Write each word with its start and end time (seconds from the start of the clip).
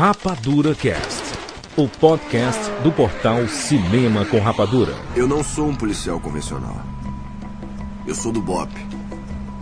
Rapadura 0.00 0.74
Cast, 0.74 1.22
o 1.76 1.86
podcast 1.86 2.58
do 2.82 2.90
portal 2.90 3.46
Cinema 3.46 4.24
com 4.24 4.40
Rapadura. 4.40 4.94
Eu 5.14 5.28
não 5.28 5.44
sou 5.44 5.68
um 5.68 5.76
policial 5.76 6.18
convencional. 6.18 6.80
Eu 8.06 8.14
sou 8.14 8.32
do 8.32 8.40
BOP, 8.40 8.70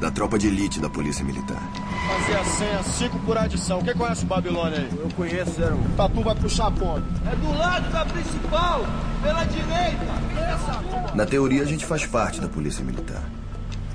da 0.01 0.13
tropa 0.13 0.39
de 0.39 0.47
elite 0.47 0.79
da 0.79 0.89
Polícia 0.89 1.25
Militar. 1.25 1.61
Fazer 2.07 2.39
a 2.39 2.45
senha 2.45 2.83
5 2.85 3.19
por 3.27 3.37
adição. 3.37 3.83
Quem 3.83 3.95
conhece 3.95 4.23
o 4.23 4.29
Babilônia 4.29 4.79
aí? 4.79 4.89
Eu 4.97 5.09
conheço, 5.17 5.51
Zero. 5.57 5.77
Tatu 5.97 6.23
vai 6.23 6.37
puxar 6.37 6.69
a 6.69 6.71
ponta. 6.71 7.05
É 7.33 7.35
do 7.35 7.59
lado 7.59 7.91
da 7.91 8.05
principal, 8.05 8.87
pela 9.21 9.43
direita. 9.43 10.07
Essa. 10.37 11.17
Na 11.17 11.27
teoria, 11.27 11.63
a 11.63 11.67
gente 11.67 11.85
faz 11.85 12.07
parte 12.07 12.41
da 12.41 12.47
Polícia 12.47 12.85
Militar. 12.85 13.25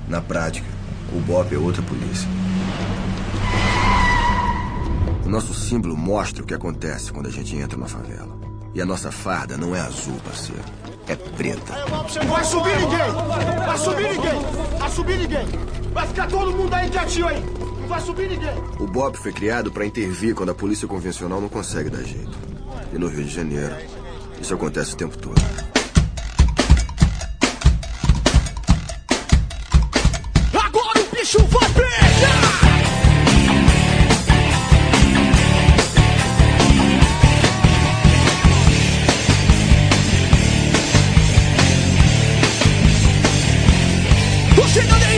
Na 0.06 0.20
prática, 0.20 0.68
o 1.10 1.20
BOP 1.20 1.54
é 1.54 1.58
outra 1.58 1.80
polícia. 1.80 2.28
O 5.24 5.28
nosso 5.28 5.54
símbolo 5.54 5.96
mostra 5.96 6.42
o 6.42 6.46
que 6.46 6.52
acontece 6.52 7.10
quando 7.10 7.28
a 7.28 7.30
gente 7.30 7.56
entra 7.56 7.78
numa 7.78 7.88
favela. 7.88 8.38
E 8.74 8.80
a 8.82 8.84
nossa 8.84 9.10
farda 9.10 9.56
não 9.56 9.74
é 9.74 9.80
azul, 9.80 10.16
parceiro. 10.24 10.62
É 11.08 11.16
preta. 11.16 11.72
Não 11.88 12.28
vai 12.28 12.44
subir 12.44 12.76
ninguém! 12.76 13.12
Vai 13.66 13.78
subir 13.78 14.08
ninguém! 14.10 14.78
Vai 14.78 14.90
subir 14.90 15.18
ninguém! 15.18 15.46
Vai 15.92 16.06
ficar 16.08 16.26
todo 16.28 16.52
mundo 16.52 16.74
aí 16.74 16.90
quietinho 16.90 17.28
aí! 17.28 17.42
Não 17.80 17.88
vai 17.88 18.00
subir 18.02 18.28
ninguém! 18.28 18.54
O 18.78 18.86
BOP 18.86 19.16
foi 19.16 19.32
criado 19.32 19.70
para 19.72 19.86
intervir 19.86 20.34
quando 20.34 20.50
a 20.50 20.54
polícia 20.54 20.86
convencional 20.86 21.40
não 21.40 21.48
consegue 21.48 21.88
dar 21.88 22.02
jeito. 22.02 22.36
E 22.92 22.98
no 22.98 23.08
Rio 23.08 23.24
de 23.24 23.34
Janeiro, 23.34 23.74
isso 24.40 24.52
acontece 24.52 24.92
o 24.92 24.96
tempo 24.96 25.16
todo. 25.16 25.40
Agora 30.52 31.00
o 31.00 31.16
bicho 31.16 31.38
vai 31.46 31.63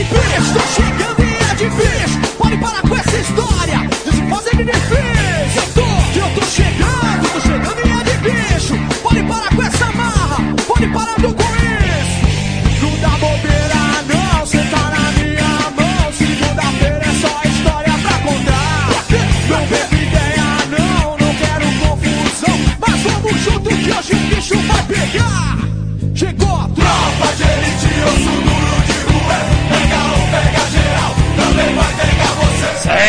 Bicho, 0.09 0.53
tô 0.53 0.59
chegando 0.81 1.21
em 1.21 1.35
é 1.35 1.55
difícil. 1.55 2.21
Pode 2.37 2.57
parar 2.57 2.81
com 2.81 2.95
essa 2.95 3.17
história, 3.17 3.79
desfazer 4.05 4.57
de 4.57 4.63
difícil. 4.63 5.16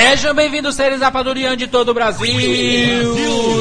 Sejam 0.09 0.35
bem-vindos, 0.35 0.75
seres 0.75 1.01
rapadurianos 1.01 1.59
de 1.59 1.67
todo 1.67 1.91
o 1.91 1.95
Brasil. 1.95 2.27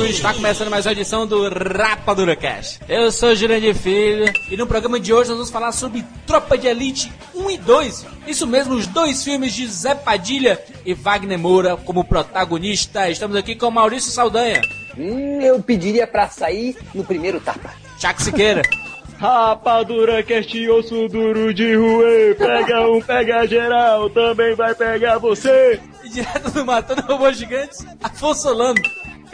Está 0.06 0.34
começando 0.34 0.70
mais 0.70 0.86
uma 0.86 0.94
edição 0.94 1.28
do 1.28 1.50
Rapadura 1.50 2.38
Cast. 2.38 2.80
Eu 2.88 3.12
sou 3.12 3.36
Jurandir 3.36 3.76
Filho 3.76 4.32
e 4.50 4.56
no 4.56 4.66
programa 4.66 4.98
de 4.98 5.14
hoje 5.14 5.28
nós 5.30 5.38
vamos 5.40 5.52
falar 5.52 5.74
sobre 5.74 6.06
Tropa 6.26 6.58
de 6.58 6.68
Elite 6.68 7.12
1 7.36 7.52
e 7.52 7.58
2. 7.58 8.06
Isso 8.28 8.48
mesmo, 8.48 8.76
os 8.76 8.88
dois 8.88 9.26
filmes 9.26 9.54
de 9.54 9.68
Zé 9.68 9.94
Padilha 9.94 10.58
e 10.86 10.94
Wagner 10.94 11.38
Moura 11.38 11.76
como 11.76 12.06
protagonista. 12.06 13.10
Estamos 13.10 13.36
aqui 13.36 13.54
com 13.54 13.70
Maurício 13.70 14.12
Saldanha, 14.12 14.62
Hum, 14.98 15.42
eu 15.42 15.62
pediria 15.62 16.08
pra 16.08 16.30
sair 16.30 16.76
no 16.96 17.04
primeiro 17.04 17.40
tapa. 17.42 17.72
Chaco 18.00 18.22
Siqueira, 18.22 18.62
Rapadura 19.20 20.24
cast 20.24 20.70
osso 20.70 21.08
duro 21.08 21.54
de 21.54 21.76
rua, 21.76 22.06
pega 22.38 22.90
um, 22.90 23.02
pega 23.02 23.48
geral, 23.48 24.10
também 24.10 24.56
vai 24.56 24.74
pegar 24.74 25.18
você. 25.18 25.80
Direto 26.10 26.52
do 26.52 26.66
Matando 26.66 27.02
Robôs 27.02 27.38
Gigantes, 27.38 27.86
Afonso 28.02 28.44
Solano. 28.44 28.82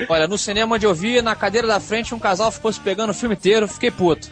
Olha, 0.09 0.27
no 0.27 0.37
cinema 0.37 0.75
onde 0.75 0.85
eu 0.85 0.93
vi, 0.93 1.21
na 1.21 1.35
cadeira 1.35 1.67
da 1.67 1.79
frente, 1.79 2.15
um 2.15 2.19
casal 2.19 2.51
ficou 2.51 2.71
se 2.71 2.79
pegando 2.79 3.11
o 3.11 3.13
filme 3.13 3.35
inteiro, 3.35 3.67
fiquei 3.67 3.91
puto. 3.91 4.29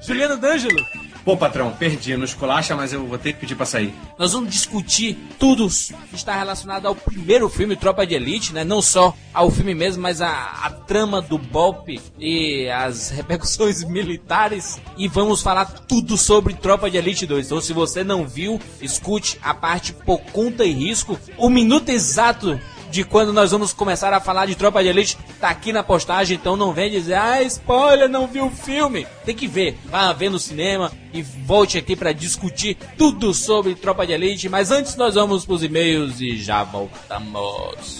Juliano 0.00 0.36
D'Angelo. 0.36 0.84
Pô, 1.24 1.38
patrão, 1.38 1.70
perdi 1.72 2.14
no 2.18 2.24
esculacha, 2.24 2.76
mas 2.76 2.92
eu 2.92 3.06
vou 3.06 3.16
ter 3.16 3.32
que 3.32 3.40
pedir 3.40 3.54
pra 3.54 3.64
sair. 3.64 3.94
Nós 4.18 4.34
vamos 4.34 4.50
discutir 4.50 5.16
tudo 5.38 5.66
que 6.10 6.14
está 6.14 6.36
relacionado 6.36 6.86
ao 6.86 6.94
primeiro 6.94 7.48
filme 7.48 7.76
Tropa 7.76 8.06
de 8.06 8.14
Elite, 8.14 8.52
né? 8.52 8.62
Não 8.62 8.82
só 8.82 9.16
ao 9.32 9.50
filme 9.50 9.74
mesmo, 9.74 10.02
mas 10.02 10.20
a, 10.20 10.28
a 10.28 10.70
trama 10.70 11.22
do 11.22 11.38
golpe 11.38 11.98
e 12.18 12.68
as 12.68 13.08
repercussões 13.16 13.82
militares. 13.84 14.78
E 14.98 15.08
vamos 15.08 15.40
falar 15.40 15.64
tudo 15.64 16.18
sobre 16.18 16.52
Tropa 16.52 16.90
de 16.90 16.98
Elite 16.98 17.26
2. 17.26 17.46
Então, 17.46 17.60
se 17.60 17.72
você 17.72 18.04
não 18.04 18.26
viu, 18.26 18.60
escute 18.82 19.38
a 19.42 19.54
parte 19.54 19.94
por 19.94 20.20
conta 20.20 20.62
e 20.62 20.72
risco. 20.72 21.18
O 21.38 21.48
minuto 21.48 21.88
exato 21.88 22.60
de 22.94 23.02
quando 23.02 23.32
nós 23.32 23.50
vamos 23.50 23.72
começar 23.72 24.12
a 24.12 24.20
falar 24.20 24.46
de 24.46 24.54
Tropa 24.54 24.80
de 24.80 24.88
Elite 24.88 25.18
tá 25.40 25.48
aqui 25.48 25.72
na 25.72 25.82
postagem, 25.82 26.36
então 26.36 26.54
não 26.54 26.72
vem 26.72 26.92
dizer, 26.92 27.14
ah, 27.14 27.42
spoiler, 27.42 28.08
não 28.08 28.28
viu 28.28 28.46
o 28.46 28.50
filme. 28.52 29.04
Tem 29.24 29.34
que 29.34 29.48
ver, 29.48 29.76
vá 29.86 30.12
ver 30.12 30.30
no 30.30 30.38
cinema 30.38 30.92
e 31.12 31.20
volte 31.20 31.76
aqui 31.76 31.96
para 31.96 32.12
discutir 32.12 32.76
tudo 32.96 33.34
sobre 33.34 33.74
Tropa 33.74 34.06
de 34.06 34.12
Elite. 34.12 34.48
Mas 34.48 34.70
antes 34.70 34.94
nós 34.94 35.16
vamos 35.16 35.44
pros 35.44 35.64
e-mails 35.64 36.20
e 36.20 36.36
já 36.36 36.62
voltamos. 36.62 37.98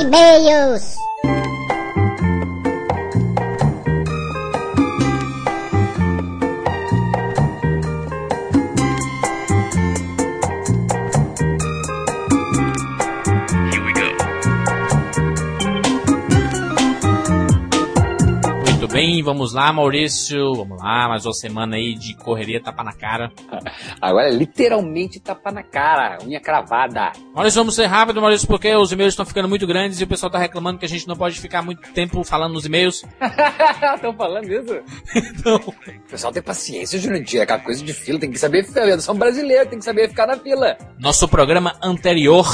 E-mails. 0.00 0.96
Bem, 19.00 19.22
vamos 19.22 19.54
lá, 19.54 19.72
Maurício. 19.72 20.52
Vamos 20.54 20.78
lá, 20.78 21.08
mais 21.08 21.24
uma 21.24 21.32
semana 21.32 21.76
aí 21.76 21.94
de 21.94 22.14
correria, 22.14 22.62
tapa 22.62 22.84
na 22.84 22.92
cara. 22.92 23.32
Agora 23.98 24.28
é 24.28 24.30
literalmente 24.30 25.18
tapa 25.18 25.50
na 25.50 25.62
cara, 25.62 26.18
unha 26.22 26.38
cravada. 26.38 27.12
Maurício, 27.34 27.62
vamos 27.62 27.74
ser 27.74 27.86
rápido, 27.86 28.20
Maurício, 28.20 28.46
porque 28.46 28.74
os 28.76 28.92
e-mails 28.92 29.14
estão 29.14 29.24
ficando 29.24 29.48
muito 29.48 29.66
grandes 29.66 29.98
e 29.98 30.04
o 30.04 30.06
pessoal 30.06 30.30
tá 30.30 30.38
reclamando 30.38 30.78
que 30.78 30.84
a 30.84 30.88
gente 30.88 31.08
não 31.08 31.16
pode 31.16 31.40
ficar 31.40 31.62
muito 31.62 31.90
tempo 31.94 32.22
falando 32.24 32.52
nos 32.52 32.66
e-mails. 32.66 33.02
Estão 33.94 34.14
falando 34.14 34.46
isso? 34.46 34.80
Então, 35.40 35.56
O 35.56 36.10
pessoal 36.10 36.32
tem 36.32 36.42
paciência, 36.42 36.98
Jurandir. 36.98 37.40
Aquela 37.40 37.60
coisa 37.60 37.82
de 37.82 37.94
fila, 37.94 38.18
tem 38.18 38.30
que 38.30 38.38
saber 38.38 38.64
ficar. 38.64 38.86
Eu 38.86 39.00
sou 39.00 39.14
um 39.14 39.18
brasileiro, 39.18 39.70
tem 39.70 39.78
que 39.78 39.84
saber 39.84 40.08
ficar 40.08 40.26
na 40.26 40.36
fila. 40.36 40.76
nosso 40.98 41.26
programa 41.26 41.74
anterior 41.82 42.46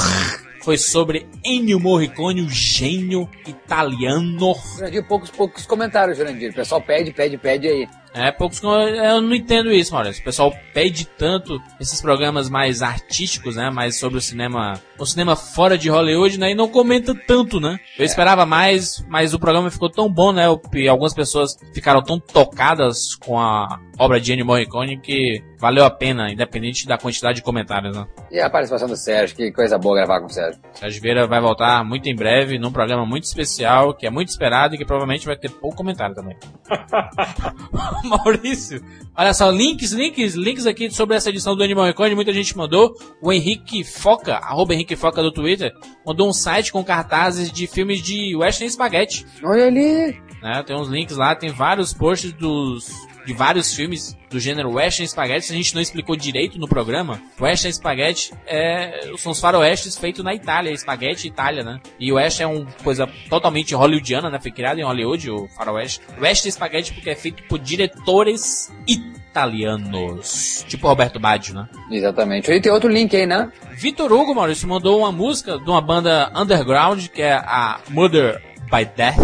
foi 0.67 0.77
sobre 0.77 1.25
Ennio 1.45 1.79
Morricone, 1.79 2.41
o 2.41 2.49
gênio 2.49 3.29
italiano. 3.47 4.53
Jurandir, 4.75 5.07
poucos, 5.07 5.31
poucos 5.31 5.65
comentários, 5.65 6.17
Jurandir. 6.17 6.51
O 6.51 6.53
pessoal 6.53 6.81
pede, 6.81 7.13
pede, 7.13 7.37
pede 7.37 7.69
aí. 7.69 7.87
É, 8.17 8.31
poucos. 8.31 8.61
Eu 8.63 9.21
não 9.21 9.35
entendo 9.35 9.71
isso, 9.71 9.93
Maurício. 9.93 10.21
O 10.21 10.25
pessoal 10.25 10.53
pede 10.73 11.05
tanto 11.05 11.61
esses 11.79 12.01
programas 12.01 12.49
mais 12.49 12.81
artísticos, 12.81 13.55
né? 13.55 13.69
Mais 13.69 13.97
sobre 13.97 14.17
o 14.17 14.21
cinema. 14.21 14.81
O 14.97 15.05
cinema 15.05 15.35
fora 15.35 15.77
de 15.77 15.89
Hollywood, 15.89 16.39
né? 16.39 16.51
E 16.51 16.55
não 16.55 16.67
comenta 16.67 17.13
tanto, 17.13 17.59
né? 17.59 17.79
Eu 17.97 18.05
esperava 18.05 18.45
mais, 18.45 19.05
mas 19.07 19.33
o 19.33 19.39
programa 19.39 19.69
ficou 19.69 19.89
tão 19.89 20.11
bom, 20.11 20.31
né? 20.31 20.45
E 20.73 20.87
algumas 20.87 21.13
pessoas 21.13 21.55
ficaram 21.73 22.01
tão 22.01 22.19
tocadas 22.19 23.15
com 23.15 23.39
a 23.39 23.79
obra 23.99 24.19
de 24.19 24.33
Ennio 24.33 24.45
Morricone 24.45 24.99
que 24.99 25.43
valeu 25.59 25.83
a 25.85 25.89
pena, 25.89 26.31
independente 26.31 26.87
da 26.87 26.97
quantidade 26.97 27.37
de 27.37 27.41
comentários, 27.43 27.95
né? 27.95 28.05
E 28.31 28.39
a 28.39 28.49
participação 28.49 28.87
do 28.87 28.95
Sérgio, 28.95 29.35
que 29.35 29.51
coisa 29.51 29.77
boa 29.77 29.95
gravar 29.95 30.19
com 30.19 30.27
o 30.27 30.29
Sérgio. 30.29 30.61
Sérgio 30.73 31.01
Vieira 31.01 31.27
vai 31.27 31.41
voltar 31.41 31.83
muito 31.83 32.07
em 32.07 32.15
breve, 32.15 32.59
num 32.59 32.71
programa 32.71 33.05
muito 33.05 33.23
especial, 33.23 33.93
que 33.93 34.05
é 34.05 34.09
muito 34.09 34.29
esperado 34.29 34.75
e 34.75 34.77
que 34.77 34.85
provavelmente 34.85 35.25
vai 35.25 35.35
ter 35.35 35.49
pouco 35.49 35.77
comentário 35.77 36.15
também. 36.15 36.37
Maurício, 38.17 38.83
olha 39.15 39.33
só, 39.33 39.49
links, 39.49 39.91
links, 39.91 40.33
links 40.35 40.65
aqui 40.65 40.89
sobre 40.89 41.15
essa 41.15 41.29
edição 41.29 41.55
do 41.55 41.63
Animal 41.63 41.85
Record, 41.85 42.13
muita 42.13 42.33
gente 42.33 42.57
mandou. 42.57 42.95
O 43.21 43.31
Henrique 43.31 43.83
Foca, 43.83 44.35
arroba 44.35 44.73
Henrique 44.73 44.95
Foca 44.95 45.21
do 45.21 45.31
Twitter, 45.31 45.73
mandou 46.05 46.29
um 46.29 46.33
site 46.33 46.71
com 46.71 46.83
cartazes 46.83 47.51
de 47.51 47.67
filmes 47.67 48.01
de 48.01 48.35
Western 48.35 48.69
Spaghetti. 48.71 49.25
Olha 49.43 49.67
ali. 49.67 50.19
Né? 50.41 50.63
Tem 50.65 50.75
uns 50.75 50.87
links 50.87 51.17
lá, 51.17 51.35
tem 51.35 51.49
vários 51.49 51.93
posts 51.93 52.31
dos 52.33 53.06
de 53.27 53.33
vários 53.33 53.73
filmes 53.73 54.17
do 54.29 54.39
gênero 54.39 54.71
Western 54.71 55.05
Spaghetti. 55.05 55.51
A 55.51 55.55
gente 55.55 55.75
não 55.75 55.81
explicou 55.81 56.15
direito 56.15 56.57
no 56.57 56.67
programa. 56.67 57.21
Western 57.39 57.73
Spaghetti 57.73 58.33
é, 58.45 59.11
são 59.17 59.33
os 59.33 59.39
faroestes 59.39 59.97
feitos 59.97 60.23
na 60.23 60.33
Itália, 60.33 60.75
Spaghetti 60.75 61.27
Itália, 61.27 61.61
né? 61.61 61.81
E 61.99 62.09
o 62.09 62.15
Western 62.15 62.55
é 62.55 62.59
uma 62.59 62.71
coisa 62.83 63.05
totalmente 63.29 63.75
hollywoodiana, 63.75 64.29
né? 64.29 64.39
Foi 64.39 64.49
criado 64.49 64.79
em 64.79 64.83
Hollywood, 64.83 65.29
o 65.29 65.47
faroeste. 65.49 65.99
Western 66.17 66.51
Spaghetti 66.53 66.93
porque 66.93 67.09
é 67.09 67.15
feito 67.15 67.43
por 67.43 67.59
diretores 67.59 68.71
italianos. 68.87 70.63
Tipo 70.65 70.87
Roberto 70.87 71.19
Baggio, 71.19 71.53
né? 71.53 71.67
Exatamente. 71.91 72.49
E 72.49 72.61
tem 72.61 72.71
outro 72.71 72.89
link 72.89 73.13
aí, 73.13 73.25
né? 73.25 73.51
Vitor 73.73 74.11
Hugo, 74.11 74.33
Maurício, 74.33 74.69
mandou 74.69 74.99
uma 74.99 75.11
música 75.11 75.59
de 75.59 75.69
uma 75.69 75.81
banda 75.81 76.31
underground, 76.33 77.07
que 77.07 77.21
é 77.21 77.33
a 77.33 77.81
Murder 77.89 78.41
by 78.71 78.85
Death. 78.95 79.19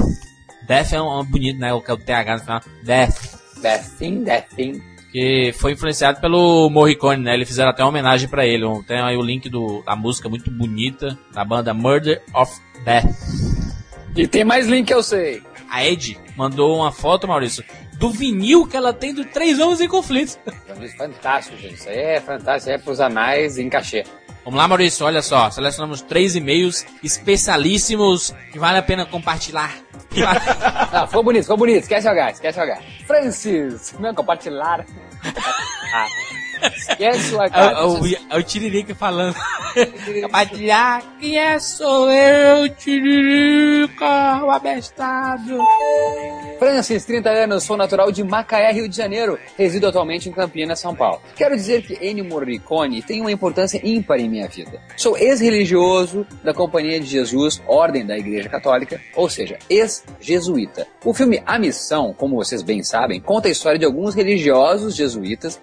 Death 0.68 0.92
é 0.92 1.02
um, 1.02 1.20
um 1.20 1.24
bonito, 1.24 1.58
né? 1.58 1.74
O 1.74 1.80
que 1.80 1.90
é 1.90 1.94
o 1.94 1.98
TH 1.98 2.34
no 2.34 2.40
final. 2.42 2.62
Death. 2.84 3.43
Deathing, 3.64 4.24
Deathing. 4.24 4.84
Que 5.12 5.54
foi 5.54 5.72
influenciado 5.72 6.20
pelo 6.20 6.70
Morricone, 6.70 7.24
né? 7.24 7.34
Eles 7.36 7.48
fizeram 7.48 7.70
até 7.70 7.84
uma 7.84 7.90
homenagem 7.90 8.28
pra 8.28 8.46
ele. 8.46 8.66
Tem 8.86 9.00
aí 9.00 9.16
o 9.16 9.22
link 9.22 9.48
do, 9.48 9.82
da 9.84 9.96
música 9.96 10.28
muito 10.28 10.52
bonita 10.52 11.18
da 11.32 11.46
banda 11.46 11.74
Murder 11.74 12.22
of 12.34 12.52
Death. 12.84 13.06
E 14.16 14.28
tem 14.28 14.44
mais 14.44 14.68
link 14.68 14.88
que 14.88 14.94
eu 14.94 15.02
sei. 15.02 15.42
A 15.70 15.86
Ed 15.86 16.20
mandou 16.36 16.78
uma 16.78 16.92
foto, 16.92 17.28
Maurício, 17.28 17.64
do 17.98 18.12
vinil 18.12 18.68
que 18.68 18.76
ela 18.76 18.94
tem 18.94 19.14
do 19.14 19.24
Três 19.26 19.60
Homens 19.60 19.82
em 19.82 19.88
Conflitos. 19.88 20.38
Fantástico, 20.98 21.58
gente. 21.58 21.76
Isso 21.76 21.90
aí 21.90 21.98
é 21.98 22.20
fantástico. 22.20 22.58
Isso 22.58 22.70
aí 22.70 22.76
é 22.76 22.78
pros 22.78 23.00
anais 23.00 23.58
em 23.58 23.70
cachê. 23.70 24.04
Vamos 24.46 24.58
lá, 24.58 24.68
Maurício, 24.68 25.06
olha 25.06 25.22
só. 25.22 25.50
Selecionamos 25.50 26.02
três 26.02 26.36
e-mails 26.36 26.86
especialíssimos 27.02 28.34
que 28.52 28.60
vale 28.60 28.78
a 28.78 28.84
pena 28.84 29.06
compartilhar. 29.06 29.74
Não, 30.92 31.08
ficou 31.08 31.24
bonito, 31.24 31.44
ficou 31.44 31.58
bonito. 31.58 31.84
Esquece 31.84 32.08
o 32.08 32.12
H, 32.12 32.32
esquece 32.32 32.60
o 32.60 32.64
H. 32.64 32.82
Francis, 33.08 33.96
não, 34.00 34.14
compartilhar. 34.14 34.86
Ah, 35.94 36.08
esquece 36.76 37.36
o 37.36 37.42
H. 37.42 37.60
É 37.60 37.84
o, 37.84 38.02
o, 38.02 38.08
é 38.08 38.38
o 38.38 38.44
Tiririca 38.44 38.96
falando. 38.96 39.36
compartilhar. 40.24 41.02
Quem 41.20 41.38
é? 41.38 41.60
Sou 41.60 42.12
eu, 42.12 42.70
Tiririca, 42.70 44.44
o 44.44 44.52
abestado. 44.52 45.58
Francis, 46.60 47.06
30 47.06 47.30
anos, 47.30 47.64
sou 47.64 47.76
natural 47.76 48.12
de 48.12 48.24
Macaé, 48.24 48.72
Rio 48.72 48.88
de 48.88 48.96
Janeiro. 48.96 49.38
Resido 49.58 49.88
atualmente 49.88 50.30
em 50.30 50.32
Campinas, 50.32 50.80
São 50.80 50.96
Paulo. 50.96 51.22
Quero 51.36 51.56
dizer 51.56 51.84
que 51.84 51.94
Ennio 52.06 52.26
Morricone 52.26 53.02
tem 53.02 53.22
uma 53.22 53.32
importância 53.32 53.82
ímpar 53.84 54.20
em 54.20 54.30
minha 54.30 54.48
vida. 54.48 54.80
Sou 54.96 55.18
ex-religioso 55.18 56.26
da 56.44 56.54
Companhia 56.54 57.00
de 57.00 57.06
Jesus, 57.06 57.62
Ordem 57.68 58.06
da 58.06 58.18
Igreja 58.18 58.48
Católica, 58.50 59.02
ou 59.16 59.30
seja, 59.30 59.58
ex-jesuíta. 59.70 60.88
O 61.04 61.14
filme 61.14 61.42
A 61.46 61.60
Missão, 61.60 62.14
como 62.14 62.36
vocês 62.36 62.62
bem 62.62 62.84
sabem, 62.84 63.20
conta 63.20 63.48
a 63.48 63.52
história 63.52 63.80
de 63.80 63.86
alguns 63.86 64.16
religiosos 64.16 64.96
jesuítas 64.96 65.62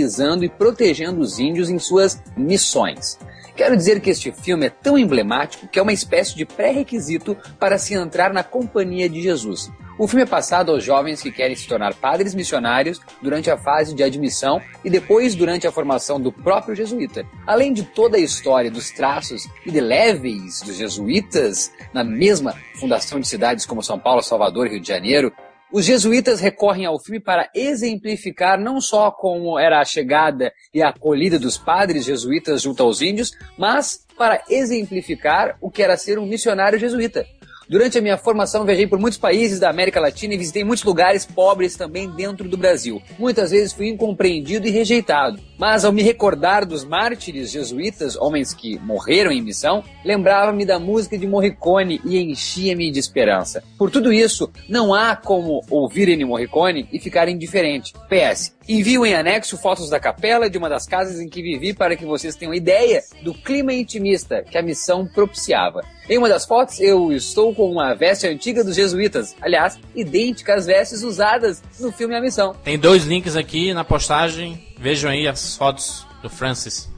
evangelizando 0.00 0.44
e 0.44 0.48
protegendo 0.48 1.20
os 1.20 1.38
índios 1.38 1.68
em 1.68 1.78
suas 1.78 2.22
missões. 2.36 3.18
Quero 3.54 3.76
dizer 3.76 4.00
que 4.00 4.10
este 4.10 4.32
filme 4.32 4.66
é 4.66 4.70
tão 4.70 4.96
emblemático 4.96 5.68
que 5.68 5.78
é 5.78 5.82
uma 5.82 5.92
espécie 5.92 6.34
de 6.34 6.46
pré-requisito 6.46 7.36
para 7.58 7.76
se 7.76 7.94
entrar 7.94 8.32
na 8.32 8.42
companhia 8.42 9.08
de 9.08 9.20
Jesus. 9.20 9.70
O 9.98 10.08
filme 10.08 10.22
é 10.22 10.26
passado 10.26 10.72
aos 10.72 10.82
jovens 10.82 11.20
que 11.20 11.30
querem 11.30 11.54
se 11.54 11.68
tornar 11.68 11.92
padres 11.92 12.34
missionários 12.34 12.98
durante 13.20 13.50
a 13.50 13.58
fase 13.58 13.94
de 13.94 14.02
admissão 14.02 14.58
e 14.82 14.88
depois 14.88 15.34
durante 15.34 15.66
a 15.66 15.72
formação 15.72 16.18
do 16.18 16.32
próprio 16.32 16.74
jesuíta. 16.74 17.26
Além 17.46 17.70
de 17.70 17.82
toda 17.82 18.16
a 18.16 18.20
história 18.20 18.70
dos 18.70 18.90
traços 18.90 19.46
indeléveis 19.66 20.62
dos 20.62 20.76
jesuítas 20.76 21.70
na 21.92 22.02
mesma 22.02 22.54
fundação 22.76 23.20
de 23.20 23.28
cidades 23.28 23.66
como 23.66 23.82
São 23.82 23.98
Paulo, 23.98 24.22
Salvador 24.22 24.68
e 24.68 24.70
Rio 24.70 24.80
de 24.80 24.88
Janeiro, 24.88 25.30
os 25.72 25.84
jesuítas 25.84 26.40
recorrem 26.40 26.84
ao 26.84 26.98
filme 26.98 27.20
para 27.20 27.48
exemplificar 27.54 28.58
não 28.58 28.80
só 28.80 29.10
como 29.10 29.58
era 29.58 29.80
a 29.80 29.84
chegada 29.84 30.52
e 30.74 30.82
a 30.82 30.88
acolhida 30.88 31.38
dos 31.38 31.56
padres 31.56 32.04
jesuítas 32.04 32.62
junto 32.62 32.82
aos 32.82 33.00
índios, 33.00 33.32
mas 33.56 34.04
para 34.16 34.42
exemplificar 34.48 35.56
o 35.60 35.70
que 35.70 35.82
era 35.82 35.96
ser 35.96 36.18
um 36.18 36.26
missionário 36.26 36.78
jesuíta. 36.78 37.24
Durante 37.70 37.96
a 37.96 38.02
minha 38.02 38.18
formação, 38.18 38.64
viajei 38.64 38.84
por 38.84 38.98
muitos 38.98 39.16
países 39.16 39.60
da 39.60 39.70
América 39.70 40.00
Latina 40.00 40.34
e 40.34 40.36
visitei 40.36 40.64
muitos 40.64 40.84
lugares 40.84 41.24
pobres 41.24 41.76
também 41.76 42.10
dentro 42.10 42.48
do 42.48 42.56
Brasil. 42.56 43.00
Muitas 43.16 43.52
vezes 43.52 43.72
fui 43.72 43.88
incompreendido 43.88 44.66
e 44.66 44.72
rejeitado. 44.72 45.38
Mas 45.56 45.84
ao 45.84 45.92
me 45.92 46.02
recordar 46.02 46.66
dos 46.66 46.84
mártires 46.84 47.52
jesuítas, 47.52 48.16
homens 48.16 48.52
que 48.52 48.76
morreram 48.80 49.30
em 49.30 49.40
missão, 49.40 49.84
lembrava-me 50.04 50.64
da 50.64 50.80
música 50.80 51.16
de 51.16 51.28
Morricone 51.28 52.00
e 52.04 52.18
enchia-me 52.18 52.90
de 52.90 52.98
esperança. 52.98 53.62
Por 53.78 53.88
tudo 53.88 54.12
isso, 54.12 54.50
não 54.68 54.92
há 54.92 55.14
como 55.14 55.62
ouvir 55.70 56.08
Ennio 56.08 56.26
Morricone 56.26 56.88
e 56.92 56.98
ficar 56.98 57.28
indiferente. 57.28 57.92
PS, 58.08 58.56
Envio 58.72 59.04
em 59.04 59.14
anexo 59.14 59.58
fotos 59.58 59.90
da 59.90 59.98
capela 59.98 60.48
de 60.48 60.56
uma 60.56 60.68
das 60.68 60.86
casas 60.86 61.18
em 61.18 61.28
que 61.28 61.42
vivi 61.42 61.74
para 61.74 61.96
que 61.96 62.04
vocês 62.04 62.36
tenham 62.36 62.54
ideia 62.54 63.02
do 63.20 63.34
clima 63.34 63.72
intimista 63.72 64.44
que 64.44 64.56
a 64.56 64.62
missão 64.62 65.04
propiciava. 65.12 65.80
Em 66.08 66.16
uma 66.16 66.28
das 66.28 66.46
fotos, 66.46 66.78
eu 66.78 67.10
estou 67.10 67.52
com 67.52 67.68
uma 67.68 67.94
veste 67.94 68.28
antiga 68.28 68.62
dos 68.62 68.76
jesuítas, 68.76 69.34
aliás, 69.40 69.76
idêntica 69.92 70.54
às 70.54 70.66
vestes 70.66 71.02
usadas 71.02 71.60
no 71.80 71.90
filme 71.90 72.14
A 72.14 72.20
Missão. 72.20 72.54
Tem 72.62 72.78
dois 72.78 73.02
links 73.02 73.34
aqui 73.34 73.74
na 73.74 73.82
postagem. 73.82 74.64
Vejam 74.78 75.10
aí 75.10 75.26
as 75.26 75.56
fotos 75.56 76.06
do 76.22 76.30
Francis. 76.30 76.88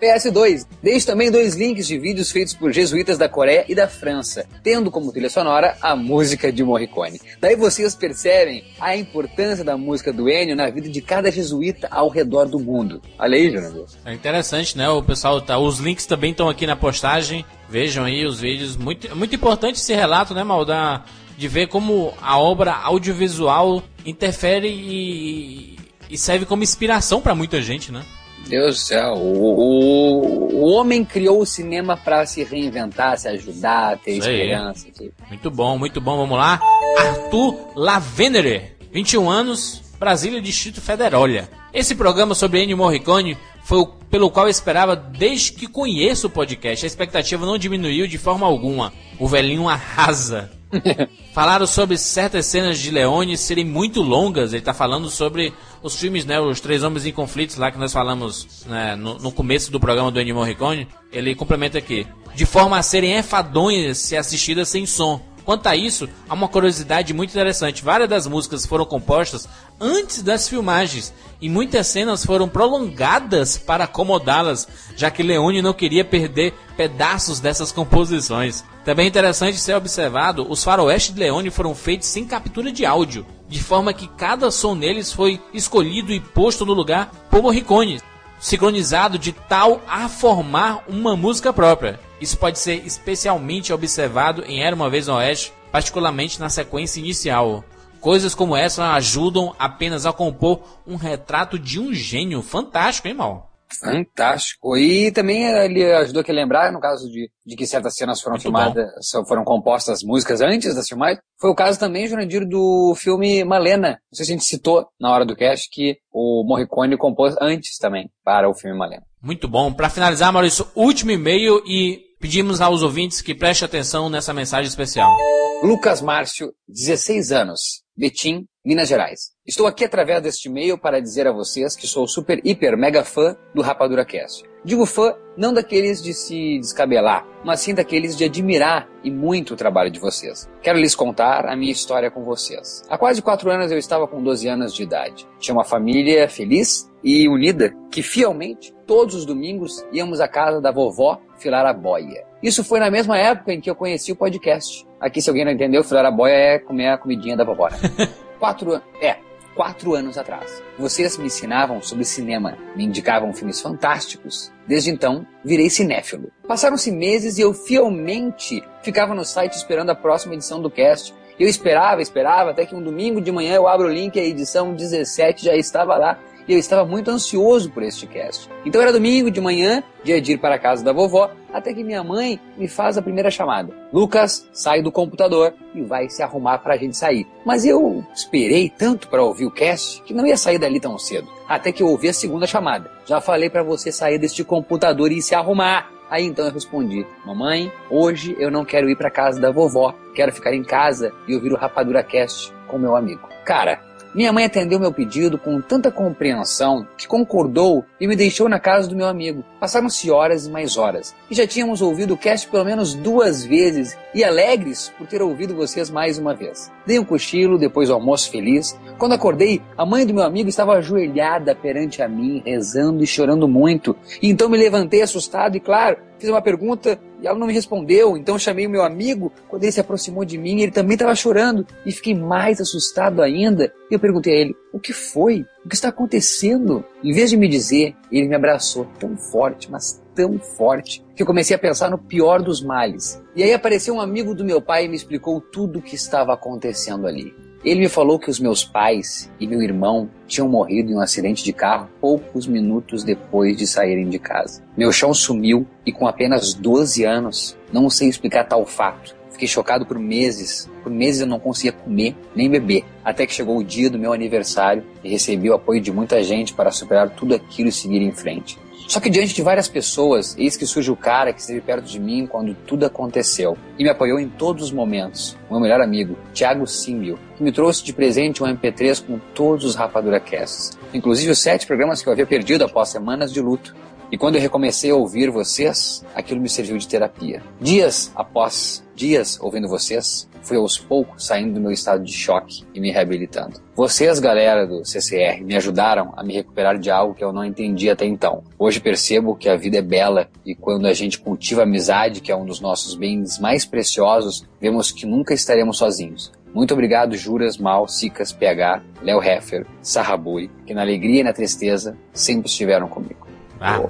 PS2. 0.00 0.66
Deixe 0.82 1.06
também 1.06 1.30
dois 1.30 1.54
links 1.54 1.86
de 1.86 1.98
vídeos 1.98 2.30
feitos 2.30 2.54
por 2.54 2.72
jesuítas 2.72 3.18
da 3.18 3.28
Coreia 3.28 3.64
e 3.68 3.74
da 3.74 3.86
França, 3.86 4.46
tendo 4.62 4.90
como 4.90 5.12
trilha 5.12 5.28
sonora 5.28 5.76
a 5.80 5.94
música 5.94 6.50
de 6.50 6.64
Morricone. 6.64 7.20
Daí 7.40 7.54
vocês 7.54 7.94
percebem 7.94 8.64
a 8.80 8.96
importância 8.96 9.62
da 9.62 9.76
música 9.76 10.12
do 10.12 10.28
Ennio 10.28 10.56
na 10.56 10.70
vida 10.70 10.88
de 10.88 11.00
cada 11.00 11.30
jesuíta 11.30 11.88
ao 11.90 12.08
redor 12.08 12.46
do 12.46 12.58
mundo. 12.58 13.02
Olha 13.18 13.36
aí, 13.36 13.50
Jonathan. 13.50 13.84
É 14.04 14.14
interessante, 14.14 14.76
né? 14.76 14.88
O 14.88 15.02
pessoal 15.02 15.40
tá. 15.40 15.58
Os 15.58 15.78
links 15.78 16.06
também 16.06 16.30
estão 16.30 16.48
aqui 16.48 16.66
na 16.66 16.76
postagem. 16.76 17.44
Vejam 17.68 18.04
aí 18.04 18.24
os 18.24 18.40
vídeos. 18.40 18.76
Muito, 18.76 19.14
muito 19.14 19.34
importante 19.34 19.76
esse 19.76 19.94
relato, 19.94 20.34
né, 20.34 20.42
Malda? 20.42 21.04
De 21.36 21.48
ver 21.48 21.68
como 21.68 22.12
a 22.20 22.38
obra 22.38 22.72
audiovisual 22.72 23.82
interfere 24.04 24.68
e, 24.68 25.78
e 26.08 26.18
serve 26.18 26.44
como 26.44 26.62
inspiração 26.62 27.20
para 27.20 27.34
muita 27.34 27.62
gente, 27.62 27.92
né? 27.92 28.02
Deus 28.48 28.76
do 28.76 28.80
céu, 28.80 29.14
o, 29.14 29.54
o, 29.60 30.54
o 30.56 30.70
homem 30.72 31.04
criou 31.04 31.40
o 31.40 31.46
cinema 31.46 31.96
para 31.96 32.26
se 32.26 32.42
reinventar, 32.42 33.18
se 33.18 33.28
ajudar, 33.28 33.98
ter 33.98 34.12
Isso 34.12 34.28
esperança. 34.28 34.86
Tipo. 34.90 35.12
Muito 35.28 35.50
bom, 35.50 35.78
muito 35.78 36.00
bom. 36.00 36.16
Vamos 36.16 36.36
lá. 36.36 36.60
Arthur 36.98 37.72
Lavenere, 37.76 38.72
21 38.92 39.30
anos, 39.30 39.82
Brasília, 39.98 40.40
Distrito 40.40 40.80
Federal. 40.80 41.22
Olha, 41.22 41.48
esse 41.72 41.94
programa 41.94 42.34
sobre 42.34 42.62
Ennio 42.62 42.76
Morricone 42.76 43.36
foi 43.62 43.78
o 43.78 43.86
pelo 43.86 44.30
qual 44.30 44.46
eu 44.46 44.50
esperava 44.50 44.96
desde 44.96 45.52
que 45.52 45.68
conheço 45.68 46.26
o 46.26 46.30
podcast. 46.30 46.84
A 46.84 46.88
expectativa 46.88 47.46
não 47.46 47.56
diminuiu 47.56 48.08
de 48.08 48.18
forma 48.18 48.46
alguma. 48.46 48.92
O 49.18 49.28
velhinho 49.28 49.68
arrasa. 49.68 50.50
Falaram 51.34 51.66
sobre 51.66 51.96
certas 51.98 52.46
cenas 52.46 52.78
de 52.78 52.90
Leone 52.90 53.36
serem 53.36 53.64
muito 53.64 54.02
longas. 54.02 54.52
Ele 54.52 54.62
tá 54.62 54.74
falando 54.74 55.10
sobre 55.10 55.52
os 55.82 55.96
filmes, 55.96 56.24
né? 56.24 56.40
Os 56.40 56.60
Três 56.60 56.82
Homens 56.82 57.06
em 57.06 57.12
Conflitos, 57.12 57.56
lá 57.56 57.70
que 57.70 57.78
nós 57.78 57.92
falamos 57.92 58.64
né, 58.66 58.96
no, 58.96 59.18
no 59.18 59.32
começo 59.32 59.70
do 59.70 59.80
programa 59.80 60.10
do 60.10 60.20
Ennio 60.20 60.34
Morricone. 60.34 60.88
Ele 61.12 61.34
complementa 61.34 61.78
aqui. 61.78 62.06
De 62.34 62.46
forma 62.46 62.78
a 62.78 62.82
serem 62.82 63.18
enfadonhas 63.18 63.98
se 63.98 64.16
assistidas 64.16 64.68
sem 64.68 64.86
som. 64.86 65.20
Quanto 65.44 65.66
a 65.66 65.74
isso, 65.74 66.08
há 66.28 66.34
uma 66.34 66.48
curiosidade 66.48 67.12
muito 67.12 67.30
interessante. 67.30 67.82
Várias 67.82 68.08
das 68.08 68.26
músicas 68.26 68.66
foram 68.66 68.84
compostas 68.84 69.48
antes 69.80 70.22
das 70.22 70.48
filmagens 70.48 71.12
e 71.40 71.48
muitas 71.48 71.86
cenas 71.86 72.24
foram 72.24 72.48
prolongadas 72.48 73.56
para 73.56 73.84
acomodá-las, 73.84 74.68
já 74.94 75.10
que 75.10 75.22
Leone 75.22 75.62
não 75.62 75.72
queria 75.72 76.04
perder 76.04 76.52
pedaços 76.76 77.40
dessas 77.40 77.72
composições. 77.72 78.62
Também 78.84 79.06
é 79.06 79.08
interessante 79.08 79.58
ser 79.58 79.74
observado, 79.74 80.46
os 80.50 80.62
faroestes 80.62 81.14
de 81.14 81.20
Leone 81.20 81.50
foram 81.50 81.74
feitos 81.74 82.08
sem 82.08 82.26
captura 82.26 82.70
de 82.70 82.84
áudio, 82.84 83.26
de 83.48 83.62
forma 83.62 83.94
que 83.94 84.06
cada 84.06 84.50
som 84.50 84.74
neles 84.74 85.12
foi 85.12 85.40
escolhido 85.54 86.12
e 86.12 86.20
posto 86.20 86.66
no 86.66 86.74
lugar 86.74 87.10
por 87.30 87.42
Morricone, 87.42 88.02
sincronizado 88.38 89.18
de 89.18 89.32
tal 89.32 89.80
a 89.88 90.08
formar 90.08 90.84
uma 90.88 91.16
música 91.16 91.52
própria. 91.52 92.00
Isso 92.20 92.36
pode 92.36 92.58
ser 92.58 92.84
especialmente 92.86 93.72
observado 93.72 94.44
em 94.46 94.62
Era 94.62 94.76
uma 94.76 94.90
vez 94.90 95.06
no 95.06 95.14
Oeste, 95.14 95.52
particularmente 95.72 96.38
na 96.38 96.50
sequência 96.50 97.00
inicial. 97.00 97.64
Coisas 98.00 98.34
como 98.34 98.56
essa 98.56 98.92
ajudam 98.94 99.54
apenas 99.58 100.06
a 100.06 100.12
compor 100.12 100.62
um 100.86 100.96
retrato 100.96 101.58
de 101.58 101.78
um 101.78 101.92
gênio 101.92 102.42
fantástico, 102.42 103.08
hein, 103.08 103.14
Mal? 103.14 103.50
Fantástico. 103.78 104.76
E 104.76 105.12
também 105.12 105.44
ele 105.44 105.84
ajudou 105.92 106.24
a 106.26 106.32
lembrar, 106.32 106.72
no 106.72 106.80
caso 106.80 107.08
de, 107.08 107.30
de 107.46 107.56
que 107.56 107.66
certas 107.66 107.94
cenas 107.94 108.20
foram 108.20 108.34
Muito 108.34 108.42
filmadas, 108.42 108.90
só 109.00 109.24
foram 109.24 109.44
compostas 109.44 110.02
músicas 110.02 110.40
antes 110.40 110.74
das 110.74 110.88
filmagens. 110.88 111.20
Foi 111.40 111.50
o 111.50 111.54
caso 111.54 111.78
também, 111.78 112.08
Jurandir, 112.08 112.46
do 112.46 112.94
filme 112.96 113.44
Malena. 113.44 114.00
Não 114.10 114.16
sei 114.16 114.26
se 114.26 114.32
a 114.32 114.34
gente 114.34 114.44
citou 114.44 114.88
na 115.00 115.12
hora 115.12 115.24
do 115.24 115.36
cast 115.36 115.68
que 115.70 115.98
o 116.12 116.44
Morricone 116.44 116.96
compôs 116.96 117.36
antes 117.40 117.78
também 117.78 118.10
para 118.24 118.48
o 118.48 118.54
filme 118.54 118.76
Malena. 118.76 119.04
Muito 119.22 119.46
bom. 119.46 119.72
Para 119.72 119.90
finalizar, 119.90 120.32
Maurício, 120.32 120.66
último 120.74 121.12
e-mail 121.12 121.62
e 121.66 122.09
pedimos 122.20 122.60
aos 122.60 122.82
ouvintes 122.82 123.22
que 123.22 123.34
prestem 123.34 123.64
atenção 123.64 124.10
nessa 124.10 124.34
mensagem 124.34 124.68
especial. 124.68 125.16
Lucas 125.62 126.02
Márcio, 126.02 126.52
16 126.68 127.32
anos, 127.32 127.82
Betim, 127.96 128.46
Minas 128.62 128.88
Gerais. 128.88 129.30
Estou 129.46 129.66
aqui 129.66 129.86
através 129.86 130.22
deste 130.22 130.48
e-mail 130.48 130.78
para 130.78 131.00
dizer 131.00 131.26
a 131.26 131.32
vocês 131.32 131.74
que 131.74 131.86
sou 131.86 132.06
super, 132.06 132.38
hiper, 132.44 132.76
mega 132.76 133.02
fã 133.04 133.34
do 133.54 133.62
Rapadura 133.62 134.04
Cast. 134.04 134.44
Digo 134.62 134.84
fã 134.84 135.14
não 135.36 135.54
daqueles 135.54 136.02
de 136.02 136.12
se 136.12 136.58
descabelar, 136.58 137.26
mas 137.42 137.60
sim 137.60 137.74
daqueles 137.74 138.14
de 138.14 138.24
admirar 138.24 138.86
e 139.02 139.10
muito 139.10 139.54
o 139.54 139.56
trabalho 139.56 139.90
de 139.90 139.98
vocês. 139.98 140.46
Quero 140.60 140.78
lhes 140.78 140.94
contar 140.94 141.46
a 141.46 141.56
minha 141.56 141.72
história 141.72 142.10
com 142.10 142.22
vocês. 142.22 142.82
Há 142.90 142.98
quase 142.98 143.22
quatro 143.22 143.50
anos 143.50 143.72
eu 143.72 143.78
estava 143.78 144.06
com 144.06 144.22
12 144.22 144.46
anos 144.46 144.74
de 144.74 144.82
idade. 144.82 145.26
Tinha 145.38 145.54
uma 145.54 145.64
família 145.64 146.28
feliz 146.28 146.89
e 147.02 147.28
unida 147.28 147.74
que 147.90 148.02
fielmente, 148.02 148.74
todos 148.86 149.14
os 149.14 149.24
domingos, 149.24 149.84
íamos 149.92 150.20
à 150.20 150.28
casa 150.28 150.60
da 150.60 150.70
vovó 150.70 151.20
filar 151.38 151.66
a 151.66 151.72
boia. 151.72 152.24
Isso 152.42 152.64
foi 152.64 152.80
na 152.80 152.90
mesma 152.90 153.18
época 153.18 153.52
em 153.52 153.60
que 153.60 153.70
eu 153.70 153.74
conheci 153.74 154.12
o 154.12 154.16
podcast. 154.16 154.86
Aqui, 155.00 155.20
se 155.20 155.28
alguém 155.28 155.44
não 155.44 155.52
entendeu, 155.52 155.84
filar 155.84 156.04
a 156.04 156.10
boia 156.10 156.32
é 156.32 156.58
comer 156.58 156.88
a 156.88 156.98
comidinha 156.98 157.36
da 157.36 157.44
vovó. 157.44 157.68
Né? 157.68 158.08
quatro 158.38 158.72
anos. 158.72 158.84
É, 159.00 159.16
quatro 159.54 159.94
anos 159.94 160.16
atrás. 160.16 160.62
Vocês 160.78 161.18
me 161.18 161.26
ensinavam 161.26 161.82
sobre 161.82 162.04
cinema, 162.04 162.56
me 162.74 162.84
indicavam 162.84 163.32
filmes 163.32 163.60
fantásticos. 163.60 164.50
Desde 164.66 164.90
então, 164.90 165.26
virei 165.44 165.68
cinéfilo. 165.68 166.30
Passaram-se 166.46 166.90
meses 166.90 167.36
e 167.36 167.42
eu 167.42 167.52
fielmente 167.52 168.62
ficava 168.82 169.14
no 169.14 169.24
site 169.24 169.54
esperando 169.54 169.90
a 169.90 169.94
próxima 169.94 170.34
edição 170.34 170.62
do 170.62 170.70
cast. 170.70 171.14
Eu 171.38 171.48
esperava, 171.48 172.02
esperava, 172.02 172.50
até 172.50 172.66
que 172.66 172.74
um 172.74 172.82
domingo 172.82 173.20
de 173.20 173.32
manhã 173.32 173.54
eu 173.54 173.66
abro 173.66 173.86
o 173.86 173.92
link 173.92 174.16
e 174.16 174.20
a 174.20 174.24
edição 174.24 174.74
17 174.74 175.44
já 175.44 175.54
estava 175.54 175.96
lá 175.96 176.18
e 176.50 176.52
eu 176.52 176.58
estava 176.58 176.84
muito 176.84 177.08
ansioso 177.08 177.70
por 177.70 177.80
este 177.80 178.08
cast. 178.08 178.50
Então 178.66 178.82
era 178.82 178.92
domingo 178.92 179.30
de 179.30 179.40
manhã, 179.40 179.84
dia 180.02 180.20
de 180.20 180.32
ir 180.32 180.38
para 180.38 180.56
a 180.56 180.58
casa 180.58 180.82
da 180.82 180.92
vovó, 180.92 181.30
até 181.52 181.72
que 181.72 181.84
minha 181.84 182.02
mãe 182.02 182.40
me 182.58 182.66
faz 182.66 182.98
a 182.98 183.02
primeira 183.02 183.30
chamada. 183.30 183.72
Lucas, 183.92 184.48
sai 184.52 184.82
do 184.82 184.90
computador 184.90 185.54
e 185.72 185.80
vai 185.80 186.08
se 186.08 186.24
arrumar 186.24 186.58
para 186.58 186.74
a 186.74 186.76
gente 186.76 186.96
sair. 186.96 187.24
Mas 187.46 187.64
eu 187.64 188.04
esperei 188.12 188.68
tanto 188.68 189.06
para 189.06 189.22
ouvir 189.22 189.46
o 189.46 189.50
cast 189.50 190.02
que 190.02 190.12
não 190.12 190.26
ia 190.26 190.36
sair 190.36 190.58
dali 190.58 190.80
tão 190.80 190.98
cedo. 190.98 191.28
Até 191.48 191.70
que 191.70 191.84
eu 191.84 191.86
ouvi 191.86 192.08
a 192.08 192.12
segunda 192.12 192.48
chamada. 192.48 192.90
Já 193.06 193.20
falei 193.20 193.48
para 193.48 193.62
você 193.62 193.92
sair 193.92 194.18
deste 194.18 194.42
computador 194.42 195.12
e 195.12 195.22
se 195.22 195.36
arrumar. 195.36 195.88
Aí 196.10 196.26
então 196.26 196.44
eu 196.44 196.52
respondi: 196.52 197.06
Mamãe, 197.24 197.70
hoje 197.88 198.36
eu 198.40 198.50
não 198.50 198.64
quero 198.64 198.90
ir 198.90 198.96
para 198.96 199.08
casa 199.08 199.40
da 199.40 199.52
vovó. 199.52 199.94
Quero 200.16 200.32
ficar 200.32 200.52
em 200.52 200.64
casa 200.64 201.12
e 201.28 201.34
ouvir 201.36 201.52
o 201.52 201.56
Rapadura 201.56 202.02
Cast 202.02 202.52
com 202.66 202.76
meu 202.76 202.96
amigo. 202.96 203.28
Cara, 203.44 203.80
minha 204.12 204.32
mãe 204.32 204.44
atendeu 204.44 204.80
meu 204.80 204.92
pedido 204.92 205.38
com 205.38 205.60
tanta 205.60 205.90
compreensão 205.90 206.86
que 206.96 207.06
concordou 207.06 207.84
e 208.00 208.08
me 208.08 208.16
deixou 208.16 208.48
na 208.48 208.58
casa 208.58 208.88
do 208.88 208.96
meu 208.96 209.06
amigo. 209.06 209.44
Passaram-se 209.60 210.10
horas 210.10 210.46
e 210.46 210.50
mais 210.50 210.76
horas. 210.76 211.14
E 211.30 211.34
já 211.34 211.46
tínhamos 211.46 211.80
ouvido 211.80 212.14
o 212.14 212.18
cast 212.18 212.48
pelo 212.48 212.64
menos 212.64 212.94
duas 212.94 213.44
vezes 213.44 213.96
e 214.12 214.24
alegres 214.24 214.92
por 214.98 215.06
ter 215.06 215.22
ouvido 215.22 215.54
vocês 215.54 215.90
mais 215.90 216.18
uma 216.18 216.34
vez. 216.34 216.72
Dei 216.84 216.98
um 216.98 217.04
cochilo 217.04 217.56
depois 217.56 217.88
do 217.88 217.94
almoço 217.94 218.30
feliz. 218.30 218.76
Quando 218.98 219.12
acordei, 219.12 219.62
a 219.78 219.86
mãe 219.86 220.04
do 220.04 220.12
meu 220.12 220.24
amigo 220.24 220.48
estava 220.48 220.72
ajoelhada 220.72 221.54
perante 221.54 222.02
a 222.02 222.08
mim, 222.08 222.42
rezando 222.44 223.04
e 223.04 223.06
chorando 223.06 223.46
muito. 223.46 223.96
E 224.20 224.28
então 224.28 224.48
me 224.48 224.58
levantei 224.58 225.02
assustado 225.02 225.56
e, 225.56 225.60
claro, 225.60 225.98
fiz 226.18 226.28
uma 226.28 226.42
pergunta 226.42 226.98
e 227.22 227.26
ela 227.26 227.38
não 227.38 227.46
me 227.46 227.52
respondeu. 227.52 228.16
Então 228.16 228.38
chamei 228.38 228.66
o 228.66 228.70
meu 228.70 228.82
amigo. 228.82 229.32
Quando 229.48 229.62
ele 229.62 229.72
se 229.72 229.80
aproximou 229.80 230.24
de 230.24 230.38
mim, 230.38 230.60
ele 230.60 230.72
também 230.72 230.94
estava 230.94 231.14
chorando 231.14 231.66
e 231.84 231.92
fiquei 231.92 232.14
mais 232.14 232.60
assustado 232.60 233.22
ainda. 233.22 233.72
E 233.90 233.94
eu 233.94 234.00
perguntei 234.00 234.34
a 234.34 234.40
ele: 234.40 234.56
O 234.72 234.78
que 234.78 234.92
foi? 234.92 235.44
O 235.64 235.68
que 235.68 235.74
está 235.74 235.88
acontecendo? 235.88 236.84
Em 237.02 237.12
vez 237.12 237.30
de 237.30 237.36
me 237.36 237.48
dizer, 237.48 237.94
ele 238.10 238.28
me 238.28 238.34
abraçou 238.34 238.86
tão 238.98 239.16
forte, 239.16 239.70
mas 239.70 240.02
tão 240.14 240.38
forte, 240.38 241.04
que 241.14 241.22
eu 241.22 241.26
comecei 241.26 241.54
a 241.54 241.58
pensar 241.58 241.90
no 241.90 241.98
pior 241.98 242.42
dos 242.42 242.62
males. 242.62 243.22
E 243.34 243.42
aí 243.42 243.52
apareceu 243.52 243.94
um 243.94 244.00
amigo 244.00 244.34
do 244.34 244.44
meu 244.44 244.60
pai 244.60 244.84
e 244.84 244.88
me 244.88 244.96
explicou 244.96 245.40
tudo 245.40 245.78
o 245.78 245.82
que 245.82 245.94
estava 245.94 246.34
acontecendo 246.34 247.06
ali. 247.06 247.32
Ele 247.62 247.80
me 247.80 247.88
falou 247.90 248.18
que 248.18 248.30
os 248.30 248.40
meus 248.40 248.64
pais 248.64 249.30
e 249.38 249.46
meu 249.46 249.60
irmão 249.60 250.08
tinham 250.26 250.48
morrido 250.48 250.90
em 250.90 250.94
um 250.94 251.00
acidente 251.00 251.44
de 251.44 251.52
carro 251.52 251.90
poucos 252.00 252.46
minutos 252.46 253.04
depois 253.04 253.54
de 253.54 253.66
saírem 253.66 254.08
de 254.08 254.18
casa. 254.18 254.62
Meu 254.74 254.90
chão 254.90 255.12
sumiu 255.12 255.66
e 255.84 255.92
com 255.92 256.06
apenas 256.06 256.54
12 256.54 257.04
anos 257.04 257.56
não 257.70 257.90
sei 257.90 258.08
explicar 258.08 258.44
tal 258.44 258.64
fato. 258.64 259.14
Fiquei 259.30 259.46
chocado 259.46 259.84
por 259.84 259.98
meses. 259.98 260.70
Por 260.82 260.90
meses 260.90 261.20
eu 261.20 261.26
não 261.26 261.38
conseguia 261.38 261.72
comer 261.72 262.16
nem 262.34 262.48
beber. 262.48 262.84
Até 263.04 263.26
que 263.26 263.34
chegou 263.34 263.58
o 263.58 263.64
dia 263.64 263.90
do 263.90 263.98
meu 263.98 264.14
aniversário 264.14 264.82
e 265.04 265.10
recebi 265.10 265.50
o 265.50 265.54
apoio 265.54 265.82
de 265.82 265.92
muita 265.92 266.22
gente 266.24 266.54
para 266.54 266.70
superar 266.70 267.10
tudo 267.10 267.34
aquilo 267.34 267.68
e 267.68 267.72
seguir 267.72 268.00
em 268.00 268.12
frente. 268.12 268.58
Só 268.90 268.98
que 268.98 269.08
diante 269.08 269.32
de 269.32 269.40
várias 269.40 269.68
pessoas, 269.68 270.34
eis 270.36 270.56
que 270.56 270.66
surge 270.66 270.90
o 270.90 270.96
cara 270.96 271.32
que 271.32 271.40
esteve 271.40 271.60
perto 271.60 271.84
de 271.84 272.00
mim 272.00 272.26
quando 272.26 272.56
tudo 272.66 272.84
aconteceu 272.84 273.56
e 273.78 273.84
me 273.84 273.88
apoiou 273.88 274.18
em 274.18 274.28
todos 274.28 274.64
os 274.64 274.72
momentos. 274.72 275.38
Meu 275.48 275.60
melhor 275.60 275.80
amigo, 275.80 276.18
Thiago 276.34 276.66
Simbio, 276.66 277.16
que 277.36 277.42
me 277.44 277.52
trouxe 277.52 277.84
de 277.84 277.92
presente 277.92 278.42
um 278.42 278.46
MP3 278.48 279.06
com 279.06 279.20
todos 279.32 279.64
os 279.64 279.76
Rapadura 279.76 280.18
Casts, 280.18 280.76
inclusive 280.92 281.30
os 281.30 281.38
sete 281.38 281.68
programas 281.68 282.02
que 282.02 282.08
eu 282.08 282.12
havia 282.12 282.26
perdido 282.26 282.64
após 282.64 282.88
semanas 282.88 283.32
de 283.32 283.40
luto. 283.40 283.76
E 284.10 284.18
quando 284.18 284.34
eu 284.34 284.40
recomecei 284.40 284.90
a 284.90 284.96
ouvir 284.96 285.30
vocês, 285.30 286.04
aquilo 286.12 286.40
me 286.40 286.48
serviu 286.48 286.76
de 286.76 286.88
terapia. 286.88 287.40
Dias 287.60 288.10
após 288.16 288.82
dias 289.00 289.38
ouvindo 289.40 289.66
vocês, 289.66 290.28
fui 290.42 290.58
aos 290.58 290.78
poucos 290.78 291.24
saindo 291.24 291.54
do 291.54 291.60
meu 291.60 291.70
estado 291.70 292.04
de 292.04 292.12
choque 292.12 292.64
e 292.74 292.80
me 292.80 292.90
reabilitando. 292.90 293.58
Vocês, 293.74 294.20
galera 294.20 294.66
do 294.66 294.84
CCR, 294.84 295.42
me 295.42 295.56
ajudaram 295.56 296.12
a 296.14 296.22
me 296.22 296.34
recuperar 296.34 296.78
de 296.78 296.90
algo 296.90 297.14
que 297.14 297.24
eu 297.24 297.32
não 297.32 297.42
entendi 297.42 297.88
até 297.88 298.04
então. 298.04 298.44
Hoje 298.58 298.78
percebo 298.78 299.34
que 299.34 299.48
a 299.48 299.56
vida 299.56 299.78
é 299.78 299.82
bela 299.82 300.28
e 300.44 300.54
quando 300.54 300.86
a 300.86 300.92
gente 300.92 301.18
cultiva 301.18 301.62
a 301.62 301.64
amizade, 301.64 302.20
que 302.20 302.30
é 302.30 302.36
um 302.36 302.44
dos 302.44 302.60
nossos 302.60 302.94
bens 302.94 303.38
mais 303.38 303.64
preciosos, 303.64 304.46
vemos 304.60 304.92
que 304.92 305.06
nunca 305.06 305.32
estaremos 305.32 305.78
sozinhos. 305.78 306.30
Muito 306.52 306.74
obrigado, 306.74 307.16
Juras, 307.16 307.56
Mal, 307.56 307.88
Sicas, 307.88 308.32
PH, 308.32 308.82
Léo 309.02 309.22
Heffer, 309.22 309.66
Sarrabui, 309.80 310.50
que 310.66 310.74
na 310.74 310.82
alegria 310.82 311.20
e 311.20 311.24
na 311.24 311.32
tristeza 311.32 311.96
sempre 312.12 312.50
estiveram 312.50 312.86
comigo. 312.86 313.26
Ah, 313.58 313.80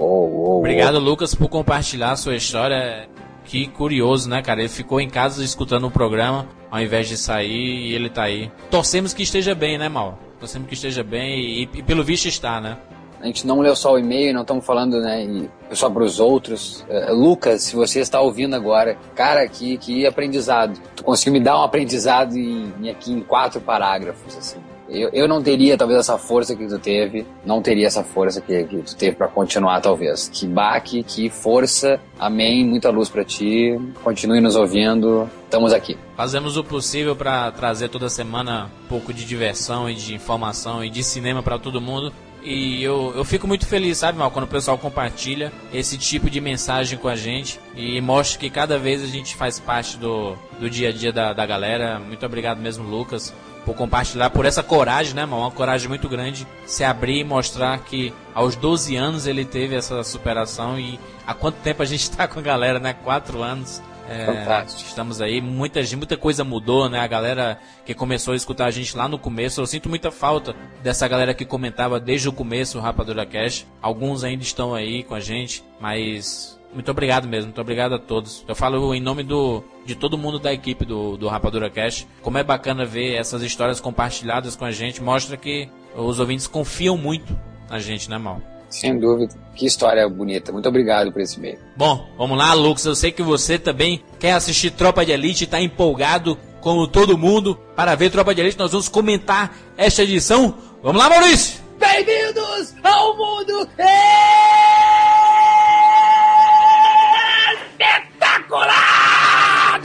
Uou, 0.00 0.30
uou, 0.30 0.58
Obrigado, 0.60 0.98
Lucas, 0.98 1.34
por 1.34 1.48
compartilhar 1.48 2.12
a 2.12 2.16
sua 2.16 2.34
história. 2.34 3.08
Que 3.50 3.66
curioso, 3.66 4.30
né, 4.30 4.40
cara? 4.40 4.60
Ele 4.60 4.68
ficou 4.68 5.00
em 5.00 5.10
casa 5.10 5.42
escutando 5.42 5.84
o 5.88 5.90
programa, 5.90 6.46
ao 6.70 6.80
invés 6.80 7.08
de 7.08 7.16
sair, 7.16 7.88
e 7.88 7.92
ele 7.96 8.08
tá 8.08 8.22
aí. 8.22 8.48
Torcemos 8.70 9.12
que 9.12 9.24
esteja 9.24 9.56
bem, 9.56 9.76
né, 9.76 9.88
Mal? 9.88 10.16
Torcemos 10.38 10.68
que 10.68 10.74
esteja 10.74 11.02
bem, 11.02 11.40
e, 11.40 11.62
e 11.62 11.82
pelo 11.82 12.04
visto 12.04 12.28
está, 12.28 12.60
né? 12.60 12.78
A 13.20 13.26
gente 13.26 13.44
não 13.48 13.58
leu 13.58 13.74
só 13.74 13.94
o 13.94 13.98
e-mail, 13.98 14.32
não 14.32 14.42
estamos 14.42 14.64
falando, 14.64 15.00
né, 15.00 15.48
só 15.72 15.90
para 15.90 16.04
os 16.04 16.20
outros. 16.20 16.86
Uh, 16.88 17.12
Lucas, 17.12 17.64
se 17.64 17.74
você 17.74 17.98
está 17.98 18.20
ouvindo 18.20 18.54
agora, 18.54 18.96
cara, 19.16 19.48
que, 19.48 19.76
que 19.78 20.06
aprendizado. 20.06 20.80
Tu 20.94 21.02
conseguiu 21.02 21.32
me 21.32 21.40
dar 21.40 21.58
um 21.58 21.62
aprendizado 21.64 22.38
em 22.38 22.88
aqui 22.88 23.12
em 23.12 23.20
quatro 23.20 23.60
parágrafos, 23.60 24.38
assim. 24.38 24.60
Eu, 24.90 25.08
eu 25.12 25.28
não 25.28 25.40
teria 25.40 25.78
talvez 25.78 26.00
essa 26.00 26.18
força 26.18 26.56
que 26.56 26.66
tu 26.66 26.78
teve, 26.78 27.24
não 27.46 27.62
teria 27.62 27.86
essa 27.86 28.02
força 28.02 28.40
que, 28.40 28.64
que 28.64 28.78
tu 28.78 28.96
teve 28.96 29.16
para 29.16 29.28
continuar 29.28 29.80
talvez. 29.80 30.28
Que 30.28 30.46
baque, 30.46 31.04
que 31.04 31.30
força, 31.30 32.00
amém, 32.18 32.66
muita 32.66 32.90
luz 32.90 33.08
para 33.08 33.24
ti, 33.24 33.78
continue 34.02 34.40
nos 34.40 34.56
ouvindo, 34.56 35.30
estamos 35.44 35.72
aqui. 35.72 35.96
Fazemos 36.16 36.56
o 36.56 36.64
possível 36.64 37.14
para 37.14 37.52
trazer 37.52 37.88
toda 37.88 38.08
semana 38.08 38.68
um 38.84 38.88
pouco 38.88 39.14
de 39.14 39.24
diversão 39.24 39.88
e 39.88 39.94
de 39.94 40.14
informação 40.14 40.84
e 40.84 40.90
de 40.90 41.04
cinema 41.04 41.42
para 41.42 41.58
todo 41.58 41.80
mundo. 41.80 42.12
E 42.42 42.82
eu, 42.82 43.12
eu 43.14 43.24
fico 43.24 43.46
muito 43.46 43.66
feliz, 43.66 43.98
sabe, 43.98 44.18
Mal, 44.18 44.30
quando 44.30 44.46
o 44.46 44.48
pessoal 44.48 44.78
compartilha 44.78 45.52
esse 45.72 45.98
tipo 45.98 46.30
de 46.30 46.40
mensagem 46.40 46.98
com 46.98 47.06
a 47.06 47.14
gente 47.14 47.60
e 47.76 48.00
mostra 48.00 48.40
que 48.40 48.48
cada 48.48 48.78
vez 48.78 49.02
a 49.04 49.06
gente 49.06 49.36
faz 49.36 49.60
parte 49.60 49.98
do, 49.98 50.34
do 50.58 50.70
dia 50.70 50.88
a 50.88 50.92
dia 50.92 51.12
da, 51.12 51.34
da 51.34 51.44
galera. 51.44 51.98
Muito 51.98 52.24
obrigado 52.24 52.58
mesmo, 52.58 52.88
Lucas, 52.88 53.34
por 53.64 53.74
compartilhar, 53.74 54.30
por 54.30 54.46
essa 54.46 54.62
coragem, 54.62 55.14
né, 55.14 55.26
Mal? 55.26 55.40
Uma 55.40 55.50
coragem 55.50 55.88
muito 55.88 56.08
grande 56.08 56.46
se 56.66 56.84
abrir 56.84 57.20
e 57.20 57.24
mostrar 57.24 57.78
que 57.80 58.12
aos 58.34 58.56
12 58.56 58.96
anos 58.96 59.26
ele 59.26 59.44
teve 59.44 59.74
essa 59.74 60.02
superação 60.02 60.78
e 60.78 60.98
há 61.26 61.34
quanto 61.34 61.56
tempo 61.56 61.82
a 61.82 61.86
gente 61.86 62.02
está 62.02 62.26
com 62.26 62.38
a 62.38 62.42
galera, 62.42 62.78
né? 62.78 62.92
Quatro 62.92 63.42
anos. 63.42 63.82
É, 64.08 64.26
Fantástico. 64.26 64.88
estamos 64.88 65.20
aí, 65.20 65.40
muita, 65.40 65.80
muita 65.96 66.16
coisa 66.16 66.42
mudou, 66.42 66.88
né? 66.88 66.98
A 66.98 67.06
galera 67.06 67.60
que 67.84 67.94
começou 67.94 68.32
a 68.32 68.36
escutar 68.36 68.66
a 68.66 68.70
gente 68.70 68.96
lá 68.96 69.06
no 69.06 69.16
começo, 69.16 69.60
eu 69.60 69.66
sinto 69.66 69.88
muita 69.88 70.10
falta 70.10 70.52
dessa 70.82 71.06
galera 71.06 71.32
que 71.32 71.44
comentava 71.44 72.00
desde 72.00 72.28
o 72.28 72.32
começo 72.32 72.76
o 72.76 72.80
Rapadura 72.80 73.24
Cash. 73.24 73.66
Alguns 73.80 74.24
ainda 74.24 74.42
estão 74.42 74.74
aí 74.74 75.04
com 75.04 75.14
a 75.14 75.20
gente, 75.20 75.62
mas 75.80 76.58
muito 76.74 76.90
obrigado 76.90 77.28
mesmo, 77.28 77.46
muito 77.46 77.60
obrigado 77.60 77.94
a 77.94 77.98
todos. 78.00 78.44
Eu 78.48 78.54
falo 78.56 78.92
em 78.94 79.00
nome 79.00 79.22
do, 79.22 79.62
de 79.90 79.96
todo 79.96 80.16
mundo 80.16 80.38
da 80.38 80.52
equipe 80.52 80.84
do, 80.84 81.16
do 81.16 81.26
Rapadura 81.26 81.68
Cash. 81.68 82.06
Como 82.22 82.38
é 82.38 82.44
bacana 82.44 82.84
ver 82.84 83.14
essas 83.14 83.42
histórias 83.42 83.80
compartilhadas 83.80 84.54
com 84.54 84.64
a 84.64 84.70
gente, 84.70 85.02
mostra 85.02 85.36
que 85.36 85.68
os 85.96 86.20
ouvintes 86.20 86.46
confiam 86.46 86.96
muito 86.96 87.36
na 87.68 87.78
gente, 87.80 88.08
né, 88.08 88.16
Mal? 88.16 88.40
Sem 88.68 88.98
dúvida. 89.00 89.34
Que 89.56 89.66
história 89.66 90.08
bonita. 90.08 90.52
Muito 90.52 90.68
obrigado 90.68 91.10
por 91.10 91.20
esse 91.20 91.38
e-mail. 91.38 91.58
Bom, 91.76 92.08
vamos 92.16 92.38
lá, 92.38 92.54
Lucas. 92.54 92.84
Eu 92.84 92.94
sei 92.94 93.10
que 93.10 93.22
você 93.22 93.58
também 93.58 94.00
quer 94.20 94.32
assistir 94.32 94.70
Tropa 94.70 95.04
de 95.04 95.10
Elite, 95.10 95.44
tá 95.44 95.60
empolgado, 95.60 96.38
como 96.60 96.86
todo 96.86 97.18
mundo, 97.18 97.58
para 97.74 97.96
ver 97.96 98.10
Tropa 98.10 98.32
de 98.32 98.42
Elite. 98.42 98.58
Nós 98.58 98.70
vamos 98.70 98.88
comentar 98.88 99.56
esta 99.76 100.04
edição. 100.04 100.54
Vamos 100.84 101.02
lá, 101.02 101.08
Maurício! 101.08 101.60
Bem-vindos 101.80 102.74
ao 102.84 103.16
mundo 103.16 103.66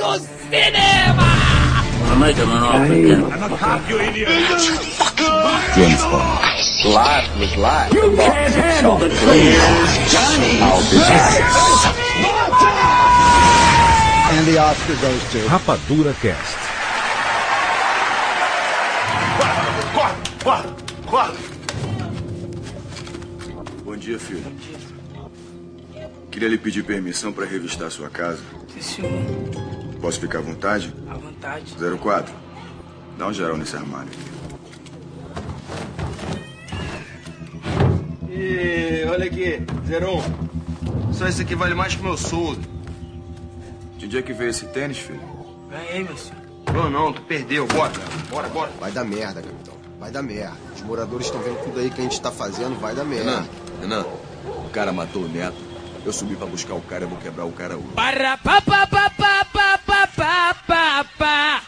do 0.05 0.19
cinema! 0.49 1.25
James 5.75 6.03
Bond. 6.03 6.39
Life 6.85 7.39
was 7.39 7.57
life. 7.57 7.93
You 7.93 8.15
can't 8.15 8.53
handle 8.53 8.97
the 8.97 9.09
Johnny. 9.09 10.61
I'll 10.61 10.81
be 10.89 10.97
back. 10.97 11.95
And 14.31 14.47
the 14.47 14.57
Oscar 14.59 14.95
goes 15.01 15.31
to 15.31 15.37
Rapadura 15.49 16.13
Cast. 16.21 16.57
Corre, 19.93 20.15
corre, 20.43 20.69
corre. 21.07 21.37
Bom 23.83 23.97
dia, 23.97 24.19
filho. 24.19 24.43
Queria 26.31 26.49
lhe 26.49 26.57
pedir 26.57 26.83
permissão 26.83 27.31
para 27.31 27.45
revistar 27.45 27.89
sua 27.91 28.09
casa. 28.09 28.43
Sim, 28.73 28.81
senhor. 28.81 29.84
Posso 30.05 30.19
ficar 30.19 30.37
à 30.37 30.41
vontade? 30.43 30.93
À 31.09 31.15
vontade. 31.15 31.75
04. 31.99 32.31
Dá 33.17 33.25
um 33.25 33.33
geral 33.33 33.57
nesse 33.57 33.75
armário. 33.75 34.11
E 38.29 39.03
olha 39.09 39.25
aqui, 39.25 39.63
01. 41.09 41.11
Só 41.11 41.27
esse 41.27 41.41
aqui 41.41 41.55
vale 41.55 41.73
mais 41.73 41.95
que 41.95 42.03
meu 42.03 42.15
soldo. 42.15 42.61
De 43.97 44.05
onde 44.05 44.19
é 44.19 44.21
que 44.21 44.31
veio 44.31 44.51
esse 44.51 44.67
tênis, 44.67 44.99
filho? 44.99 45.19
Ganhei, 45.71 46.03
meu 46.03 46.15
senhor. 46.15 46.39
Não, 46.71 46.87
não, 46.87 47.11
tu 47.11 47.23
perdeu. 47.23 47.65
Bora, 47.65 47.91
bora, 48.29 48.47
bora. 48.49 48.71
Vai 48.79 48.91
dar 48.91 49.03
merda, 49.03 49.41
capitão. 49.41 49.73
Vai 49.99 50.11
dar 50.11 50.21
merda. 50.21 50.55
Os 50.75 50.83
moradores 50.83 51.25
estão 51.25 51.41
vendo 51.41 51.63
tudo 51.63 51.79
aí 51.79 51.89
que 51.89 52.01
a 52.01 52.03
gente 52.03 52.21
tá 52.21 52.31
fazendo, 52.31 52.79
vai 52.79 52.93
dar 52.93 53.05
merda. 53.05 53.31
Renan, 53.31 53.47
Renan, 53.81 54.05
o 54.67 54.69
cara 54.69 54.93
matou 54.93 55.23
o 55.23 55.27
neto. 55.27 55.57
Eu 56.05 56.13
subi 56.13 56.35
pra 56.35 56.45
buscar 56.45 56.75
o 56.75 56.81
cara, 56.81 57.05
eu 57.05 57.09
vou 57.09 57.17
quebrar 57.17 57.45
o 57.45 57.51
cara 57.51 57.75
hoje. 57.75 57.87
Para 57.95 58.37
pa 58.37 58.61
pa 58.61 58.85
pa 58.85 59.09
pa 60.25 60.55
pa 60.67 61.05
pa 61.19 61.61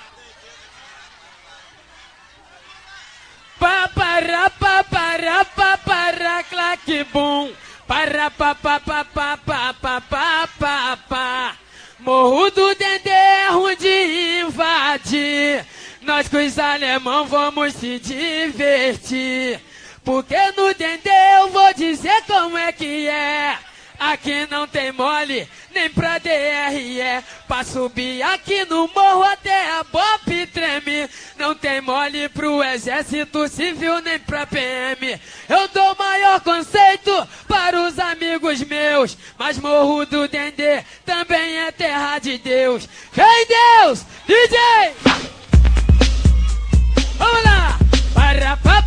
pa 3.60 3.88
pa 3.88 3.88
pa 3.88 3.88
Pa 3.88 3.88
para 3.94 4.50
pa 4.50 4.84
para 4.84 5.46
pa 5.46 5.78
para 5.78 6.44
claque 6.44 7.04
bum 7.14 7.52
Para 7.86 8.32
pa 8.32 8.56
pa 8.56 8.80
pa 8.80 9.06
pa 9.06 9.38
pa 9.38 9.74
pa 9.74 10.02
pa 10.02 10.48
pa 10.60 10.98
pa 11.08 11.56
Morro 12.00 12.50
do 12.50 12.74
Dendê 12.76 13.10
é 13.10 13.50
ruim 13.50 13.76
de 13.76 14.42
invadir 14.42 15.66
Nós 16.02 16.28
com 16.28 16.38
os 16.38 16.58
alemão 16.58 17.26
vamos 17.28 17.74
se 17.74 18.00
divertir 18.00 19.60
Porque 20.04 20.52
no 20.58 20.74
Dendê 20.74 21.10
eu 21.40 21.50
vou 21.50 21.74
dizer 21.76 22.24
como 22.26 22.58
é 22.58 22.72
que 22.72 23.08
é 23.08 23.58
Aqui 24.00 24.48
não 24.52 24.68
tem 24.68 24.92
mole, 24.92 25.50
nem 25.78 25.90
pra 25.92 26.18
DRE. 26.18 27.24
Pra 27.48 27.64
subir 27.64 28.24
aqui 28.24 28.66
no 28.66 28.88
morro 28.88 29.24
até 29.24 29.72
a 29.72 29.84
BOP 29.84 30.48
treme. 30.52 31.08
Não 31.38 31.54
tem 31.54 31.82
mole 31.82 32.28
pro 32.30 32.64
exército 32.64 33.48
civil, 33.48 34.02
nem 34.02 34.18
pra 34.20 34.48
PM. 34.48 35.20
Eu 35.48 35.68
dou 35.68 35.96
maior 35.96 36.42
conceito 36.42 37.12
para 37.48 37.80
os 37.80 38.00
amigos 38.00 38.62
meus. 38.64 39.16
Mas 39.38 39.60
morro 39.60 40.04
do 40.06 40.28
Dendê 40.28 40.84
também 41.06 41.60
é 41.60 41.72
terra 41.72 42.18
de 42.18 42.40
Deus. 42.40 42.90
Vem 43.14 43.48
Deus, 43.48 44.04
DJ! 44.26 44.96
Vamos 47.20 47.44
lá! 47.44 47.78
Para 48.16 48.58
pa 48.58 48.87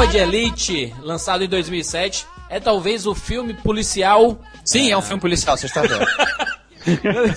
Tropa 0.00 0.12
de 0.12 0.18
Elite, 0.18 0.94
lançado 1.02 1.44
em 1.44 1.48
2007, 1.48 2.26
é 2.48 2.58
talvez 2.58 3.06
o 3.06 3.14
filme 3.14 3.52
policial. 3.52 4.38
Sim, 4.64 4.90
é 4.90 4.96
um 4.96 5.02
filme 5.02 5.20
policial, 5.20 5.58
você 5.58 5.66
está 5.66 5.82
vendo. 5.82 6.06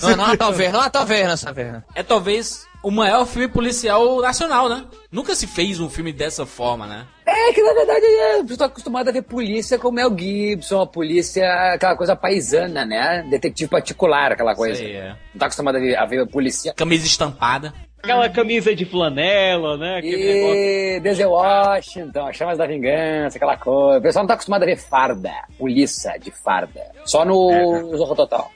não, 0.00 0.16
não, 0.16 0.34
talvez, 0.34 0.72
não, 0.72 0.88
talvez 0.88 1.28
nessa 1.28 1.52
vez. 1.52 1.82
É 1.94 2.02
talvez 2.02 2.64
o 2.82 2.90
maior 2.90 3.26
filme 3.26 3.48
policial 3.48 4.18
nacional, 4.22 4.70
né? 4.70 4.82
Nunca 5.12 5.34
se 5.34 5.46
fez 5.46 5.78
um 5.78 5.90
filme 5.90 6.10
dessa 6.10 6.46
forma, 6.46 6.86
né? 6.86 7.06
É 7.26 7.52
que 7.52 7.62
na 7.62 7.74
verdade 7.74 8.06
é, 8.06 8.40
eu 8.40 8.56
tô 8.56 8.64
acostumado 8.64 9.08
a 9.08 9.12
ver 9.12 9.22
polícia 9.22 9.78
com 9.78 9.90
Mel 9.90 10.16
Gibson, 10.18 10.80
a 10.80 10.86
polícia, 10.86 11.74
aquela 11.74 11.94
coisa 11.94 12.16
paisana, 12.16 12.86
né? 12.86 13.26
Detetive 13.28 13.68
particular, 13.68 14.32
aquela 14.32 14.54
coisa. 14.54 14.76
Sei, 14.76 14.96
é. 14.96 15.08
Não 15.34 15.38
tá 15.38 15.46
acostumado 15.46 15.76
a 15.76 15.80
ver, 15.80 15.96
a 15.96 16.06
ver 16.06 16.26
polícia. 16.28 16.72
Camisa 16.72 17.04
estampada. 17.04 17.74
Aquela 18.04 18.28
camisa 18.28 18.74
de 18.74 18.84
flanela, 18.84 19.78
né? 19.78 19.98
Aquele 19.98 20.16
negócio. 20.16 20.56
E 20.56 21.00
Denzel 21.00 21.30
Washington, 21.30 22.32
Chamas 22.32 22.58
da 22.58 22.66
Vingança, 22.66 23.38
aquela 23.38 23.56
coisa. 23.56 23.98
O 23.98 24.02
pessoal 24.02 24.22
não 24.22 24.28
tá 24.28 24.34
acostumado 24.34 24.62
a 24.62 24.66
ver 24.66 24.76
farda, 24.76 25.32
polícia 25.58 26.16
de 26.18 26.30
farda. 26.30 26.82
Só 27.06 27.24
no 27.24 27.96
Zorro 27.96 28.14
Total. 28.14 28.50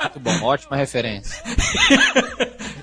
Muito 0.00 0.20
bom, 0.20 0.44
ótima 0.44 0.76
referência. 0.76 1.42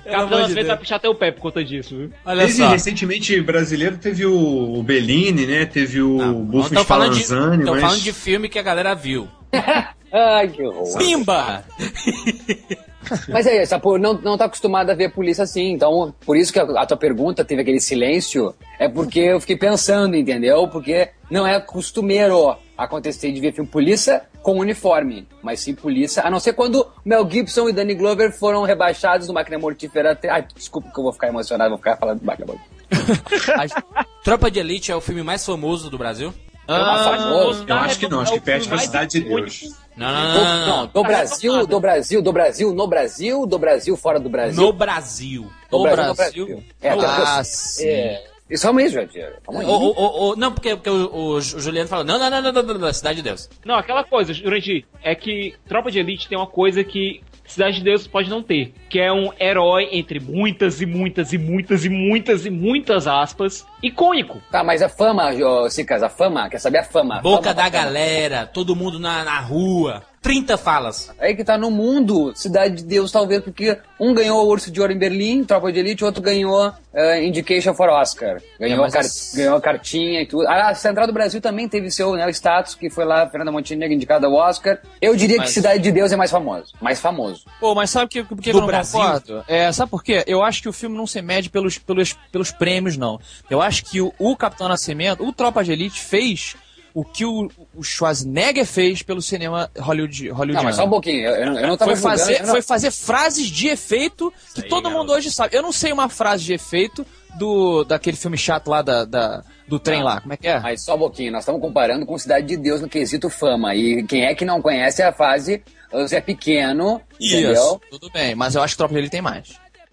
Capitão 0.03 0.39
às 0.39 0.53
vezes 0.53 0.67
vai 0.67 0.77
puxar 0.77 0.95
até 0.97 1.07
o 1.07 1.15
pé 1.15 1.31
por 1.31 1.41
conta 1.41 1.63
disso, 1.63 1.95
viu? 1.95 2.11
Olha 2.25 2.41
Teve 2.45 2.57
só. 2.57 2.69
recentemente 2.69 3.39
brasileiro, 3.41 3.97
teve 3.97 4.25
o, 4.25 4.81
Bellini, 4.83 5.45
né? 5.45 5.65
Teve 5.65 6.01
o 6.01 6.33
Bufo 6.33 6.67
Estão 6.67 6.83
falando, 6.83 7.13
de, 7.13 7.23
Spallanzani, 7.23 7.63
tão 7.63 7.73
mas... 7.73 7.81
falando 7.83 8.01
de 8.01 8.13
filme 8.13 8.49
que 8.49 8.59
a 8.59 8.63
galera 8.63 8.93
viu. 8.95 9.27
Ai, 10.11 10.47
que 10.47 10.63
horror. 10.63 10.97
Pimba! 10.97 11.63
Mas 13.29 13.47
é 13.47 13.63
isso, 13.63 13.75
não, 13.99 14.13
não 14.13 14.37
tá 14.37 14.45
acostumado 14.45 14.89
a 14.89 14.93
ver 14.93 15.11
polícia 15.11 15.43
assim. 15.43 15.71
Então, 15.71 16.13
por 16.25 16.37
isso 16.37 16.51
que 16.51 16.59
a, 16.59 16.63
a 16.63 16.85
tua 16.85 16.97
pergunta 16.97 17.45
teve 17.45 17.61
aquele 17.61 17.79
silêncio, 17.79 18.53
é 18.79 18.87
porque 18.87 19.19
eu 19.19 19.39
fiquei 19.39 19.57
pensando, 19.57 20.15
entendeu? 20.15 20.67
Porque 20.67 21.09
não 21.29 21.47
é 21.47 21.59
costumeiro 21.59 22.55
acontecer 22.77 23.31
de 23.31 23.41
ver 23.41 23.53
filme 23.53 23.69
polícia 23.69 24.23
com 24.41 24.57
uniforme, 24.57 25.27
mas 25.41 25.59
sim 25.59 25.75
polícia, 25.75 26.23
a 26.25 26.31
não 26.31 26.39
ser 26.39 26.53
quando 26.53 26.87
Mel 27.03 27.29
Gibson 27.29 27.67
e 27.67 27.73
Danny 27.73 27.93
Glover 27.93 28.31
foram 28.31 28.63
rebaixados 28.63 29.27
do 29.27 29.33
Máquina 29.33 29.59
Mortífera. 29.59 30.17
Ai, 30.29 30.45
desculpa 30.55 30.89
que 30.89 30.97
eu 30.97 31.03
vou 31.03 31.13
ficar 31.13 31.27
emocionado, 31.27 31.71
vou 31.71 31.77
ficar 31.77 31.97
falando 31.97 32.19
do 32.19 32.25
Máquina 32.25 32.47
Mortífera. 32.47 33.83
Tropa 34.23 34.49
de 34.49 34.59
Elite 34.59 34.91
é 34.91 34.95
o 34.95 35.01
filme 35.01 35.23
mais 35.23 35.45
famoso 35.45 35.89
do 35.89 35.97
Brasil? 35.97 36.33
Ah, 36.71 37.17
famoso. 37.17 37.65
Eu 37.67 37.75
acho 37.75 37.99
que 37.99 38.07
não, 38.07 38.21
acho 38.21 38.33
que 38.33 38.39
perde 38.39 38.67
pra 38.67 38.77
Cidade 38.77 39.19
de 39.19 39.27
Deus. 39.27 39.73
Não, 39.97 40.07
Do, 40.07 40.39
não, 40.39 40.67
não, 40.67 40.87
do 40.87 41.03
Brasil, 41.03 41.67
do 41.67 41.79
Brasil, 41.79 42.21
do 42.21 42.31
Brasil, 42.31 42.73
no 42.73 42.87
Brasil, 42.87 43.45
do 43.45 43.59
Brasil, 43.59 43.97
fora 43.97 44.19
do 44.19 44.29
Brasil. 44.29 44.61
No 44.61 44.71
Brasil. 44.71 45.49
No 45.71 45.77
No 45.79 45.83
Brasil, 45.83 46.05
no 46.07 46.15
Brasil. 46.15 46.45
Brasil. 46.45 46.63
É, 46.81 46.89
tá- 46.95 46.95
Brasil. 46.95 47.87
é, 47.89 48.23
isso 48.49 48.67
é 48.67 48.73
mesmo. 48.73 49.01
O, 49.47 49.53
o, 49.57 50.29
o, 50.31 50.35
não, 50.35 50.51
porque, 50.51 50.75
porque 50.75 50.89
o, 50.89 51.13
o 51.35 51.41
Juliano 51.41 51.89
falou, 51.89 52.05
não, 52.05 52.17
não, 52.17 52.29
não, 52.29 52.41
não, 52.41 52.51
não, 52.51 52.63
não, 52.63 52.77
não, 52.79 52.93
Cidade 52.93 53.17
de 53.17 53.23
Deus. 53.23 53.49
Não, 53.65 53.75
aquela 53.75 54.03
coisa, 54.03 54.33
Jurandir, 54.33 54.85
é 55.03 55.13
que 55.15 55.55
Tropa 55.67 55.91
de 55.91 55.99
Elite 55.99 56.27
tem 56.29 56.37
uma 56.37 56.47
coisa 56.47 56.83
que 56.83 57.21
Cidade 57.45 57.77
de 57.77 57.83
Deus 57.83 58.07
pode 58.07 58.29
não 58.29 58.43
ter, 58.43 58.73
que 58.89 58.99
é 58.99 59.11
um 59.11 59.31
herói 59.39 59.89
entre 59.91 60.19
muitas 60.19 60.81
e 60.81 60.85
muitas 60.85 61.33
e 61.33 61.37
muitas 61.37 61.83
e 61.83 61.89
muitas 61.89 62.45
e 62.45 62.49
muitas 62.51 63.07
aspas, 63.07 63.65
icônico. 63.81 64.41
Tá, 64.51 64.63
mas 64.63 64.81
a 64.81 64.89
fama, 64.89 65.31
ô, 65.33 65.69
Cicas, 65.69 66.03
a 66.03 66.09
fama, 66.09 66.49
quer 66.49 66.59
saber 66.59 66.79
a 66.79 66.83
fama? 66.83 67.21
Boca 67.21 67.43
Fama, 67.43 67.53
da 67.55 67.63
fama. 67.63 67.69
galera, 67.69 68.45
todo 68.45 68.75
mundo 68.75 68.99
na, 68.99 69.23
na 69.23 69.39
rua. 69.39 70.03
30 70.21 70.57
falas. 70.57 71.09
Aí 71.17 71.33
que 71.33 71.45
tá 71.45 71.57
no 71.57 71.71
mundo, 71.71 72.33
Cidade 72.35 72.75
de 72.75 72.83
Deus, 72.83 73.09
talvez, 73.09 73.41
porque 73.41 73.77
um 73.97 74.13
ganhou 74.13 74.45
o 74.45 74.49
Urso 74.49 74.69
de 74.69 74.81
Ouro 74.81 74.91
em 74.91 74.97
Berlim, 74.97 75.45
Tropa 75.45 75.71
de 75.71 75.79
Elite, 75.79 76.03
o 76.03 76.07
outro 76.07 76.21
ganhou 76.21 76.73
eh, 76.93 77.25
Indication 77.25 77.73
for 77.73 77.87
Oscar. 77.87 78.41
Ganhou, 78.59 78.85
É, 78.85 78.91
car- 78.91 78.99
as- 78.99 79.31
ganhou 79.33 79.55
a 79.55 79.61
cartinha 79.61 80.21
e 80.21 80.25
tudo. 80.25 80.45
A 80.45 80.75
Central 80.75 81.07
do 81.07 81.13
Brasil 81.13 81.39
também 81.39 81.69
teve 81.69 81.89
seu 81.89 82.13
né, 82.15 82.29
status, 82.31 82.75
que 82.75 82.89
foi 82.89 83.05
lá, 83.05 83.29
Fernanda 83.29 83.49
Montenegro 83.49 83.95
indicada 83.95 84.27
ao 84.27 84.33
Oscar. 84.33 84.79
Eu 85.01 85.15
diria 85.15 85.37
Mas- 85.37 85.47
que 85.47 85.53
Cidade 85.53 85.81
de 85.81 85.89
Deus 85.89 86.11
é 86.11 86.17
mais 86.17 86.29
famoso. 86.31 86.73
Mais 86.81 86.99
famoso. 86.99 87.45
Pô, 87.57 87.73
mas 87.73 87.89
sabe 87.89 88.09
que, 88.11 88.21
por 88.21 88.37
que 88.41 88.51
Do 88.51 88.57
eu 88.57 88.61
não 88.61 88.67
Brasil? 88.67 88.99
concordo? 88.99 89.45
É, 89.47 89.71
sabe 89.71 89.89
por 89.89 90.03
quê? 90.03 90.21
Eu 90.27 90.43
acho 90.43 90.61
que 90.61 90.67
o 90.67 90.73
filme 90.73 90.97
não 90.97 91.07
se 91.07 91.21
mede 91.21 91.49
pelos, 91.49 91.77
pelos, 91.77 92.11
pelos 92.29 92.51
prêmios, 92.51 92.97
não. 92.97 93.21
Eu 93.49 93.61
acho 93.61 93.68
que 93.79 94.01
o, 94.01 94.13
o 94.17 94.35
Capitão 94.35 94.67
Nascimento, 94.67 95.23
o 95.25 95.31
Tropa 95.33 95.63
de 95.63 95.71
Elite, 95.71 96.01
fez 96.01 96.55
o 96.91 97.05
que 97.05 97.23
o, 97.23 97.49
o 97.75 97.83
Schwarzenegger 97.83 98.65
fez 98.65 99.03
pelo 99.03 99.21
cinema 99.21 99.69
Hollywood, 99.77 100.29
Não, 100.29 100.35
hollywoodiano. 100.35 100.65
mas 100.65 100.75
só 100.75 100.85
um 100.85 100.89
pouquinho. 100.89 101.27
Eu, 101.27 101.35
eu 101.35 101.45
não- 101.53 101.61
não 101.69 101.77
tava 101.77 101.91
foi 101.91 102.01
fazer, 102.01 102.23
julgando, 102.25 102.47
não- 102.47 102.53
foi 102.53 102.61
fazer 102.63 102.91
frases 102.91 103.45
de 103.47 103.67
efeito 103.67 104.33
que 104.55 104.61
aí, 104.63 104.67
todo 104.69 104.83
garoto. 104.83 104.99
mundo 104.99 105.13
hoje 105.13 105.31
sabe. 105.31 105.55
Eu 105.55 105.61
não 105.61 105.71
sei 105.71 105.91
uma 105.93 106.09
frase 106.09 106.43
de 106.43 106.53
efeito 106.53 107.05
do 107.37 107.83
daquele 107.83 108.17
filme 108.17 108.37
chato 108.37 108.69
lá 108.69 108.81
da, 108.81 109.05
da- 109.05 109.43
do 109.67 109.77
trem 109.79 110.01
lá. 110.01 110.19
Como 110.19 110.33
é 110.33 110.37
que 110.37 110.47
é? 110.47 110.59
Mas 110.59 110.83
só 110.83 110.95
um 110.95 110.99
pouquinho, 110.99 111.31
nós 111.31 111.41
estamos 111.43 111.61
comparando 111.61 112.05
com 112.07 112.17
Cidade 112.17 112.47
de 112.47 112.57
Deus 112.57 112.81
no 112.81 112.89
quesito 112.89 113.29
fama. 113.29 113.75
E 113.75 114.03
quem 114.03 114.25
é 114.25 114.33
que 114.33 114.43
não 114.43 114.59
conhece 114.59 115.03
a 115.03 115.13
fase 115.13 115.61
Zé 116.07 116.19
Pequeno, 116.21 116.99
entendeu? 117.19 117.53
Isso, 117.53 117.81
tudo 117.91 118.09
bem. 118.11 118.33
Mas 118.33 118.55
eu 118.55 118.63
acho 118.63 118.73
que 118.73 118.77
o 118.77 118.79
Tropa 118.79 118.93
de 118.95 118.99
Elite 118.99 119.11
tem 119.11 119.21
mais. 119.21 119.49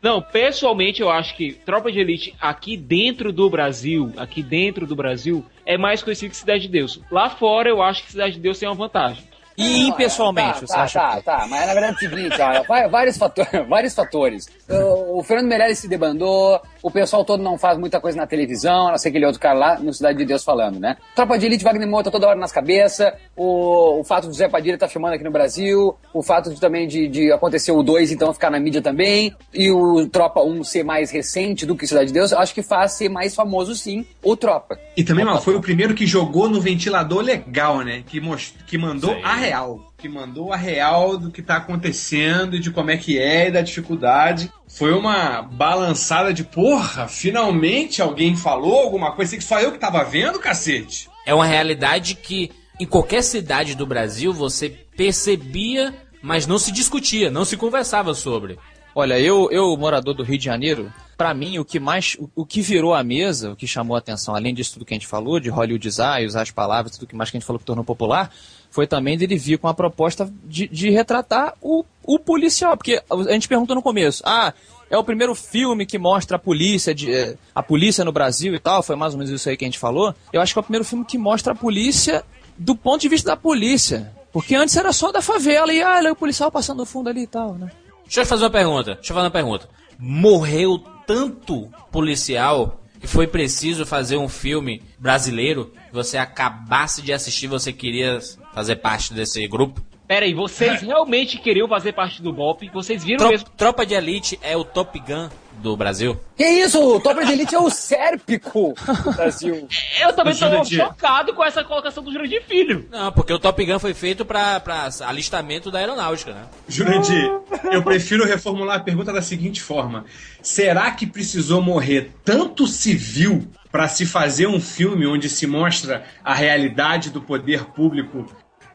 Não, 0.07 0.23
pessoalmente 0.23 1.03
eu 1.03 1.11
acho 1.11 1.35
que 1.35 1.53
Tropa 1.53 1.91
de 1.91 1.99
Elite 1.99 2.33
aqui 2.41 2.77
dentro 2.77 3.33
do 3.33 3.51
Brasil, 3.51 4.13
aqui 4.17 4.41
dentro 4.41 4.87
do 4.87 4.95
Brasil, 4.95 5.45
é 5.67 5.77
mais 5.77 6.01
conhecido 6.01 6.31
que 6.31 6.37
Cidade 6.37 6.61
de 6.61 6.69
Deus. 6.69 7.01
Lá 7.11 7.29
fora 7.29 7.69
eu 7.69 7.83
acho 7.83 8.05
que 8.05 8.13
Cidade 8.13 8.35
de 8.35 8.41
Deus 8.41 8.57
tem 8.57 8.69
uma 8.69 8.77
vantagem. 8.77 9.25
E 9.59 9.89
impessoalmente, 9.89 10.61
tá, 10.61 10.61
você 10.61 10.75
tá, 10.75 10.83
acha 10.83 11.01
tá, 11.01 11.17
que... 11.17 11.23
tá, 11.25 11.47
mas 11.51 11.67
na 11.67 11.75
verdade 11.75 11.93
é 11.93 11.97
o 11.97 11.99
seguinte, 11.99 12.41
olha, 12.41 12.63
vários, 12.89 13.19
fatores, 13.19 13.69
vários 13.69 13.95
fatores. 13.97 14.49
O, 14.69 15.19
o 15.19 15.25
Fernando 15.25 15.49
Meirelles 15.49 15.81
se 15.81 15.89
debandou, 15.89 16.63
o 16.87 16.91
pessoal 16.91 17.25
todo 17.25 17.43
não 17.43 17.59
faz 17.59 17.77
muita 17.77 18.01
coisa 18.01 18.17
na 18.17 18.29
televisão, 18.29 18.87
a 18.87 18.91
não 18.93 18.99
ser 18.99 19.09
aquele 19.09 19.27
outro 19.27 19.41
cara 19.41 19.59
lá 19.59 19.79
no 19.81 19.93
Cidade 19.93 20.19
de 20.19 20.25
Deus 20.25 20.45
falando, 20.45 20.79
né? 20.79 20.97
Tropa 21.17 21.37
de 21.37 21.47
Elite, 21.47 21.65
Wagner 21.65 21.89
Moura 21.89 22.05
tá 22.05 22.13
toda 22.13 22.29
hora 22.29 22.39
nas 22.39 22.53
cabeças, 22.53 23.13
o, 23.37 23.99
o 23.99 24.05
fato 24.05 24.29
do 24.29 24.33
Zé 24.33 24.49
Padilha 24.49 24.79
tá 24.79 24.87
filmando 24.87 25.17
aqui 25.17 25.25
no 25.25 25.33
Brasil, 25.33 25.97
o 26.15 26.23
fato 26.23 26.55
de, 26.55 26.61
também 26.61 26.87
de, 26.87 27.09
de 27.09 27.33
acontecer 27.33 27.73
o 27.73 27.83
2, 27.83 28.13
então 28.13 28.33
ficar 28.33 28.53
na 28.53 28.61
mídia 28.61 28.81
também, 28.81 29.35
e 29.53 29.69
o 29.69 30.07
Tropa 30.07 30.41
1 30.41 30.63
ser 30.63 30.85
mais 30.85 31.11
recente 31.11 31.67
do 31.67 31.75
que 31.75 31.89
Cidade 31.89 32.07
de 32.07 32.13
Deus, 32.13 32.33
acho 32.33 32.55
que 32.55 32.63
faz 32.63 32.93
ser 32.93 33.09
mais 33.09 33.35
famoso 33.35 33.75
sim 33.75 34.07
o 34.23 34.37
Tropa. 34.37 34.79
E 34.97 35.03
também, 35.03 35.25
mal, 35.25 35.43
foi 35.43 35.57
o 35.57 35.61
primeiro 35.61 35.93
que 35.93 36.07
jogou 36.07 36.49
no 36.49 36.61
ventilador 36.61 37.21
legal, 37.21 37.81
né? 37.81 38.05
Que, 38.07 38.21
most... 38.21 38.55
que 38.65 38.79
mandou 38.79 39.13
Sim. 39.13 39.23
a 39.25 39.35
real. 39.35 39.86
Que 40.07 40.13
mandou 40.13 40.53
a 40.53 40.57
real 40.57 41.19
do 41.19 41.33
que 41.33 41.43
tá 41.43 41.57
acontecendo, 41.57 42.55
e 42.55 42.61
de 42.61 42.71
como 42.71 42.93
é 42.93 42.97
que 42.97 43.19
é 43.19 43.49
e 43.49 43.51
da 43.51 43.61
dificuldade. 43.61 44.53
Foi 44.69 44.93
uma 44.93 45.43
balançada 45.43 46.33
de 46.33 46.45
porra, 46.45 47.09
finalmente 47.09 48.01
alguém 48.01 48.37
falou 48.37 48.79
alguma 48.79 49.11
coisa 49.11 49.37
que 49.37 49.43
só 49.43 49.59
eu 49.59 49.73
que 49.73 49.79
tava 49.79 50.05
vendo, 50.05 50.39
cacete. 50.39 51.11
É 51.27 51.35
uma 51.35 51.45
realidade 51.45 52.15
que 52.15 52.53
em 52.79 52.87
qualquer 52.87 53.23
cidade 53.23 53.75
do 53.75 53.85
Brasil 53.85 54.33
você 54.33 54.71
percebia, 54.71 55.93
mas 56.23 56.47
não 56.47 56.57
se 56.57 56.71
discutia, 56.71 57.29
não 57.29 57.45
se 57.45 57.57
conversava 57.57 58.15
sobre. 58.15 58.57
Olha, 58.95 59.19
eu, 59.19 59.51
eu 59.51 59.77
morador 59.77 60.15
do 60.15 60.23
Rio 60.23 60.39
de 60.39 60.45
Janeiro, 60.45 60.93
pra 61.17 61.35
mim 61.35 61.59
o 61.59 61.65
que 61.65 61.81
mais, 61.81 62.17
o, 62.21 62.31
o 62.43 62.47
que 62.47 62.63
virou 62.63 62.95
a 62.95 63.03
mesa, 63.03 63.51
o 63.51 63.57
que 63.57 63.67
chamou 63.67 63.97
a 63.97 63.99
atenção, 63.99 64.37
além 64.37 64.55
disso 64.55 64.75
tudo 64.75 64.85
que 64.85 64.95
a 64.95 64.97
gente 64.97 65.07
falou, 65.07 65.41
de 65.41 65.51
Hollywoodizar 65.51 66.23
e 66.23 66.27
usar 66.27 66.43
as 66.43 66.53
palavras, 66.53 66.93
tudo 66.93 67.09
que 67.09 67.17
mais 67.17 67.29
que 67.29 67.37
a 67.37 67.41
gente 67.41 67.47
falou 67.47 67.59
que 67.59 67.67
tornou 67.67 67.85
popular, 67.85 68.31
foi 68.77 68.87
também 68.87 69.17
dele 69.17 69.39
vir 69.39 69.57
com 69.57 69.69
a 69.69 69.73
proposta 69.73 70.31
de, 70.45 70.69
de 70.69 70.91
retratar 70.91 71.55
o, 71.63 71.83
o 72.05 72.19
policial, 72.19 72.77
porque 72.77 73.03
a 73.11 73.33
gente 73.33 73.49
perguntou 73.49 73.75
no 73.75 73.81
começo, 73.81 74.23
ah, 74.27 74.53
é 74.91 74.99
o 74.99 75.03
primeiro 75.03 75.35
filme 75.35 75.87
que 75.87 75.97
mostra 75.97 76.37
a 76.37 76.39
polícia, 76.39 76.95
de, 76.95 77.11
eh, 77.11 77.39
a 77.55 77.63
polícia 77.63 78.05
no 78.05 78.13
Brasil 78.13 78.55
e 78.55 78.59
tal, 78.59 78.83
foi 78.83 78.95
mais 78.95 79.15
ou 79.15 79.19
menos 79.19 79.33
isso 79.33 79.49
aí 79.49 79.57
que 79.57 79.65
a 79.65 79.69
gente 79.69 79.79
falou. 79.79 80.15
Eu 80.31 80.43
acho 80.43 80.53
que 80.53 80.59
é 80.59 80.61
o 80.61 80.63
primeiro 80.63 80.85
filme 80.85 81.07
que 81.07 81.17
mostra 81.17 81.55
a 81.55 81.57
polícia 81.57 82.23
do 82.59 82.77
ponto 82.77 83.01
de 83.01 83.09
vista 83.09 83.31
da 83.31 83.37
polícia. 83.37 84.13
Porque 84.31 84.55
antes 84.55 84.77
era 84.77 84.93
só 84.93 85.11
da 85.11 85.23
favela 85.23 85.73
e 85.73 85.83
ah, 85.83 85.97
olha 85.97 86.13
o 86.13 86.17
policial 86.17 86.53
passando 86.53 86.77
no 86.81 86.85
fundo 86.85 87.09
ali 87.09 87.23
e 87.23 87.27
tal, 87.27 87.55
né? 87.55 87.73
Deixa 88.05 88.21
eu 88.21 88.27
fazer 88.27 88.45
uma 88.45 88.51
pergunta. 88.51 88.95
Deixa 88.97 89.11
eu 89.11 89.15
fazer 89.15 89.25
uma 89.25 89.31
pergunta. 89.31 89.71
Morreu 89.99 90.79
tanto 91.07 91.71
policial 91.91 92.83
que 93.01 93.07
foi 93.07 93.27
preciso 93.27 93.87
fazer 93.87 94.19
um 94.19 94.29
filme 94.29 94.83
brasileiro 94.99 95.73
que 95.89 95.95
você 95.95 96.19
acabasse 96.19 97.01
de 97.01 97.13
assistir, 97.13 97.47
você 97.47 97.73
queria 97.73 98.19
fazer 98.57 98.77
parte 98.77 99.13
desse 99.13 99.47
grupo? 99.47 99.83
Pera 100.09 100.25
aí, 100.25 100.33
vocês 100.33 100.81
realmente 100.83 101.37
queriam 101.37 101.69
fazer 101.69 101.93
parte 101.93 102.23
do 102.23 102.33
BOP? 102.33 102.71
Vocês 102.73 103.05
viram 103.05 103.19
Tro- 103.19 103.29
mesmo? 103.29 103.49
Tropa 103.55 103.85
de 103.85 103.93
Elite 103.95 104.39
é 104.41 104.57
o 104.57 104.65
Top 104.65 104.99
Gun 104.99 105.29
do 105.61 105.77
Brasil? 105.77 106.19
Que 106.37 106.45
isso? 106.47 106.81
O 106.83 106.99
Tropa 107.01 107.25
de 107.25 107.33
Elite 107.33 107.55
é 107.55 107.59
o 107.59 107.69
Sérpico 107.69 108.73
do 109.05 109.13
Brasil. 109.13 109.69
Eu 110.01 110.13
também 110.15 110.33
tô 110.35 110.47
Jurandir. 110.49 110.79
chocado 110.79 111.35
com 111.35 111.45
essa 111.45 111.63
colocação 111.65 112.03
do 112.03 112.11
Jurandir 112.13 112.43
Filho. 112.47 112.89
Não, 112.91 113.13
porque 113.13 113.33
o 113.33 113.39
Top 113.39 113.63
Gun 113.63 113.79
foi 113.79 113.93
feito 113.93 114.25
pra, 114.25 114.59
pra 114.61 114.89
alistamento 115.03 115.71
da 115.71 115.79
aeronáutica, 115.81 116.33
né? 116.33 116.45
Jurandir, 116.67 117.31
eu 117.73 117.83
prefiro 117.83 118.25
reformular 118.25 118.77
a 118.77 118.81
pergunta 118.81 119.13
da 119.13 119.21
seguinte 119.21 119.61
forma: 119.61 120.05
será 120.41 120.91
que 120.93 121.07
precisou 121.07 121.61
morrer 121.61 122.13
tanto 122.25 122.67
civil 122.67 123.47
para 123.73 123.89
se 123.89 124.07
fazer 124.07 124.47
um 124.47 124.61
filme 124.61 125.07
onde 125.07 125.29
se 125.29 125.47
mostra 125.47 126.05
a 126.25 126.33
realidade 126.35 127.11
do 127.11 127.21
poder 127.21 127.65
público 127.67 128.25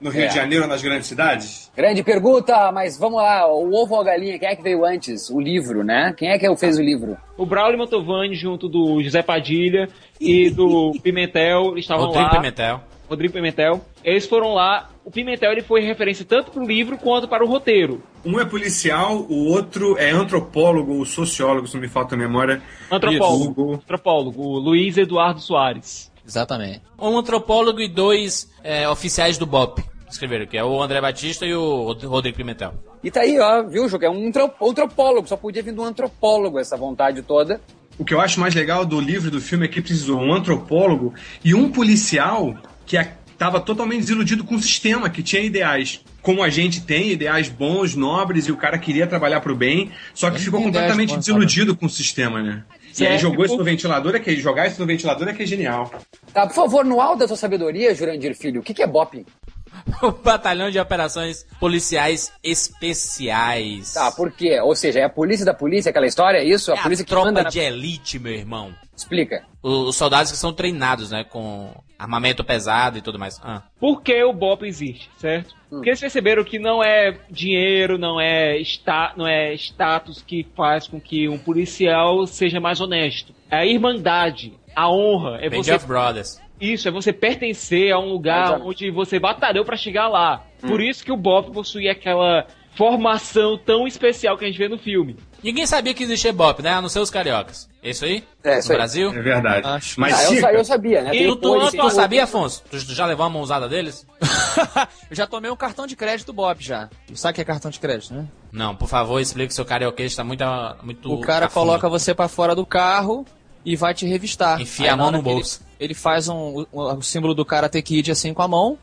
no 0.02 0.10
Rio 0.10 0.24
É. 0.24 0.28
de 0.28 0.36
Janeiro, 0.36 0.68
nas 0.68 0.82
grandes 0.82 1.08
cidades? 1.08 1.72
Grande 1.76 2.04
pergunta, 2.04 2.72
mas 2.72 2.98
vamos 2.98 3.22
lá, 3.22 3.48
o 3.48 3.74
ovo 3.74 3.94
ou 3.96 4.02
a 4.02 4.04
galinha, 4.04 4.38
quem 4.40 4.50
é 4.50 4.56
que 4.56 4.64
veio 4.64 4.84
antes? 4.84 5.30
O 5.30 5.40
livro, 5.40 5.84
né? 5.84 6.14
Quem 6.18 6.30
é 6.30 6.38
que 6.40 6.56
fez 6.58 6.78
o 6.78 6.82
livro? 6.82 7.16
O 7.38 7.46
Braulio 7.46 7.78
Mantovani, 7.78 8.36
junto 8.36 8.68
do 8.68 9.02
José 9.02 9.22
Padilha 9.22 9.88
e 10.20 10.50
do 10.50 10.92
Pimentel, 11.04 11.72
eles 11.74 11.86
estavam 11.86 12.08
Rodrigo 12.08 12.26
lá. 12.26 12.32
Pimentel. 12.32 12.82
Rodrigo 13.08 13.34
Pimentel. 13.34 13.82
Eles 14.04 14.26
foram 14.26 14.54
lá. 14.54 14.90
O 15.04 15.12
Pimentel 15.12 15.52
ele 15.52 15.62
foi 15.62 15.82
referência 15.82 16.24
tanto 16.24 16.50
para 16.52 16.64
o 16.64 16.66
livro 16.66 16.98
quanto 16.98 17.28
para 17.28 17.44
o 17.44 17.48
roteiro. 17.48 18.02
Um 18.24 18.40
é 18.40 18.46
policial, 18.46 19.26
o 19.30 19.48
outro 19.50 19.98
é 19.98 20.12
antropólogo 20.12 20.94
ou 20.98 21.06
sociólogo, 21.06 21.68
se 21.68 21.74
não 21.74 21.82
me 21.82 21.88
falta 21.90 22.16
a 22.16 22.18
memória. 22.18 22.62
Antropólogo. 22.90 23.72
Isso. 23.74 23.82
Antropólogo, 23.84 24.42
o 24.44 24.60
Luiz 24.60 24.98
Eduardo 24.98 25.42
Soares. 25.42 26.10
Exatamente. 26.26 26.82
Um 27.00 27.18
antropólogo 27.18 27.82
e 27.82 27.88
dois 27.90 28.50
é, 28.64 28.88
oficiais 28.88 29.38
do 29.38 29.46
BOP. 29.46 29.84
Escreveram, 30.12 30.45
que 30.45 30.58
é 30.58 30.63
o 30.63 30.82
André 30.82 31.00
Batista 31.02 31.45
e 31.45 31.54
o 31.54 31.84
Rod- 31.86 32.04
Rodrigo 32.04 32.38
Pimentel. 32.38 32.74
E 33.04 33.10
tá 33.10 33.21
aí, 33.21 33.39
ó, 33.39 33.63
viu, 33.63 33.88
Juca? 33.89 34.06
É 34.06 34.10
um 34.10 34.28
antro- 34.28 34.52
antropólogo, 34.62 35.28
só 35.28 35.36
podia 35.38 35.63
vir 35.63 35.74
de 35.74 35.80
um 35.80 35.84
antropólogo 35.86 36.60
essa 36.60 36.76
vontade 36.78 37.21
toda. 37.21 37.60
O 37.97 38.06
que 38.06 38.13
eu 38.13 38.21
acho 38.21 38.39
mais 38.39 38.54
legal 38.56 38.86
do 38.86 39.00
livro 39.00 39.28
e 39.28 39.32
do 39.32 39.41
filme 39.41 39.65
é 39.65 39.67
que 39.67 39.82
precisou 39.82 40.19
um 40.19 40.34
antropólogo 40.34 41.13
e 41.43 41.54
um 41.54 41.69
policial 41.71 42.56
que 42.86 42.97
estava 43.32 43.60
totalmente 43.60 44.02
desiludido 44.02 44.43
com 44.43 44.56
o 44.56 44.62
sistema, 44.62 45.10
que 45.10 45.24
tinha 45.24 45.41
ideais. 45.41 46.02
Como 46.21 46.43
a 46.43 46.50
gente 46.50 46.82
tem, 46.82 47.10
ideais 47.12 47.50
bons, 47.50 47.95
nobres, 47.95 48.47
e 48.47 48.52
o 48.52 48.58
cara 48.58 48.78
queria 48.78 49.08
trabalhar 49.08 49.41
pro 49.41 49.56
bem, 49.56 49.91
só 50.13 50.30
que 50.30 50.38
Ele 50.38 50.43
ficou 50.45 50.60
ideias 50.60 50.76
completamente 50.91 51.17
desiludido 51.17 51.76
com 51.76 51.88
o 51.88 51.89
sistema, 51.89 52.43
né? 52.43 52.63
E 53.00 53.08
aí 53.08 53.15
É, 53.15 53.17
jogou 53.17 53.43
isso 53.45 53.58
no 53.58 53.63
ventilador, 53.63 54.15
é 54.15 54.19
que 54.19 54.36
jogar 54.36 54.67
isso 54.67 54.80
no 54.80 54.86
ventilador 54.86 55.28
é 55.28 55.34
que 55.34 55.41
é 55.41 55.45
genial. 55.45 55.91
Tá, 56.34 56.45
por 56.45 56.54
favor, 56.54 56.86
no 56.86 57.02
alto 57.02 57.19
da 57.19 57.28
sua 57.28 57.38
sabedoria, 57.38 57.95
Jurandir 57.95 58.36
Filho, 58.36 58.62
o 58.62 58.63
que, 58.63 58.74
que 58.74 58.84
é 58.84 58.88
BOP? 58.88 59.26
O 60.01 60.12
Batalhão 60.12 60.69
de 60.69 60.79
Operações 60.79 61.45
Policiais 61.60 62.31
Especiais. 62.43 63.93
Tá, 63.93 64.12
por 64.12 64.31
quê? 64.31 64.60
Ou 64.60 64.75
seja, 64.75 64.99
é 64.99 65.03
a 65.03 65.10
polícia 65.10 65.45
da 65.45 65.53
polícia, 65.53 65.89
aquela 65.89 66.07
história, 66.07 66.39
é 66.39 66.43
isso? 66.43 66.71
A 66.71 66.75
é 66.75 66.81
polícia 66.81 67.03
a 67.03 67.05
que 67.05 67.13
manda 67.13 67.25
tropa 67.31 67.43
na... 67.43 67.49
de 67.49 67.60
elite, 67.60 68.19
meu 68.19 68.34
irmão. 68.34 68.73
Explica. 68.95 69.43
Os 69.62 69.95
soldados 69.95 70.31
que 70.31 70.38
são 70.38 70.53
treinados, 70.53 71.12
né? 71.12 71.23
Com 71.23 71.73
armamento 71.97 72.43
pesado 72.43 72.97
e 72.97 73.01
tudo 73.01 73.19
mais. 73.19 73.39
Ah. 73.43 73.62
Por 73.79 74.01
que 74.01 74.23
o 74.23 74.34
BOP 74.34 74.63
existe, 74.63 75.10
certo? 75.17 75.55
Porque 75.69 75.89
eles 75.89 75.99
perceberam 75.99 76.43
que 76.43 76.57
não 76.57 76.84
é 76.84 77.15
dinheiro, 77.29 77.97
não 77.97 78.19
é, 78.19 78.60
sta 78.62 79.13
não 79.15 79.27
é 79.27 79.53
status 79.53 80.21
que 80.21 80.47
faz 80.55 80.88
com 80.88 80.99
que 80.99 81.29
um 81.29 81.38
policial 81.38 82.25
seja 82.25 82.60
mais 82.60 82.81
honesto. 82.81 83.34
É 83.49 83.57
a 83.57 83.65
irmandade, 83.65 84.53
a 84.75 84.89
honra, 84.91 85.38
é 85.41 85.49
Band 85.49 85.63
você 85.63 85.75
of 85.75 85.86
Brothers. 85.86 86.40
Isso, 86.62 86.88
é 86.88 86.91
você 86.91 87.12
pertencer 87.12 87.91
a 87.91 87.97
um 88.00 88.12
lugar 88.12 88.50
Exato. 88.50 88.67
onde 88.67 88.91
você 88.91 89.19
batalhou 89.19 89.65
pra 89.65 89.76
chegar 89.76 90.08
lá. 90.08 90.45
Por 90.62 90.80
isso 90.80 91.04
que 91.04 91.12
o 91.12 91.17
Bob 91.17 91.52
possuía 91.52 91.91
aquela 91.91 92.45
formação 92.76 93.58
tão 93.58 93.88
especial 93.88 94.38
que 94.38 94.45
a 94.45 94.47
gente 94.47 94.58
vê 94.58 94.69
no 94.69 94.78
filme. 94.78 95.17
Ninguém 95.43 95.65
sabia 95.65 95.93
que 95.93 96.04
existia 96.04 96.32
BOP, 96.32 96.62
né? 96.62 96.69
A 96.69 96.82
não 96.82 96.88
ser 96.88 97.00
os 97.00 97.10
cariocas. 97.10 97.67
É 97.84 97.89
isso 97.89 98.06
aí? 98.06 98.24
É, 98.43 98.60
isso 98.60 98.67
no 98.67 98.74
aí. 98.74 98.78
Brasil? 98.78 99.10
É 99.10 99.21
verdade. 99.21 99.67
Acho. 99.67 100.00
Mas, 100.00 100.13
ah, 100.13 100.52
eu, 100.52 100.60
eu 100.60 100.65
sabia, 100.65 101.02
né? 101.02 101.15
E 101.15 101.26
tu, 101.26 101.36
tu, 101.36 101.71
tu 101.71 101.89
sabia, 101.89 102.26
Afonso? 102.26 102.63
Tu, 102.69 102.86
tu 102.86 102.93
já 102.93 103.06
levou 103.06 103.26
uma 103.26 103.32
mãozada 103.32 103.67
deles? 103.67 104.06
Eu 105.10 105.15
já 105.15 105.28
tomei 105.28 105.52
um 105.52 105.56
cartão 105.56 105.86
de 105.86 105.95
crédito 105.95 106.32
Bob 106.32 106.62
já. 106.63 106.89
Sabe 107.13 107.32
o 107.32 107.36
que 107.36 107.41
é 107.41 107.43
cartão 107.43 107.69
de 107.69 107.80
crédito, 107.80 108.13
né? 108.13 108.28
Não, 108.52 108.76
por 108.76 108.88
favor, 108.88 109.19
explique 109.19 109.54
seu 109.54 109.65
carioquês, 109.65 110.15
tá 110.15 110.24
muito, 110.24 110.45
muito 110.84 111.13
o 111.13 111.19
cara 111.19 111.47
a 111.47 111.50
coloca 111.50 111.89
você 111.89 112.13
pra 112.13 112.28
fora 112.28 112.56
do 112.56 112.65
carro 112.65 113.26
e 113.65 113.76
vai 113.76 113.93
te 113.93 114.06
revistar. 114.06 114.60
Enfia 114.62 114.88
Aí 114.88 114.91
a 114.91 114.97
mão 114.97 115.12
no 115.12 115.21
que 115.21 115.28
ele- 115.30 115.36
bolso. 115.36 115.62
Ele, 115.80 115.93
faz 115.95 116.28
um, 116.28 116.63
o, 116.71 116.93
o 116.95 117.02
símbolo 117.02 117.34
do 117.34 117.43
Karate 117.43 117.82
Kid 117.82 118.12
assim 118.12 118.34
com 118.36 118.41
a 118.43 118.47
mão, 118.47 118.78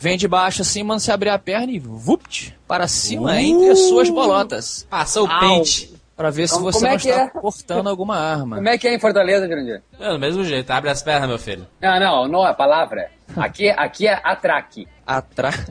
vem 0.00 0.16
de 0.16 0.26
baixo 0.26 0.62
assim, 0.62 0.82
manda 0.82 0.98
se 1.00 1.12
abrir 1.12 1.28
a 1.28 1.38
perna 1.38 1.70
e 1.70 1.78
vupt 1.78 2.56
para 2.66 2.88
cima 2.88 3.32
Uh! 3.32 3.34
entre 3.38 3.68
as 3.68 3.78
suas 3.80 4.08
bolotas. 4.08 4.86
Passa 4.88 5.20
o 5.22 5.26
Au. 5.30 5.40
pente. 5.40 5.92
Pra 6.16 6.30
ver 6.30 6.46
se 6.48 6.54
Como- 6.54 6.70
você 6.70 6.86
é 6.86 6.90
não 6.90 6.96
que 6.98 7.08
está 7.08 7.22
é? 7.22 7.28
cortando 7.28 7.88
alguma 7.88 8.16
arma. 8.16 8.56
Como 8.56 8.68
é 8.68 8.78
que 8.78 8.86
é 8.88 8.94
em 8.94 8.98
Fortaleza, 9.00 9.46
Jurandir? 9.48 9.82
É, 9.98 10.10
do 10.12 10.18
mesmo 10.18 10.44
jeito, 10.44 10.70
abre 10.70 10.88
as 10.90 11.02
pernas, 11.02 11.28
meu 11.28 11.38
filho. 11.38 11.66
Não, 11.80 11.98
não, 12.00 12.28
não 12.28 12.46
é 12.46 12.50
a 12.50 12.54
palavra. 12.54 13.10
Aqui, 13.36 13.66
é- 13.68 13.74
aqui 13.78 14.06
é 14.06 14.20
atraque. 14.22 14.86
Atrás. 15.06 15.66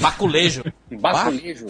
Baculejo. 0.00 0.64
Baculejo. 0.90 1.66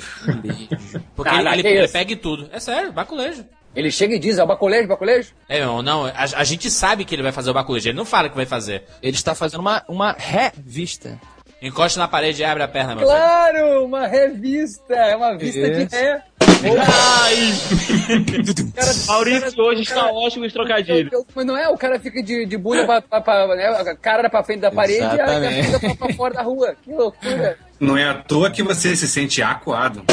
Porque 1.14 1.30
Ah, 1.34 1.40
ele, 1.56 1.68
ele, 1.68 1.78
ele 1.78 1.88
pega 1.88 2.16
tudo. 2.16 2.48
É 2.52 2.58
sério, 2.60 2.92
baculejo. 2.92 3.44
Ele 3.74 3.90
chega 3.90 4.14
e 4.14 4.18
diz, 4.18 4.38
é 4.38 4.44
o 4.44 4.46
baculejo, 4.46 4.88
baculejo? 4.88 5.30
É, 5.48 5.64
não, 5.64 5.82
não 5.82 6.06
a, 6.06 6.12
a 6.36 6.44
gente 6.44 6.70
sabe 6.70 7.04
que 7.04 7.14
ele 7.14 7.22
vai 7.22 7.32
fazer 7.32 7.50
o 7.50 7.54
baculejo, 7.54 7.88
ele 7.88 7.96
não 7.96 8.04
fala 8.04 8.28
que 8.28 8.36
vai 8.36 8.46
fazer. 8.46 8.84
Ele 9.02 9.16
está 9.16 9.34
fazendo 9.34 9.60
uma, 9.60 9.82
uma 9.88 10.12
revista. 10.18 11.18
Encosta 11.60 12.00
na 12.00 12.08
parede 12.08 12.42
e 12.42 12.44
abre 12.44 12.62
a 12.64 12.68
perna, 12.68 12.96
meu 12.96 13.06
filho. 13.06 13.16
Claro, 13.16 13.84
uma 13.84 14.06
revista. 14.08 14.92
É 14.94 15.14
uma 15.14 15.36
vista 15.38 15.60
Isso. 15.60 15.86
de 15.86 15.96
ré. 15.96 16.22
Maurício 19.06 19.62
hoje 19.62 19.82
está 19.82 20.06
ótimo 20.12 20.44
esse 20.44 20.54
trocadilho. 20.54 21.10
Mas 21.34 21.46
não 21.46 21.56
é, 21.56 21.68
o 21.68 21.76
cara 21.78 21.98
fica 22.00 22.22
de, 22.22 22.46
de 22.46 22.56
bunda 22.56 22.84
pra, 22.84 23.02
pra, 23.02 23.20
pra- 23.20 23.56
né, 23.56 23.66
a 23.68 23.96
cara 23.96 24.28
pra 24.28 24.42
frente 24.42 24.60
da 24.60 24.70
parede 24.70 25.00
e 25.00 25.02
a, 25.02 25.14
e 25.14 25.20
a 25.20 25.24
Exatamente. 25.24 25.66
bunda 25.66 25.80
pra, 25.80 25.94
pra 26.06 26.14
fora 26.14 26.34
da 26.34 26.42
rua. 26.42 26.74
Que 26.82 26.92
loucura. 26.92 27.58
não 27.80 27.96
é 27.96 28.08
à 28.08 28.14
toa 28.14 28.50
que 28.50 28.62
você 28.62 28.94
se 28.96 29.08
sente 29.08 29.42
acuado. 29.42 30.02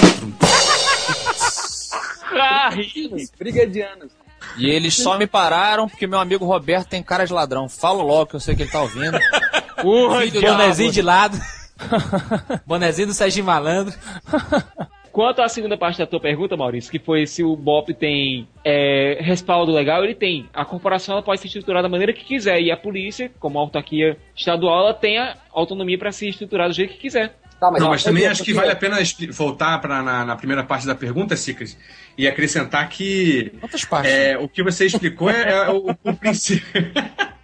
Brigadianos. 3.38 4.12
E 4.58 4.70
eles 4.70 4.96
só 4.96 5.18
me 5.18 5.28
pararam 5.28 5.88
porque 5.88 6.08
meu 6.08 6.20
amigo 6.20 6.46
Roberto 6.46 6.90
tem 6.90 7.04
cara 7.04 7.26
de 7.26 7.34
ladrão. 7.34 7.68
Falo 7.68 8.04
logo 8.04 8.28
que 8.28 8.36
eu 8.36 8.40
sei 8.40 8.56
que 8.56 8.64
ele 8.64 8.72
tá 8.72 8.82
ouvindo. 8.82 9.18
Da 10.42 10.58
Bonezinho 10.58 10.92
de 10.92 11.02
lado. 11.02 11.38
Bonezinho 12.68 13.08
do 13.08 13.14
Serginho 13.14 13.46
Malandro. 13.46 13.94
Quanto 15.12 15.42
à 15.42 15.50
segunda 15.50 15.78
parte 15.78 15.98
da 15.98 16.06
tua 16.06 16.20
pergunta, 16.20 16.56
Maurício, 16.56 16.92
que 16.92 17.00
foi 17.00 17.26
se 17.26 17.44
o 17.44 17.56
BOP 17.56 17.94
tem 17.94 18.48
é, 18.64 19.18
respaldo 19.22 19.72
legal, 19.72 20.04
ele 20.04 20.14
tem. 20.14 20.48
A 20.54 20.64
corporação 20.64 21.16
ela 21.16 21.24
pode 21.24 21.42
se 21.42 21.48
estruturar 21.48 21.82
da 21.82 21.90
maneira 21.90 22.14
que 22.14 22.24
quiser 22.24 22.62
e 22.62 22.72
a 22.72 22.78
polícia, 22.78 23.32
como 23.40 23.58
autarquia 23.58 24.18
estadual, 24.36 24.82
ela 24.82 24.94
tem 24.94 25.18
a 25.18 25.36
autonomia 25.52 25.98
para 25.98 26.12
se 26.12 26.28
estruturar 26.28 26.68
do 26.68 26.76
jeito 26.76 26.94
que 26.94 27.00
quiser. 27.00 27.36
Tá, 27.60 27.70
não, 27.72 27.88
ó, 27.88 27.90
mas 27.90 28.04
também 28.04 28.24
quê? 28.24 28.30
acho 28.30 28.44
que 28.44 28.54
Porque- 28.54 28.60
vale 28.68 28.72
a 28.72 28.76
pena 28.76 28.98
voltar 29.32 29.80
para 29.80 30.02
na, 30.02 30.24
na 30.26 30.36
primeira 30.36 30.64
parte 30.64 30.88
da 30.88 30.96
pergunta, 30.96 31.36
Cicas, 31.36 31.76
e 32.18 32.28
acrescentar 32.28 32.88
que 32.88 33.52
Quantas 33.60 33.84
partes? 33.84 34.12
é, 34.12 34.38
o 34.38 34.48
que 34.48 34.64
você 34.64 34.86
explicou 34.86 35.30
é, 35.30 35.50
é 35.66 35.70
o, 35.70 35.94
o 36.04 36.14
princípio. 36.14 36.64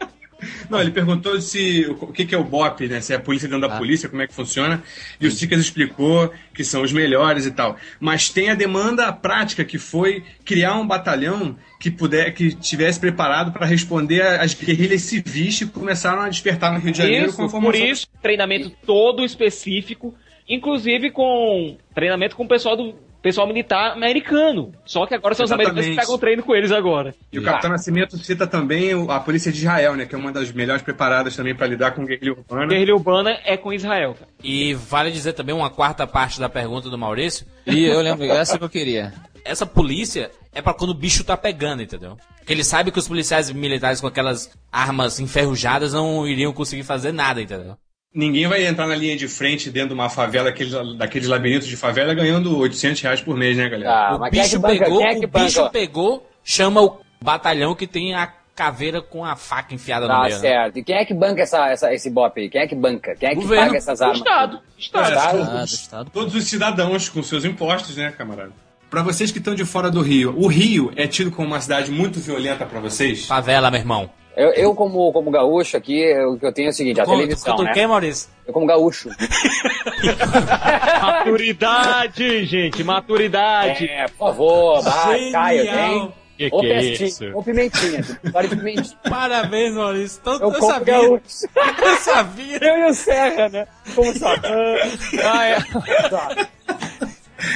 Não, 0.70 0.80
ele 0.80 0.92
perguntou 0.92 1.40
se 1.42 1.86
o 1.88 2.08
que, 2.08 2.26
que 2.26 2.36
é 2.36 2.38
o 2.38 2.44
BOP, 2.44 2.88
né? 2.88 3.02
Se 3.02 3.14
é 3.14 3.16
a 3.16 3.20
polícia 3.20 3.48
dentro 3.48 3.68
da 3.68 3.76
Ah. 3.76 3.78
polícia, 3.78 4.10
como 4.10 4.22
é 4.22 4.28
que 4.28 4.34
funciona. 4.34 4.84
E 5.20 5.28
o 5.28 5.32
Cicas 5.32 5.60
explicou 5.60 6.32
que 6.54 6.64
são 6.64 6.82
os 6.82 6.92
melhores 6.94 7.46
e 7.46 7.52
tal. 7.52 7.78
Mas 8.00 8.30
tem 8.30 8.50
a 8.50 8.56
demanda 8.56 9.12
prática 9.12 9.64
que 9.64 9.78
foi 9.78 10.24
criar 10.44 10.76
um 10.78 10.88
batalhão 10.88 11.56
que 11.80 11.92
puder, 11.92 12.34
que 12.34 12.54
tivesse 12.56 13.00
preparado 13.00 13.52
para 13.52 13.66
responder 13.66 14.22
às 14.22 14.54
guerrilhas 14.54 15.02
civis 15.02 15.60
que 15.60 15.66
começaram 15.68 16.22
a 16.22 16.30
despertar 16.30 16.74
no 16.74 16.80
Rio 16.80 16.92
de 16.92 16.98
Janeiro 16.98 17.28
Isso, 17.28 17.38
com 17.38 17.62
por 17.62 17.76
isso, 17.76 18.08
treinamento 18.22 18.72
todo 18.86 19.24
específico, 19.24 20.16
inclusive 20.48 21.12
com 21.12 21.78
treinamento 21.94 22.36
com 22.36 22.44
o 22.44 22.48
pessoal 22.48 22.76
do 22.76 22.96
pessoal 23.26 23.48
militar 23.48 23.94
americano. 23.94 24.72
Só 24.86 25.08
que 25.08 25.16
agora 25.16 25.34
são 25.34 25.46
os 25.46 25.52
americanos 25.52 25.84
que 25.84 25.92
Exatamente. 25.94 26.06
pegam 26.06 26.20
treino 26.20 26.44
com 26.44 26.56
eles 26.56 26.72
agora. 26.72 27.16
E 27.34 27.40
o 27.40 27.44
Capitão 27.44 27.72
Nascimento 27.72 28.16
cita 28.20 28.46
também 28.46 28.92
a 29.10 29.20
polícia 29.20 29.52
de 29.52 29.58
Israel, 29.58 29.96
né? 29.96 30.06
Que 30.06 30.14
é 30.14 30.18
uma 30.18 30.32
das 30.32 30.52
melhores 30.52 30.84
preparadas 30.84 31.36
também 31.36 31.56
para 31.56 31.66
lidar 31.66 31.96
com 31.96 32.06
guerrilha 32.06 32.34
urbana. 32.34 32.68
Guerrilha 32.68 32.94
urbana 32.94 33.40
é 33.44 33.58
com 33.58 33.74
Israel, 33.74 34.14
cara. 34.14 34.30
E 34.44 34.76
vale 34.76 35.10
dizer 35.10 35.34
também 35.34 35.56
uma 35.56 35.72
quarta 35.72 36.06
parte 36.06 36.40
da 36.40 36.48
pergunta 36.48 36.88
do 36.88 37.00
Maurício. 37.00 37.48
E 37.66 37.84
eu 37.86 38.00
lembro, 38.00 38.26
essa 38.26 38.60
que 38.60 38.64
eu 38.64 38.70
queria. 38.70 39.12
Essa 39.44 39.66
polícia 39.66 40.30
é 40.54 40.62
pra 40.62 40.76
quando 40.76 40.92
o 40.92 40.96
bicho 40.96 41.24
tá 41.24 41.36
pegando, 41.36 41.82
entendeu? 41.82 42.18
Porque 42.38 42.54
ele 42.54 42.64
sabe 42.64 42.92
que 42.92 43.00
os 43.00 43.08
policiais 43.08 43.52
militares 43.52 44.00
com 44.00 44.06
aquelas 44.06 44.52
armas 44.72 45.20
enferrujadas 45.20 45.94
não 45.94 46.28
iriam 46.28 46.54
conseguir 46.54 46.84
fazer 46.84 47.12
nada, 47.12 47.42
entendeu? 47.42 47.76
Ninguém 48.16 48.48
vai 48.48 48.66
entrar 48.66 48.88
na 48.88 48.96
linha 48.96 49.18
de 49.18 49.28
frente 49.28 49.70
dentro 49.70 49.90
de 49.90 49.94
uma 49.96 50.10
favela, 50.10 50.48
aqueles, 50.50 50.74
daqueles 50.98 51.28
labirintos 51.28 51.68
de 51.68 51.76
favela, 51.76 52.14
ganhando 52.14 52.58
800 52.58 53.02
reais 53.02 53.20
por 53.22 53.36
mês, 53.36 53.58
né, 53.58 53.68
galera? 53.68 53.92
Ah, 53.92 54.16
o 54.16 54.20
mas 54.20 54.32
quem 54.32 54.40
é 54.40 54.44
que 54.44 54.50
bicho 54.50 54.60
banca? 54.62 54.80
pegou, 54.86 55.02
é 55.02 55.12
o 55.18 55.28
bicho 55.28 55.70
pegou, 55.70 56.30
chama 56.44 56.82
o 56.82 56.98
batalhão 57.22 57.76
que 57.76 57.86
tem 57.86 58.14
a 58.16 58.32
caveira 58.56 59.02
com 59.02 59.26
a 59.26 59.36
faca 59.36 59.76
enfiada 59.76 60.08
no 60.08 60.14
Tá 60.14 60.22
meio. 60.22 60.36
né? 60.36 60.40
certo. 60.40 60.80
E 60.80 60.84
quem 60.86 60.96
é 60.96 61.04
que 61.04 61.14
banca 61.14 61.42
essa, 61.42 61.68
essa, 61.70 61.94
esse 61.94 62.10
bop 62.10 62.40
aí? 62.40 62.50
Quem 62.50 62.62
é 62.62 62.68
que 62.68 62.74
banca? 62.76 63.14
Quem 63.18 63.28
é 63.28 63.36
que 63.36 63.42
Governo. 63.42 63.66
paga 63.66 63.78
essas 63.78 64.02
armas? 64.02 64.18
Estado. 64.20 64.60
Estado. 64.78 65.10
Estado. 65.12 65.38
todos- 65.46 65.74
Estado. 65.74 66.10
Todos 66.12 66.36
os 66.36 66.44
cidadãos 66.46 67.10
com 67.10 67.22
seus 67.22 67.44
impostos, 67.44 67.98
né, 67.98 68.14
camarada? 68.18 68.54
Pra 68.90 69.04
vocês 69.04 69.30
que 69.30 69.40
estão 69.40 69.54
de 69.54 69.66
fora 69.66 69.92
do 69.92 70.00
Rio, 70.02 70.34
o 70.38 70.48
Rio 70.48 70.94
é 70.96 71.06
tido 71.06 71.32
como 71.32 71.50
uma 71.50 71.60
cidade 71.60 71.92
muito 71.92 72.18
violenta 72.22 72.66
pra 72.66 72.80
vocês? 72.80 73.26
Favela, 73.26 73.70
meu 73.70 73.82
irmão. 73.82 74.10
Eu, 74.36 74.50
eu 74.52 74.76
como, 74.76 75.12
como 75.14 75.32
gaúcho 75.32 75.78
aqui, 75.78 76.14
o 76.26 76.38
que 76.38 76.46
eu 76.46 76.52
tenho 76.52 76.68
é 76.68 76.70
o 76.70 76.74
seguinte, 76.74 77.00
a 77.00 77.06
Como- 77.06 77.18
televisão, 77.18 77.56
tu 77.56 77.64
né? 77.64 77.72
quer, 77.74 77.88
Maurício? 77.88 78.30
Eu 78.46 78.54
como 78.54 78.66
gaúcho. 78.66 79.10
Maturidade, 81.02 82.46
gente, 82.46 82.84
maturidade. 82.84 83.86
É, 83.88 84.08
por 84.08 84.18
favor, 84.28 84.82
vai, 84.82 85.32
Caio, 85.32 85.72
vem. 85.72 86.14
Que 86.38 86.50
Ou 86.52 86.60
que 86.60 86.68
é 86.70 86.84
isso? 86.84 87.32
ou 87.34 87.42
pimentinha. 87.42 88.02
História 88.02 88.50
de 88.50 88.58
pimentinha. 88.58 88.98
Parabéns, 89.10 89.74
Maurício. 89.74 90.20
Então, 90.22 90.34
Eu 90.34 90.40
eu, 90.52 90.60
como 90.60 90.74
sabia. 90.74 90.94
gaúcho. 90.94 91.24
Eu 91.82 91.96
sabia. 91.98 92.58
Eu 92.62 92.78
e 92.80 92.90
o 92.90 92.94
Serra, 92.94 93.48
né? 93.48 93.68
Como 93.96 94.14
só. 94.20 94.34
Ah, 95.24 95.46
é. 95.46 95.58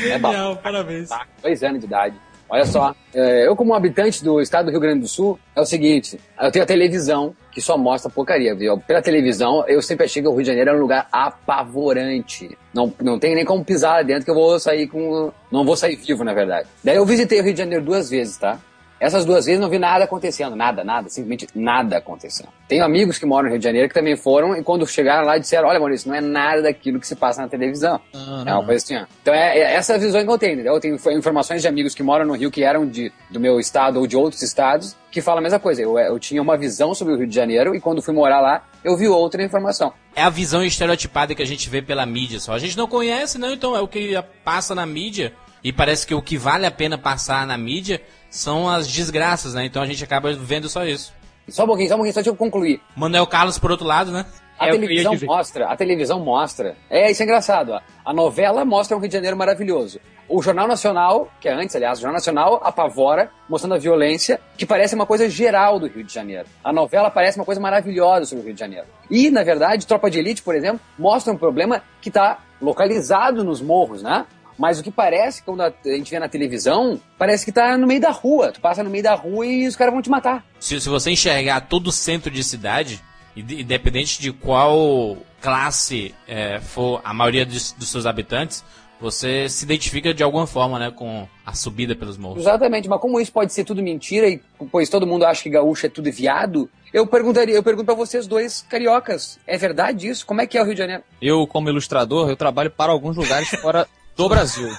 É 0.08 0.18
bom. 0.18 0.32
Genial, 0.32 0.56
parabéns. 0.64 1.10
Tá, 1.10 1.26
dois 1.44 1.62
anos 1.62 1.82
de 1.82 1.88
idade. 1.88 2.16
Olha 2.50 2.66
só, 2.66 2.96
é, 3.14 3.48
eu 3.48 3.56
como 3.56 3.76
habitante 3.76 4.24
do 4.24 4.42
estado 4.42 4.66
do 4.66 4.72
Rio 4.72 4.80
Grande 4.80 5.02
do 5.02 5.08
Sul, 5.08 5.40
é 5.56 5.62
o 5.62 5.66
seguinte, 5.66 6.20
eu 6.42 6.52
tenho 6.52 6.64
a 6.64 6.68
televisão 6.68 7.36
que 7.52 7.62
só 7.62 7.78
mostra 7.78 8.10
porcaria, 8.10 8.56
viu? 8.56 8.78
Pela 8.80 9.02
televisão, 9.02 9.64
eu 9.68 9.82
sempre 9.82 10.06
achei 10.06 10.22
que 10.22 10.28
o 10.28 10.32
Rio 10.32 10.42
de 10.42 10.48
Janeiro 10.48 10.70
era 10.72 10.78
um 10.78 10.82
lugar 10.82 11.08
apavorante. 11.12 12.58
Não, 12.74 12.92
não 13.02 13.20
tem 13.20 13.36
nem 13.36 13.46
como 13.46 13.64
pisar 13.64 13.98
lá 13.98 14.02
dentro 14.02 14.26
que 14.26 14.32
eu 14.32 14.36
vou 14.36 14.60
sair 14.60 14.88
com... 14.88 15.32
Não 15.52 15.64
vou 15.64 15.76
sair 15.76 15.96
vivo, 15.96 16.24
na 16.24 16.34
verdade. 16.34 16.68
Daí 16.84 16.96
eu 16.96 17.06
visitei 17.06 17.40
o 17.40 17.44
Rio 17.44 17.54
de 17.54 17.60
Janeiro 17.60 17.84
duas 17.84 18.10
vezes, 18.10 18.38
tá? 18.38 18.60
Essas 19.00 19.24
duas 19.26 19.46
vezes 19.46 19.62
não 19.62 19.70
vi 19.70 19.80
nada 19.80 20.04
acontecendo, 20.04 20.56
nada, 20.56 20.84
nada, 20.84 21.08
simplesmente 21.10 21.48
nada 21.56 21.98
acontecendo. 21.98 22.50
Tenho 22.68 22.84
amigos 22.84 23.18
que 23.18 23.26
moram 23.26 23.46
no 23.46 23.50
Rio 23.52 23.60
de 23.60 23.64
Janeiro 23.64 23.88
que 23.88 23.94
também 23.94 24.16
foram 24.18 24.56
e 24.58 24.64
quando 24.64 24.86
chegaram 24.86 25.26
lá 25.26 25.38
disseram, 25.38 25.68
olha 25.70 25.80
Maurício, 25.80 26.10
não 26.10 26.16
é 26.16 26.22
nada 26.22 26.62
daquilo 26.64 27.00
que 27.00 27.08
se 27.08 27.16
passa 27.16 27.42
na 27.42 27.48
televisão. 27.48 28.00
Não, 28.14 28.48
É 28.48 28.54
uma 28.54 28.66
coisa 28.66 28.84
assim, 28.84 28.98
ó. 28.98 29.06
Então 29.22 29.34
é, 29.34 29.58
é 29.58 29.74
essa 29.76 29.98
visão 29.98 30.22
que 30.24 30.30
eu 30.30 30.38
tenho, 30.38 30.54
entendeu? 30.54 30.74
Eu 30.74 30.80
tenho 30.80 30.96
inf- 30.96 31.08
informações 31.08 31.62
de 31.62 31.68
amigos 31.68 31.96
que 31.96 32.04
moram 32.04 32.26
no 32.26 32.34
Rio, 32.34 32.52
que 32.52 32.64
eram 32.64 32.86
de, 32.86 33.12
do 33.30 33.40
meu 33.40 33.60
estado 33.60 34.00
ou 34.00 34.06
de 34.06 34.18
outros 34.18 34.42
estados, 34.42 34.96
que 35.10 35.22
falam 35.22 35.40
a 35.40 35.44
mesma 35.44 35.60
coisa. 35.60 35.82
Eu, 35.82 35.98
eu 35.98 36.20
tinha 36.20 36.42
uma 36.42 36.58
visão 36.58 36.94
sobre 36.94 37.14
o 37.14 37.18
Rio 37.18 37.28
de 37.28 37.34
Janeiro 37.36 37.74
e 37.76 37.80
quando 37.80 38.02
fui 38.02 38.14
morar 38.14 38.42
lá, 38.42 38.64
eu 38.84 38.96
vi 38.98 39.08
outra 39.08 39.42
informação. 39.44 39.94
É 40.16 40.22
a 40.22 40.30
visão 40.30 40.64
estereotipada 40.64 41.34
que 41.34 41.42
a 41.42 41.48
gente 41.48 41.70
vê 41.70 41.82
pela 41.82 42.06
mídia 42.06 42.40
só. 42.40 42.54
A 42.54 42.60
gente 42.60 42.78
não 42.78 42.88
conhece, 42.88 43.38
não, 43.38 43.52
então 43.54 43.76
é 43.76 43.80
o 43.82 43.88
que 43.88 44.14
passa 44.44 44.76
na 44.76 44.86
mídia. 44.86 45.34
E 45.64 45.74
parece 45.74 46.06
que 46.08 46.16
o 46.16 46.22
que 46.22 46.38
vale 46.38 46.66
a 46.66 46.72
pena 46.72 46.98
passar 46.98 47.46
na 47.46 47.58
mídia 47.58 48.02
são 48.30 48.70
as 48.70 48.88
desgraças, 48.88 49.54
né? 49.54 49.66
Então 49.66 49.82
a 49.82 49.86
gente 49.86 50.04
acaba 50.04 50.32
vendo 50.34 50.70
só 50.70 50.86
isso. 50.86 51.14
Só 51.48 51.64
um 51.64 51.68
pouquinho, 51.68 51.90
só 51.90 51.96
um 51.96 51.98
pouquinho, 51.98 52.14
só 52.14 52.20
deixa 52.20 52.30
eu 52.30 52.36
concluir. 52.36 52.80
Manuel 52.96 53.26
Carlos, 53.28 53.58
por 53.58 53.72
outro 53.72 53.86
lado, 53.86 54.12
né? 54.12 54.26
A 54.58 54.68
É 54.68 54.72
televisão 54.72 55.16
mostra, 55.24 55.68
a 55.68 55.76
televisão 55.76 56.20
mostra. 56.20 56.76
É, 56.90 57.10
isso 57.10 57.24
é 57.24 57.26
engraçado, 57.26 57.72
ó. 57.72 57.80
A 58.06 58.14
novela 58.14 58.66
mostra 58.66 58.96
um 58.96 59.00
Rio 59.00 59.08
de 59.08 59.14
Janeiro 59.14 59.38
maravilhoso. 59.38 60.00
O 60.28 60.44
Jornal 60.44 60.68
Nacional, 60.68 61.32
que 61.40 61.48
é 61.48 61.54
antes, 61.54 61.76
aliás, 61.76 61.98
o 61.98 62.02
Jornal 62.02 62.18
Nacional 62.18 62.62
apavora, 62.64 63.32
mostrando 63.50 63.76
a 63.76 63.78
violência, 63.80 64.40
que 64.58 64.66
parece 64.66 64.94
uma 64.94 65.06
coisa 65.06 65.30
geral 65.30 65.80
do 65.80 65.88
Rio 65.88 66.04
de 66.04 66.14
Janeiro. 66.14 66.46
A 66.64 66.74
novela 66.74 67.10
parece 67.10 67.40
uma 67.40 67.46
coisa 67.46 67.60
maravilhosa 67.60 68.26
sobre 68.26 68.44
o 68.44 68.46
Rio 68.46 68.54
de 68.54 68.60
Janeiro. 68.60 68.86
E, 69.10 69.32
na 69.32 69.44
verdade, 69.44 69.88
Tropa 69.88 70.10
de 70.12 70.20
Elite, 70.20 70.44
por 70.44 70.54
exemplo, 70.54 70.82
mostra 71.00 71.34
um 71.34 71.38
problema 71.38 71.82
que 72.02 72.10
está 72.10 72.40
localizado 72.62 73.44
nos 73.44 73.62
morros, 73.62 74.04
né? 74.04 74.26
Mas 74.60 74.78
o 74.78 74.84
que 74.84 74.92
parece, 74.92 75.42
quando 75.42 75.62
a 75.62 75.74
gente 75.86 76.12
vê 76.12 76.20
na 76.20 76.28
televisão, 76.28 77.00
parece 77.18 77.46
que 77.46 77.52
tá 77.52 77.78
no 77.78 77.88
meio 77.88 78.02
da 78.02 78.12
rua. 78.12 78.52
Tu 78.52 78.60
passa 78.60 78.84
no 78.84 78.90
meio 78.90 79.04
da 79.04 79.16
rua 79.16 79.46
e 79.46 79.66
os 79.66 79.76
caras 79.78 79.94
vão 79.94 80.02
te 80.02 80.10
matar. 80.10 80.46
Se, 80.60 80.80
se 80.82 80.90
você 80.90 81.12
enxergar 81.12 81.62
todo 81.62 81.88
o 81.88 81.92
centro 81.94 82.30
de 82.30 82.44
cidade, 82.44 83.02
inde- 83.38 83.62
independente 83.62 84.22
de 84.22 84.34
qual 84.34 85.18
classe 85.40 86.14
é, 86.28 86.60
for 86.60 87.00
a 87.06 87.14
maioria 87.14 87.46
dos, 87.46 87.72
dos 87.72 87.88
seus 87.90 88.06
habitantes, 88.06 88.64
você 89.00 89.48
se 89.48 89.64
identifica 89.64 90.14
de 90.14 90.22
alguma 90.22 90.46
forma, 90.46 90.78
né, 90.78 90.92
com 90.92 91.26
a 91.46 91.54
subida 91.54 91.96
pelos 91.96 92.18
morros. 92.18 92.40
Exatamente, 92.42 92.90
mas 92.90 93.00
como 93.00 93.18
isso 93.18 93.32
pode 93.32 93.54
ser 93.54 93.64
tudo 93.64 93.82
mentira, 93.82 94.28
e 94.28 94.42
pois 94.70 94.90
todo 94.90 95.08
mundo 95.08 95.24
acha 95.26 95.42
que 95.42 95.50
gaúcho 95.50 95.86
é 95.86 95.90
tudo 95.90 96.12
viado, 96.12 96.70
eu 96.94 97.08
perguntaria, 97.08 97.56
eu 97.56 97.64
pergunto 97.64 97.86
pra 97.86 97.94
vocês 97.96 98.28
dois 98.28 98.66
cariocas, 98.70 99.40
é 99.48 99.58
verdade 99.58 100.10
isso? 100.10 100.26
Como 100.26 100.42
é 100.42 100.46
que 100.48 100.58
é 100.58 100.62
o 100.62 100.66
Rio 100.66 100.74
de 100.74 100.80
Janeiro? 100.80 101.04
Eu, 101.22 101.48
como 101.48 101.70
ilustrador, 101.70 102.30
eu 102.30 102.36
trabalho 102.36 102.70
para 102.70 102.92
alguns 102.92 103.16
lugares 103.16 103.48
fora 103.62 103.88
do 104.20 104.28
Brasil. 104.28 104.70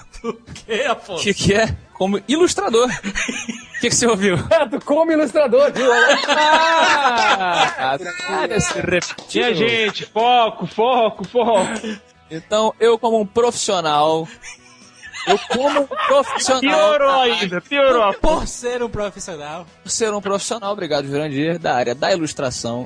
Que, 0.53 0.87
O 0.87 0.91
Afonso? 0.91 1.23
que, 1.23 1.33
que 1.33 1.53
é? 1.55 1.75
Como 1.93 2.21
ilustrador. 2.27 2.87
O 2.87 2.91
que, 3.81 3.89
que 3.89 3.95
você 3.95 4.05
ouviu? 4.05 4.37
tu 4.69 4.79
como 4.85 5.11
ilustrador, 5.11 5.71
viu? 5.73 5.91
Ah, 5.91 7.97
cara, 8.27 8.59
se 8.59 8.79
repetiu. 8.79 9.41
Minha 9.43 9.55
gente, 9.55 10.05
foco, 10.05 10.67
foco, 10.67 11.27
foco. 11.27 11.71
Então, 12.29 12.71
eu 12.79 12.99
como 12.99 13.19
um 13.19 13.25
profissional, 13.25 14.27
eu 15.27 15.39
como 15.49 15.81
um 15.81 15.87
profissional, 15.87 16.61
Piorou 16.91 17.21
ainda, 17.21 17.61
piorou. 17.61 18.13
Por 18.13 18.47
ser 18.47 18.83
um 18.83 18.89
profissional. 18.89 19.65
por 19.83 19.89
ser 19.89 20.13
um 20.13 20.21
profissional, 20.21 20.71
obrigado, 20.71 21.07
Jurandir, 21.07 21.57
da 21.57 21.75
área 21.75 21.95
da 21.95 22.13
ilustração, 22.13 22.85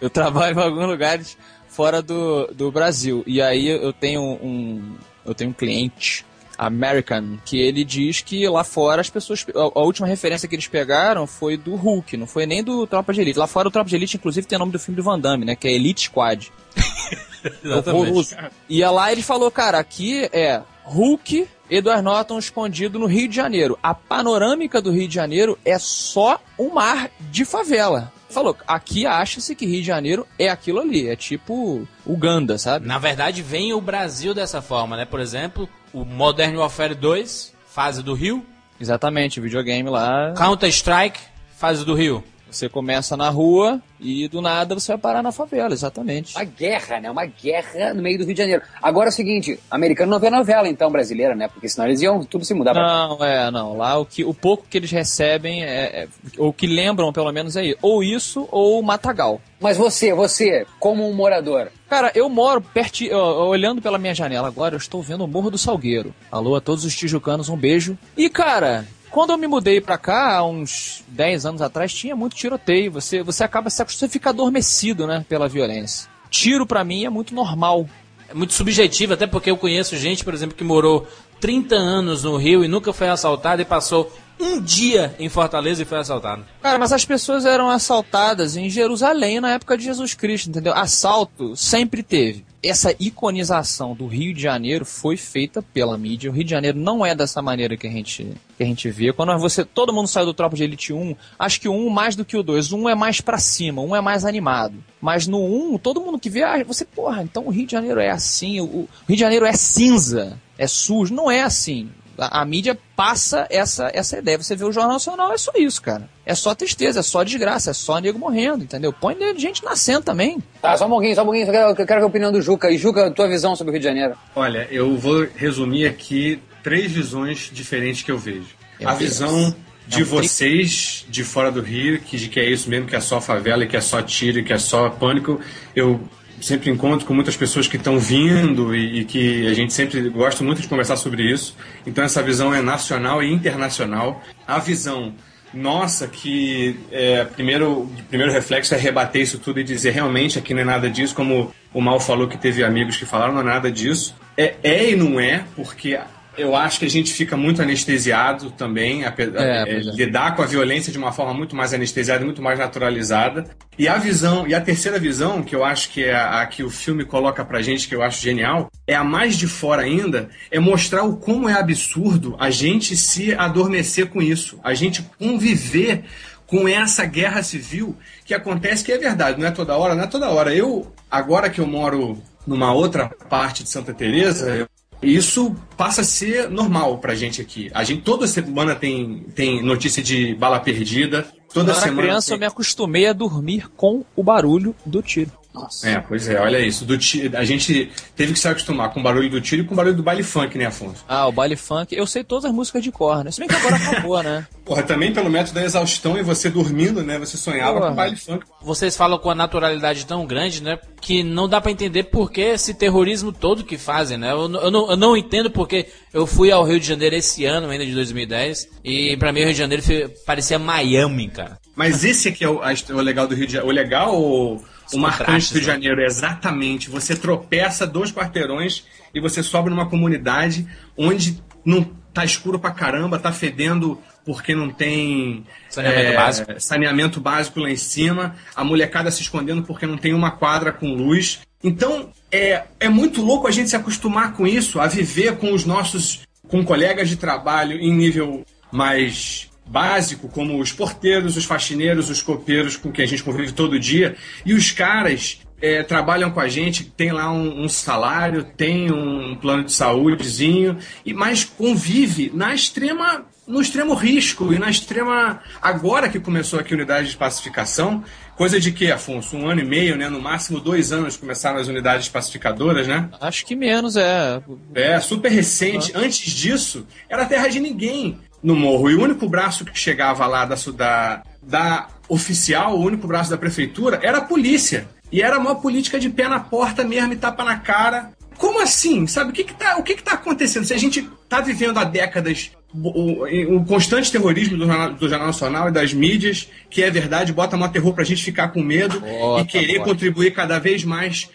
eu 0.00 0.10
trabalho 0.10 0.58
em 0.58 0.62
alguns 0.64 0.88
lugares 0.88 1.38
fora 1.68 2.02
do, 2.02 2.48
do 2.48 2.72
Brasil. 2.72 3.22
E 3.24 3.40
aí 3.40 3.68
eu 3.68 3.92
tenho 3.92 4.20
um, 4.20 4.96
eu 5.24 5.34
tenho 5.34 5.50
um 5.50 5.54
cliente 5.54 6.24
American 6.58 7.38
que 7.44 7.58
ele 7.58 7.84
diz 7.84 8.20
que 8.20 8.46
lá 8.48 8.64
fora 8.64 9.00
as 9.00 9.10
pessoas. 9.10 9.44
A, 9.54 9.60
a 9.80 9.82
última 9.82 10.06
referência 10.06 10.48
que 10.48 10.54
eles 10.54 10.68
pegaram 10.68 11.26
foi 11.26 11.56
do 11.56 11.74
Hulk, 11.74 12.16
não 12.16 12.26
foi 12.26 12.46
nem 12.46 12.62
do 12.62 12.86
Tropa 12.86 13.12
de 13.12 13.20
Elite. 13.20 13.38
Lá 13.38 13.46
fora 13.46 13.68
o 13.68 13.70
Tropa 13.70 13.88
de 13.88 13.96
Elite, 13.96 14.16
inclusive, 14.16 14.46
tem 14.46 14.56
o 14.56 14.60
nome 14.60 14.72
do 14.72 14.78
filme 14.78 14.96
do 14.96 15.02
Van 15.02 15.18
Damme, 15.18 15.44
né? 15.44 15.56
Que 15.56 15.68
é 15.68 15.72
Elite 15.72 16.02
Squad. 16.02 16.52
Horroroso. 17.64 18.36
E 18.68 18.84
lá 18.84 19.10
ele 19.10 19.22
falou, 19.22 19.50
cara, 19.50 19.78
aqui 19.78 20.28
é 20.32 20.62
Hulk, 20.84 21.48
Edward 21.68 22.02
Norton 22.02 22.38
escondido 22.38 22.98
no 22.98 23.06
Rio 23.06 23.28
de 23.28 23.34
Janeiro. 23.34 23.78
A 23.82 23.94
panorâmica 23.94 24.80
do 24.80 24.92
Rio 24.92 25.08
de 25.08 25.14
Janeiro 25.14 25.58
é 25.64 25.78
só 25.78 26.40
um 26.58 26.70
mar 26.70 27.10
de 27.18 27.44
favela. 27.44 28.12
Falou, 28.32 28.56
aqui 28.66 29.06
acha-se 29.06 29.54
que 29.54 29.66
Rio 29.66 29.80
de 29.80 29.86
Janeiro 29.86 30.26
é 30.38 30.48
aquilo 30.48 30.80
ali, 30.80 31.06
é 31.06 31.14
tipo 31.14 31.86
Uganda, 32.06 32.56
sabe? 32.56 32.86
Na 32.86 32.98
verdade, 32.98 33.42
vem 33.42 33.74
o 33.74 33.80
Brasil 33.80 34.32
dessa 34.32 34.62
forma, 34.62 34.96
né? 34.96 35.04
Por 35.04 35.20
exemplo, 35.20 35.68
o 35.92 36.02
Modern 36.04 36.56
Warfare 36.56 36.94
2, 36.94 37.52
fase 37.66 38.02
do 38.02 38.14
Rio. 38.14 38.44
Exatamente, 38.80 39.38
videogame 39.38 39.88
lá. 39.90 40.32
Counter-Strike, 40.36 41.20
fase 41.56 41.84
do 41.84 41.94
Rio. 41.94 42.24
Você 42.52 42.68
começa 42.68 43.16
na 43.16 43.30
rua 43.30 43.80
e 43.98 44.28
do 44.28 44.42
nada 44.42 44.74
você 44.74 44.92
vai 44.92 44.98
parar 44.98 45.22
na 45.22 45.32
favela, 45.32 45.72
exatamente. 45.72 46.36
Uma 46.36 46.44
guerra, 46.44 47.00
né? 47.00 47.10
Uma 47.10 47.24
guerra 47.24 47.94
no 47.94 48.02
meio 48.02 48.18
do 48.18 48.24
Rio 48.24 48.34
de 48.34 48.38
Janeiro. 48.38 48.62
Agora 48.82 49.08
é 49.08 49.10
o 49.10 49.12
seguinte, 49.12 49.58
americano 49.70 50.10
não 50.10 50.18
vê 50.18 50.28
novela, 50.28 50.68
então, 50.68 50.90
brasileira, 50.90 51.34
né? 51.34 51.48
Porque 51.48 51.68
senão 51.68 51.86
eles 51.86 52.02
iam 52.02 52.22
tudo 52.24 52.44
se 52.44 52.52
mudar 52.52 52.72
pra. 52.72 52.82
Não, 52.82 53.24
é, 53.24 53.50
não. 53.50 53.76
Lá 53.76 53.98
o, 53.98 54.04
que, 54.04 54.22
o 54.24 54.34
pouco 54.34 54.66
que 54.68 54.76
eles 54.76 54.90
recebem, 54.90 55.64
é, 55.64 56.02
é, 56.02 56.08
o 56.36 56.52
que 56.52 56.66
lembram 56.66 57.12
pelo 57.12 57.32
menos 57.32 57.56
é 57.56 57.74
ou 57.80 58.04
isso 58.04 58.46
ou 58.50 58.78
o 58.78 58.82
Matagal. 58.82 59.40
Mas 59.58 59.78
você, 59.78 60.12
você, 60.12 60.66
como 60.78 61.08
um 61.08 61.14
morador, 61.14 61.70
Cara, 61.88 62.10
eu 62.14 62.26
moro 62.26 62.62
perto, 62.62 63.04
olhando 63.12 63.82
pela 63.82 63.98
minha 63.98 64.14
janela 64.14 64.48
agora, 64.48 64.74
eu 64.74 64.78
estou 64.78 65.02
vendo 65.02 65.24
o 65.24 65.28
Morro 65.28 65.50
do 65.50 65.58
Salgueiro. 65.58 66.14
Alô 66.30 66.56
a 66.56 66.60
todos 66.60 66.86
os 66.86 66.96
tijucanos, 66.96 67.50
um 67.50 67.56
beijo. 67.56 67.98
E 68.16 68.30
cara, 68.30 68.86
quando 69.12 69.30
eu 69.30 69.38
me 69.38 69.46
mudei 69.46 69.80
pra 69.80 69.98
cá, 69.98 70.36
há 70.38 70.44
uns 70.44 71.04
10 71.08 71.46
anos 71.46 71.62
atrás, 71.62 71.92
tinha 71.92 72.16
muito 72.16 72.34
tiroteio. 72.34 72.90
Você, 72.92 73.22
você 73.22 73.44
acaba 73.44 73.68
se 73.68 73.82
acostumando, 73.82 74.10
você 74.10 74.12
fica 74.12 74.30
adormecido, 74.30 75.06
né, 75.06 75.24
pela 75.28 75.48
violência. 75.48 76.08
Tiro 76.30 76.66
pra 76.66 76.82
mim 76.82 77.04
é 77.04 77.10
muito 77.10 77.34
normal. 77.34 77.86
É 78.28 78.34
muito 78.34 78.54
subjetivo, 78.54 79.12
até 79.12 79.26
porque 79.26 79.50
eu 79.50 79.56
conheço 79.58 79.96
gente, 79.96 80.24
por 80.24 80.32
exemplo, 80.32 80.56
que 80.56 80.64
morou 80.64 81.06
30 81.40 81.74
anos 81.74 82.24
no 82.24 82.36
Rio 82.38 82.64
e 82.64 82.68
nunca 82.68 82.92
foi 82.92 83.08
assaltado 83.08 83.60
e 83.60 83.66
passou 83.66 84.10
um 84.40 84.58
dia 84.58 85.14
em 85.18 85.28
Fortaleza 85.28 85.82
e 85.82 85.84
foi 85.84 85.98
assaltado. 85.98 86.44
Cara, 86.62 86.78
mas 86.78 86.92
as 86.92 87.04
pessoas 87.04 87.44
eram 87.44 87.68
assaltadas 87.68 88.56
em 88.56 88.70
Jerusalém 88.70 89.40
na 89.40 89.50
época 89.50 89.76
de 89.76 89.84
Jesus 89.84 90.14
Cristo, 90.14 90.48
entendeu? 90.48 90.72
Assalto 90.72 91.54
sempre 91.54 92.02
teve. 92.02 92.46
Essa 92.62 92.94
iconização 93.00 93.92
do 93.92 94.06
Rio 94.06 94.32
de 94.32 94.40
Janeiro 94.40 94.84
foi 94.84 95.16
feita 95.16 95.60
pela 95.60 95.98
mídia. 95.98 96.30
O 96.30 96.32
Rio 96.32 96.44
de 96.44 96.50
Janeiro 96.50 96.78
não 96.78 97.04
é 97.04 97.12
dessa 97.12 97.42
maneira 97.42 97.76
que 97.76 97.88
a 97.88 97.90
gente, 97.90 98.32
que 98.56 98.62
a 98.62 98.66
gente 98.66 98.88
vê. 98.88 99.12
Quando 99.12 99.36
você, 99.38 99.64
todo 99.64 99.92
mundo 99.92 100.06
saiu 100.06 100.26
do 100.26 100.34
Tropa 100.34 100.54
de 100.54 100.62
Elite 100.62 100.92
1, 100.92 101.16
acho 101.38 101.60
que 101.60 101.68
o 101.68 101.72
1 101.72 101.90
mais 101.90 102.14
do 102.14 102.24
que 102.24 102.36
o 102.36 102.42
2. 102.42 102.70
O 102.70 102.76
1 102.76 102.88
é 102.90 102.94
mais 102.94 103.20
pra 103.20 103.38
cima, 103.38 103.82
1 103.82 103.96
é 103.96 104.00
mais 104.00 104.24
animado. 104.24 104.74
Mas 105.00 105.26
no 105.26 105.74
1, 105.74 105.78
todo 105.78 106.00
mundo 106.00 106.20
que 106.20 106.30
vê, 106.30 106.44
ah, 106.44 106.62
você, 106.62 106.84
porra, 106.84 107.24
então 107.24 107.46
o 107.46 107.50
Rio 107.50 107.66
de 107.66 107.72
Janeiro 107.72 107.98
é 107.98 108.10
assim, 108.10 108.60
o, 108.60 108.64
o 108.64 108.88
Rio 109.08 109.16
de 109.16 109.20
Janeiro 109.20 109.44
é 109.44 109.52
cinza, 109.54 110.38
é 110.56 110.68
sujo. 110.68 111.12
Não 111.12 111.28
é 111.28 111.42
assim. 111.42 111.90
A, 112.18 112.40
a, 112.40 112.44
mídia 112.44 112.78
passa 112.96 113.46
essa, 113.50 113.90
essa 113.92 114.18
ideia. 114.18 114.38
Você 114.38 114.54
vê 114.54 114.64
o 114.64 114.72
Jornal 114.72 114.94
Nacional, 114.94 115.32
é 115.32 115.38
só 115.38 115.52
isso, 115.56 115.80
cara. 115.80 116.08
É 116.24 116.34
só 116.34 116.54
tristeza, 116.54 117.00
é 117.00 117.02
só 117.02 117.22
desgraça, 117.22 117.70
é 117.70 117.74
só 117.74 117.98
nego 117.98 118.18
morrendo, 118.18 118.64
entendeu? 118.64 118.92
Põe 118.92 119.16
gente 119.36 119.64
nascendo 119.64 120.02
também. 120.02 120.38
Tá, 120.60 120.76
só 120.76 120.86
um 120.86 120.90
pouquinho, 120.90 121.14
só 121.14 121.22
um 121.22 121.26
pouquinho. 121.26 121.46
Eu 121.46 121.52
quero, 121.52 121.68
eu 121.70 121.86
quero 121.86 122.02
a 122.02 122.06
opinião 122.06 122.32
do 122.32 122.42
Juca. 122.42 122.70
E 122.70 122.78
Juca, 122.78 123.10
tua 123.10 123.28
visão 123.28 123.56
sobre 123.56 123.70
o 123.70 123.72
Rio 123.72 123.80
de 123.80 123.86
Janeiro? 123.86 124.14
Olha, 124.34 124.66
eu 124.70 124.96
vou 124.96 125.26
resumir 125.34 125.86
aqui 125.86 126.40
três 126.62 126.90
visões 126.92 127.50
diferentes 127.52 128.02
que 128.02 128.10
eu 128.10 128.18
vejo. 128.18 128.54
Meu 128.78 128.88
a 128.88 128.94
Deus. 128.94 129.10
visão 129.10 129.54
de 129.86 130.00
É 130.00 130.04
um 130.04 130.06
vocês 130.06 131.04
de 131.08 131.24
fora 131.24 131.50
do 131.50 131.60
Rio, 131.60 132.00
que, 132.00 132.16
de 132.16 132.28
que 132.28 132.38
é 132.38 132.48
isso 132.48 132.70
mesmo, 132.70 132.86
que 132.86 132.96
é 132.96 133.00
só 133.00 133.20
favela, 133.20 133.66
que 133.66 133.76
é 133.76 133.80
só 133.80 134.00
tiro, 134.00 134.42
que 134.44 134.52
é 134.52 134.58
só 134.58 134.88
pânico. 134.88 135.40
Eu 135.74 136.00
sempre 136.42 136.70
encontro 136.70 137.06
com 137.06 137.14
muitas 137.14 137.36
pessoas 137.36 137.66
que 137.66 137.76
estão 137.76 137.98
vindo 137.98 138.74
e, 138.74 139.00
e, 139.00 139.04
que 139.04 139.46
a 139.46 139.54
gente 139.54 139.72
sempre 139.72 140.08
gosta 140.10 140.42
muito 140.44 140.60
de 140.60 140.68
conversar 140.68 140.96
sobre 140.96 141.22
isso. 141.22 141.56
Então 141.86 142.02
essa 142.04 142.22
visão 142.22 142.52
é 142.52 142.60
nacional 142.60 143.22
e 143.22 143.32
internacional. 143.32 144.22
A 144.46 144.58
visão 144.58 145.14
nossa 145.54 146.08
que 146.08 146.78
é, 146.90 147.24
primeiro 147.24 147.88
primeiro 148.08 148.32
reflexo 148.32 148.74
é 148.74 148.78
rebater 148.78 149.22
isso 149.22 149.38
tudo 149.38 149.60
e 149.60 149.64
dizer 149.64 149.90
realmente 149.90 150.38
aqui 150.38 150.54
não 150.54 150.62
é 150.62 150.64
nada 150.64 150.90
disso, 150.90 151.14
como 151.14 151.54
o 151.72 151.80
Mal 151.80 152.00
falou 152.00 152.26
que 152.26 152.38
teve 152.38 152.64
amigos 152.64 152.96
que 152.96 153.04
falaram, 153.06 153.34
não 153.34 153.42
é 153.42 153.44
nada 153.44 153.70
disso. 153.70 154.14
É, 154.36 154.54
é 154.62 154.90
e 154.90 154.96
não 154.96 155.20
é, 155.20 155.44
porque 155.54 155.98
eu 156.36 156.56
acho 156.56 156.78
que 156.78 156.86
a 156.86 156.90
gente 156.90 157.12
fica 157.12 157.36
muito 157.36 157.60
anestesiado 157.60 158.50
também, 158.50 159.04
a, 159.04 159.14
É, 159.16 159.64
é, 159.68 159.76
é. 159.76 159.80
lidar 159.80 160.34
com 160.34 160.42
a 160.42 160.46
violência 160.46 160.90
de 160.90 160.98
uma 160.98 161.12
forma 161.12 161.34
muito 161.34 161.54
mais 161.54 161.74
anestesiada 161.74 162.24
muito 162.24 162.42
mais 162.42 162.58
naturalizada. 162.58 163.44
E 163.78 163.88
a 163.88 163.96
visão, 163.98 164.46
e 164.46 164.54
a 164.54 164.60
terceira 164.60 164.98
visão, 164.98 165.42
que 165.42 165.54
eu 165.54 165.64
acho 165.64 165.90
que 165.90 166.04
é 166.04 166.14
a, 166.14 166.42
a 166.42 166.46
que 166.46 166.62
o 166.62 166.70
filme 166.70 167.04
coloca 167.04 167.44
pra 167.44 167.62
gente, 167.62 167.88
que 167.88 167.94
eu 167.94 168.02
acho 168.02 168.22
genial, 168.22 168.70
é 168.86 168.94
a 168.94 169.04
mais 169.04 169.36
de 169.36 169.46
fora 169.46 169.82
ainda, 169.82 170.28
é 170.50 170.58
mostrar 170.58 171.04
o 171.04 171.16
como 171.16 171.48
é 171.48 171.54
absurdo 171.54 172.36
a 172.38 172.50
gente 172.50 172.96
se 172.96 173.34
adormecer 173.34 174.06
com 174.08 174.22
isso, 174.22 174.58
a 174.62 174.74
gente 174.74 175.02
conviver 175.18 176.04
com 176.46 176.68
essa 176.68 177.04
guerra 177.06 177.42
civil 177.42 177.96
que 178.26 178.34
acontece, 178.34 178.84
que 178.84 178.92
é 178.92 178.98
verdade, 178.98 179.40
não 179.40 179.48
é 179.48 179.50
toda 179.50 179.76
hora, 179.76 179.94
não 179.94 180.04
é 180.04 180.06
toda 180.06 180.28
hora. 180.28 180.54
Eu, 180.54 180.92
agora 181.10 181.48
que 181.48 181.60
eu 181.60 181.66
moro 181.66 182.22
numa 182.46 182.72
outra 182.72 183.08
parte 183.28 183.62
de 183.62 183.70
Santa 183.70 183.94
Teresa, 183.94 184.50
eu 184.50 184.68
isso 185.02 185.54
passa 185.76 186.02
a 186.02 186.04
ser 186.04 186.48
normal 186.48 186.98
pra 186.98 187.14
gente 187.14 187.40
aqui. 187.40 187.70
A 187.74 187.82
gente 187.84 188.02
toda 188.02 188.26
semana 188.26 188.74
tem, 188.74 189.26
tem 189.34 189.62
notícia 189.62 190.02
de 190.02 190.34
bala 190.34 190.60
perdida. 190.60 191.22
Toda 191.22 191.36
Quando 191.52 191.68
eu 191.68 191.74
era 191.74 191.82
semana. 191.82 192.02
criança, 192.02 192.28
tem- 192.28 192.34
eu 192.36 192.40
me 192.40 192.46
acostumei 192.46 193.06
a 193.06 193.12
dormir 193.12 193.68
com 193.76 194.04
o 194.16 194.22
barulho 194.22 194.74
do 194.86 195.02
tiro. 195.02 195.32
Nossa. 195.54 195.88
É, 195.88 196.00
pois 196.00 196.28
é, 196.28 196.40
olha 196.40 196.58
isso. 196.58 196.84
Do 196.84 196.96
ti- 196.96 197.30
A 197.34 197.44
gente 197.44 197.90
teve 198.16 198.32
que 198.32 198.38
se 198.38 198.48
acostumar 198.48 198.90
com 198.90 199.00
o 199.00 199.02
barulho 199.02 199.28
do 199.30 199.40
tiro 199.40 199.62
e 199.62 199.64
com 199.66 199.74
o 199.74 199.76
barulho 199.76 199.94
do 199.94 200.02
baile 200.02 200.22
funk, 200.22 200.56
né, 200.56 200.64
Afonso? 200.66 201.04
Ah, 201.06 201.26
o 201.28 201.32
baile 201.32 201.56
funk. 201.56 201.94
Eu 201.94 202.06
sei 202.06 202.24
todas 202.24 202.46
as 202.46 202.52
músicas 202.52 202.82
de 202.82 202.90
cor, 202.90 203.22
né? 203.22 203.30
Se 203.30 203.38
bem 203.38 203.48
que 203.48 203.54
agora 203.54 203.76
acabou, 203.76 204.22
né? 204.22 204.46
Porra, 204.64 204.82
também 204.82 205.12
pelo 205.12 205.28
método 205.28 205.54
da 205.54 205.64
exaustão 205.64 206.16
e 206.16 206.22
você 206.22 206.48
dormindo, 206.48 207.02
né? 207.02 207.18
Você 207.18 207.36
sonhava 207.36 207.74
Porra. 207.78 207.90
com 207.90 207.96
baile 207.96 208.16
funk. 208.16 208.46
Vocês 208.62 208.96
falam 208.96 209.18
com 209.18 209.28
a 209.30 209.34
naturalidade 209.34 210.06
tão 210.06 210.24
grande, 210.24 210.62
né? 210.62 210.78
Que 211.00 211.22
não 211.22 211.48
dá 211.48 211.60
pra 211.60 211.70
entender 211.72 212.04
por 212.04 212.30
que 212.30 212.40
esse 212.40 212.72
terrorismo 212.72 213.32
todo 213.32 213.64
que 213.64 213.76
fazem, 213.76 214.16
né? 214.16 214.32
Eu, 214.32 214.50
eu 214.54 214.70
não, 214.70 214.90
eu 214.90 214.96
não 214.96 215.16
entendo 215.16 215.50
porque 215.50 215.86
eu 216.14 216.26
fui 216.26 216.50
ao 216.50 216.64
Rio 216.64 216.80
de 216.80 216.86
Janeiro 216.86 217.16
esse 217.16 217.44
ano, 217.44 217.68
ainda 217.68 217.84
de 217.84 217.92
2010, 217.92 218.68
e 218.84 219.16
pra 219.18 219.32
mim 219.32 219.40
o 219.40 219.44
Rio 219.44 219.52
de 219.52 219.58
Janeiro 219.58 219.82
parecia 220.24 220.58
Miami, 220.58 221.28
cara. 221.28 221.58
Mas 221.74 222.04
esse 222.04 222.28
aqui 222.28 222.44
é 222.44 222.48
o, 222.48 222.62
a- 222.62 222.72
o 222.90 223.00
legal 223.00 223.26
do 223.26 223.34
Rio 223.34 223.46
de 223.46 223.52
Janeiro. 223.54 223.72
O 223.72 223.74
legal, 223.74 224.14
o, 224.16 224.62
o 224.92 224.98
marcante 224.98 225.48
do 225.48 225.54
Rio 225.54 225.60
de 225.60 225.66
né? 225.66 225.72
Janeiro 225.72 226.00
é 226.00 226.06
exatamente. 226.06 226.90
Você 226.90 227.16
tropeça 227.16 227.86
dois 227.86 228.12
quarteirões 228.12 228.84
e 229.14 229.20
você 229.20 229.42
sobe 229.42 229.70
numa 229.70 229.86
comunidade 229.88 230.66
onde 230.96 231.42
não 231.64 231.84
tá 232.12 232.24
escuro 232.24 232.58
pra 232.58 232.70
caramba, 232.70 233.18
tá 233.18 233.32
fedendo 233.32 233.98
porque 234.24 234.54
não 234.54 234.70
tem 234.70 235.44
Saneamento 235.68 236.14
básico. 236.16 236.60
saneamento 236.60 237.20
básico 237.20 237.60
lá 237.60 237.70
em 237.70 237.76
cima, 237.76 238.36
a 238.54 238.62
molecada 238.62 239.10
se 239.10 239.22
escondendo 239.22 239.62
porque 239.62 239.86
não 239.86 239.96
tem 239.96 240.14
uma 240.14 240.30
quadra 240.30 240.72
com 240.72 240.92
luz. 240.94 241.40
Então 241.64 242.10
é, 242.30 242.64
é 242.78 242.88
muito 242.88 243.22
louco 243.22 243.48
a 243.48 243.50
gente 243.50 243.70
se 243.70 243.76
acostumar 243.76 244.34
com 244.34 244.46
isso, 244.46 244.80
a 244.80 244.86
viver 244.86 245.36
com 245.36 245.52
os 245.52 245.64
nossos 245.64 246.22
com 246.48 246.64
colegas 246.64 247.08
de 247.08 247.16
trabalho 247.16 247.78
em 247.78 247.92
nível 247.92 248.44
mais 248.70 249.50
básico, 249.66 250.28
como 250.28 250.60
os 250.60 250.72
porteiros, 250.72 251.36
os 251.36 251.44
faxineiros, 251.44 252.10
os 252.10 252.20
copeiros 252.20 252.76
com 252.76 252.90
quem 252.92 253.04
a 253.04 253.08
gente 253.08 253.22
convive 253.22 253.52
todo 253.52 253.78
dia, 253.78 254.16
e 254.44 254.54
os 254.54 254.70
caras 254.70 255.40
é, 255.62 255.82
trabalham 255.82 256.30
com 256.30 256.40
a 256.40 256.48
gente, 256.48 256.84
tem 256.84 257.12
lá 257.12 257.32
um, 257.32 257.64
um 257.64 257.68
salário, 257.68 258.42
tem 258.42 258.90
um 258.90 259.36
plano 259.36 259.64
de 259.64 259.72
saúdezinho, 259.72 260.76
e 261.06 261.14
mas 261.14 261.44
convive 261.44 262.30
na 262.34 262.54
extrema 262.54 263.24
no 263.46 263.60
extremo 263.60 263.92
risco 263.94 264.52
e 264.52 264.58
na 264.58 264.70
extrema 264.70 265.40
agora 265.60 266.08
que 266.08 266.20
começou 266.20 266.60
aqui 266.60 266.72
a 266.72 266.76
unidade 266.76 267.10
de 267.10 267.16
pacificação, 267.16 268.04
coisa 268.36 268.60
de 268.60 268.70
que 268.70 268.90
Afonso, 268.90 269.36
um 269.36 269.48
ano 269.48 269.60
e 269.60 269.64
meio, 269.64 269.96
né, 269.96 270.08
no 270.08 270.20
máximo 270.20 270.60
dois 270.60 270.92
anos 270.92 271.16
começaram 271.16 271.58
as 271.58 271.66
unidades 271.66 272.08
pacificadoras, 272.08 272.86
né? 272.86 273.08
Acho 273.20 273.44
que 273.44 273.56
menos, 273.56 273.96
é. 273.96 274.40
É, 274.74 275.00
super 275.00 275.30
recente. 275.30 275.92
Antes 275.94 276.30
disso, 276.30 276.86
era 277.08 277.26
terra 277.26 277.48
de 277.48 277.58
ninguém 277.58 278.18
no 278.42 278.54
morro. 278.56 278.90
E 278.90 278.94
o 278.94 279.02
único 279.02 279.28
braço 279.28 279.64
que 279.64 279.78
chegava 279.78 280.26
lá 280.26 280.44
da, 280.44 280.56
da, 280.74 281.22
da 281.42 281.88
oficial, 282.08 282.76
o 282.76 282.82
único 282.82 283.06
braço 283.06 283.30
da 283.30 283.36
prefeitura, 283.36 284.00
era 284.02 284.18
a 284.18 284.22
polícia. 284.22 284.88
E 285.10 285.20
era 285.22 285.38
uma 285.38 285.54
política 285.54 286.00
de 286.00 286.08
pé 286.08 286.26
na 286.28 286.40
porta 286.40 286.84
mesmo 286.84 287.12
e 287.12 287.16
tapa 287.16 287.44
na 287.44 287.58
cara. 287.58 288.12
Como 288.38 288.60
assim? 288.62 289.06
Sabe, 289.06 289.30
o 289.30 289.32
que 289.32 289.44
que 289.44 289.54
tá, 289.54 289.76
o 289.76 289.82
que 289.82 289.94
que 289.94 290.02
tá 290.02 290.12
acontecendo? 290.12 290.64
Se 290.64 290.72
a 290.74 290.78
gente 290.78 291.08
tá 291.28 291.40
vivendo 291.40 291.78
há 291.78 291.84
décadas 291.84 292.50
o, 292.74 293.22
o- 293.22 293.56
o 293.58 293.64
constante 293.66 294.10
terrorismo 294.10 294.56
do 294.56 294.66
Jornal, 294.66 294.94
do 294.94 295.08
Jornal 295.08 295.26
Nacional 295.26 295.68
e 295.68 295.72
das 295.72 295.92
mídias, 295.92 296.48
que 296.70 296.82
é 296.82 296.90
verdade, 296.90 297.32
bota 297.32 297.56
mó 297.56 297.68
terror 297.68 297.92
pra 297.92 298.02
gente 298.04 298.24
ficar 298.24 298.48
com 298.48 298.62
medo 298.62 299.02
e 299.38 299.44
querer 299.44 299.74
contribuir 299.84 300.32
cada 300.32 300.58
vez 300.58 300.82
mais. 300.82 301.24
com- 301.26 301.32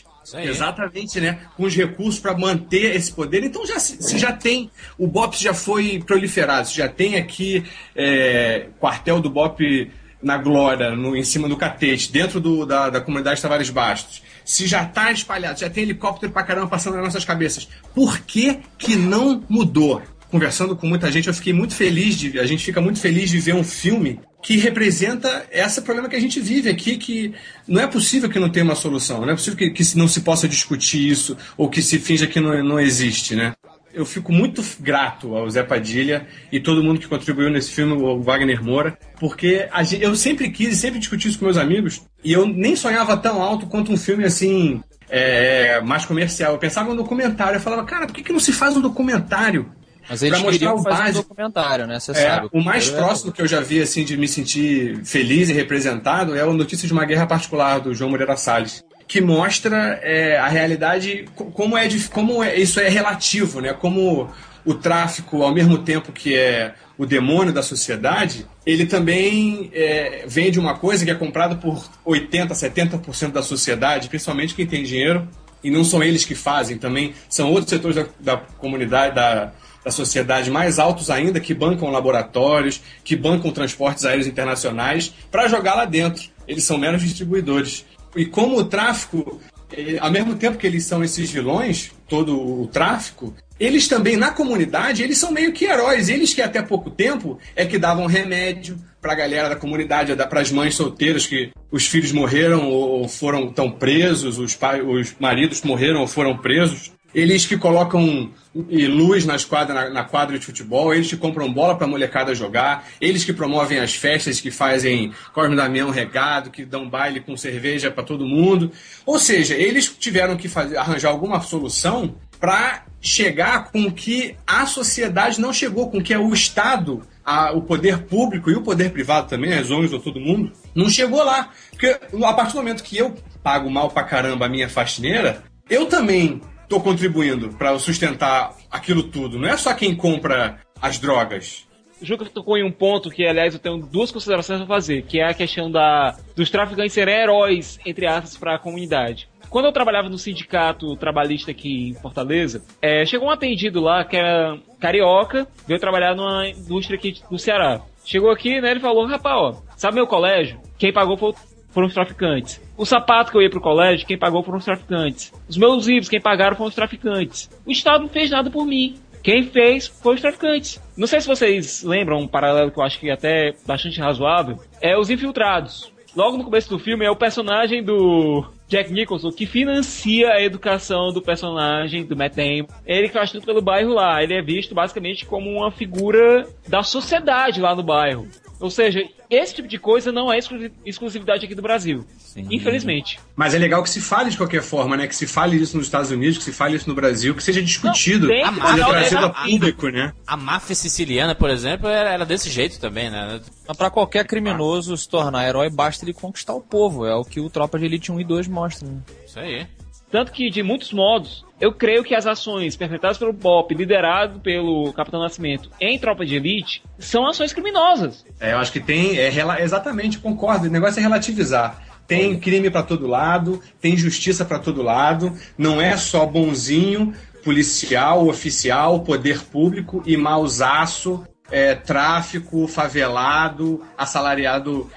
aí. 0.00 0.03
Exatamente, 0.50 1.20
né? 1.20 1.38
Com 1.56 1.64
os 1.64 1.74
recursos 1.74 2.18
para 2.20 2.36
manter 2.36 2.96
esse 2.96 3.12
poder. 3.12 3.44
Então 3.44 3.66
já 3.66 3.78
se, 3.78 4.18
já 4.18 4.32
tem. 4.32 4.70
O 4.98 5.06
BOP 5.06 5.34
já 5.34 5.52
foi 5.54 6.02
proliferado. 6.06 6.68
Já 6.70 6.88
tem 6.88 7.16
aqui 7.16 7.64
é, 7.94 8.66
quartel 8.78 9.20
do 9.20 9.28
BOP 9.30 9.90
na 10.22 10.38
Glória, 10.38 10.90
no, 10.96 11.14
em 11.14 11.22
cima 11.22 11.46
do 11.48 11.56
catete, 11.56 12.10
dentro 12.10 12.40
do- 12.40 12.64
da, 12.64 12.88
da 12.88 13.00
comunidade 13.00 13.42
Tavares 13.42 13.68
Bastos. 13.68 14.22
Se 14.42 14.66
já 14.66 14.82
está 14.82 15.10
espalhado, 15.12 15.58
já 15.60 15.68
tem 15.68 15.82
helicóptero 15.84 16.32
pra 16.32 16.42
caramba 16.42 16.66
passando 16.66 16.94
nas 16.96 17.04
nossas 17.04 17.24
cabeças. 17.24 17.68
Por 17.94 18.18
que, 18.20 18.58
que 18.78 18.96
não 18.96 19.42
mudou? 19.48 20.02
Conversando 20.34 20.74
com 20.74 20.88
muita 20.88 21.12
gente, 21.12 21.28
eu 21.28 21.32
fiquei 21.32 21.52
muito 21.52 21.76
feliz 21.76 22.18
de. 22.18 22.40
A 22.40 22.44
gente 22.44 22.64
fica 22.64 22.80
muito 22.80 22.98
feliz 22.98 23.30
de 23.30 23.38
ver 23.38 23.54
um 23.54 23.62
filme 23.62 24.18
que 24.42 24.56
representa 24.56 25.46
esse 25.52 25.80
problema 25.80 26.08
que 26.08 26.16
a 26.16 26.20
gente 26.20 26.40
vive 26.40 26.68
aqui, 26.68 26.96
que 26.96 27.32
não 27.68 27.80
é 27.80 27.86
possível 27.86 28.28
que 28.28 28.40
não 28.40 28.50
tenha 28.50 28.64
uma 28.64 28.74
solução, 28.74 29.20
não 29.20 29.30
é 29.30 29.34
possível 29.36 29.56
que, 29.56 29.70
que 29.70 29.96
não 29.96 30.08
se 30.08 30.22
possa 30.22 30.48
discutir 30.48 31.08
isso 31.08 31.36
ou 31.56 31.70
que 31.70 31.80
se 31.80 32.00
finja 32.00 32.26
que 32.26 32.40
não, 32.40 32.64
não 32.64 32.80
existe, 32.80 33.36
né? 33.36 33.52
eu 33.94 34.04
fico 34.04 34.32
muito 34.32 34.60
grato 34.80 35.36
ao 35.36 35.48
Zé 35.48 35.62
Padilha 35.62 36.26
e 36.50 36.58
todo 36.58 36.82
mundo 36.82 36.98
que 36.98 37.06
contribuiu 37.06 37.48
nesse 37.48 37.70
filme, 37.70 37.92
o 37.92 38.20
Wagner 38.20 38.60
Moura, 38.60 38.98
porque 39.20 39.68
gente- 39.84 40.02
eu 40.02 40.16
sempre 40.16 40.50
quis 40.50 40.72
e 40.72 40.76
sempre 40.76 40.98
discuti 40.98 41.28
isso 41.28 41.38
com 41.38 41.44
meus 41.44 41.56
amigos, 41.56 42.02
e 42.24 42.32
eu 42.32 42.44
nem 42.44 42.74
sonhava 42.74 43.16
tão 43.16 43.40
alto 43.40 43.68
quanto 43.68 43.92
um 43.92 43.96
filme 43.96 44.24
assim, 44.24 44.82
é, 45.08 45.80
mais 45.80 46.04
comercial. 46.04 46.54
Eu 46.54 46.58
pensava 46.58 46.90
no 46.90 46.96
documentário, 46.96 47.58
eu 47.58 47.60
falava, 47.60 47.84
cara, 47.84 48.08
por 48.08 48.14
que, 48.16 48.24
que 48.24 48.32
não 48.32 48.40
se 48.40 48.52
faz 48.52 48.76
um 48.76 48.80
documentário? 48.80 49.70
Mas 50.08 50.22
eles 50.22 50.38
Pra 50.38 50.50
mostrar 50.50 50.74
o 50.74 50.82
fazer 50.82 50.88
um 50.96 50.98
básico. 51.04 51.28
documentário, 51.28 51.86
né? 51.86 51.98
Você 52.00 52.12
É, 52.12 52.14
sabe. 52.14 52.48
o 52.52 52.62
mais 52.62 52.88
é- 52.88 52.96
próximo 52.96 53.32
que 53.32 53.40
eu 53.42 53.46
já 53.46 53.60
vi 53.60 53.80
assim 53.80 54.04
de 54.04 54.16
me 54.16 54.28
sentir 54.28 55.00
feliz 55.04 55.48
e 55.48 55.52
representado 55.52 56.34
é 56.36 56.44
o 56.44 56.52
Notícia 56.52 56.86
de 56.86 56.92
uma 56.92 57.04
Guerra 57.04 57.26
Particular 57.26 57.80
do 57.80 57.94
João 57.94 58.10
Moreira 58.10 58.36
Salles, 58.36 58.84
que 59.08 59.20
mostra 59.20 59.98
é, 60.02 60.36
a 60.38 60.48
realidade 60.48 61.24
co- 61.34 61.46
como 61.46 61.76
é 61.76 61.88
como 62.12 62.42
é- 62.42 62.56
isso 62.56 62.80
é 62.80 62.88
relativo, 62.88 63.60
né? 63.60 63.72
Como 63.72 64.28
o 64.64 64.74
tráfico, 64.74 65.42
ao 65.42 65.52
mesmo 65.52 65.78
tempo 65.78 66.10
que 66.12 66.34
é 66.34 66.74
o 66.96 67.04
demônio 67.04 67.52
da 67.52 67.62
sociedade, 67.62 68.46
ele 68.64 68.86
também 68.86 69.70
é, 69.74 70.24
vende 70.26 70.58
uma 70.60 70.74
coisa 70.78 71.04
que 71.04 71.10
é 71.10 71.14
comprada 71.14 71.56
por 71.56 71.84
80, 72.04 72.54
70% 72.54 73.32
da 73.32 73.42
sociedade, 73.42 74.08
principalmente 74.08 74.54
quem 74.54 74.66
tem 74.66 74.82
dinheiro, 74.84 75.28
e 75.62 75.70
não 75.70 75.82
são 75.84 76.02
eles 76.02 76.24
que 76.24 76.34
fazem, 76.34 76.78
também 76.78 77.14
são 77.28 77.50
outros 77.50 77.70
setores 77.70 77.96
da, 77.96 78.06
da 78.20 78.36
comunidade, 78.36 79.14
da, 79.14 79.52
da 79.84 79.90
sociedade 79.90 80.50
mais 80.50 80.78
altos 80.78 81.10
ainda, 81.10 81.38
que 81.38 81.52
bancam 81.52 81.90
laboratórios, 81.90 82.80
que 83.04 83.14
bancam 83.14 83.50
transportes 83.50 84.04
aéreos 84.04 84.26
internacionais, 84.26 85.14
para 85.30 85.48
jogar 85.48 85.74
lá 85.74 85.84
dentro. 85.84 86.24
Eles 86.48 86.64
são 86.64 86.78
meros 86.78 87.02
distribuidores. 87.02 87.84
E 88.16 88.24
como 88.24 88.56
o 88.56 88.64
tráfico, 88.64 89.40
eh, 89.72 89.98
ao 90.00 90.10
mesmo 90.10 90.36
tempo 90.36 90.56
que 90.56 90.66
eles 90.66 90.84
são 90.84 91.02
esses 91.04 91.30
vilões, 91.30 91.90
todo 92.08 92.62
o 92.62 92.66
tráfico, 92.68 93.34
eles 93.58 93.86
também, 93.86 94.16
na 94.16 94.30
comunidade, 94.30 95.02
eles 95.02 95.18
são 95.18 95.30
meio 95.30 95.52
que 95.52 95.64
heróis. 95.64 96.08
Eles 96.08 96.34
que 96.34 96.42
até 96.42 96.60
pouco 96.60 96.90
tempo 96.90 97.38
é 97.54 97.64
que 97.64 97.78
davam 97.78 98.06
remédio 98.06 98.78
pra 99.00 99.14
galera 99.14 99.50
da 99.50 99.56
comunidade, 99.56 100.14
para 100.16 100.40
as 100.40 100.50
mães 100.50 100.74
solteiras 100.74 101.26
que 101.26 101.52
os 101.70 101.86
filhos 101.86 102.10
morreram 102.10 102.68
ou 102.70 103.06
foram 103.06 103.52
tão 103.52 103.70
presos, 103.70 104.38
os, 104.38 104.54
pai, 104.54 104.80
os 104.80 105.14
maridos 105.20 105.62
morreram 105.62 106.00
ou 106.00 106.06
foram 106.06 106.36
presos. 106.38 106.90
Eles 107.14 107.46
que 107.46 107.56
colocam 107.56 108.30
luz 108.54 109.24
nas 109.24 109.44
quadra, 109.44 109.74
na, 109.74 109.90
na 109.90 110.04
quadra 110.04 110.38
de 110.38 110.44
futebol, 110.44 110.92
eles 110.94 111.08
que 111.08 111.16
compram 111.16 111.52
bola 111.52 111.76
para 111.76 111.86
a 111.86 111.90
molecada 111.90 112.34
jogar, 112.34 112.86
eles 113.00 113.24
que 113.24 113.32
promovem 113.32 113.78
as 113.78 113.94
festas, 113.94 114.40
que 114.40 114.50
fazem 114.50 115.12
Corme 115.32 115.56
Damião 115.56 115.90
regado, 115.90 116.50
que 116.50 116.64
dão 116.64 116.88
baile 116.88 117.20
com 117.20 117.36
cerveja 117.36 117.90
para 117.90 118.02
todo 118.04 118.26
mundo. 118.26 118.70
Ou 119.06 119.18
seja, 119.18 119.54
eles 119.54 119.88
tiveram 119.88 120.36
que 120.36 120.48
fazer, 120.48 120.76
arranjar 120.76 121.10
alguma 121.10 121.40
solução 121.40 122.14
para 122.40 122.84
chegar 123.00 123.70
com 123.70 123.90
que 123.90 124.34
a 124.46 124.66
sociedade 124.66 125.40
não 125.40 125.52
chegou, 125.52 125.90
com 125.90 126.02
que 126.02 126.12
é 126.12 126.18
o 126.18 126.32
Estado, 126.32 127.02
a- 127.24 127.52
o 127.52 127.62
poder 127.62 127.98
público 128.02 128.50
e 128.50 128.54
o 128.54 128.62
poder 128.62 128.90
privado 128.90 129.28
também, 129.28 129.54
as 129.54 129.70
ONGs 129.70 129.92
ou 129.92 130.00
todo 130.00 130.20
mundo, 130.20 130.52
não 130.74 130.88
chegou 130.90 131.22
lá. 131.24 131.50
Porque 131.70 131.86
a 132.24 132.32
partir 132.34 132.52
do 132.52 132.58
momento 132.58 132.82
que 132.82 132.96
eu 132.98 133.14
pago 133.42 133.70
mal 133.70 133.90
pra 133.90 134.02
caramba 134.04 134.46
a 134.46 134.48
minha 134.48 134.68
faxineira, 134.68 135.42
eu 135.70 135.86
também 135.86 136.40
tô 136.74 136.80
contribuindo 136.80 137.50
para 137.50 137.78
sustentar 137.78 138.52
aquilo 138.68 139.04
tudo. 139.04 139.38
Não 139.38 139.48
é 139.48 139.56
só 139.56 139.72
quem 139.74 139.94
compra 139.94 140.58
as 140.82 140.98
drogas. 140.98 141.68
O 142.02 142.04
Juca 142.04 142.24
tocou 142.24 142.58
em 142.58 142.64
um 142.64 142.72
ponto 142.72 143.10
que, 143.10 143.24
aliás, 143.24 143.54
eu 143.54 143.60
tenho 143.60 143.78
duas 143.78 144.10
considerações 144.10 144.60
a 144.60 144.66
fazer, 144.66 145.02
que 145.02 145.20
é 145.20 145.28
a 145.28 145.34
questão 145.34 145.70
da, 145.70 146.16
dos 146.34 146.50
traficantes 146.50 146.92
serem 146.92 147.14
heróis, 147.14 147.78
entre 147.86 148.06
aspas, 148.06 148.36
para 148.36 148.56
a 148.56 148.58
comunidade. 148.58 149.28
Quando 149.48 149.66
eu 149.66 149.72
trabalhava 149.72 150.08
no 150.08 150.18
sindicato 150.18 150.96
trabalhista 150.96 151.52
aqui 151.52 151.90
em 151.90 151.94
Fortaleza, 151.94 152.64
é, 152.82 153.06
chegou 153.06 153.28
um 153.28 153.30
atendido 153.30 153.80
lá 153.80 154.04
que 154.04 154.16
era 154.16 154.58
carioca, 154.80 155.46
veio 155.68 155.78
trabalhar 155.78 156.16
numa 156.16 156.48
indústria 156.48 156.98
aqui 156.98 157.14
do 157.30 157.38
Ceará. 157.38 157.80
Chegou 158.04 158.32
aqui, 158.32 158.60
né, 158.60 158.72
ele 158.72 158.80
falou, 158.80 159.06
rapaz, 159.06 159.36
ó, 159.36 159.62
sabe 159.76 159.94
meu 159.94 160.08
colégio? 160.08 160.60
Quem 160.76 160.92
pagou 160.92 161.16
foi, 161.16 161.32
foram 161.74 161.88
os 161.88 161.92
traficantes. 161.92 162.62
O 162.78 162.86
sapato 162.86 163.30
que 163.30 163.36
eu 163.36 163.42
ia 163.42 163.50
pro 163.50 163.60
colégio, 163.60 164.06
quem 164.06 164.16
pagou 164.16 164.42
foram 164.42 164.58
os 164.58 164.64
traficantes. 164.64 165.32
Os 165.48 165.56
meus 165.56 165.86
livros, 165.86 166.08
quem 166.08 166.20
pagaram 166.20 166.56
foram 166.56 166.68
os 166.68 166.74
traficantes. 166.74 167.50
O 167.66 167.70
Estado 167.70 168.02
não 168.02 168.08
fez 168.08 168.30
nada 168.30 168.48
por 168.50 168.64
mim. 168.64 168.96
Quem 169.22 169.42
fez 169.44 169.86
foi 169.86 170.14
os 170.14 170.20
traficantes. 170.20 170.80
Não 170.96 171.06
sei 171.06 171.20
se 171.20 171.26
vocês 171.26 171.82
lembram 171.82 172.20
um 172.20 172.28
paralelo 172.28 172.70
que 172.70 172.78
eu 172.78 172.84
acho 172.84 173.00
que 173.00 173.10
é 173.10 173.12
até 173.12 173.54
bastante 173.66 173.98
razoável. 173.98 174.58
É 174.80 174.96
os 174.96 175.10
infiltrados. 175.10 175.92
Logo 176.14 176.36
no 176.36 176.44
começo 176.44 176.70
do 176.70 176.78
filme 176.78 177.04
é 177.04 177.10
o 177.10 177.16
personagem 177.16 177.82
do 177.82 178.44
Jack 178.68 178.92
Nicholson 178.92 179.32
que 179.32 179.46
financia 179.46 180.28
a 180.28 180.40
educação 180.40 181.12
do 181.12 181.20
personagem 181.20 182.04
do 182.04 182.16
Matt 182.16 182.36
Damon. 182.36 182.68
Ele 182.86 183.08
faz 183.08 183.32
tudo 183.32 183.44
pelo 183.44 183.60
bairro 183.60 183.92
lá. 183.92 184.22
Ele 184.22 184.34
é 184.34 184.42
visto 184.42 184.74
basicamente 184.74 185.26
como 185.26 185.50
uma 185.50 185.72
figura 185.72 186.46
da 186.68 186.84
sociedade 186.84 187.60
lá 187.60 187.74
no 187.74 187.82
bairro. 187.82 188.28
Ou 188.64 188.70
seja, 188.70 189.06
esse 189.28 189.56
tipo 189.56 189.68
de 189.68 189.78
coisa 189.78 190.10
não 190.10 190.32
é 190.32 190.38
exclusi- 190.38 190.72
exclusividade 190.86 191.44
aqui 191.44 191.54
do 191.54 191.60
Brasil. 191.60 192.02
Infelizmente. 192.34 193.20
Mas 193.36 193.52
é 193.52 193.58
legal 193.58 193.82
que 193.82 193.90
se 193.90 194.00
fale 194.00 194.30
de 194.30 194.38
qualquer 194.38 194.62
forma, 194.62 194.96
né? 194.96 195.06
Que 195.06 195.14
se 195.14 195.26
fale 195.26 195.58
isso 195.58 195.76
nos 195.76 195.84
Estados 195.84 196.10
Unidos, 196.10 196.38
que 196.38 196.44
se 196.44 196.52
fale 196.52 196.74
isso 196.74 196.88
no 196.88 196.94
Brasil, 196.94 197.34
que 197.34 197.42
seja 197.42 197.60
discutido, 197.60 198.26
tem 198.26 198.42
que 198.42 198.54
seja 198.54 198.86
trazido 198.86 199.20
né? 199.20 199.26
a 199.26 199.44
público, 199.44 199.88
né? 199.90 200.14
A 200.26 200.34
máfia 200.34 200.74
siciliana, 200.74 201.34
por 201.34 201.50
exemplo, 201.50 201.86
era, 201.86 202.08
era 202.08 202.24
desse 202.24 202.48
jeito 202.48 202.80
também, 202.80 203.10
né? 203.10 203.38
Mas 203.68 203.76
pra 203.76 203.90
qualquer 203.90 204.26
criminoso 204.26 204.96
se 204.96 205.06
tornar 205.06 205.46
herói, 205.46 205.68
basta 205.68 206.02
ele 206.02 206.14
conquistar 206.14 206.54
o 206.54 206.62
povo. 206.62 207.04
É 207.04 207.14
o 207.14 207.22
que 207.22 207.40
o 207.40 207.50
Tropa 207.50 207.78
de 207.78 207.84
Elite 207.84 208.10
1 208.10 208.18
e 208.18 208.24
2 208.24 208.48
mostra. 208.48 208.88
Né? 208.88 208.96
Isso 209.26 209.38
aí. 209.38 209.66
Tanto 210.14 210.30
que, 210.30 210.48
de 210.48 210.62
muitos 210.62 210.92
modos, 210.92 211.44
eu 211.60 211.72
creio 211.72 212.04
que 212.04 212.14
as 212.14 212.24
ações 212.24 212.76
perpetradas 212.76 213.18
pelo 213.18 213.32
BOP, 213.32 213.74
liderado 213.74 214.38
pelo 214.38 214.92
Capitão 214.92 215.20
Nascimento 215.20 215.68
em 215.80 215.98
Tropa 215.98 216.24
de 216.24 216.36
Elite, 216.36 216.84
são 217.00 217.26
ações 217.26 217.52
criminosas. 217.52 218.24
É, 218.38 218.52
eu 218.52 218.58
acho 218.58 218.70
que 218.70 218.78
tem. 218.78 219.18
É, 219.18 219.32
exatamente, 219.60 220.20
concordo. 220.20 220.68
O 220.68 220.70
negócio 220.70 221.00
é 221.00 221.02
relativizar. 221.02 221.82
Tem 222.06 222.38
crime 222.38 222.70
pra 222.70 222.84
todo 222.84 223.08
lado, 223.08 223.60
tem 223.80 223.96
justiça 223.96 224.44
pra 224.44 224.60
todo 224.60 224.82
lado. 224.82 225.36
Não 225.58 225.82
é 225.82 225.96
só 225.96 226.24
bonzinho, 226.24 227.12
policial, 227.42 228.28
oficial, 228.28 229.00
poder 229.00 229.42
público 229.42 230.00
e 230.06 230.16
mausaço, 230.16 231.26
é, 231.50 231.74
tráfico, 231.74 232.68
favelado, 232.68 233.82
assalariado 233.98 234.88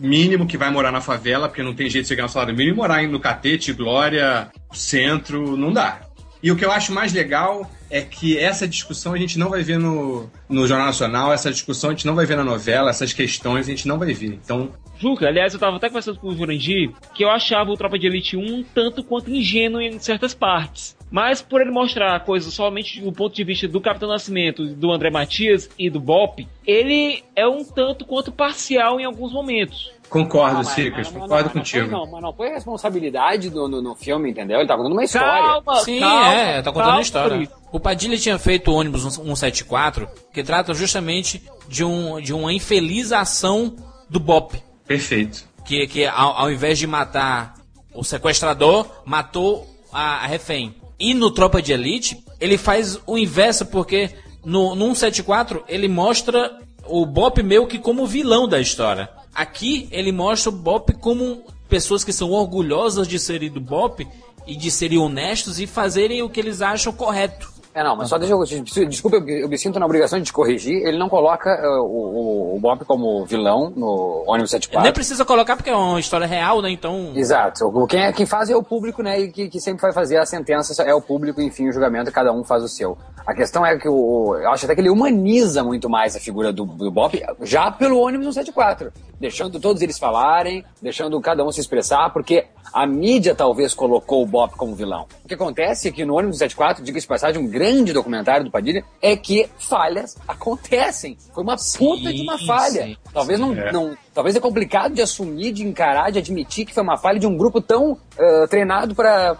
mínimo 0.00 0.46
que 0.46 0.56
vai 0.56 0.70
morar 0.70 0.92
na 0.92 1.00
favela, 1.00 1.48
porque 1.48 1.62
não 1.62 1.74
tem 1.74 1.90
jeito 1.90 2.04
de 2.04 2.08
chegar 2.08 2.24
no 2.24 2.28
salário 2.28 2.54
mínimo 2.54 2.76
e 2.76 2.78
morar 2.78 3.02
no 3.06 3.20
Catete, 3.20 3.72
Glória, 3.72 4.50
Centro, 4.72 5.56
não 5.56 5.72
dá. 5.72 6.00
E 6.42 6.50
o 6.50 6.56
que 6.56 6.64
eu 6.64 6.72
acho 6.72 6.92
mais 6.92 7.12
legal 7.12 7.70
é 7.92 8.00
que 8.00 8.38
essa 8.38 8.66
discussão 8.66 9.12
a 9.12 9.18
gente 9.18 9.38
não 9.38 9.50
vai 9.50 9.62
ver 9.62 9.78
no, 9.78 10.28
no 10.48 10.66
Jornal 10.66 10.86
Nacional, 10.86 11.30
essa 11.30 11.50
discussão 11.50 11.90
a 11.90 11.92
gente 11.92 12.06
não 12.06 12.14
vai 12.14 12.24
ver 12.24 12.36
na 12.36 12.42
novela, 12.42 12.88
essas 12.88 13.12
questões 13.12 13.66
a 13.66 13.70
gente 13.70 13.86
não 13.86 13.98
vai 13.98 14.14
ver. 14.14 14.40
Então, 14.42 14.72
Juca, 14.98 15.28
aliás, 15.28 15.52
eu 15.52 15.60
tava 15.60 15.76
até 15.76 15.88
conversando 15.88 16.18
com 16.18 16.28
o 16.28 16.34
Jurandir 16.34 16.90
que 17.14 17.22
eu 17.22 17.30
achava 17.30 17.70
o 17.70 17.76
Tropa 17.76 17.98
de 17.98 18.06
Elite 18.06 18.36
1 18.36 18.40
um 18.40 18.62
tanto 18.62 19.04
quanto 19.04 19.30
ingênuo 19.30 19.80
em 19.80 19.98
certas 19.98 20.32
partes. 20.32 20.96
Mas 21.10 21.42
por 21.42 21.60
ele 21.60 21.70
mostrar 21.70 22.18
coisas 22.20 22.54
somente 22.54 22.98
do 23.02 23.12
ponto 23.12 23.36
de 23.36 23.44
vista 23.44 23.68
do 23.68 23.82
Capitão 23.82 24.08
Nascimento, 24.08 24.64
do 24.74 24.90
André 24.90 25.10
Matias 25.10 25.68
e 25.78 25.90
do 25.90 26.00
Bop, 26.00 26.46
ele 26.66 27.22
é 27.36 27.46
um 27.46 27.62
tanto 27.62 28.06
quanto 28.06 28.32
parcial 28.32 28.98
em 28.98 29.04
alguns 29.04 29.30
momentos. 29.30 29.92
Concordo, 30.12 30.56
Não, 30.56 30.64
Cicas, 30.64 31.06
mas- 31.06 31.12
mas- 31.12 31.22
concordo 31.22 31.44
mas 31.46 31.54
não 31.54 31.62
contigo. 31.62 32.08
Mas 32.12 32.22
não 32.22 32.32
foi 32.32 32.48
responsabilidade 32.50 33.50
do, 33.50 33.66
no, 33.66 33.80
no 33.82 33.94
filme, 33.94 34.30
entendeu? 34.30 34.58
Ele 34.58 34.68
tá 34.68 34.76
contando 34.76 34.92
uma 34.92 35.04
história. 35.04 35.42
Calma, 35.42 35.76
Sim, 35.80 36.00
calma, 36.00 36.34
é, 36.34 36.62
tá 36.62 36.70
contando 36.70 36.84
calma, 36.84 36.98
a 36.98 37.02
história. 37.02 37.48
O 37.72 37.80
Padilha 37.80 38.18
tinha 38.18 38.38
feito 38.38 38.70
o 38.70 38.74
ônibus 38.74 39.02
174, 39.14 40.06
que 40.32 40.42
trata 40.42 40.74
justamente 40.74 41.42
de, 41.66 41.82
um, 41.84 42.20
de 42.20 42.34
uma 42.34 42.52
infeliz 42.52 43.10
ação 43.12 43.74
do 44.08 44.20
BOP. 44.20 44.62
Perfeito. 44.86 45.44
Que, 45.64 45.86
que 45.86 46.04
ao, 46.06 46.36
ao 46.36 46.50
invés 46.52 46.78
de 46.78 46.86
matar 46.86 47.54
o 47.94 48.04
sequestrador, 48.04 48.86
matou 49.04 49.66
a, 49.92 50.24
a 50.24 50.26
refém. 50.26 50.74
E 50.98 51.14
no 51.14 51.30
Tropa 51.30 51.60
de 51.62 51.72
Elite, 51.72 52.22
ele 52.40 52.58
faz 52.58 52.98
o 53.06 53.16
inverso, 53.16 53.66
porque 53.66 54.10
no, 54.44 54.74
no 54.74 54.84
174 54.94 55.64
ele 55.68 55.88
mostra 55.88 56.58
o 56.86 57.06
Bop 57.06 57.42
meio 57.42 57.66
que 57.66 57.78
como 57.78 58.06
vilão 58.06 58.48
da 58.48 58.60
história. 58.60 59.08
Aqui 59.34 59.88
ele 59.90 60.12
mostra 60.12 60.50
o 60.50 60.52
Bop 60.52 60.92
como 60.94 61.42
pessoas 61.68 62.04
que 62.04 62.12
são 62.12 62.30
orgulhosas 62.30 63.08
de 63.08 63.18
serem 63.18 63.50
do 63.50 63.60
Bop 63.60 64.06
e 64.46 64.56
de 64.56 64.70
serem 64.70 64.98
honestos 64.98 65.58
e 65.58 65.66
fazerem 65.66 66.22
o 66.22 66.28
que 66.28 66.40
eles 66.40 66.60
acham 66.60 66.92
correto. 66.92 67.52
É, 67.74 67.82
não, 67.82 67.96
mas 67.96 68.10
só 68.10 68.18
deixa 68.18 68.34
eu. 68.34 68.44
Desculpa, 68.86 69.16
eu, 69.16 69.48
me 69.48 69.56
sinto 69.56 69.78
na 69.78 69.86
obrigação 69.86 70.18
de 70.18 70.26
te 70.26 70.32
corrigir. 70.32 70.86
Ele 70.86 70.98
não 70.98 71.08
coloca 71.08 71.48
eh, 71.48 71.78
o, 71.80 71.84
o, 71.84 72.56
o 72.56 72.60
Bop 72.60 72.84
como 72.84 73.24
vilão 73.24 73.72
no 73.74 74.24
ônibus 74.26 74.52
Nem 74.52 74.60
74. 74.60 74.92
precisa 74.92 75.24
colocar 75.24 75.56
porque 75.56 75.70
é 75.70 75.74
uma 75.74 75.98
história 75.98 76.26
real, 76.26 76.60
né? 76.60 76.70
Então. 76.70 77.12
Exato. 77.14 77.86
Quem, 77.88 78.04
é, 78.04 78.12
quem 78.12 78.26
faz 78.26 78.50
é 78.50 78.56
o 78.56 78.62
público, 78.62 79.02
né? 79.02 79.18
E 79.18 79.32
que, 79.32 79.48
que 79.48 79.58
sempre 79.58 79.80
vai 79.80 79.92
fazer 79.92 80.18
a 80.18 80.26
sentença 80.26 80.82
é 80.82 80.94
o 80.94 81.00
público, 81.00 81.40
enfim, 81.40 81.68
o 81.68 81.72
julgamento, 81.72 82.12
cada 82.12 82.30
um 82.30 82.44
faz 82.44 82.62
o 82.62 82.68
seu. 82.68 82.98
A 83.26 83.34
questão 83.34 83.64
é 83.64 83.78
que 83.78 83.88
o, 83.88 84.36
eu 84.36 84.50
acho 84.50 84.64
até 84.64 84.74
que 84.74 84.80
ele 84.80 84.90
humaniza 84.90 85.62
muito 85.62 85.88
mais 85.88 86.16
a 86.16 86.20
figura 86.20 86.52
do, 86.52 86.64
do 86.64 86.90
Bop 86.90 87.20
já 87.42 87.70
pelo 87.70 87.98
ônibus 88.00 88.26
174. 88.34 88.92
Deixando 89.20 89.60
todos 89.60 89.80
eles 89.82 89.98
falarem, 89.98 90.64
deixando 90.80 91.20
cada 91.20 91.44
um 91.44 91.52
se 91.52 91.60
expressar, 91.60 92.10
porque 92.12 92.46
a 92.72 92.86
mídia 92.86 93.34
talvez 93.34 93.72
colocou 93.74 94.22
o 94.22 94.26
Bop 94.26 94.56
como 94.56 94.74
vilão. 94.74 95.06
O 95.24 95.28
que 95.28 95.34
acontece 95.34 95.88
é 95.88 95.92
que 95.92 96.04
no 96.04 96.14
ônibus 96.16 96.38
174, 96.38 96.82
diga-se 96.82 97.04
de 97.04 97.08
passagem, 97.08 97.40
um 97.40 97.46
grande 97.46 97.92
documentário 97.92 98.44
do 98.44 98.50
Padilha, 98.50 98.84
é 99.00 99.14
que 99.16 99.48
falhas 99.58 100.16
acontecem. 100.26 101.16
Foi 101.32 101.44
uma 101.44 101.56
puta 101.56 102.12
de 102.12 102.22
uma 102.22 102.38
falha. 102.38 102.84
sim, 102.84 102.96
talvez 103.12 103.38
não, 103.38 103.52
É. 103.54 103.70
não 103.72 103.96
talvez 104.14 104.36
é 104.36 104.40
complicado 104.40 104.94
de 104.94 105.02
assumir, 105.02 105.52
de 105.52 105.64
encarar, 105.64 106.10
de 106.10 106.18
admitir 106.18 106.64
que 106.64 106.74
foi 106.74 106.82
uma 106.82 106.96
falha 106.96 107.18
de 107.18 107.26
um 107.26 107.36
grupo 107.36 107.60
tão 107.60 107.98
ah, 108.18 108.46
treinado 108.48 108.94
para 108.94 109.34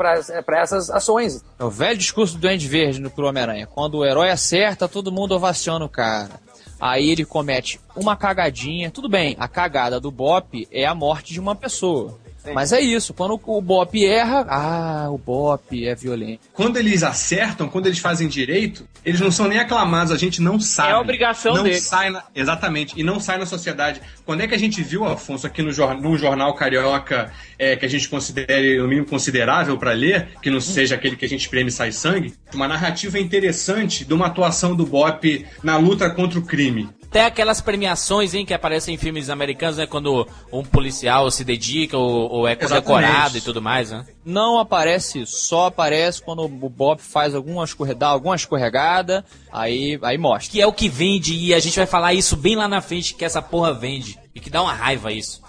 essas 0.60 0.90
ações. 0.90 1.44
É 1.58 1.64
o 1.64 1.70
velho 1.70 1.98
discurso 1.98 2.34
do 2.34 2.40
Duende 2.40 2.66
Verde 2.68 3.00
no 3.00 3.10
Homem-Aranha. 3.24 3.66
Quando 3.66 3.98
o 3.98 4.04
herói 4.04 4.30
acerta, 4.30 4.88
todo 4.88 5.12
mundo 5.12 5.32
ovaciona 5.32 5.84
o 5.84 5.88
cara. 5.88 6.40
Aí 6.80 7.10
ele 7.10 7.24
comete 7.24 7.80
uma 7.94 8.16
cagadinha. 8.16 8.90
Tudo 8.90 9.08
bem, 9.08 9.36
a 9.38 9.46
cagada 9.46 10.00
do 10.00 10.10
Bop 10.10 10.66
é 10.72 10.84
a 10.84 10.94
morte 10.94 11.32
de 11.32 11.38
uma 11.38 11.54
pessoa. 11.54 12.18
Mas 12.54 12.72
é 12.72 12.80
isso, 12.80 13.14
quando 13.14 13.40
o 13.44 13.60
Bop 13.62 14.04
erra, 14.04 14.46
ah, 14.48 15.08
o 15.10 15.18
Bop 15.18 15.86
é 15.86 15.94
violento. 15.94 16.40
Quando 16.52 16.76
eles 16.76 17.02
acertam, 17.02 17.68
quando 17.68 17.86
eles 17.86 17.98
fazem 17.98 18.26
direito, 18.26 18.86
eles 19.04 19.20
não 19.20 19.30
são 19.30 19.46
nem 19.46 19.58
aclamados, 19.58 20.12
a 20.12 20.16
gente 20.16 20.40
não 20.42 20.58
sabe. 20.58 20.88
É 20.90 20.92
a 20.92 21.00
obrigação 21.00 21.54
não 21.54 21.62
dele. 21.64 21.80
Sai 21.80 22.10
na- 22.10 22.24
exatamente, 22.34 22.94
e 22.98 23.02
não 23.02 23.20
sai 23.20 23.38
na 23.38 23.46
sociedade. 23.46 24.00
Quando 24.24 24.40
é 24.40 24.48
que 24.48 24.54
a 24.54 24.58
gente 24.58 24.82
viu, 24.82 25.04
Afonso, 25.04 25.46
aqui 25.46 25.62
no, 25.62 25.70
num 26.00 26.16
jornal 26.18 26.54
carioca 26.54 27.32
é, 27.62 27.76
que 27.76 27.86
a 27.86 27.88
gente 27.88 28.08
considere 28.08 28.78
no 28.78 28.88
mínimo 28.88 29.06
considerável 29.06 29.78
para 29.78 29.92
ler, 29.92 30.30
que 30.42 30.50
não 30.50 30.60
seja 30.60 30.96
aquele 30.96 31.14
que 31.14 31.24
a 31.24 31.28
gente 31.28 31.48
prêmio 31.48 31.68
e 31.68 31.72
sai 31.72 31.92
sangue, 31.92 32.34
uma 32.52 32.66
narrativa 32.66 33.20
interessante 33.20 34.04
de 34.04 34.12
uma 34.12 34.26
atuação 34.26 34.74
do 34.74 34.84
Bop 34.84 35.46
na 35.62 35.76
luta 35.76 36.10
contra 36.10 36.40
o 36.40 36.42
crime. 36.42 36.88
Até 37.04 37.26
aquelas 37.26 37.60
premiações, 37.60 38.34
hein, 38.34 38.44
que 38.44 38.54
aparecem 38.54 38.94
em 38.94 38.98
filmes 38.98 39.30
americanos, 39.30 39.76
né? 39.76 39.86
Quando 39.86 40.26
um 40.50 40.64
policial 40.64 41.30
se 41.30 41.44
dedica 41.44 41.96
ou, 41.96 42.28
ou 42.30 42.48
é 42.48 42.56
condecorado 42.56 43.36
e 43.36 43.40
tudo 43.40 43.62
mais, 43.62 43.90
né? 43.90 44.06
Não 44.24 44.58
aparece 44.58 45.20
isso, 45.20 45.36
só 45.36 45.66
aparece 45.66 46.20
quando 46.20 46.42
o 46.42 46.48
Bop 46.48 47.00
faz 47.00 47.34
alguma 47.34 47.64
escorreda, 47.64 48.06
alguma 48.06 48.34
escorregada, 48.34 49.24
aí, 49.52 50.00
aí 50.02 50.18
mostra. 50.18 50.50
Que 50.50 50.60
é 50.60 50.66
o 50.66 50.72
que 50.72 50.88
vende 50.88 51.34
e 51.34 51.54
a 51.54 51.60
gente 51.60 51.76
vai 51.76 51.86
falar 51.86 52.12
isso 52.12 52.34
bem 52.34 52.56
lá 52.56 52.66
na 52.66 52.80
frente, 52.80 53.14
que 53.14 53.24
essa 53.24 53.42
porra 53.42 53.72
vende. 53.72 54.18
E 54.34 54.40
que 54.40 54.48
dá 54.48 54.62
uma 54.62 54.72
raiva 54.72 55.12
isso. 55.12 55.42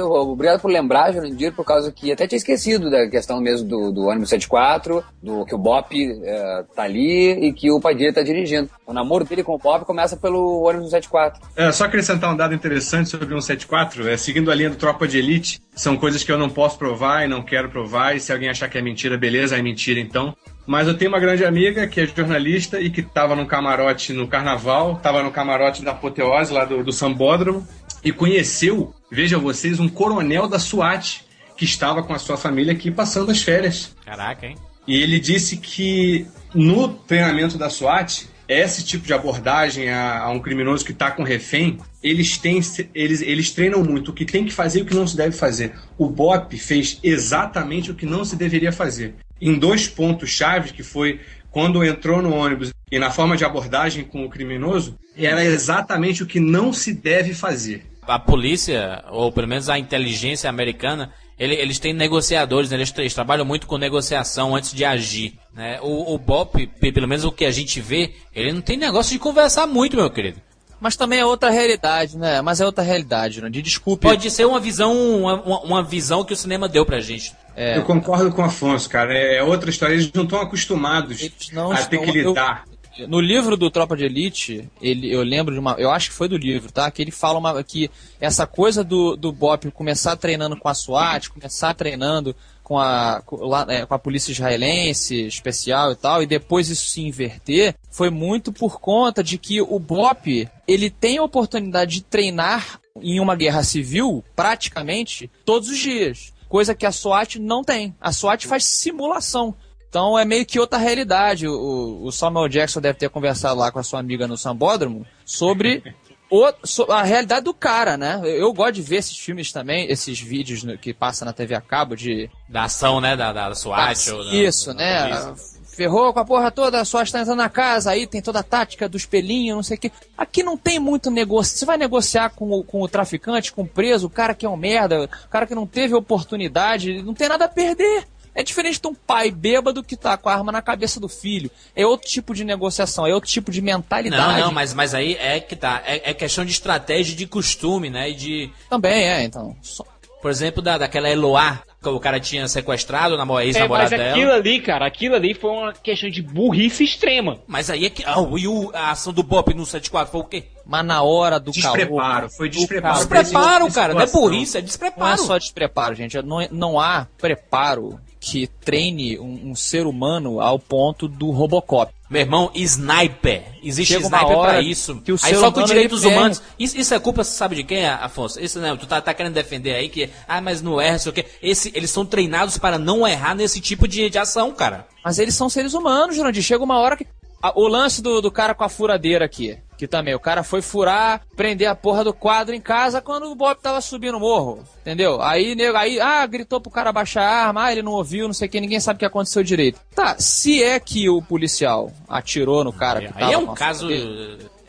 Obrigado 0.00 0.60
por 0.60 0.70
lembrar, 0.70 1.12
Jurandir, 1.12 1.52
por 1.52 1.64
causa 1.64 1.92
que 1.92 2.12
até 2.12 2.26
tinha 2.26 2.36
esquecido 2.36 2.90
da 2.90 3.08
questão 3.08 3.40
mesmo 3.40 3.68
do, 3.68 3.92
do 3.92 4.06
ônibus 4.06 4.30
74, 4.30 5.04
do 5.22 5.44
que 5.44 5.54
o 5.54 5.58
Bop 5.58 5.94
eh, 5.94 6.64
tá 6.74 6.82
ali 6.82 7.32
e 7.32 7.52
que 7.52 7.70
o 7.70 7.80
Padilha 7.80 8.12
tá 8.12 8.22
dirigindo. 8.22 8.70
O 8.86 8.92
namoro 8.92 9.24
dele 9.24 9.42
com 9.42 9.54
o 9.54 9.58
Bop 9.58 9.84
começa 9.84 10.16
pelo 10.16 10.62
ônibus 10.62 10.90
74. 10.90 11.40
É, 11.56 11.70
só 11.72 11.84
acrescentar 11.84 12.32
um 12.32 12.36
dado 12.36 12.54
interessante 12.54 13.08
sobre 13.08 13.26
o 13.26 13.40
174, 13.40 14.08
é, 14.08 14.16
seguindo 14.16 14.50
a 14.50 14.54
linha 14.54 14.70
do 14.70 14.76
Tropa 14.76 15.06
de 15.06 15.18
Elite, 15.18 15.60
são 15.74 15.96
coisas 15.96 16.22
que 16.22 16.32
eu 16.32 16.38
não 16.38 16.48
posso 16.48 16.78
provar 16.78 17.24
e 17.24 17.28
não 17.28 17.42
quero 17.42 17.68
provar, 17.68 18.16
e 18.16 18.20
se 18.20 18.32
alguém 18.32 18.48
achar 18.48 18.68
que 18.68 18.78
é 18.78 18.82
mentira, 18.82 19.16
beleza, 19.16 19.56
é 19.56 19.62
mentira 19.62 20.00
então. 20.00 20.34
Mas 20.66 20.88
eu 20.88 20.98
tenho 20.98 21.10
uma 21.10 21.20
grande 21.20 21.44
amiga 21.44 21.86
que 21.86 22.00
é 22.00 22.06
jornalista 22.06 22.80
e 22.80 22.90
que 22.90 23.00
estava 23.00 23.36
no 23.36 23.46
camarote 23.46 24.12
no 24.12 24.26
carnaval, 24.26 24.94
estava 24.94 25.22
no 25.22 25.30
camarote 25.30 25.84
da 25.84 25.92
Apoteose, 25.92 26.52
lá 26.52 26.64
do, 26.64 26.82
do 26.82 26.92
Sambódromo, 26.92 27.66
e 28.02 28.12
conheceu, 28.12 28.92
vejam 29.10 29.40
vocês, 29.40 29.80
um 29.80 29.88
coronel 29.88 30.48
da 30.48 30.58
SWAT 30.58 31.24
que 31.56 31.64
estava 31.64 32.02
com 32.02 32.12
a 32.12 32.18
sua 32.18 32.36
família 32.36 32.72
aqui 32.72 32.90
passando 32.90 33.30
as 33.30 33.42
férias. 33.42 33.94
Caraca, 34.04 34.46
hein? 34.46 34.56
E 34.86 35.00
ele 35.02 35.18
disse 35.18 35.56
que 35.56 36.26
no 36.54 36.88
treinamento 36.88 37.58
da 37.58 37.68
SWAT, 37.68 38.28
esse 38.48 38.84
tipo 38.84 39.04
de 39.06 39.12
abordagem 39.12 39.88
a, 39.88 40.20
a 40.20 40.30
um 40.30 40.38
criminoso 40.38 40.84
que 40.84 40.92
está 40.92 41.10
com 41.10 41.24
refém, 41.24 41.78
eles, 42.02 42.38
têm, 42.38 42.60
eles, 42.94 43.20
eles 43.20 43.50
treinam 43.50 43.82
muito 43.82 44.10
o 44.10 44.14
que 44.14 44.24
tem 44.24 44.44
que 44.44 44.52
fazer 44.52 44.80
e 44.80 44.82
o 44.82 44.86
que 44.86 44.94
não 44.94 45.06
se 45.06 45.16
deve 45.16 45.36
fazer. 45.36 45.72
O 45.98 46.08
BOP 46.08 46.56
fez 46.56 47.00
exatamente 47.02 47.90
o 47.90 47.94
que 47.94 48.06
não 48.06 48.24
se 48.24 48.36
deveria 48.36 48.70
fazer. 48.70 49.14
Em 49.40 49.58
dois 49.58 49.88
pontos 49.88 50.30
chaves, 50.30 50.70
que 50.70 50.84
foi 50.84 51.20
quando 51.50 51.84
entrou 51.84 52.22
no 52.22 52.34
ônibus 52.34 52.70
e 52.90 52.98
na 52.98 53.10
forma 53.10 53.36
de 53.36 53.44
abordagem 53.44 54.04
com 54.04 54.24
o 54.24 54.30
criminoso, 54.30 54.96
era 55.16 55.44
exatamente 55.44 56.22
o 56.22 56.26
que 56.26 56.38
não 56.38 56.72
se 56.72 56.92
deve 56.92 57.34
fazer. 57.34 57.84
A 58.06 58.18
polícia, 58.18 59.04
ou 59.10 59.30
pelo 59.32 59.48
menos 59.48 59.68
a 59.68 59.78
inteligência 59.78 60.48
americana, 60.48 61.12
ele- 61.38 61.54
eles 61.54 61.78
têm 61.78 61.92
negociadores, 61.92 62.70
né? 62.70 62.76
eles, 62.76 62.92
eles 62.96 63.14
trabalham 63.14 63.44
muito 63.44 63.66
com 63.66 63.76
negociação 63.78 64.54
antes 64.56 64.72
de 64.72 64.84
agir. 64.84 65.34
Né? 65.54 65.78
O, 65.82 66.14
o 66.14 66.18
Bop, 66.18 66.66
pe- 66.66 66.92
pelo 66.92 67.08
menos 67.08 67.24
o 67.24 67.32
que 67.32 67.44
a 67.44 67.50
gente 67.50 67.80
vê, 67.80 68.14
ele 68.34 68.52
não 68.52 68.60
tem 68.60 68.76
negócio 68.76 69.12
de 69.12 69.18
conversar 69.18 69.66
muito, 69.66 69.96
meu 69.96 70.08
querido. 70.10 70.40
Mas 70.78 70.94
também 70.94 71.18
é 71.20 71.24
outra 71.24 71.48
realidade, 71.48 72.18
né? 72.18 72.42
Mas 72.42 72.60
é 72.60 72.66
outra 72.66 72.84
realidade, 72.84 73.36
Jurandir. 73.36 73.62
Desculpe. 73.62 74.02
Pode 74.06 74.30
ser 74.30 74.44
uma 74.46 74.60
visão, 74.60 74.92
uma, 75.20 75.42
uma- 75.62 75.82
visão 75.82 76.22
que 76.22 76.34
o 76.34 76.36
cinema 76.36 76.68
deu 76.68 76.84
pra 76.84 77.00
gente. 77.00 77.32
É. 77.56 77.78
Eu 77.78 77.82
concordo 77.84 78.30
com 78.30 78.42
o 78.42 78.44
Afonso, 78.44 78.86
cara. 78.90 79.16
É 79.16 79.42
outra 79.42 79.70
história. 79.70 79.94
Eles 79.94 80.12
não 80.12 80.24
estão 80.24 80.38
acostumados 80.38 81.18
não 81.50 81.72
a 81.72 81.76
ter 81.76 81.96
estão- 81.96 82.12
que 82.12 82.18
eu- 82.18 82.28
lidar. 82.28 82.64
No 83.08 83.20
livro 83.20 83.56
do 83.56 83.70
Tropa 83.70 83.96
de 83.96 84.04
Elite, 84.04 84.68
ele, 84.80 85.12
eu 85.12 85.22
lembro 85.22 85.52
de 85.52 85.60
uma. 85.60 85.72
Eu 85.78 85.90
acho 85.90 86.10
que 86.10 86.16
foi 86.16 86.28
do 86.28 86.36
livro, 86.36 86.72
tá? 86.72 86.90
Que 86.90 87.02
ele 87.02 87.10
fala 87.10 87.38
uma, 87.38 87.62
que 87.62 87.90
essa 88.20 88.46
coisa 88.46 88.82
do, 88.82 89.16
do 89.16 89.32
Bop 89.32 89.70
começar 89.70 90.16
treinando 90.16 90.56
com 90.56 90.68
a 90.68 90.74
SWAT, 90.74 91.28
começar 91.28 91.74
treinando 91.74 92.34
com 92.62 92.78
a, 92.78 93.22
com, 93.24 93.36
lá, 93.36 93.64
é, 93.68 93.86
com 93.86 93.94
a 93.94 93.98
polícia 93.98 94.32
israelense 94.32 95.26
especial 95.26 95.92
e 95.92 95.94
tal, 95.94 96.22
e 96.22 96.26
depois 96.26 96.68
isso 96.68 96.86
se 96.86 97.00
inverter, 97.00 97.76
foi 97.90 98.10
muito 98.10 98.52
por 98.52 98.80
conta 98.80 99.22
de 99.22 99.38
que 99.38 99.60
o 99.60 99.78
Bop 99.78 100.48
ele 100.66 100.90
tem 100.90 101.18
a 101.18 101.22
oportunidade 101.22 101.96
de 101.96 102.02
treinar 102.02 102.80
em 103.00 103.20
uma 103.20 103.36
guerra 103.36 103.62
civil, 103.62 104.24
praticamente, 104.34 105.30
todos 105.44 105.68
os 105.68 105.78
dias. 105.78 106.32
Coisa 106.48 106.74
que 106.74 106.86
a 106.86 106.92
SWAT 106.92 107.36
não 107.38 107.62
tem. 107.62 107.94
A 108.00 108.12
SWAT 108.12 108.46
faz 108.46 108.64
simulação. 108.64 109.54
Então 109.88 110.18
é 110.18 110.24
meio 110.24 110.44
que 110.44 110.58
outra 110.60 110.78
realidade. 110.78 111.46
O, 111.48 112.02
o 112.04 112.12
Samuel 112.12 112.48
Jackson 112.48 112.80
deve 112.80 112.98
ter 112.98 113.08
conversado 113.08 113.58
lá 113.58 113.70
com 113.72 113.78
a 113.78 113.82
sua 113.82 114.00
amiga 114.00 114.26
no 114.26 114.36
Sambódromo 114.36 115.06
sobre 115.24 115.82
o- 116.30 116.52
so- 116.64 116.90
a 116.90 117.02
realidade 117.02 117.44
do 117.44 117.54
cara, 117.54 117.96
né? 117.96 118.20
Eu, 118.22 118.28
eu 118.40 118.52
gosto 118.52 118.72
de 118.74 118.82
ver 118.82 118.96
esses 118.96 119.16
filmes 119.16 119.52
também, 119.52 119.90
esses 119.90 120.20
vídeos 120.20 120.62
no- 120.64 120.76
que 120.76 120.92
passa 120.92 121.24
na 121.24 121.32
TV 121.32 121.54
a 121.54 121.60
cabo 121.60 121.94
de. 121.96 122.28
Da 122.48 122.64
ação, 122.64 123.00
né? 123.00 123.16
Da, 123.16 123.32
da 123.32 123.54
SWAT. 123.54 124.10
ou 124.10 124.24
da- 124.24 124.34
Isso, 124.34 124.68
da 124.68 124.74
né? 124.74 125.02
polícia. 125.24 125.56
Ferrou 125.76 126.10
com 126.14 126.20
a 126.20 126.24
porra 126.24 126.50
toda, 126.50 126.80
a 126.80 126.86
SWAT 126.86 127.12
tá 127.12 127.20
entrando 127.20 127.36
na 127.36 127.50
casa, 127.50 127.90
aí 127.90 128.06
tem 128.06 128.22
toda 128.22 128.38
a 128.40 128.42
tática 128.42 128.88
do 128.88 128.96
espelhinho, 128.96 129.56
não 129.56 129.62
sei 129.62 129.76
o 129.76 129.80
que. 129.80 129.92
Aqui 130.16 130.42
não 130.42 130.56
tem 130.56 130.78
muito 130.78 131.10
negócio. 131.10 131.54
Você 131.54 131.66
vai 131.66 131.76
negociar 131.76 132.30
com 132.30 132.50
o, 132.50 132.64
com 132.64 132.80
o 132.80 132.88
traficante, 132.88 133.52
com 133.52 133.60
o 133.60 133.66
preso, 133.68 134.06
o 134.06 134.10
cara 134.10 134.32
que 134.34 134.46
é 134.46 134.48
um 134.48 134.56
merda, 134.56 135.04
o 135.04 135.28
cara 135.28 135.46
que 135.46 135.54
não 135.54 135.66
teve 135.66 135.94
oportunidade, 135.94 137.02
não 137.02 137.12
tem 137.12 137.28
nada 137.28 137.44
a 137.44 137.48
perder. 137.48 138.08
É 138.36 138.42
diferente 138.42 138.78
de 138.80 138.86
um 138.86 138.94
pai 138.94 139.30
bêbado 139.30 139.82
que 139.82 139.96
tá 139.96 140.16
com 140.16 140.28
a 140.28 140.34
arma 140.34 140.52
na 140.52 140.60
cabeça 140.60 141.00
do 141.00 141.08
filho. 141.08 141.50
É 141.74 141.86
outro 141.86 142.06
tipo 142.08 142.34
de 142.34 142.44
negociação, 142.44 143.06
é 143.06 143.14
outro 143.14 143.30
tipo 143.30 143.50
de 143.50 143.62
mentalidade. 143.62 144.40
Não, 144.40 144.46
não, 144.48 144.52
mas, 144.52 144.74
mas 144.74 144.94
aí 144.94 145.14
é 145.18 145.40
que 145.40 145.56
tá. 145.56 145.82
É, 145.86 146.10
é 146.10 146.14
questão 146.14 146.44
de 146.44 146.52
estratégia 146.52 147.14
e 147.14 147.16
de 147.16 147.26
costume, 147.26 147.88
né? 147.88 148.10
E 148.10 148.14
de. 148.14 148.50
Também 148.68 149.08
é, 149.08 149.22
então. 149.24 149.56
Só- 149.62 149.84
Por 150.20 150.30
exemplo, 150.30 150.60
da, 150.60 150.76
daquela 150.76 151.08
Eloá, 151.08 151.60
que 151.80 151.88
o 151.88 152.00
cara 152.00 152.18
tinha 152.18 152.48
sequestrado, 152.48 153.14
a 153.14 153.18
namo- 153.18 153.34
É, 153.38 153.44
mas 153.44 153.46
ex-namorada 153.46 153.96
dela. 153.96 154.10
aquilo 154.10 154.32
ali, 154.32 154.60
cara, 154.60 154.86
aquilo 154.86 155.14
ali 155.14 155.34
foi 155.34 155.50
uma 155.50 155.72
questão 155.72 156.10
de 156.10 156.20
burrice 156.20 156.82
extrema. 156.84 157.38
Mas 157.46 157.70
aí 157.70 157.86
é 157.86 157.90
que. 157.90 158.02
Ah, 158.04 158.16
e 158.36 158.48
o- 158.48 158.70
a 158.74 158.90
ação 158.90 159.12
do 159.12 159.22
Bop 159.22 159.54
no 159.54 159.64
74 159.64 160.10
foi 160.12 160.20
o 160.20 160.24
quê? 160.24 160.44
Mas 160.66 160.84
na 160.84 161.00
hora 161.02 161.38
do 161.38 161.52
Despreparo, 161.52 161.96
calor, 161.96 162.30
foi 162.30 162.48
despreparo. 162.48 162.98
Despreparo, 162.98 163.72
cara. 163.72 163.94
Não 163.94 164.00
é 164.00 164.06
burrice, 164.06 164.56
é 164.56 164.60
Não 164.60 164.64
é 164.64 164.66
despreparo. 164.66 165.18
só 165.22 165.38
despreparo, 165.38 165.94
gente. 165.94 166.20
Não, 166.22 166.40
é- 166.40 166.48
não 166.50 166.80
há 166.80 167.06
preparo 167.18 168.00
que 168.20 168.46
treine 168.46 169.18
um, 169.18 169.50
um 169.50 169.54
ser 169.54 169.86
humano 169.86 170.40
ao 170.40 170.58
ponto 170.58 171.06
do 171.08 171.30
Robocop. 171.30 171.92
Meu 172.08 172.20
irmão, 172.20 172.50
sniper. 172.54 173.42
Existe 173.62 173.94
Chega 173.94 174.06
sniper 174.06 174.38
pra 174.38 174.60
isso. 174.60 175.00
que 175.00 175.10
o 175.12 175.18
Aí 175.22 175.34
só 175.34 175.50
com 175.50 175.58
humano, 175.58 175.66
direitos 175.66 176.04
humanos. 176.04 176.40
Isso, 176.56 176.78
isso 176.78 176.94
é 176.94 177.00
culpa, 177.00 177.24
sabe 177.24 177.56
de 177.56 177.64
quem, 177.64 177.84
Afonso? 177.84 178.40
Isso 178.40 178.60
não, 178.60 178.76
tu 178.76 178.86
tá, 178.86 179.00
tá 179.00 179.12
querendo 179.12 179.34
defender 179.34 179.74
aí 179.74 179.88
que, 179.88 180.08
ah, 180.28 180.40
mas 180.40 180.62
não 180.62 180.80
erra, 180.80 181.00
sei 181.00 181.10
o 181.10 181.12
quê. 181.12 181.26
Esse, 181.42 181.72
eles 181.74 181.90
são 181.90 182.06
treinados 182.06 182.58
para 182.58 182.78
não 182.78 183.06
errar 183.06 183.34
nesse 183.34 183.60
tipo 183.60 183.88
de, 183.88 184.08
de 184.08 184.18
ação, 184.18 184.52
cara. 184.52 184.86
Mas 185.04 185.18
eles 185.18 185.34
são 185.34 185.48
seres 185.48 185.74
humanos, 185.74 186.14
Jurandir. 186.14 186.42
Chega 186.42 186.62
uma 186.62 186.78
hora 186.78 186.96
que. 186.96 187.06
O 187.54 187.68
lance 187.68 188.02
do, 188.02 188.20
do 188.20 188.30
cara 188.30 188.54
com 188.54 188.64
a 188.64 188.68
furadeira 188.68 189.24
aqui. 189.24 189.58
Que 189.76 189.86
também, 189.86 190.14
o 190.14 190.20
cara 190.20 190.42
foi 190.42 190.62
furar, 190.62 191.20
prender 191.36 191.68
a 191.68 191.74
porra 191.74 192.02
do 192.02 192.14
quadro 192.14 192.54
em 192.54 192.60
casa 192.60 193.02
quando 193.02 193.30
o 193.30 193.34
Bob 193.34 193.58
tava 193.60 193.80
subindo 193.82 194.16
o 194.16 194.20
morro. 194.20 194.64
Entendeu? 194.80 195.20
Aí, 195.20 195.54
nego, 195.54 195.76
aí, 195.76 196.00
ah, 196.00 196.24
gritou 196.26 196.60
pro 196.60 196.70
cara 196.70 196.90
baixar 196.92 197.22
a 197.22 197.46
arma, 197.48 197.64
ah, 197.64 197.72
ele 197.72 197.82
não 197.82 197.92
ouviu, 197.92 198.26
não 198.26 198.32
sei 198.32 198.48
o 198.48 198.50
que, 198.50 198.58
ninguém 198.58 198.80
sabe 198.80 198.96
o 198.96 198.98
que 199.00 199.04
aconteceu 199.04 199.42
direito. 199.42 199.78
Tá, 199.94 200.16
se 200.18 200.62
é 200.62 200.80
que 200.80 201.10
o 201.10 201.20
policial 201.20 201.92
atirou 202.08 202.64
no 202.64 202.72
cara 202.72 203.02
que 203.02 203.12
tava 203.12 203.26
Aí 203.26 203.34
é 203.34 203.38
um 203.38 203.54
caso. 203.54 203.88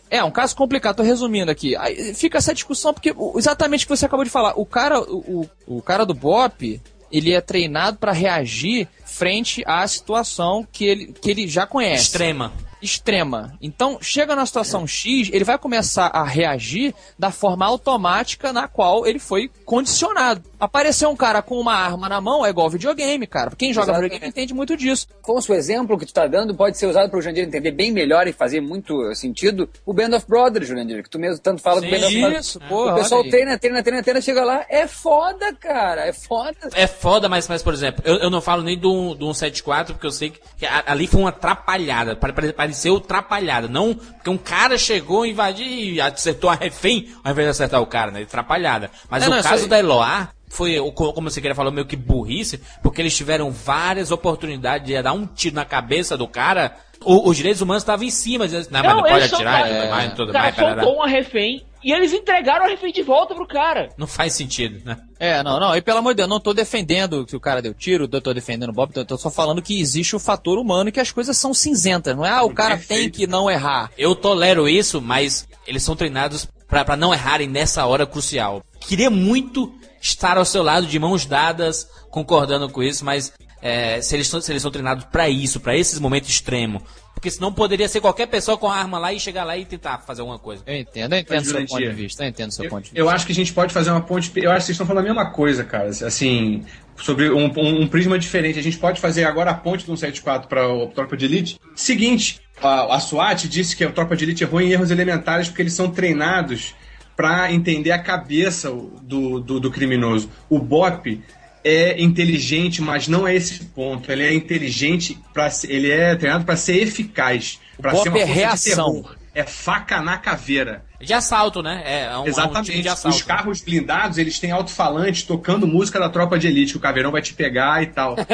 É, 0.10 0.24
um 0.24 0.32
caso 0.32 0.56
complicado, 0.56 0.98
tô 0.98 1.04
resumindo 1.04 1.52
aqui. 1.52 1.76
Aí 1.78 2.14
fica 2.14 2.38
essa 2.38 2.54
discussão, 2.54 2.94
porque 2.94 3.16
exatamente 3.36 3.86
o 3.86 3.88
que 3.88 3.96
você 3.96 4.06
acabou 4.06 4.26
de 4.26 4.32
falar. 4.32 4.54
O 4.58 4.66
cara, 4.66 5.00
o, 5.00 5.48
o 5.68 5.78
o 5.78 5.82
cara 5.82 6.06
do 6.06 6.14
BOP, 6.14 6.82
ele 7.12 7.34
é 7.34 7.42
treinado 7.42 7.98
pra 7.98 8.12
reagir 8.12 8.88
frente 9.18 9.64
à 9.66 9.88
situação 9.88 10.66
que 10.72 10.86
ele, 10.86 11.14
que 11.14 11.32
ele 11.32 11.48
já 11.48 11.66
conhece. 11.66 12.04
Extrema. 12.04 12.54
extrema. 12.80 13.58
Então, 13.60 13.98
chega 14.00 14.36
na 14.36 14.46
situação 14.46 14.86
X, 14.86 15.30
ele 15.34 15.44
vai 15.44 15.58
começar 15.58 16.08
a 16.08 16.24
reagir 16.24 16.94
da 17.18 17.32
forma 17.32 17.66
automática 17.66 18.54
na 18.54 18.68
qual 18.68 19.08
ele 19.08 19.18
foi 19.18 19.50
condicionado. 19.66 20.44
Apareceu 20.60 21.10
um 21.10 21.16
cara 21.16 21.42
com 21.42 21.60
uma 21.60 21.74
arma 21.74 22.10
na 22.10 22.20
mão 22.20 22.46
é 22.46 22.50
igual 22.50 22.70
videogame, 22.70 23.28
cara. 23.28 23.52
Quem 23.56 23.72
joga 23.74 23.86
Exatamente. 23.92 24.10
videogame 24.12 24.30
entende 24.32 24.54
muito 24.54 24.76
disso. 24.76 25.08
Afonso, 25.22 25.52
o 25.52 25.56
exemplo 25.56 25.98
que 25.98 26.06
tu 26.06 26.14
tá 26.14 26.26
dando 26.26 26.56
pode 26.56 26.78
ser 26.78 26.88
usado 26.88 27.10
para 27.10 27.20
o 27.20 27.22
Jandir 27.22 27.44
entender 27.44 27.72
bem 27.72 27.92
melhor 27.92 28.28
e 28.28 28.34
fazer 28.34 28.60
muito 28.62 29.14
sentido 29.14 29.70
o 29.86 29.94
Band 29.94 30.16
of 30.16 30.26
Brothers, 30.28 30.68
Jandir, 30.68 31.04
que 31.04 31.10
tu 31.10 31.20
mesmo 31.20 31.40
tanto 31.40 31.62
fala 31.62 31.80
do 31.82 31.86
Sim, 31.88 31.92
Band 31.92 32.08
of 32.08 32.20
Brothers. 32.22 32.46
Isso, 32.48 32.60
porra, 32.62 32.94
o 32.94 32.96
pessoal 32.96 33.24
treina, 33.24 33.58
treina, 33.58 33.84
treina, 33.84 34.02
treina, 34.04 34.22
chega 34.22 34.44
lá, 34.44 34.66
é 34.70 34.88
foda, 34.88 35.54
cara, 35.54 36.08
é 36.08 36.14
foda. 36.14 36.58
É 36.74 36.88
foda, 36.88 37.30
mas, 37.30 37.48
mas 37.48 37.62
por 37.62 37.74
exemplo, 37.74 38.02
eu, 38.06 38.16
eu 38.16 38.30
não 38.30 38.42
falo 38.42 38.64
nem 38.64 38.78
do, 38.78 39.14
do 39.14 39.26
174, 39.34 39.94
porque 39.94 40.08
eu 40.08 40.12
sei 40.12 40.32
que, 40.32 40.40
que 40.58 40.66
a- 40.66 40.84
ali 40.88 41.06
foi 41.08 41.20
uma 41.22 41.30
atrapalhada. 41.30 42.16
pare- 42.16 42.34
pare- 42.34 42.54
Pareceu 42.54 42.98
atrapalhada. 42.98 43.68
Não 43.68 43.94
porque 43.94 44.30
um 44.30 44.38
cara 44.38 44.78
chegou, 44.78 45.26
invadiu 45.26 45.66
e 45.68 46.02
acertou 46.02 46.50
a 46.50 46.56
refém, 46.56 47.10
ao 47.24 47.32
invés 47.32 47.46
de 47.46 47.52
acertar 47.52 47.82
o 47.82 47.86
cara, 47.86 48.10
né? 48.12 48.22
Atrapalhada. 48.24 48.90
Mas 49.10 49.24
É, 49.24 49.28
o 49.28 49.30
não, 49.30 49.42
caso 49.44 49.68
da 49.68 49.78
Eloá 49.78 50.30
foi, 50.48 50.78
como 50.96 51.30
você 51.30 51.42
queria 51.42 51.56
falar, 51.56 51.72
meio 51.72 51.86
que 51.86 51.96
burrice, 51.96 52.60
porque 52.82 53.02
eles 53.02 53.16
tiveram 53.16 53.52
várias 53.52 54.12
oportunidades 54.12 54.88
de 54.88 55.02
dar 55.02 55.14
um 55.14 55.26
tiro 55.26 55.56
na 55.56 55.66
cabeça 55.66 56.18
do 56.18 56.28
cara. 56.28 56.76
O- 57.04 57.30
os 57.30 57.38
direitos 57.38 57.62
humanos 57.62 57.84
estavam 57.84 58.06
em 58.06 58.10
cima, 58.12 58.46
dizendo, 58.48 58.68
não, 58.72 58.82
mas 58.84 58.96
não 58.96 59.04
pode 59.04 59.24
atirar, 59.26 59.68
e 59.68 59.72
é, 59.72 59.80
tudo 59.82 59.90
mais, 59.92 60.14
tudo 60.14 60.30
o 60.30 60.34
cara 60.34 60.46
mais, 60.46 60.56
soltou 60.56 60.96
uma 60.96 61.08
refém 61.08 61.64
e 61.84 61.92
eles 61.92 62.12
entregaram 62.12 62.66
a 62.66 62.68
refém 62.68 62.92
de 62.92 63.04
volta 63.04 63.36
pro 63.36 63.46
cara. 63.48 63.90
Não 63.98 64.08
faz 64.08 64.34
sentido, 64.34 64.82
né? 64.84 64.98
É, 65.20 65.44
não, 65.44 65.60
não. 65.60 65.76
E 65.76 65.82
pelo 65.82 66.00
amor 66.00 66.14
de 66.14 66.18
Deus, 66.18 66.30
não 66.30 66.40
tô 66.40 66.54
defendendo 66.56 67.24
que 67.24 67.36
o 67.36 67.40
cara 67.40 67.62
deu 67.62 67.74
tiro, 67.74 68.10
eu 68.12 68.22
tô 68.22 68.34
defendendo 68.34 68.70
o 68.70 68.74
Bob, 68.74 68.92
eu 68.96 69.06
tô 69.06 69.16
só 69.16 69.30
falando 69.30 69.62
que 69.62 69.80
existe 69.80 70.16
o 70.16 70.20
fator 70.20 70.58
humano 70.58 70.90
e 70.90 70.92
que 70.92 71.00
as 71.00 71.12
coisas 71.12 71.38
são 71.38 71.54
cinzentas. 71.54 72.16
Não 72.16 72.26
é, 72.26 72.30
ah, 72.32 72.44
o 72.44 72.54
cara 72.54 72.78
tem 72.78 73.10
que 73.12 73.28
não 73.28 73.50
errar. 73.50 73.92
Eu 73.96 74.16
tolero 74.16 74.68
isso, 74.68 75.00
mas 75.00 75.48
eles 75.68 75.84
são 75.84 75.96
treinados 75.96 76.48
pra 76.68 76.98
não 76.98 77.14
errarem 77.14 77.48
nessa 77.48 77.86
hora 77.86 78.06
crucial. 78.08 78.64
Queria 78.82 79.10
muito 79.10 79.72
estar 80.10 80.38
ao 80.38 80.46
seu 80.46 80.64
lado, 80.64 80.88
de 80.88 80.98
mãos 81.00 81.26
dadas, 81.26 81.88
concordando 82.10 82.70
com 82.70 82.82
isso, 82.84 83.04
mas 83.06 83.34
é, 83.62 84.02
se, 84.02 84.16
eles 84.16 84.28
são, 84.28 84.40
se 84.42 84.52
eles 84.52 84.62
são 84.62 84.72
treinados 84.72 85.06
pra 85.06 85.28
isso, 85.30 85.60
pra 85.60 85.76
esses 85.76 86.00
momentos 86.00 86.30
extremos. 86.30 86.82
Porque 87.14 87.32
senão 87.32 87.52
poderia 87.52 87.90
ser 87.90 88.00
qualquer 88.00 88.28
pessoa 88.28 88.60
com 88.60 88.70
a 88.70 88.76
arma 88.76 89.00
lá 89.00 89.12
e 89.12 89.20
chegar 89.20 89.44
lá 89.44 89.58
e 89.58 89.66
tentar 89.66 89.98
fazer 90.06 90.22
alguma 90.22 90.38
coisa. 90.38 90.62
Eu 90.68 90.76
entendo, 90.76 91.14
eu 91.14 91.20
entendo 91.20 91.42
o 91.42 91.46
seu 91.46 91.66
ponto 91.66 91.80
de 91.82 91.90
vista, 91.90 92.24
eu 92.24 92.28
entendo 92.30 92.50
o 92.50 92.54
seu 92.54 92.66
Eu, 92.66 92.70
ponto 92.70 92.84
de 92.84 92.90
vista. 92.92 93.00
eu 93.00 93.10
acho 93.10 93.26
que 93.26 93.32
a 93.32 93.36
gente 93.36 93.54
pode 93.54 93.74
fazer 93.74 93.90
uma 93.90 94.02
ponte. 94.02 94.32
Eu 94.36 94.52
acho 94.52 94.60
que 94.60 94.66
vocês 94.68 94.76
estão 94.76 94.86
falando 94.86 95.04
a 95.06 95.08
mesma 95.08 95.32
coisa, 95.32 95.64
cara. 95.64 95.88
Assim, 95.90 96.64
sobre 96.96 97.32
um, 97.32 97.46
um- 97.58 97.82
um 97.82 97.88
prisma 97.88 98.20
diferente. 98.20 98.60
A 98.60 98.64
gente 98.64 98.78
pode 98.78 99.02
fazer 99.02 99.24
agora 99.24 99.50
a 99.50 99.56
ponte 99.56 99.80
do 99.84 99.98
174 99.98 100.48
para 100.48 100.68
o 100.72 100.88
Tropa 100.90 101.18
de 101.18 101.26
Elite. 101.26 101.60
Seguinte, 101.76 102.40
a, 102.62 102.96
a 102.96 103.00
SWAT 103.00 103.48
disse 103.48 103.76
que 103.76 103.84
a 103.84 103.92
Tropa 103.92 104.16
de 104.16 104.24
Elite 104.24 104.44
errou 104.44 104.62
em 104.62 104.70
erros 104.72 104.92
elementares 104.92 105.48
porque 105.48 105.64
eles 105.64 105.74
são 105.74 105.90
treinados 105.90 106.76
para 107.18 107.52
entender 107.52 107.92
a 107.92 107.98
cabeça 107.98 108.72
do, 109.02 109.40
do, 109.40 109.60
do 109.60 109.72
criminoso. 109.72 110.30
O 110.48 110.60
BOP 110.60 111.20
é 111.64 112.00
inteligente, 112.00 112.80
mas 112.80 113.08
não 113.08 113.28
é 113.28 113.36
esse 113.36 113.66
ponto. 113.66 114.12
Ele 114.12 114.24
é 114.24 114.34
inteligente 114.34 115.20
para 115.34 115.50
ele 115.68 115.90
é 115.90 116.16
treinado 116.16 116.46
para 116.46 116.56
ser 116.56 116.78
eficaz, 116.78 117.60
para 117.82 117.96
ser 117.96 118.10
uma 118.10 118.20
é 118.20 118.24
reação. 118.24 119.04
É 119.34 119.44
faca 119.44 120.02
na 120.02 120.18
caveira. 120.18 120.84
De 121.00 121.14
assalto, 121.14 121.62
né? 121.62 121.84
É, 121.86 122.10
um, 122.10 122.12
é 122.12 122.20
um 122.20 122.28
Exatamente. 122.28 122.82
de 122.82 122.90
assalto. 122.90 123.16
Os 123.18 123.24
carros 123.24 123.62
blindados, 123.62 124.18
eles 124.18 124.40
têm 124.40 124.52
alto-falante 124.52 125.28
tocando 125.28 125.68
música 125.68 126.00
da 126.00 126.10
tropa 126.10 126.40
de 126.40 126.48
elite, 126.48 126.72
que 126.72 126.78
o 126.78 126.82
caveirão 126.82 127.12
vai 127.12 127.22
te 127.22 127.34
pegar 127.34 127.82
e 127.84 127.88
tal. 127.88 128.16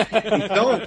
Então, 0.44 0.82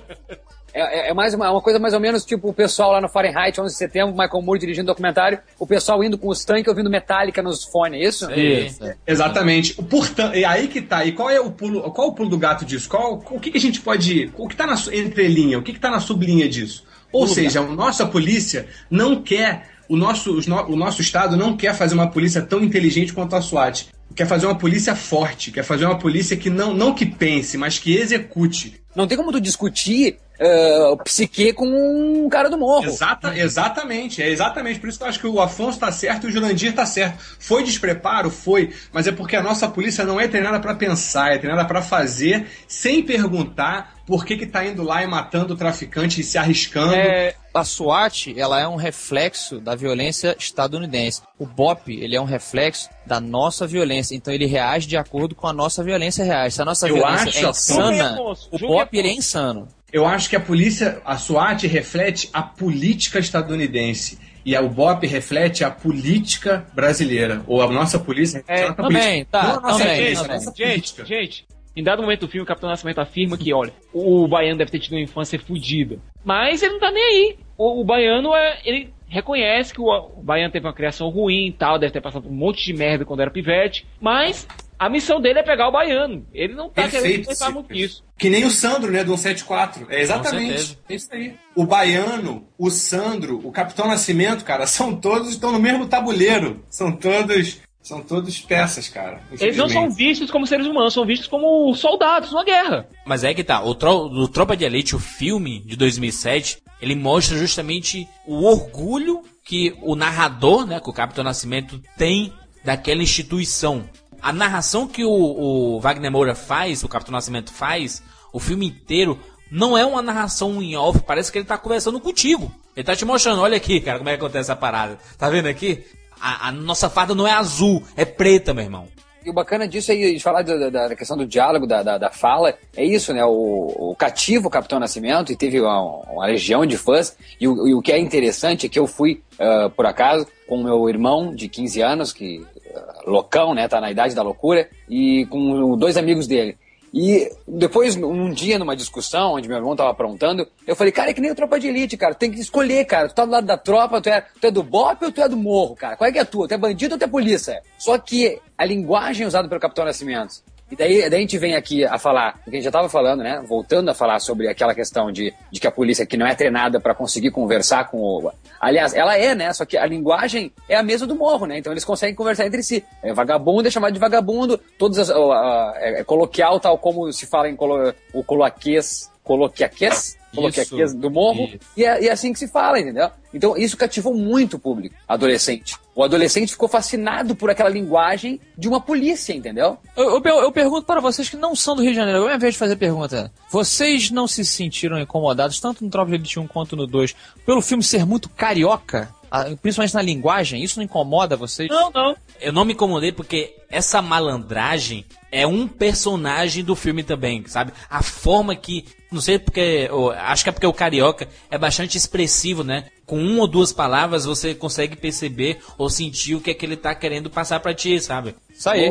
É, 0.77 1.07
é- 1.07 1.11
é 1.11 1.15
mais 1.15 1.33
uma, 1.33 1.51
uma 1.51 1.63
coisa 1.63 1.79
mais 1.79 1.95
ou 1.95 2.01
menos 2.01 2.25
tipo 2.25 2.49
o 2.51 2.53
pessoal 2.53 2.93
lá 2.93 3.01
no 3.01 3.09
Fahrenheit, 3.09 3.59
11 3.59 3.73
de 3.73 3.79
setembro, 3.79 4.13
Michael 4.15 4.43
Moore 4.43 4.61
dirigindo 4.61 4.85
o 4.85 4.95
documentário, 4.95 5.39
o 5.59 5.67
pessoal 5.67 6.05
indo 6.05 6.19
com 6.19 6.29
os 6.29 6.45
tanques 6.45 6.69
ouvindo 6.69 6.91
Metallica 6.91 7.43
nos 7.43 7.65
fones, 7.65 8.01
é 8.01 8.05
isso? 8.05 8.31
Isso. 8.33 8.85
exatamente. 9.07 9.75
Portanto, 9.83 10.37
e 10.37 10.45
aí 10.45 10.69
que 10.69 10.83
tá. 10.83 11.05
E 11.05 11.13
qual 11.13 11.31
é 11.31 11.41
o 11.41 11.51
pulo, 11.51 11.91
qual 11.93 12.09
é 12.09 12.11
o 12.11 12.15
pulo 12.15 12.29
do 12.29 12.39
gato 12.39 12.65
disso? 12.65 12.89
Qual, 12.89 13.15
o 13.31 13.41
que, 13.41 13.51
que 13.51 13.59
a 13.59 13.61
gente 13.61 13.81
pode. 13.81 14.31
O 14.37 14.47
que 14.47 14.55
tá 14.57 14.67
na 14.67 14.75
entrelinha? 14.93 15.59
O 15.59 15.63
que, 15.63 15.73
que 15.73 15.81
tá 15.81 15.91
na 15.91 16.01
sublinha 16.01 16.49
disso? 16.49 16.85
Ou 17.13 17.27
seja, 17.27 17.61
a 17.61 17.63
nossa 17.65 18.05
polícia 18.05 18.67
não 18.91 19.23
quer. 19.23 19.76
O 19.89 19.97
nosso, 19.97 20.33
os 20.37 20.47
no- 20.47 20.67
o 20.71 20.77
nosso 20.77 21.01
Estado 21.01 21.37
não 21.37 21.57
quer 21.57 21.75
fazer 21.75 21.95
uma 21.95 22.11
polícia 22.11 22.43
tão 22.43 22.63
inteligente 22.63 23.13
quanto 23.13 23.37
a 23.37 23.41
SWAT. 23.43 23.89
Quer 24.15 24.27
fazer 24.27 24.47
uma 24.47 24.55
polícia 24.57 24.95
forte, 24.97 25.51
quer 25.51 25.63
fazer 25.65 25.85
uma 25.85 25.99
polícia 25.99 26.37
que 26.37 26.49
não, 26.49 26.73
não 26.73 26.95
que 26.95 27.05
pense, 27.05 27.59
mas 27.59 27.79
que 27.79 27.97
execute. 27.97 28.81
Não 28.95 29.07
tem 29.07 29.17
como 29.17 29.31
tu 29.31 29.41
discutir 29.41 30.17
eh, 30.39 30.89
o 30.91 30.97
psique 30.99 31.53
com 31.53 31.67
um 31.67 32.29
cara 32.29 32.49
do 32.49 32.57
morro. 32.59 32.87
Exata, 32.87 33.37
exatamente, 33.37 34.23
é 34.23 34.31
exatamente 34.31 34.79
por 34.81 34.89
isso 34.89 34.99
que 34.99 35.05
eu 35.05 35.09
acho 35.09 35.21
que 35.21 35.27
o 35.27 35.41
Afonso 35.41 35.79
tá 35.79 35.91
certo 35.93 36.27
e 36.27 36.31
o 36.31 36.33
Jurandir 36.33 36.75
tá 36.75 36.87
certo. 36.87 37.19
Foi 37.39 37.63
despreparo? 37.63 38.31
Foi, 38.31 38.73
mas 38.93 39.07
é 39.07 39.13
porque 39.13 39.37
a 39.37 39.43
nossa 39.43 39.69
polícia 39.69 40.05
não 40.05 40.19
é 40.21 40.29
treinada 40.29 40.61
para 40.61 40.75
pensar, 40.75 41.33
é 41.35 41.39
treinada 41.39 41.67
para 41.67 41.83
fazer 41.83 42.47
sem 42.69 43.03
perguntar 43.03 43.96
por 44.07 44.25
que 44.25 44.37
que 44.37 44.47
tá 44.47 44.65
indo 44.65 44.83
lá 44.83 45.03
e 45.03 45.07
matando 45.07 45.55
o 45.55 45.57
traficante 45.57 46.21
e 46.21 46.25
se 46.25 46.39
arriscando. 46.39 46.95
É, 46.95 47.35
a 47.53 47.65
SWAT, 47.65 48.29
ela 48.39 48.61
é 48.61 48.69
um 48.69 48.77
reflexo 48.77 49.59
da 49.59 49.75
violência 49.75 50.37
estadunidense. 50.39 51.23
O 51.39 51.45
BOP, 51.45 51.89
ele 51.89 52.15
é 52.15 52.21
um 52.21 52.25
reflexo 52.25 52.89
da 53.05 53.19
nossa 53.21 53.67
violência. 53.67 54.15
Então 54.15 54.33
ele 54.33 54.47
reage 54.47 54.87
de 54.87 54.97
acordo 54.97 55.35
com 55.35 55.47
a 55.49 55.53
nossa 55.53 55.83
violência 55.83 56.25
reage. 56.25 56.55
Se 56.55 56.63
a 56.63 56.65
nossa 56.65 56.89
Eu 56.89 56.95
violência 56.95 57.29
acho, 57.29 57.47
é 57.47 57.51
insana, 57.51 58.17
o 58.53 58.59
BOP, 58.59 58.97
ele 58.97 59.09
é 59.09 59.13
insano. 59.13 59.69
Eu 59.93 60.07
acho 60.07 60.29
que 60.29 60.37
a 60.37 60.41
polícia, 60.41 61.01
a 61.05 61.17
SWAT 61.17 61.67
reflete 61.67 62.29
a 62.33 62.43
política 62.43 63.19
estadunidense. 63.19 64.19
E 64.45 64.57
o 64.57 64.69
BOP 64.69 65.05
reflete 65.09 65.65
a 65.65 65.71
política 65.71 66.65
brasileira. 66.73 67.43
Ou 67.49 67.61
a 67.63 67.73
nossa 67.73 67.99
polícia 67.99 68.39
reflete 68.39 68.61
É, 68.61 68.65
a 68.65 68.69
nossa 68.69 68.83
também, 68.83 69.25
política. 69.25 69.29
tá, 69.33 69.43
Não 69.43 69.57
a 69.57 69.61
nossa 69.61 69.79
também, 69.79 69.97
polícia, 69.97 70.21
a 70.21 70.23
também. 70.23 70.37
nossa 70.45 70.51
Gente, 70.57 70.69
política. 70.71 71.05
gente, 71.05 71.47
em 71.77 71.83
dado 71.83 72.03
momento 72.03 72.21
do 72.21 72.29
filme, 72.29 72.43
o 72.43 72.47
Capitão 72.47 72.71
Nascimento 72.71 73.01
afirma 73.01 73.37
que, 73.37 73.53
olha, 73.53 73.73
o 73.93 74.27
baiano 74.27 74.57
deve 74.57 74.71
ter 74.71 74.79
tido 74.79 74.95
uma 74.95 75.03
infância 75.03 75.39
fodida. 75.39 75.99
Mas 76.25 76.63
ele 76.63 76.73
não 76.73 76.81
tá 76.81 76.91
nem 76.91 77.05
aí. 77.05 77.39
O, 77.59 77.83
o 77.83 77.85
baiano, 77.85 78.35
é, 78.35 78.59
ele 78.65 78.95
reconhece 79.07 79.75
que 79.75 79.81
o, 79.81 79.87
o 79.87 80.23
baiano 80.23 80.53
teve 80.53 80.67
uma 80.67 80.73
criação 80.73 81.09
ruim 81.11 81.49
e 81.49 81.53
tal, 81.53 81.79
deve 81.79 81.93
ter 81.93 82.01
passado 82.01 82.23
por 82.23 82.33
um 82.33 82.35
monte 82.35 82.65
de 82.65 82.73
merda 82.73 83.05
quando 83.05 83.21
era 83.21 83.31
pivete. 83.31 83.87
Mas 84.01 84.49
a 84.79 84.89
missão 84.89 85.21
dele 85.21 85.39
é 85.39 85.43
pegar 85.43 85.69
o 85.69 85.73
baiano. 85.73 86.27
Ele 86.33 86.55
não 86.55 86.69
tá 86.69 86.83
querendo 86.83 87.03
Perfeito, 87.03 87.29
pensar 87.29 87.51
muito 87.51 87.73
nisso. 87.73 88.05
Que 88.19 88.29
nem 88.29 88.45
o 88.45 88.51
Sandro, 88.51 88.91
né, 88.91 89.05
do 89.05 89.17
174. 89.17 89.87
É 89.91 90.01
exatamente. 90.01 90.79
É 90.89 90.95
isso 90.95 91.09
aí. 91.13 91.35
O 91.55 91.67
Baiano, 91.67 92.47
o 92.59 92.71
Sandro, 92.71 93.41
o 93.47 93.53
Capitão 93.53 93.87
Nascimento, 93.87 94.45
cara, 94.45 94.67
são 94.67 94.97
todos, 94.97 95.31
estão 95.31 95.53
no 95.53 95.59
mesmo 95.59 95.87
tabuleiro. 95.87 96.63
São 96.69 96.93
todos, 96.93 97.61
são 97.87 98.03
todos 98.03 98.41
peças, 98.41 98.89
cara. 98.89 99.23
Eles 99.39 99.57
não 99.57 99.69
são 99.69 99.89
vistos 99.89 100.29
como 100.29 100.45
seres 100.45 100.67
humanos, 100.67 100.93
são 100.93 101.07
vistos 101.07 101.29
como 101.29 101.73
soldados 101.77 102.33
numa 102.33 102.43
guerra. 102.43 102.89
Mas 103.07 103.23
é 103.23 103.33
que 103.33 103.45
tá, 103.45 103.63
o, 103.63 103.77
Tro 103.77 104.07
o 104.07 104.27
Tropa 104.27 104.57
de 104.57 104.65
Elite, 104.65 104.97
o 104.97 104.99
filme 104.99 105.61
de 105.61 105.77
2007, 105.77 106.59
ele 106.83 106.97
mostra 106.97 107.39
justamente 107.39 108.09
o 108.27 108.43
orgulho 108.43 109.23
que 109.45 109.73
o 109.83 109.95
narrador, 109.95 110.67
né, 110.67 110.81
que 110.81 110.91
o 110.91 110.93
Capitão 110.93 111.23
Nascimento 111.23 111.81
tem 111.97 112.33
daquela 112.65 113.05
instituição. 113.05 113.89
A 114.21 114.33
narração 114.33 114.89
que 114.89 115.05
o, 115.05 115.09
o 115.09 115.81
Wagner 115.81 116.11
Moura 116.11 116.35
faz, 116.35 116.83
o 116.83 116.89
Capitão 116.89 117.13
Nascimento 117.13 117.53
faz, 117.53 118.03
o 118.33 118.41
filme 118.41 118.67
inteiro, 118.67 119.17
não 119.49 119.79
é 119.79 119.87
uma 119.87 120.03
narração 120.03 120.61
em 120.61 120.77
off, 120.77 121.05
parece 121.07 121.31
que 121.31 121.39
ele 121.39 121.45
tá 121.45 121.57
conversando 121.57 122.01
contigo. 122.01 122.53
Ele 122.75 122.85
tá 122.85 122.97
te 122.97 123.05
mostrando, 123.05 123.43
olha 123.43 123.57
aqui, 123.57 123.81
cara, 123.81 123.99
como 123.99 124.11
é 124.11 124.15
que 124.15 124.19
acontece 124.19 124.51
essa 124.51 124.57
parada. 124.57 124.99
Tá 125.17 125.31
vendo 125.31 125.47
aqui? 125.47 125.85
A, 126.21 126.49
a 126.49 126.53
nossa 126.53 126.89
farda 126.91 127.15
não 127.15 127.27
é 127.27 127.33
azul, 127.33 127.83
é 127.97 128.05
preta, 128.05 128.53
meu 128.55 128.65
irmão. 128.65 128.89
E 129.25 129.31
o 129.31 129.33
bacana 129.33 129.67
disso 129.67 129.91
aí, 129.91 130.15
de 130.15 130.23
falar 130.23 130.43
da, 130.43 130.71
da- 130.71 130.89
da 130.89 130.95
questão 130.95 131.17
do 131.17 131.27
diálogo, 131.27 131.67
da, 131.67 131.83
da, 131.83 131.99
da 131.99 132.11
fala, 132.11 132.55
é 132.77 132.85
isso, 132.85 133.13
né? 133.13 133.25
O, 133.25 133.91
o 133.91 133.97
cativo 133.97 134.49
Capitão 134.49 134.79
Nascimento, 134.79 135.33
e 135.33 135.37
teve 135.37 135.61
uma, 135.61 135.81
uma 135.83 136.27
legião 136.27 136.65
de 136.65 136.77
fãs, 136.79 137.17
e 137.41 137.49
o, 137.49 137.67
e 137.67 137.75
o 137.75 137.83
que 137.83 137.91
é 137.91 137.99
interessante 137.99 138.67
é 138.67 138.69
que 138.69 138.79
eu 138.79 138.87
fui, 138.87 139.21
ah, 139.41 139.69
por 139.75 139.85
acaso, 139.85 140.27
com 140.49 140.63
meu 140.63 140.89
irmão 140.89 141.35
de 141.35 141.49
15 141.49 141.81
anos, 141.83 142.13
que 142.13 142.47
ah, 142.73 143.01
loucão, 143.05 143.53
né? 143.53 143.67
Tá 143.67 143.81
na 143.81 143.91
idade 143.91 144.15
da 144.15 144.23
loucura, 144.23 144.69
e 144.89 145.27
com 145.27 145.77
dois 145.77 145.97
amigos 145.97 146.29
dele. 146.29 146.57
E 146.99 147.31
depois, 147.47 147.95
um 147.95 148.31
dia, 148.31 148.59
numa 148.59 148.75
discussão, 148.75 149.35
onde 149.35 149.47
meu 149.47 149.59
irmão 149.59 149.77
tava 149.77 149.91
aprontando, 149.91 150.49
eu 150.67 150.75
falei, 150.75 150.91
cara, 150.91 151.11
é 151.11 151.13
que 151.13 151.21
nem 151.21 151.31
o 151.31 151.35
Tropa 151.35 151.61
de 151.61 151.69
Elite, 151.69 151.95
cara. 151.95 152.15
Tem 152.15 152.31
que 152.31 152.41
escolher, 152.41 152.87
cara. 152.87 153.07
Tu 153.07 153.15
tá 153.15 153.27
do 153.27 153.33
lado 153.33 153.47
da 153.47 153.59
tropa, 153.59 154.01
tu 154.01 154.09
é, 154.09 154.25
tu 154.41 154.47
é 154.47 154.51
do 154.51 154.63
BOP 154.63 155.05
ou 155.05 155.13
tu 155.13 155.21
é 155.21 155.29
do 155.29 155.37
morro, 155.37 155.77
cara? 155.77 155.95
Qual 155.95 156.09
é 156.09 156.13
que 156.13 156.19
é 156.19 156.23
a 156.23 156.25
tua? 156.25 156.49
Tu 156.49 156.55
é 156.55 156.57
bandido 156.57 156.95
ou 156.95 156.99
tu 156.99 157.05
é 157.05 157.07
polícia? 157.07 157.63
Só 157.77 157.99
que 157.99 158.41
a 158.57 158.65
linguagem 158.65 159.27
usada 159.27 159.47
pelo 159.47 159.61
Capitão 159.61 159.85
Nascimento. 159.85 160.43
E 160.71 160.75
daí, 160.75 161.09
daí 161.09 161.19
a 161.19 161.21
gente 161.21 161.39
vem 161.39 161.55
aqui 161.55 161.85
a 161.85 161.97
falar, 161.97 162.41
o 162.41 162.45
que 162.45 162.51
a 162.51 162.55
gente 162.55 162.65
já 162.65 162.73
tava 162.73 162.89
falando, 162.89 163.23
né? 163.23 163.41
Voltando 163.47 163.89
a 163.89 163.95
falar 163.95 164.19
sobre 164.19 164.49
aquela 164.49 164.75
questão 164.75 165.13
de, 165.13 165.33
de 165.51 165.61
que 165.61 165.67
a 165.67 165.71
polícia 165.71 166.03
aqui 166.03 166.17
não 166.17 166.27
é 166.27 166.35
treinada 166.35 166.81
para 166.81 166.95
conseguir 166.95 167.31
conversar 167.31 167.89
com 167.89 167.99
o. 167.99 168.33
Aliás, 168.61 168.93
ela 168.93 169.17
é, 169.17 169.35
né? 169.35 169.53
Só 169.53 169.65
que 169.65 169.77
a 169.77 169.87
linguagem 169.87 170.53
é 170.69 170.77
a 170.77 170.83
mesma 170.83 171.07
do 171.07 171.15
morro, 171.15 171.47
né? 171.47 171.59
Então 171.59 171.73
eles 171.73 171.85
conseguem 171.85 172.17
conversar 172.17 172.47
entre 172.47 172.65
si. 172.65 172.85
É, 173.01 173.13
vagabundo 173.13 173.69
é 173.69 173.71
chamado 173.71 173.93
de 173.93 174.01
vagabundo, 174.01 174.59
todas 174.77 174.99
as. 174.99 175.11
ó, 175.11 175.73
é, 175.77 176.01
é 176.01 176.05
coloquial, 176.05 176.59
tal 176.59 176.77
como 176.79 177.13
se 177.13 177.27
fala 177.27 177.49
em 177.49 177.55
colo, 177.55 177.95
o 178.13 178.25
coloquês. 178.25 179.11
Coloquiaquês? 179.23 180.17
Coloquei 180.37 180.63
Isso, 180.63 180.75
aqui 180.75 180.97
do 180.97 181.11
morro, 181.11 181.51
e 181.77 181.85
é, 181.85 182.05
e 182.05 182.09
é 182.09 182.13
assim 182.13 182.33
que 182.33 182.39
se 182.39 182.47
fala, 182.49 182.79
entendeu? 182.79 183.11
Então 183.35 183.57
isso 183.57 183.77
cativou 183.77 184.15
muito 184.15 184.57
o 184.57 184.59
público, 184.59 184.95
adolescente. 185.09 185.77
O 185.95 186.03
adolescente 186.03 186.53
ficou 186.53 186.69
fascinado 186.69 187.35
por 187.35 187.51
aquela 187.51 187.69
linguagem 187.69 188.41
de 188.57 188.69
uma 188.69 188.81
polícia, 188.81 189.33
entendeu? 189.33 189.79
Eu, 189.97 190.23
eu, 190.23 190.41
eu 190.43 190.53
pergunto 190.53 190.87
para 190.87 191.01
vocês 191.01 191.29
que 191.29 191.37
não 191.37 191.57
são 191.57 191.75
do 191.75 191.83
Rio 191.83 191.91
de 191.91 191.97
Janeiro, 191.97 192.23
é 192.23 192.27
minha 192.27 192.39
vez 192.39 192.55
de 192.55 192.59
fazer 192.59 192.77
pergunta. 192.77 193.33
Vocês 193.51 194.11
não 194.11 194.29
se 194.29 194.45
sentiram 194.45 195.01
incomodados, 195.01 195.59
tanto 195.59 195.85
no 195.85 195.91
Tropa 195.91 196.11
de 196.11 196.17
Elite 196.17 196.39
1 196.39 196.47
quanto 196.47 196.77
no 196.77 196.87
2, 196.87 197.15
pelo 197.45 197.61
filme 197.61 197.83
ser 197.83 198.05
muito 198.07 198.29
carioca? 198.29 199.15
Ah, 199.31 199.45
Principalmente 199.61 199.95
na 199.95 200.03
linguagem? 200.03 200.63
Isso 200.63 200.79
não 200.79 200.85
incomoda 200.85 201.37
vocês? 201.37 201.69
Não, 201.69 201.91
não. 201.91 202.17
Eu 202.41 202.53
não 202.53 202.65
me 202.65 202.73
incomodei 202.73 203.13
porque 203.13 203.55
essa 203.69 204.01
malandragem 204.01 205.05
é 205.37 205.47
um 205.47 205.69
personagem 205.69 206.65
do 206.65 206.75
filme 206.75 207.03
também, 207.03 207.45
sabe? 207.47 207.71
A 207.91 208.03
forma 208.03 208.57
que. 208.57 208.87
Não 209.13 209.21
sei 209.21 209.39
porque. 209.39 209.89
acho 210.19 210.43
que 210.43 210.49
é 210.49 210.53
porque 210.53 210.67
o 210.67 210.73
carioca 210.73 211.29
é 211.51 211.59
bastante 211.59 211.99
expressivo, 211.99 212.65
né? 212.65 212.87
Com 213.05 213.19
uma 213.19 213.43
ou 213.43 213.47
duas 213.47 213.71
palavras 213.71 214.25
você 214.25 214.55
consegue 214.55 214.97
perceber 214.97 215.59
ou 215.77 215.91
sentir 215.91 216.35
o 216.35 216.41
que 216.41 216.51
é 216.51 216.55
que 216.55 216.65
ele 216.65 216.77
tá 216.77 216.95
querendo 216.95 217.29
passar 217.29 217.61
pra 217.61 217.75
ti, 217.75 218.01
sabe? 218.01 218.35
Isso 218.51 218.69
aí. 218.71 218.91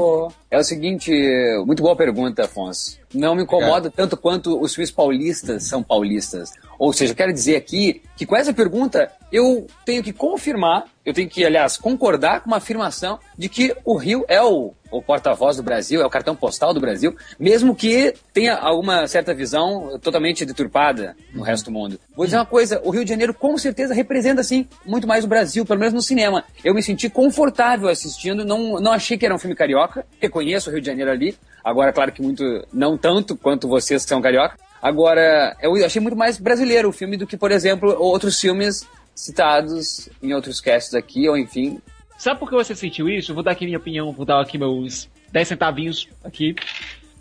É 0.52 0.60
o 0.60 0.64
seguinte, 0.64 1.12
muito 1.66 1.82
boa 1.82 1.96
pergunta, 1.96 2.46
Afonso. 2.46 3.00
Não 3.12 3.34
me 3.34 3.42
incomoda 3.42 3.90
tanto 3.90 4.16
quanto 4.16 4.62
os 4.62 4.76
filmes 4.76 4.92
paulistas 4.92 5.64
são 5.64 5.82
paulistas. 5.82 6.52
Ou 6.78 6.94
seja, 6.94 7.12
eu 7.12 7.18
quero 7.18 7.34
dizer 7.34 7.56
aqui 7.56 8.04
que 8.16 8.26
com 8.26 8.36
essa 8.36 8.54
pergunta 8.54 9.12
eu 9.32 9.66
tenho 9.84 10.04
que 10.04 10.14
confirmar, 10.14 10.86
eu 11.06 11.14
tenho 11.14 11.30
que, 11.30 11.46
aliás, 11.46 11.78
concordar 11.78 12.42
com 12.42 12.48
uma 12.48 12.58
afirmação 12.58 13.20
de 13.38 13.48
que 13.48 13.76
o 13.86 13.96
Rio 13.96 14.26
é 14.28 14.42
o, 14.42 14.74
o 14.92 15.02
porta-voz 15.02 15.58
do 15.58 15.64
Brasil, 15.64 16.02
é 16.02 16.06
o 16.06 16.10
cartão 16.10 16.36
postal 16.36 16.74
do 16.74 16.80
Brasil, 16.80 17.16
mesmo 17.40 17.76
que 17.76 18.14
tenha 18.34 18.56
alguma 18.56 19.08
certa 19.08 19.34
visão 19.34 20.00
totalmente 20.00 20.44
deturpada 20.46 21.16
no 21.32 21.44
resto 21.44 21.66
do 21.66 21.72
mundo. 21.72 22.00
Vou 22.16 22.26
dizer 22.26 22.38
uma 22.38 22.46
coisa, 22.46 22.82
o 22.84 22.90
Rio 22.90 23.04
de 23.04 23.10
Janeiro 23.10 23.34
com 23.34 23.56
certeza 23.58 23.94
representa, 23.94 24.42
assim, 24.42 24.68
muito 24.84 25.08
mais 25.08 25.24
o 25.24 25.28
Brasil, 25.28 25.64
pelo 25.64 25.80
menos 25.80 25.94
no 25.94 26.02
cinema. 26.02 26.44
Eu 26.64 26.74
me 26.74 26.82
senti 26.82 27.08
confortável 27.08 27.88
assistindo, 27.88 28.44
não, 28.44 28.80
não 28.80 28.92
achei 28.92 29.18
que 29.18 29.26
era 29.26 29.36
um 29.36 29.40
filme 29.40 29.56
carioca, 29.56 30.06
reconheço 30.20 30.70
o 30.70 30.74
Rio 30.74 30.82
de 30.82 30.88
Janeiro 30.88 31.12
ali, 31.12 31.38
agora, 31.64 31.94
claro 31.94 32.12
que 32.12 32.22
muito, 32.22 32.44
não 32.74 32.98
tanto 32.98 33.38
quanto 33.38 33.68
vocês 33.68 34.04
que 34.04 34.10
são 34.10 34.22
carioca. 34.22 34.58
Agora, 34.82 35.56
eu 35.62 35.74
achei 35.84 36.02
muito 36.02 36.16
mais 36.16 36.38
brasileiro 36.38 36.90
o 36.90 36.92
filme 36.92 37.18
do 37.18 37.26
que, 37.26 37.38
por 37.38 37.52
exemplo, 37.52 37.96
outros 37.98 38.40
filmes 38.40 38.88
citados 39.16 40.10
em 40.22 40.34
outros 40.34 40.60
casts 40.60 40.94
aqui, 40.94 41.28
ou 41.28 41.38
enfim. 41.38 41.82
Sabe 42.18 42.40
por 42.40 42.50
que 42.50 42.56
você 42.56 42.76
sentiu 42.76 43.10
isso? 43.10 43.34
Vou 43.34 43.42
dar 43.42 43.52
aqui 43.52 43.66
minha 43.66 43.78
opinião, 43.78 44.12
vou 44.12 44.26
dar 44.26 44.42
aqui 44.42 44.58
meus 44.58 45.10
10 45.32 45.48
centavinhos 45.48 46.08
aqui 46.24 46.56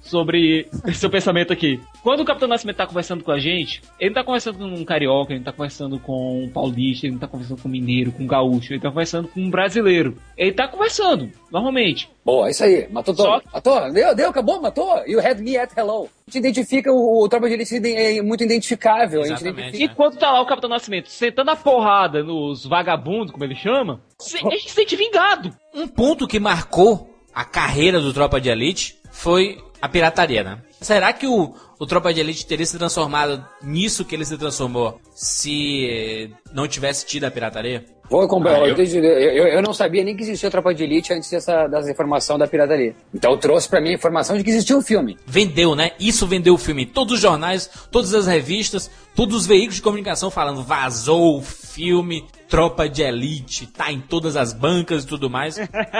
sobre 0.04 0.68
seu 0.94 1.08
pensamento 1.10 1.52
aqui. 1.52 1.80
Quando 2.02 2.20
o 2.20 2.24
Capitão 2.24 2.46
Nascimento 2.46 2.76
tá 2.76 2.86
conversando 2.86 3.24
com 3.24 3.32
a 3.32 3.38
gente, 3.38 3.80
ele 3.98 4.10
não 4.10 4.14
tá 4.16 4.24
conversando 4.24 4.58
com 4.58 4.64
um 4.66 4.84
carioca, 4.84 5.32
ele 5.32 5.38
não 5.40 5.44
tá 5.46 5.52
conversando 5.52 5.98
com 5.98 6.44
um 6.44 6.48
paulista, 6.50 7.06
ele 7.06 7.14
não 7.14 7.20
tá 7.20 7.26
conversando 7.26 7.62
com 7.62 7.68
um 7.68 7.72
mineiro, 7.72 8.12
com 8.12 8.22
um 8.22 8.26
gaúcho, 8.26 8.72
ele 8.74 8.80
tá 8.80 8.90
conversando 8.90 9.28
com 9.28 9.40
um 9.40 9.48
brasileiro. 9.50 10.16
Ele 10.36 10.52
tá 10.52 10.68
conversando, 10.68 11.30
normalmente. 11.50 12.10
Boa, 12.24 12.50
isso 12.50 12.62
aí, 12.64 12.86
matou 12.90 13.14
todo. 13.14 13.26
Só- 13.26 13.42
Matou, 13.52 13.92
deu, 13.92 14.14
deu, 14.14 14.28
acabou, 14.30 14.60
matou. 14.60 15.02
You 15.06 15.20
had 15.20 15.38
me 15.40 15.56
at 15.56 15.70
hello. 15.76 16.04
A 16.26 16.30
gente 16.30 16.38
identifica, 16.38 16.92
o, 16.92 17.22
o 17.24 17.28
Tropa 17.28 17.48
de 17.48 17.54
Elite 17.54 17.76
é 17.94 18.20
muito 18.22 18.44
identificável. 18.44 19.22
A 19.22 19.24
gente 19.26 19.36
Exatamente. 19.40 19.68
identifica. 19.68 19.92
E 19.92 19.96
quando 19.96 20.16
tá 20.18 20.30
lá 20.32 20.40
o 20.42 20.46
Capitão 20.46 20.68
Nascimento 20.70 21.08
sentando 21.08 21.50
a 21.50 21.56
porrada 21.56 22.22
nos 22.22 22.66
vagabundos, 22.66 23.30
como 23.32 23.44
ele 23.44 23.54
chama, 23.54 24.00
se- 24.18 24.36
a 24.38 24.50
gente 24.50 24.68
se 24.68 24.74
sente 24.74 24.96
vingado. 24.96 25.54
Um 25.74 25.88
ponto 25.88 26.26
que 26.26 26.38
marcou 26.38 27.10
a 27.34 27.44
carreira 27.44 27.98
do 28.00 28.12
Tropa 28.12 28.40
de 28.40 28.48
Elite 28.50 28.96
foi 29.10 29.58
a 29.84 29.88
pirataria, 29.88 30.42
né? 30.42 30.58
Será 30.80 31.12
que 31.12 31.26
o, 31.26 31.54
o 31.78 31.86
Tropa 31.86 32.12
de 32.12 32.20
Elite 32.20 32.46
teria 32.46 32.64
se 32.64 32.78
transformado 32.78 33.44
nisso 33.62 34.04
que 34.04 34.14
ele 34.14 34.24
se 34.24 34.36
transformou 34.38 34.98
se 35.14 36.30
não 36.52 36.66
tivesse 36.68 37.04
tido 37.06 37.24
a 37.24 37.30
pirataria? 37.30 37.84
Vou 38.10 38.26
comprar. 38.28 38.62
Ah, 38.62 38.68
eu... 38.68 38.76
eu- 38.76 39.04
Eu, 39.04 39.46
eu 39.48 39.62
não 39.62 39.72
sabia 39.72 40.04
nem 40.04 40.14
que 40.16 40.22
existia 40.22 40.50
Tropa 40.50 40.74
de 40.74 40.84
Elite 40.84 41.12
antes 41.12 41.30
dessa, 41.30 41.66
dessa 41.66 41.90
informação 41.90 42.38
da 42.38 42.46
pirataria. 42.46 42.94
Então 43.14 43.36
trouxe 43.38 43.68
pra 43.68 43.80
mim 43.80 43.90
a 43.90 43.94
informação 43.94 44.36
de 44.36 44.44
que 44.44 44.50
existia 44.50 44.76
um 44.76 44.82
filme. 44.82 45.16
Vendeu, 45.26 45.74
né? 45.74 45.92
Isso 45.98 46.26
vendeu 46.26 46.54
o 46.54 46.58
filme. 46.58 46.84
Todos 46.84 47.14
os 47.14 47.20
jornais, 47.20 47.68
todas 47.90 48.14
as 48.14 48.26
revistas, 48.26 48.90
todos 49.14 49.34
os 49.36 49.46
veículos 49.46 49.76
de 49.76 49.82
comunicação 49.82 50.30
falando 50.30 50.62
vazou 50.62 51.38
o 51.38 51.42
filme 51.74 52.24
Tropa 52.48 52.88
de 52.88 53.02
Elite, 53.02 53.66
tá 53.66 53.90
em 53.90 54.00
todas 54.00 54.36
as 54.36 54.52
bancas 54.52 55.02
e 55.02 55.06
tudo 55.06 55.28
mais. 55.28 55.56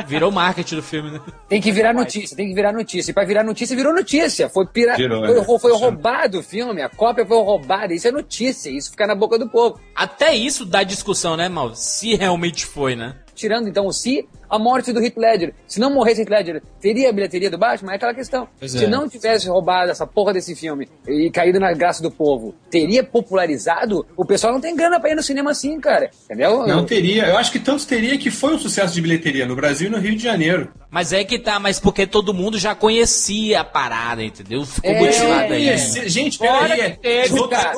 Virou 0.07 0.31
marketing 0.33 0.77
do 0.77 0.83
filme, 0.83 1.11
né? 1.11 1.21
Tem 1.49 1.61
que 1.61 1.73
virar 1.73 1.93
notícia, 1.93 2.37
tem 2.37 2.49
que 2.49 2.55
virar 2.55 2.73
notícia. 2.73 3.11
E 3.11 3.15
pra 3.15 3.25
virar 3.25 3.43
notícia, 3.43 3.75
virou 3.75 3.93
notícia. 3.93 4.49
Foi, 4.49 4.65
pira... 4.67 4.97
Virou, 4.97 5.27
foi, 5.27 5.35
né? 5.35 5.45
foi, 5.45 5.59
foi 5.59 5.73
roubado 5.73 6.39
o 6.39 6.43
filme, 6.43 6.81
a 6.81 6.89
cópia 6.89 7.27
foi 7.27 7.37
roubada. 7.39 7.93
Isso 7.93 8.07
é 8.07 8.13
notícia, 8.13 8.71
isso 8.71 8.93
fica 8.93 9.07
na 9.07 9.17
boca 9.17 9.37
do 9.37 9.49
povo. 9.49 9.81
Até 9.97 10.35
isso 10.35 10.65
dá 10.65 10.85
discussão, 10.85 11.37
né, 11.37 11.49
Mal? 11.49 11.75
Se 11.75 12.15
realmente 12.15 12.65
foi, 12.65 12.95
né? 12.95 13.17
Tirando 13.35 13.69
então 13.69 13.87
o 13.87 13.93
se, 13.93 14.29
a 14.49 14.59
morte 14.59 14.93
do 14.93 15.01
Heath 15.03 15.17
Ledger. 15.17 15.55
Se 15.67 15.79
não 15.81 15.93
morresse 15.93 16.21
Heath 16.23 16.31
Ledger, 16.31 16.63
teria 16.81 17.09
a 17.11 17.13
bilheteria 17.13 17.51
do 17.51 17.59
Batman? 17.59 17.93
É 17.93 17.97
aquela 17.97 18.15
questão. 18.15 18.49
Pois 18.59 18.73
Se 18.73 18.85
é. 18.85 18.89
não 18.89 19.09
tivesse 19.09 19.49
roubado 19.49 19.91
essa 19.91 20.07
porra 20.07 20.33
desse 20.33 20.55
filme 20.55 20.89
e 21.09 21.31
caído 21.31 21.59
na 21.61 21.73
graça 21.73 22.03
do 22.03 22.11
povo, 22.11 22.55
teria 22.71 23.03
popularizado? 23.03 24.07
O 24.17 24.25
pessoal 24.25 24.53
não 24.53 24.61
tem 24.61 24.75
grana 24.77 24.99
pra 25.01 25.11
ir 25.11 25.15
no 25.15 25.23
cinema 25.23 25.51
assim, 25.51 25.79
cara. 25.81 26.11
Entendeu? 26.25 26.67
Não 26.67 26.85
teria. 26.85 27.27
Eu 27.27 27.37
acho 27.39 27.51
que 27.53 27.59
tanto 27.59 27.87
teria 27.87 28.17
que 28.19 28.31
foi 28.31 28.55
um 28.55 28.59
sucesso 28.59 28.95
de 28.95 29.01
bilheteria 29.01 29.47
no 29.47 29.57
Brasil 29.57 29.89
e 29.89 29.91
no 29.91 29.99
Rio 29.99 30.17
de 30.17 30.23
Janeiro. 30.23 30.71
Mas 30.91 31.13
é 31.13 31.25
que 31.25 31.39
tá, 31.39 31.59
mas 31.59 31.81
porque 31.81 32.07
todo 32.07 32.33
mundo 32.33 32.57
já 32.59 32.75
conhecia 32.75 33.61
a 33.61 33.65
parada, 33.65 34.23
entendeu? 34.23 34.65
Ficou 34.65 34.91
É, 34.91 35.01
motivado 35.01 35.53
aí. 35.53 35.67
né? 35.67 35.75
Esse- 35.75 36.09
Gente, 36.09 36.39
peraí. 36.39 36.99
Juca, 37.27 37.73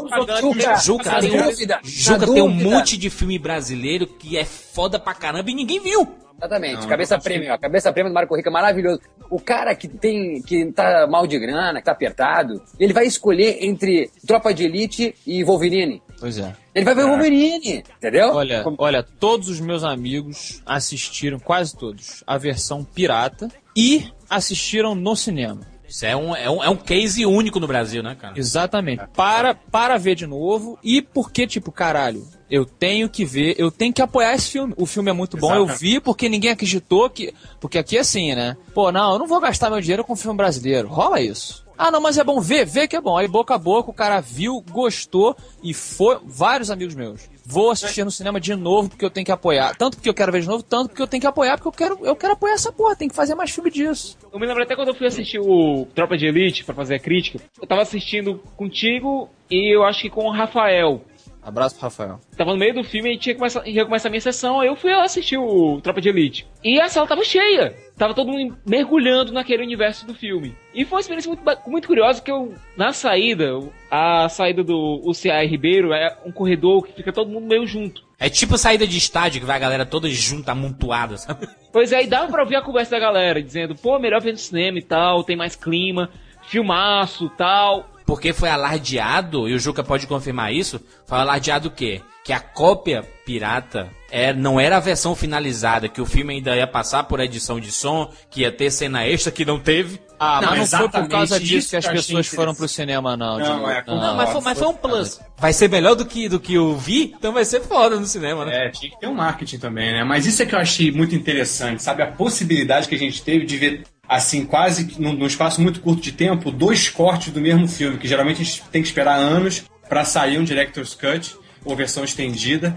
Juca, 0.82 1.10
na 1.10 1.20
tem, 1.20 1.30
um- 1.40 1.42
dúvida, 1.42 1.80
Juca 1.82 2.26
tem 2.26 2.42
um 2.42 2.48
monte 2.48 2.96
de 2.98 3.08
filme 3.08 3.38
brasileiro 3.38 4.06
que 4.06 4.36
é 4.36 4.44
foda 4.44 4.98
pra 4.98 5.14
caramba 5.14 5.50
e 5.50 5.54
ninguém 5.54 5.80
viu. 5.80 6.06
Exatamente, 6.38 6.82
Não, 6.82 6.88
cabeça 6.88 7.14
não 7.14 7.18
consigo. 7.18 7.34
prêmio, 7.34 7.54
ó, 7.54 7.58
cabeça 7.58 7.92
prêmio 7.92 8.10
do 8.12 8.14
Marco 8.14 8.36
Rica, 8.36 8.50
maravilhoso. 8.50 9.00
O 9.30 9.40
cara 9.40 9.74
que 9.74 9.88
tem, 9.88 10.42
que 10.42 10.70
tá 10.72 11.06
mal 11.06 11.26
de 11.26 11.38
grana, 11.38 11.78
que 11.80 11.84
tá 11.86 11.92
apertado, 11.92 12.62
ele 12.78 12.92
vai 12.92 13.06
escolher 13.06 13.64
entre 13.64 14.10
Tropa 14.26 14.52
de 14.52 14.64
Elite 14.64 15.14
e 15.26 15.42
Wolverine. 15.42 16.02
Pois 16.20 16.38
é. 16.38 16.54
Ele 16.74 16.84
vai 16.84 16.94
ver 16.94 17.04
o 17.04 17.08
Wolverine, 17.08 17.82
entendeu? 17.96 18.28
Olha, 18.34 18.64
olha, 18.78 19.02
todos 19.02 19.48
os 19.48 19.60
meus 19.60 19.82
amigos 19.82 20.62
assistiram, 20.66 21.38
quase 21.38 21.74
todos, 21.76 22.22
a 22.26 22.36
versão 22.38 22.84
pirata 22.84 23.48
e 23.74 24.10
assistiram 24.28 24.94
no 24.94 25.16
cinema. 25.16 25.60
Isso 25.88 26.04
é 26.04 26.16
um, 26.16 26.34
é 26.34 26.50
um, 26.50 26.64
é 26.64 26.68
um 26.68 26.76
case 26.76 27.24
único 27.24 27.60
no 27.60 27.66
Brasil, 27.66 28.02
né, 28.02 28.16
cara? 28.20 28.38
Exatamente. 28.38 29.04
Para, 29.14 29.54
para 29.54 29.96
ver 29.98 30.14
de 30.14 30.26
novo 30.26 30.78
e 30.82 31.00
porque, 31.00 31.46
tipo, 31.46 31.70
caralho, 31.70 32.26
eu 32.50 32.64
tenho 32.64 33.08
que 33.08 33.24
ver, 33.24 33.54
eu 33.58 33.70
tenho 33.70 33.92
que 33.92 34.02
apoiar 34.02 34.34
esse 34.34 34.50
filme. 34.50 34.74
O 34.76 34.86
filme 34.86 35.10
é 35.10 35.12
muito 35.12 35.36
bom, 35.36 35.54
eu 35.54 35.64
Exatamente. 35.64 35.80
vi 35.80 36.00
porque 36.00 36.28
ninguém 36.28 36.50
acreditou 36.50 37.08
que. 37.10 37.32
Porque 37.60 37.78
aqui 37.78 37.96
é 37.96 38.00
assim, 38.00 38.34
né? 38.34 38.56
Pô, 38.74 38.90
não, 38.90 39.14
eu 39.14 39.18
não 39.18 39.26
vou 39.26 39.40
gastar 39.40 39.70
meu 39.70 39.80
dinheiro 39.80 40.04
com 40.04 40.16
filme 40.16 40.36
brasileiro. 40.36 40.88
Rola 40.88 41.20
isso. 41.20 41.64
Ah, 41.78 41.90
não, 41.90 42.00
mas 42.00 42.16
é 42.16 42.24
bom 42.24 42.40
ver, 42.40 42.64
ver 42.64 42.88
que 42.88 42.96
é 42.96 43.00
bom. 43.00 43.16
Aí 43.16 43.28
boca 43.28 43.54
a 43.54 43.58
boca, 43.58 43.90
o 43.90 43.94
cara 43.94 44.20
viu, 44.20 44.64
gostou 44.70 45.36
e 45.62 45.74
foi. 45.74 46.18
Vários 46.24 46.70
amigos 46.70 46.94
meus. 46.94 47.28
Vou 47.48 47.70
assistir 47.70 48.04
no 48.04 48.10
cinema 48.10 48.40
de 48.40 48.56
novo 48.56 48.88
porque 48.88 49.04
eu 49.04 49.10
tenho 49.10 49.24
que 49.24 49.30
apoiar. 49.30 49.76
Tanto 49.76 49.96
porque 49.96 50.08
eu 50.08 50.14
quero 50.14 50.32
ver 50.32 50.40
de 50.40 50.48
novo, 50.48 50.64
tanto 50.64 50.88
porque 50.88 51.00
eu 51.00 51.06
tenho 51.06 51.20
que 51.20 51.26
apoiar, 51.28 51.56
porque 51.56 51.68
eu 51.68 51.72
quero, 51.72 52.04
eu 52.04 52.16
quero 52.16 52.32
apoiar 52.32 52.54
essa 52.54 52.72
porra. 52.72 52.96
Tem 52.96 53.08
que 53.08 53.14
fazer 53.14 53.36
mais 53.36 53.52
filme 53.52 53.70
disso. 53.70 54.18
Eu 54.32 54.40
me 54.40 54.46
lembro 54.46 54.64
até 54.64 54.74
quando 54.74 54.88
eu 54.88 54.94
fui 54.94 55.06
assistir 55.06 55.38
o 55.38 55.86
Tropa 55.94 56.16
de 56.16 56.26
Elite 56.26 56.64
pra 56.64 56.74
fazer 56.74 56.96
a 56.96 56.98
crítica. 56.98 57.38
Eu 57.60 57.66
tava 57.66 57.82
assistindo 57.82 58.42
contigo 58.56 59.30
e 59.48 59.74
eu 59.74 59.84
acho 59.84 60.02
que 60.02 60.10
com 60.10 60.24
o 60.24 60.32
Rafael. 60.32 61.00
Abraço 61.40 61.76
pro 61.76 61.84
Rafael. 61.84 62.20
Tava 62.36 62.50
no 62.50 62.58
meio 62.58 62.74
do 62.74 62.82
filme 62.82 63.14
e 63.14 63.18
tinha 63.18 63.32
que 63.32 63.38
começar, 63.38 63.64
ia 63.68 63.84
começar 63.84 64.08
a 64.08 64.10
minha 64.10 64.20
sessão. 64.20 64.58
Aí 64.58 64.66
eu 64.66 64.74
fui 64.74 64.92
assistir 64.92 65.38
o 65.38 65.80
Tropa 65.80 66.00
de 66.00 66.08
Elite. 66.08 66.44
E 66.64 66.80
a 66.80 66.88
sala 66.88 67.06
tava 67.06 67.22
cheia. 67.22 67.76
Tava 67.96 68.12
todo 68.12 68.30
mundo 68.30 68.56
mergulhando 68.66 69.32
naquele 69.32 69.62
universo 69.62 70.06
do 70.06 70.14
filme. 70.14 70.54
E 70.74 70.84
foi 70.84 70.96
uma 70.96 71.00
experiência 71.00 71.28
muito, 71.32 71.42
muito 71.66 71.86
curiosa 71.86 72.20
que 72.20 72.30
eu, 72.30 72.54
na 72.76 72.92
saída, 72.92 73.58
a 73.90 74.28
saída 74.28 74.62
do 74.62 75.00
UCA 75.02 75.42
Ribeiro 75.46 75.94
é 75.94 76.14
um 76.24 76.30
corredor 76.30 76.86
que 76.86 76.92
fica 76.92 77.10
todo 77.10 77.30
mundo 77.30 77.46
meio 77.46 77.66
junto. 77.66 78.04
É 78.18 78.28
tipo 78.28 78.58
saída 78.58 78.86
de 78.86 78.98
estádio 78.98 79.40
que 79.40 79.46
vai 79.46 79.56
a 79.56 79.60
galera 79.60 79.86
toda 79.86 80.08
junta, 80.10 80.52
amontoada, 80.52 81.16
sabe? 81.16 81.48
Pois 81.72 81.92
é, 81.92 82.02
e 82.02 82.06
dava 82.06 82.30
pra 82.30 82.42
ouvir 82.42 82.56
a 82.56 82.62
conversa 82.62 82.92
da 82.92 82.98
galera, 82.98 83.42
dizendo, 83.42 83.74
pô, 83.74 83.98
melhor 83.98 84.20
ver 84.20 84.32
no 84.32 84.38
cinema 84.38 84.78
e 84.78 84.82
tal, 84.82 85.24
tem 85.24 85.36
mais 85.36 85.56
clima, 85.56 86.10
filmaço 86.48 87.30
tal. 87.30 87.95
Porque 88.06 88.32
foi 88.32 88.48
alardeado, 88.48 89.48
e 89.48 89.54
o 89.54 89.58
Juca 89.58 89.82
pode 89.82 90.06
confirmar 90.06 90.52
isso, 90.52 90.80
foi 91.04 91.18
alardeado 91.18 91.68
o 91.68 91.72
quê? 91.72 92.00
Que 92.24 92.32
a 92.32 92.38
cópia 92.38 93.02
pirata 93.24 93.90
é, 94.10 94.32
não 94.32 94.60
era 94.60 94.76
a 94.76 94.80
versão 94.80 95.14
finalizada, 95.14 95.88
que 95.88 96.00
o 96.00 96.06
filme 96.06 96.34
ainda 96.34 96.56
ia 96.56 96.66
passar 96.66 97.04
por 97.04 97.18
edição 97.18 97.58
de 97.58 97.72
som, 97.72 98.12
que 98.30 98.42
ia 98.42 98.52
ter 98.52 98.70
cena 98.70 99.04
extra 99.04 99.32
que 99.32 99.44
não 99.44 99.58
teve. 99.58 100.00
Ah, 100.18 100.40
Não, 100.40 100.56
mas 100.56 100.72
não 100.72 100.78
foi 100.78 100.88
por 100.88 101.08
causa 101.08 101.36
isso 101.36 101.44
disso 101.44 101.70
que 101.70 101.76
as 101.76 101.84
que 101.84 101.90
eu 101.90 101.96
pessoas 101.96 102.26
foram 102.26 102.54
pro 102.54 102.66
cinema, 102.66 103.16
não. 103.16 103.38
Não, 103.38 103.70
é, 103.70 103.84
Não, 103.86 104.16
mas, 104.16 104.30
foi, 104.30 104.40
mas 104.40 104.58
foi 104.58 104.68
um 104.68 104.74
plus. 104.74 105.20
Vai 105.36 105.52
ser 105.52 105.68
melhor 105.68 105.94
do 105.94 106.06
que, 106.06 106.28
do 106.28 106.40
que 106.40 106.56
o 106.58 106.74
Vi, 106.76 107.14
então 107.16 107.32
vai 107.32 107.44
ser 107.44 107.60
foda 107.60 108.00
no 108.00 108.06
cinema, 108.06 108.46
né? 108.46 108.66
É, 108.66 108.70
tinha 108.70 108.90
que 108.90 108.98
ter 108.98 109.06
um 109.06 109.14
marketing 109.14 109.58
também, 109.58 109.92
né? 109.92 110.04
Mas 110.04 110.24
isso 110.24 110.42
é 110.42 110.46
que 110.46 110.54
eu 110.54 110.58
achei 110.58 110.90
muito 110.90 111.14
interessante, 111.14 111.82
sabe? 111.82 112.02
A 112.02 112.06
possibilidade 112.06 112.88
que 112.88 112.94
a 112.94 112.98
gente 112.98 113.22
teve 113.22 113.44
de 113.44 113.56
ver, 113.58 113.82
assim, 114.08 114.46
quase 114.46 114.96
num, 114.98 115.12
num 115.12 115.26
espaço 115.26 115.60
muito 115.60 115.80
curto 115.80 116.00
de 116.00 116.12
tempo, 116.12 116.50
dois 116.50 116.88
cortes 116.88 117.32
do 117.32 117.40
mesmo 117.40 117.68
filme, 117.68 117.98
que 117.98 118.08
geralmente 118.08 118.40
a 118.40 118.44
gente 118.44 118.62
tem 118.70 118.80
que 118.80 118.88
esperar 118.88 119.16
anos 119.16 119.64
pra 119.88 120.04
sair 120.04 120.38
um 120.38 120.44
Director's 120.44 120.94
Cut, 120.94 121.36
ou 121.64 121.76
versão 121.76 122.04
estendida. 122.04 122.76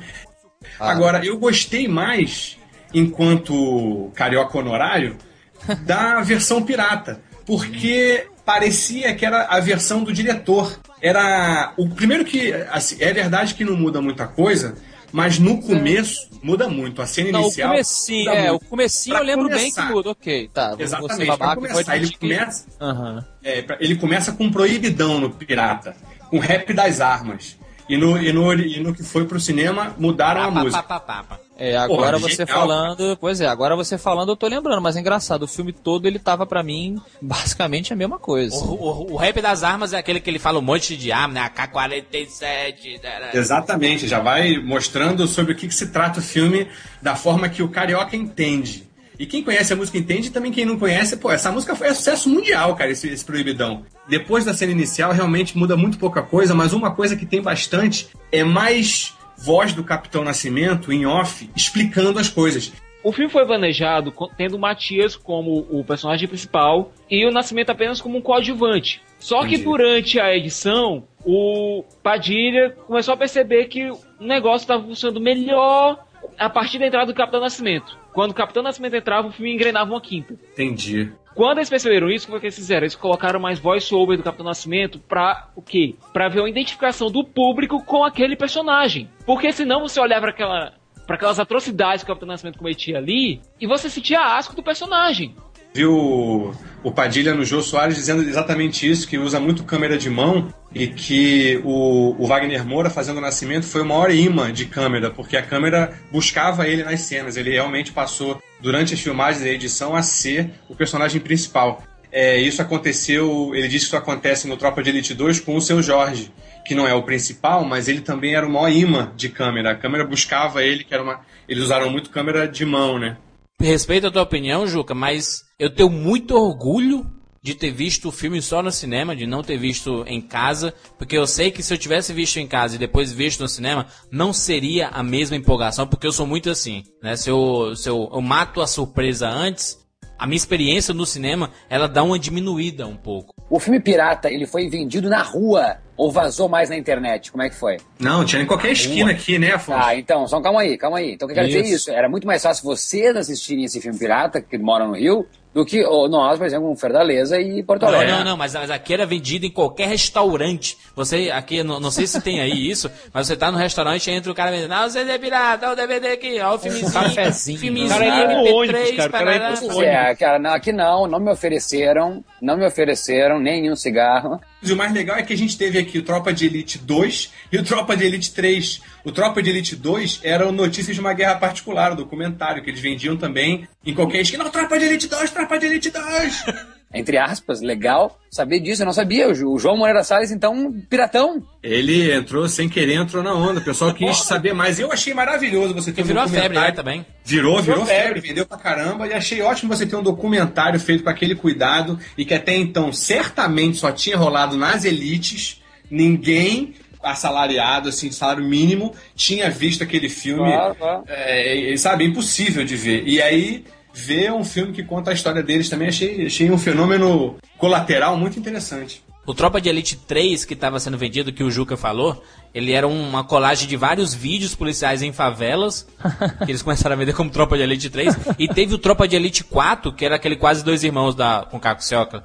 Agora, 0.80 1.26
eu 1.26 1.38
gostei 1.38 1.88
mais, 1.88 2.58
enquanto 2.94 4.12
carioca 4.14 4.58
honorário, 4.58 5.16
da 5.86 6.22
versão 6.22 6.62
pirata. 6.64 7.22
Porque 7.50 8.28
parecia 8.46 9.16
que 9.16 9.26
era 9.26 9.46
a 9.46 9.60
versão 9.60 10.04
do 10.04 10.14
diretor. 10.14 10.80
Era. 11.02 11.74
O 11.78 11.90
primeiro 11.90 12.24
que. 12.24 12.54
assim, 12.72 12.98
é 13.00 13.12
verdade 13.12 13.56
que 13.56 13.66
não 13.66 13.76
muda 13.76 14.00
muita 14.00 14.28
coisa, 14.28 14.76
mas 15.12 15.40
no 15.40 15.60
começo 15.60 16.30
muda 16.44 16.70
muito. 16.70 17.02
A 17.02 17.08
cena 17.08 17.32
Não, 17.32 17.40
o 17.40 17.44
inicial. 17.46 17.72
comecinho, 17.72 18.30
muda 18.30 18.38
é, 18.40 18.46
o 18.46 18.50
muito. 18.52 18.66
comecinho 18.68 19.16
Pra 19.16 19.24
eu 19.24 19.28
lembro 19.28 19.50
bem 19.50 19.58
começar. 19.58 19.88
que 19.88 19.94
muda, 19.94 20.10
ok, 20.12 20.50
tá. 20.54 20.76
Exatamente, 20.78 21.26
babaca, 21.28 21.56
começar, 21.56 21.98
ele 21.98 22.16
começa, 22.16 22.66
Aham. 22.80 23.26
é, 23.44 23.66
ele 23.80 23.96
começa 23.96 24.32
com 24.32 24.44
um 24.44 24.52
proibidão 24.52 25.20
no 25.20 25.32
Pirata, 25.32 25.96
com 26.30 26.38
rap 26.38 26.72
das 26.72 27.02
armas. 27.02 27.58
E 27.90 27.98
no, 27.98 28.22
e 28.22 28.32
no, 28.32 28.54
e 28.54 28.80
no 28.80 28.94
que 28.94 29.02
foi 29.02 29.26
pro 29.26 29.40
cinema, 29.40 29.96
mudaram 29.98 30.42
a 30.44 30.52
música. 30.52 30.84
pá, 30.84 31.00
pá, 31.00 31.24
pá. 31.24 31.40
É, 31.60 31.76
agora 31.76 32.18
Porra, 32.18 32.30
você 32.30 32.46
genial, 32.46 32.58
falando, 32.58 33.18
pois 33.20 33.42
é, 33.42 33.48
agora 33.48 33.76
você 33.76 33.98
falando 33.98 34.30
eu 34.30 34.36
tô 34.38 34.48
lembrando, 34.48 34.82
mas 34.82 34.96
é 34.96 35.02
engraçado, 35.02 35.44
o 35.44 35.48
filme 35.48 35.74
todo 35.74 36.08
ele 36.08 36.18
tava 36.18 36.46
pra 36.46 36.64
mim 36.64 36.96
basicamente 37.22 37.92
a 37.92 37.96
mesma 37.96 38.18
coisa. 38.18 38.56
O, 38.56 38.74
o- 38.74 39.14
o 39.14 39.16
rap 39.18 39.42
das 39.42 39.62
armas 39.64 39.92
é 39.92 39.98
aquele 39.98 40.20
que 40.22 40.30
ele 40.30 40.40
fala 40.40 40.58
um 40.60 40.62
monte 40.62 40.96
de 40.96 41.12
arma, 41.12 41.34
né? 41.34 41.42
AK-47. 41.42 43.02
né. 43.04 43.30
Exatamente, 43.34 44.08
já 44.08 44.20
vai 44.20 44.58
mostrando 44.58 45.28
sobre 45.28 45.54
o 45.54 45.56
que, 45.56 45.68
que 45.68 45.74
se 45.76 45.88
trata 45.88 46.20
o 46.20 46.24
filme 46.24 46.68
da 47.02 47.16
forma 47.16 47.50
que 47.50 47.62
o 47.62 47.70
carioca 47.70 48.16
entende. 48.16 48.88
E 49.18 49.26
quem 49.26 49.44
conhece 49.44 49.74
a 49.74 49.76
música 49.76 49.98
entende, 49.98 50.28
e 50.30 50.32
também 50.32 50.50
quem 50.50 50.66
não 50.66 50.80
conhece, 50.80 51.18
pô, 51.18 51.30
essa 51.30 51.52
música 51.52 51.76
foi 51.76 51.94
sucesso 51.94 52.30
mundial, 52.30 52.74
cara, 52.78 52.90
esse, 52.92 53.10
esse 53.10 53.26
Proibidão. 53.26 53.84
Depois 54.08 54.46
da 54.46 54.54
cena 54.54 54.72
inicial, 54.72 55.12
realmente 55.12 55.58
muda 55.58 55.76
muito 55.76 55.98
pouca 55.98 56.22
coisa, 56.24 56.56
mas 56.56 56.72
uma 56.72 56.92
coisa 56.92 57.18
que 57.18 57.26
tem 57.26 57.42
bastante 57.42 58.08
é 58.32 58.46
mais 58.46 59.14
voz 59.42 59.74
do 59.74 59.84
Capitão 59.84 60.24
Nascimento 60.24 60.92
em 60.92 61.06
off 61.06 61.50
explicando 61.56 62.20
as 62.20 62.30
coisas. 62.30 62.72
O 63.02 63.14
filme 63.14 63.32
foi 63.32 63.46
planejado 63.46 64.14
tendo 64.36 64.58
o 64.58 64.60
Matias 64.60 65.16
como 65.16 65.66
o 65.70 65.84
personagem 65.86 66.28
principal 66.28 66.92
e 67.10 67.26
o 67.26 67.32
Nascimento 67.32 67.70
apenas 67.70 68.02
como 68.02 68.18
um 68.18 68.22
coadjuvante. 68.22 69.02
Só 69.18 69.46
que 69.46 69.58
durante 69.58 70.20
a 70.20 70.36
edição, 70.36 71.08
o 71.26 71.84
Padilha 72.04 72.76
começou 72.88 73.14
a 73.14 73.18
perceber 73.18 73.66
que 73.66 73.90
o 73.90 74.00
negócio 74.20 74.66
estava 74.66 74.84
funcionando 74.84 75.22
melhor 75.22 76.06
a 76.38 76.50
partir 76.50 76.80
da 76.80 76.88
entrada 76.88 77.08
do 77.08 77.16
Capitão 77.16 77.40
Nascimento. 77.42 77.98
Quando 78.14 78.32
o 78.32 78.36
Capitão 78.36 78.64
Nascimento 78.64 78.96
entrava, 78.96 79.28
o 79.28 79.32
filme 79.32 79.54
engrenava 79.54 79.92
uma 79.92 80.02
quinta. 80.02 80.34
Entendi. 80.54 81.12
Quando 81.36 81.60
eles 81.60 81.70
perceberam 81.70 82.10
isso, 82.10 82.28
o 82.28 82.34
que 82.34 82.40
que 82.40 82.46
eles 82.48 82.56
fizeram? 82.56 82.84
Eles 82.84 82.96
colocaram 82.96 83.40
mais 83.40 83.60
voice-over 83.60 84.18
do 84.18 84.24
Capitão 84.24 84.46
Nascimento 84.46 85.00
pra 85.00 85.50
o 85.56 85.62
quê? 85.62 85.96
Pra 86.12 86.28
ver 86.28 86.42
uma 86.42 86.50
identificação 86.50 87.10
do 87.10 87.24
público 87.24 87.84
com 87.84 88.04
aquele 88.04 88.36
personagem. 88.36 89.10
Porque 89.26 89.52
senão 89.52 89.82
você 89.82 90.00
olhar 90.00 90.20
pra 90.20 90.32
aquela 90.32 90.74
para 91.06 91.16
aquelas 91.16 91.40
atrocidades 91.40 92.04
que 92.04 92.12
o 92.12 92.14
Capitão 92.14 92.28
Nascimento 92.28 92.60
cometia 92.60 93.00
ali 93.00 93.42
e 93.60 93.66
você 93.66 93.90
sentia 93.90 94.38
asco 94.38 94.56
do 94.56 94.62
personagem. 94.62 95.34
Viu 95.74 96.54
o- 96.84 96.92
Padilha 96.92 97.34
no 97.34 97.46
Jô 97.46 97.62
Soares 97.62 97.96
dizendo 97.96 98.22
exatamente 98.24 98.90
isso, 98.90 99.08
que 99.08 99.18
usa 99.18 99.40
muito 99.40 99.64
câmera 99.64 99.98
de 99.98 100.10
mão 100.10 100.54
e 100.74 100.88
que 100.88 101.62
o, 101.64 102.16
o 102.18 102.26
Wagner 102.28 102.66
Moura 102.66 102.90
fazendo 102.90 103.18
o 103.18 103.22
Nascimento 103.22 103.66
foi 103.66 103.82
o 103.82 103.86
maior 103.86 104.12
imã 104.12 104.52
de 104.52 104.66
câmera, 104.66 105.10
porque 105.10 105.38
a 105.38 105.42
câmera 105.42 105.94
buscava 106.12 106.68
ele 106.68 106.84
nas 106.84 107.02
cenas. 107.02 107.38
Ele 107.38 107.52
realmente 107.52 107.92
passou, 107.92 108.42
durante 108.60 108.94
as 108.94 109.00
filmagens 109.00 109.46
e 109.46 109.50
a 109.50 109.54
edição, 109.54 109.96
a 109.96 110.02
ser 110.02 110.50
o 110.68 110.76
personagem 110.76 111.22
principal. 111.22 111.84
É, 112.12 112.38
isso 112.42 112.62
aconteceu, 112.62 113.52
ele 113.54 113.68
disse 113.68 113.86
que 113.86 113.90
isso 113.90 113.96
acontece 113.98 114.48
no 114.48 114.58
Tropa 114.58 114.82
de 114.82 114.90
Elite 114.90 115.14
2 115.14 115.40
com 115.40 115.56
o 115.56 115.62
seu 115.62 115.82
Jorge, 115.82 116.32
que 116.66 116.74
não 116.74 116.88
é 116.88 116.94
o 116.94 117.04
principal, 117.04 117.64
mas 117.64 117.88
ele 117.88 118.02
também 118.02 118.34
era 118.36 118.48
o 118.48 118.52
maior 118.52 118.72
imã 118.72 119.12
de 119.16 119.30
câmera. 119.30 119.72
A 119.72 119.76
câmera 119.76 120.04
buscava 120.04 120.64
ele, 120.64 120.84
que 120.84 120.94
era 120.94 121.04
uma. 121.04 121.22
Eles 121.48 121.64
usaram 121.64 121.90
muito 121.92 122.10
câmera 122.10 122.48
de 122.48 122.66
mão, 122.66 122.98
né? 122.98 123.16
Respeito 123.62 124.08
a 124.08 124.12
tua 124.12 124.24
opinião, 124.24 124.66
Juca, 124.66 124.96
mas 124.96 125.44
eu 125.60 125.70
tenho 125.70 125.90
muito 125.90 126.36
orgulho 126.36 127.06
de 127.42 127.54
ter 127.54 127.72
visto 127.72 128.08
o 128.08 128.12
filme 128.12 128.42
só 128.42 128.64
no 128.64 128.72
cinema, 128.72 129.16
de 129.16 129.28
não 129.28 129.44
ter 129.44 129.58
visto 129.58 130.04
em 130.08 130.22
casa, 130.22 130.74
porque 130.98 131.18
eu 131.18 131.28
sei 131.28 131.52
que 131.52 131.62
se 131.62 131.74
eu 131.74 131.78
tivesse 131.78 132.14
visto 132.14 132.38
em 132.38 132.48
casa 132.48 132.76
e 132.76 132.80
depois 132.80 133.12
visto 133.12 133.42
no 133.42 133.48
cinema, 133.48 133.88
não 134.10 134.32
seria 134.32 134.88
a 134.88 135.04
mesma 135.04 135.36
empolgação, 135.36 135.86
porque 135.86 136.08
eu 136.08 136.12
sou 136.12 136.26
muito 136.26 136.50
assim, 136.50 136.84
né? 137.04 137.16
Se 137.16 137.30
eu, 137.30 137.76
se 137.76 137.90
eu, 137.90 138.10
eu 138.14 138.22
mato 138.22 138.62
a 138.62 138.68
surpresa 138.68 139.28
antes, 139.28 139.78
a 140.18 140.28
minha 140.28 140.36
experiência 140.36 140.94
no 140.94 141.06
cinema, 141.06 141.52
ela 141.70 141.88
dá 141.88 142.04
uma 142.04 142.20
diminuída 142.20 142.86
um 142.86 142.98
pouco. 142.98 143.34
O 143.50 143.60
filme 143.60 143.80
pirata, 143.80 144.30
ele 144.30 144.46
foi 144.46 144.70
vendido 144.70 145.10
na 145.10 145.22
rua 145.22 145.78
ou 145.96 146.12
vazou 146.12 146.48
mais 146.48 146.70
na 146.70 146.78
internet? 146.78 147.32
Como 147.32 147.42
é 147.42 147.50
que 147.50 147.56
foi? 147.56 147.78
Não, 148.00 148.24
tinha 148.24 148.42
em 148.42 148.46
qualquer 148.46 148.72
esquina 148.72 149.12
aqui, 149.12 149.40
né, 149.40 149.54
Afonso? 149.54 149.80
Ah, 149.82 149.96
então, 149.96 150.28
só 150.28 150.42
calma 150.42 150.62
aí, 150.62 150.78
calma 150.78 150.98
aí. 150.98 151.14
Então, 151.14 151.26
o 151.26 151.28
que 151.28 151.34
eu 151.34 151.36
quero 151.36 151.48
dizer 151.48 151.60
é 151.60 151.64
Isso. 151.64 151.90
isso. 151.90 151.92
Era 151.92 152.10
muito 152.10 152.28
mais 152.28 152.44
fácil 152.44 152.64
vocês 152.66 153.16
assistirem 153.16 153.64
esse 153.64 153.82
filme 153.82 153.98
pirata, 153.98 154.42
que 154.42 154.58
moram 154.58 154.90
no 154.90 154.96
Rio, 154.96 155.26
do 155.54 155.66
que 155.66 155.84
ou 155.84 156.08
nós, 156.08 156.38
por 156.38 156.46
exemplo, 156.46 156.68
com 156.68 156.76
Ferdaleza 156.76 157.40
e 157.40 157.64
Porto 157.64 157.82
Não, 157.82 157.90
Alegre. 157.90 158.12
não, 158.12 158.24
não, 158.24 158.38
mas, 158.38 158.54
mas 158.54 158.70
aqui 158.70 158.94
era 158.94 159.06
vendido 159.06 159.46
em 159.46 159.52
qualquer 159.52 159.88
restaurante. 159.88 160.78
Você, 160.96 161.32
aqui, 161.32 161.64
não, 161.64 161.80
não 161.80 161.90
sei 161.90 162.06
se 162.06 162.22
tem 162.22 162.40
aí 162.40 162.52
isso, 162.70 162.90
mas 163.14 163.28
você 163.28 163.36
tá 163.36 163.52
no 163.52 163.58
restaurante 163.58 164.08
e 164.08 164.14
entra 164.14 164.32
o 164.32 164.36
cara 164.36 164.52
vendendo, 164.52 164.70
não, 164.70 164.90
você 164.90 165.00
é 165.00 165.18
pirata, 165.18 165.66
olha 165.66 165.74
o 165.74 165.76
DVD 165.76 166.10
aqui, 166.10 166.40
ó, 166.40 166.56
o 166.56 166.60
filmezinho. 166.60 166.92
cafezinho. 166.92 167.60
filmezinho, 167.60 167.90
Cara, 167.90 168.06
ia 168.06 168.28
no 168.28 168.44
MP3, 168.44 168.54
ônibus, 168.54 168.96
cara, 168.96 169.10
o 169.10 169.12
cara 169.12 169.86
É, 169.86 170.16
cara, 170.16 170.40
não, 170.40 170.52
aqui 170.52 170.72
não, 170.72 171.08
não 171.08 171.20
me 171.20 171.32
ofereceram, 171.32 172.24
não 172.42 172.56
me 172.56 172.66
ofereceram 172.66 173.40
nenhum 173.40 173.76
cigarro. 173.76 174.40
E 174.62 174.72
o 174.72 174.78
mais 174.78 174.94
legal 174.94 175.18
é 175.18 175.24
que 175.24 175.34
a 175.34 175.38
gente 175.38 175.58
teve 175.58 175.80
aqui 175.80 175.98
o 175.98 176.04
Tropa 176.04 176.32
de 176.34 176.46
Elite 176.46 176.78
2 176.78 177.34
e 177.52 177.58
o 177.58 177.64
Tropa 177.64 177.96
de 177.96 178.06
Elite 178.06 178.34
3. 178.34 178.82
O 179.06 179.12
Tropa 179.12 179.42
de 179.42 179.50
Elite 179.50 179.76
2 179.76 180.22
era 180.24 180.48
o 180.48 180.52
Notícias 180.52 180.96
de 180.96 181.00
uma 181.02 181.14
Guerra 181.14 181.36
Particular, 181.36 181.94
o 181.94 181.96
documentário, 181.96 182.62
que 182.64 182.70
eles 182.70 182.82
vendiam 182.82 183.16
também 183.16 183.68
em 183.86 183.94
qualquer 183.94 184.22
esquina. 184.22 184.44
Não, 184.44 184.52
Tropa 184.52 184.78
de 184.78 184.86
Elite 184.86 185.08
2, 185.08 185.32
Tropa 185.32 185.58
de 185.58 185.66
Elite 185.66 185.90
2! 185.90 186.46
Entre 186.92 187.20
aspas, 187.20 187.62
legal. 187.62 188.20
Saber 188.32 188.60
disso, 188.60 188.82
eu 188.82 188.86
não 188.88 188.94
sabia. 188.94 189.30
O 189.30 189.60
João 189.60 189.78
Moreira 189.78 190.04
Salles, 190.04 190.32
então, 190.32 190.74
piratão. 190.90 191.44
Ele 191.62 192.12
entrou 192.12 192.50
sem 192.50 192.68
querer, 192.68 192.96
entrou 192.96 193.22
na 193.22 193.32
onda. 193.32 193.60
O 193.60 193.64
pessoal 193.64 193.94
quis 193.94 194.18
saber 194.24 194.56
mais. 194.56 194.80
Eu 194.80 194.92
achei 194.92 195.14
maravilhoso 195.14 195.76
você 195.76 195.92
ter 195.92 196.02
virou 196.02 196.24
um 196.24 196.26
a 196.26 196.28
febre, 196.28 196.42
né, 196.42 196.48
documentário. 196.72 196.76
também. 196.76 197.06
Virou, 197.24 197.62
virou 197.62 197.64
Virou 197.64 197.86
febre, 197.86 198.06
febre. 198.16 198.28
vendeu 198.30 198.44
pra 198.44 198.58
caramba. 198.58 199.06
E 199.08 199.14
achei 199.14 199.40
ótimo 199.40 199.74
você 199.76 199.86
ter 199.86 199.96
um 199.98 200.02
documentário 200.02 200.80
feito 200.80 201.04
com 201.04 201.12
aquele 201.12 201.36
cuidado 201.36 202.00
e 202.18 202.26
que 202.26 202.34
até 202.34 202.58
então 202.58 202.92
certamente 202.92 203.78
só 203.78 203.92
tinha 203.92 204.18
rolado 204.18 204.58
nas 204.58 204.84
elites. 204.84 205.62
Ninguém 205.92 206.74
assalariado, 207.02 207.90
assim, 207.90 208.10
de 208.10 208.16
salário 208.16 208.44
mínimo, 208.44 208.94
tinha 209.16 209.50
visto 209.50 209.84
aquele 209.84 210.10
filme. 210.10 210.52
Claro, 210.52 210.76
claro. 210.76 211.04
É, 211.08 211.72
é, 211.74 211.78
sabe, 211.78 212.06
impossível 212.06 212.64
de 212.66 212.76
ver. 212.76 213.08
E 213.08 213.22
aí, 213.22 213.64
ver 213.94 214.32
um 214.32 214.44
filme 214.44 214.74
que 214.74 214.84
conta 214.84 215.12
a 215.12 215.14
história 215.14 215.42
deles 215.44 215.70
também 215.70 215.88
achei, 215.88 216.26
achei 216.26 216.52
um 216.52 216.58
fenômeno 216.58 217.38
colateral 217.58 218.18
muito 218.18 218.40
interessante. 218.40 219.04
O 219.26 219.34
Tropa 219.34 219.62
de 219.62 219.70
Elite 219.70 219.96
3 219.96 220.44
que 220.44 220.56
estava 220.56 220.80
sendo 220.80 220.98
vendido, 220.98 221.32
que 221.32 221.44
o 221.44 221.52
Juca 221.52 221.78
falou, 221.78 222.24
ele 222.52 222.72
era 222.72 222.88
uma 222.88 223.24
colagem 223.24 223.68
de 223.68 223.78
vários 223.78 224.12
vídeos 224.12 224.56
policiais 224.56 225.04
em 225.04 225.14
favelas, 225.14 225.88
que 226.46 226.52
eles 226.52 226.64
começaram 226.64 226.96
a 226.96 226.98
vender 226.98 227.14
como 227.14 227.30
Tropa 227.30 227.56
de 227.56 227.62
Elite 227.62 227.92
3, 227.92 228.16
e 228.40 228.48
teve 228.48 228.74
o 228.74 228.80
Tropa 228.80 229.08
de 229.08 229.16
Elite 229.16 229.44
4, 229.44 229.94
que 229.94 230.04
era 230.04 230.16
aquele 230.16 230.36
quase 230.36 230.64
dois 230.64 230.84
irmãos 230.84 231.14
da, 231.14 231.46
com 231.50 231.60
Caco 231.60 231.84
Cioca. 231.84 232.24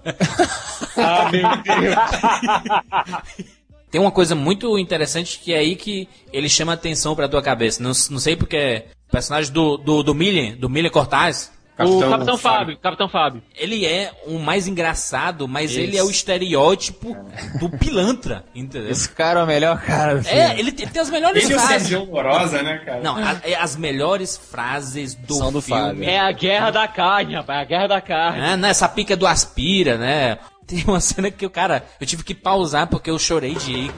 Ah, 0.97 1.31
meu 1.31 1.43
Deus. 1.63 3.45
Tem 3.95 4.01
uma 4.01 4.11
coisa 4.11 4.35
muito 4.35 4.77
interessante 4.77 5.39
que 5.39 5.55
é 5.55 5.59
aí 5.59 5.77
que 5.77 6.09
ele 6.33 6.49
chama 6.49 6.73
atenção 6.73 7.15
pra 7.15 7.29
tua 7.29 7.41
cabeça. 7.41 7.81
Não, 7.81 7.93
não 8.11 8.19
sei 8.19 8.35
porque 8.35 8.87
o 9.09 9.13
personagem 9.13 9.53
do, 9.53 9.77
do, 9.77 10.03
do 10.03 10.13
Millian, 10.13 10.57
do 10.57 10.69
Millian 10.69 10.91
Cortaz, 10.91 11.53
o 11.79 12.01
Capitão 12.01 12.37
Fábio, 12.37 12.77
Capitão 12.79 13.09
Fábio. 13.09 13.43
ele 13.57 13.87
é 13.87 14.11
o 14.27 14.39
mais 14.41 14.67
engraçado, 14.67 15.47
mas 15.47 15.71
Isso. 15.71 15.81
ele 15.81 15.97
é 15.97 16.03
o 16.03 16.11
estereótipo 16.11 17.17
do 17.61 17.69
pilantra, 17.69 18.45
entendeu? 18.53 18.91
Esse 18.91 19.09
cara 19.09 19.41
é 19.41 19.43
o 19.45 19.47
melhor 19.47 19.81
cara 19.81 20.21
filme. 20.23 20.41
É, 20.41 20.59
ele 20.59 20.73
tem, 20.73 20.87
tem 20.89 21.01
as 21.03 21.11
melhores 21.11 21.45
Ele 21.45 21.55
o 21.55 21.59
frases. 21.61 21.89
Sérgio 21.89 22.07
Morosa, 22.07 22.63
né, 22.63 22.79
cara? 22.85 23.01
Não, 23.01 23.17
a- 23.17 23.41
é 23.45 23.55
as 23.55 23.77
melhores 23.77 24.37
frases 24.37 25.15
do, 25.15 25.35
São 25.35 25.53
do 25.53 25.61
filme. 25.61 25.81
Fábio. 25.83 26.05
É 26.05 26.19
a 26.19 26.33
guerra 26.33 26.71
da 26.73 26.89
carne, 26.89 27.35
rapaz, 27.35 27.59
é 27.59 27.63
a 27.63 27.65
guerra 27.65 27.87
da 27.89 28.01
carne. 28.01 28.41
É, 28.41 28.57
né, 28.57 28.69
essa 28.71 28.89
pica 28.89 29.17
do 29.17 29.27
aspira, 29.27 29.97
né? 29.99 30.39
Tem 30.67 30.83
uma 30.87 31.01
cena 31.01 31.31
que 31.31 31.45
o 31.45 31.51
cara, 31.51 31.85
eu 32.01 32.07
tive 32.07 32.25
que 32.25 32.35
pausar 32.35 32.87
porque 32.89 33.11
eu 33.11 33.19
chorei 33.19 33.55
de 33.55 33.73
rir. 33.73 33.93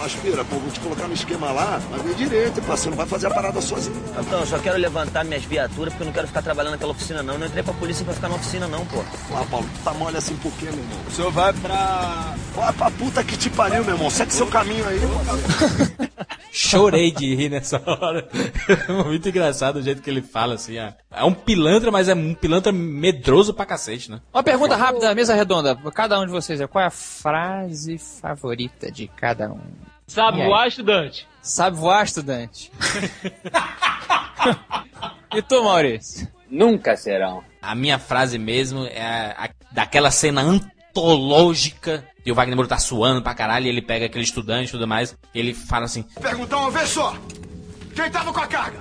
Ô, 0.00 0.04
aspira, 0.04 0.44
pô, 0.44 0.56
vou 0.56 0.70
te 0.70 0.80
colocar 0.80 1.06
no 1.06 1.14
esquema 1.14 1.52
lá, 1.52 1.80
mas 1.90 2.02
vem 2.02 2.14
direito, 2.14 2.60
pá, 2.62 2.76
você 2.76 2.88
não 2.90 2.96
vai 2.96 3.06
fazer 3.06 3.26
a 3.26 3.30
parada 3.30 3.60
sozinho. 3.60 4.00
Capitão, 4.14 4.40
eu 4.40 4.46
só 4.46 4.58
quero 4.58 4.78
levantar 4.78 5.24
minhas 5.24 5.44
viaturas 5.44 5.92
porque 5.92 6.02
eu 6.02 6.06
não 6.06 6.12
quero 6.12 6.26
ficar 6.26 6.42
trabalhando 6.42 6.72
naquela 6.72 6.92
oficina, 6.92 7.22
não. 7.22 7.34
Eu 7.34 7.40
não 7.40 7.46
entrei 7.46 7.62
pra 7.62 7.74
polícia 7.74 8.04
pra 8.04 8.14
ficar 8.14 8.28
na 8.28 8.34
oficina, 8.36 8.66
não, 8.66 8.84
pô. 8.86 9.04
Ah, 9.34 9.44
Paulo, 9.50 9.68
tu 9.74 9.84
tá 9.84 9.92
mole 9.94 10.16
assim 10.16 10.36
por 10.36 10.52
quê, 10.52 10.66
meu 10.66 10.74
irmão? 10.74 10.98
O 11.06 11.10
senhor 11.10 11.30
vai 11.30 11.52
pra... 11.52 12.34
Vai 12.54 12.72
pra 12.72 12.90
puta 12.90 13.22
que 13.22 13.36
te 13.36 13.50
pariu, 13.50 13.84
meu 13.84 13.94
irmão. 13.94 14.10
Segue 14.10 14.32
seu 14.32 14.46
caminho 14.46 14.86
aí, 14.88 14.98
Chorei 16.50 17.10
de 17.12 17.34
rir 17.34 17.50
nessa 17.50 17.80
hora. 17.86 18.26
É 18.88 18.92
muito 19.04 19.28
engraçado 19.28 19.76
o 19.76 19.82
jeito 19.82 20.02
que 20.02 20.10
ele 20.10 20.22
fala, 20.22 20.54
assim. 20.54 20.78
ó. 20.78 20.92
É 21.10 21.22
um 21.24 21.32
pilantra, 21.32 21.90
mas 21.90 22.08
é 22.08 22.14
um 22.14 22.34
pilantra 22.34 22.72
medroso 22.72 23.54
pra 23.54 23.66
cacete, 23.66 24.10
né? 24.10 24.20
Uma 24.32 24.42
pergunta 24.42 24.74
rápida, 24.74 25.14
mesa 25.14 25.34
redonda. 25.34 25.78
Cada 25.98 26.20
um 26.20 26.24
de 26.26 26.30
vocês, 26.30 26.64
qual 26.70 26.84
é 26.84 26.86
a 26.86 26.90
frase 26.92 27.98
favorita 27.98 28.88
de 28.88 29.08
cada 29.08 29.50
um? 29.52 29.58
Sabe 30.06 30.44
voar, 30.44 30.68
estudante? 30.68 31.26
Sabe 31.42 31.76
voar, 31.76 32.04
estudante? 32.04 32.70
e 35.34 35.42
tu, 35.42 35.64
Maurício? 35.64 36.28
Nunca 36.48 36.96
serão. 36.96 37.42
A 37.60 37.74
minha 37.74 37.98
frase 37.98 38.38
mesmo 38.38 38.86
é 38.86 39.02
a- 39.02 39.46
a- 39.46 39.50
daquela 39.72 40.12
cena 40.12 40.40
antológica 40.40 42.06
e 42.24 42.30
o 42.30 42.34
Wagner 42.36 42.54
Moura 42.54 42.68
tá 42.68 42.78
suando 42.78 43.20
pra 43.20 43.34
caralho 43.34 43.66
e 43.66 43.68
ele 43.68 43.82
pega 43.82 44.06
aquele 44.06 44.22
estudante 44.22 44.68
e 44.68 44.70
tudo 44.70 44.86
mais. 44.86 45.18
E 45.34 45.40
ele 45.40 45.52
fala 45.52 45.86
assim: 45.86 46.04
Perguntar 46.22 46.58
uma 46.58 46.70
vez 46.70 46.90
só. 46.90 47.12
Quem 47.96 48.08
tava 48.08 48.32
com 48.32 48.38
a 48.38 48.46
carga? 48.46 48.78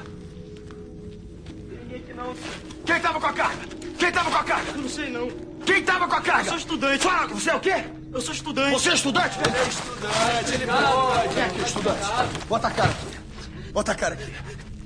Quem 2.86 2.99
tava 2.99 3.20
com 3.20 3.26
a 3.26 3.34
carga? 3.34 3.65
Quem 3.97 4.11
tava 4.11 4.30
com 4.30 4.38
a 4.38 4.43
carga? 4.43 4.72
Não 4.74 4.88
sei 4.88 5.09
não. 5.09 5.47
Quem 5.68 5.84
tava 5.84 6.07
com 6.07 6.15
a 6.15 6.22
carga? 6.22 6.43
Eu 6.43 6.45
sou 6.45 6.57
estudante. 6.57 7.03
Fala, 7.03 7.28
você 7.28 7.49
é 7.49 7.55
o 7.55 7.59
quê? 7.59 7.84
Eu 8.13 8.22
sou 8.22 8.34
estudante. 8.34 8.72
Você 8.72 8.89
é 8.89 8.93
estudante? 8.93 9.38
Ele 9.38 9.57
é 9.57 9.68
estudante, 9.68 10.53
ele 10.53 10.65
pode. 10.65 11.34
Vem 11.36 11.43
aqui, 11.43 11.61
estudante. 11.61 11.99
Bota 12.47 12.68
a 12.68 12.72
cara 12.72 12.89
aqui. 12.89 13.72
Bota 13.74 13.91
a 13.91 13.95
cara 13.95 14.13
aqui. 14.13 14.34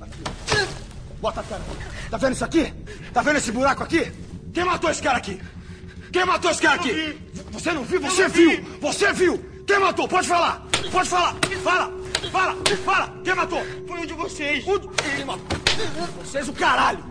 Aqui. 0.00 0.68
Bota 1.20 1.40
a 1.40 1.44
cara 1.44 1.62
aqui. 1.62 2.10
Tá 2.10 2.16
vendo 2.16 2.32
isso 2.32 2.44
aqui? 2.44 2.74
Tá 3.14 3.22
vendo 3.22 3.36
esse 3.36 3.52
buraco 3.52 3.84
aqui? 3.84 4.12
Quem 4.52 4.64
matou 4.64 4.90
esse 4.90 5.00
cara 5.00 5.18
aqui? 5.18 5.40
Quem 6.12 6.24
matou 6.24 6.50
esse 6.50 6.60
cara 6.60 6.74
aqui? 6.74 7.16
Você 7.52 7.72
não 7.72 7.84
viu? 7.84 8.00
Você 8.00 8.28
viu! 8.28 8.64
Você 8.80 9.12
viu! 9.12 9.62
Quem 9.64 9.78
matou? 9.78 10.08
Pode 10.08 10.26
falar! 10.26 10.66
Pode 10.90 11.08
falar! 11.08 11.36
Fala! 11.62 11.92
Fala! 12.32 12.56
Fala! 12.84 13.20
Quem 13.22 13.34
matou? 13.36 13.62
Foi 13.86 14.00
um 14.00 14.06
de 14.06 14.14
vocês. 14.14 14.66
Um 14.66 14.78
de... 14.80 14.88
Quem 14.88 15.24
matou? 15.24 15.46
Vocês 16.24 16.48
o 16.48 16.52
caralho! 16.52 17.04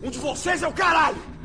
Um 0.00 0.10
de 0.10 0.18
vocês 0.20 0.62
é 0.62 0.68
o 0.68 0.72
caralho! 0.72 1.35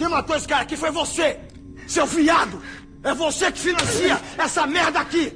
Quem 0.00 0.08
matou 0.08 0.34
esse 0.34 0.48
cara 0.48 0.62
aqui 0.62 0.78
foi 0.78 0.90
você! 0.90 1.38
Seu 1.86 2.06
fiado! 2.06 2.62
É 3.04 3.12
você 3.12 3.52
que 3.52 3.58
financia 3.58 4.18
essa 4.38 4.66
merda 4.66 4.98
aqui! 4.98 5.30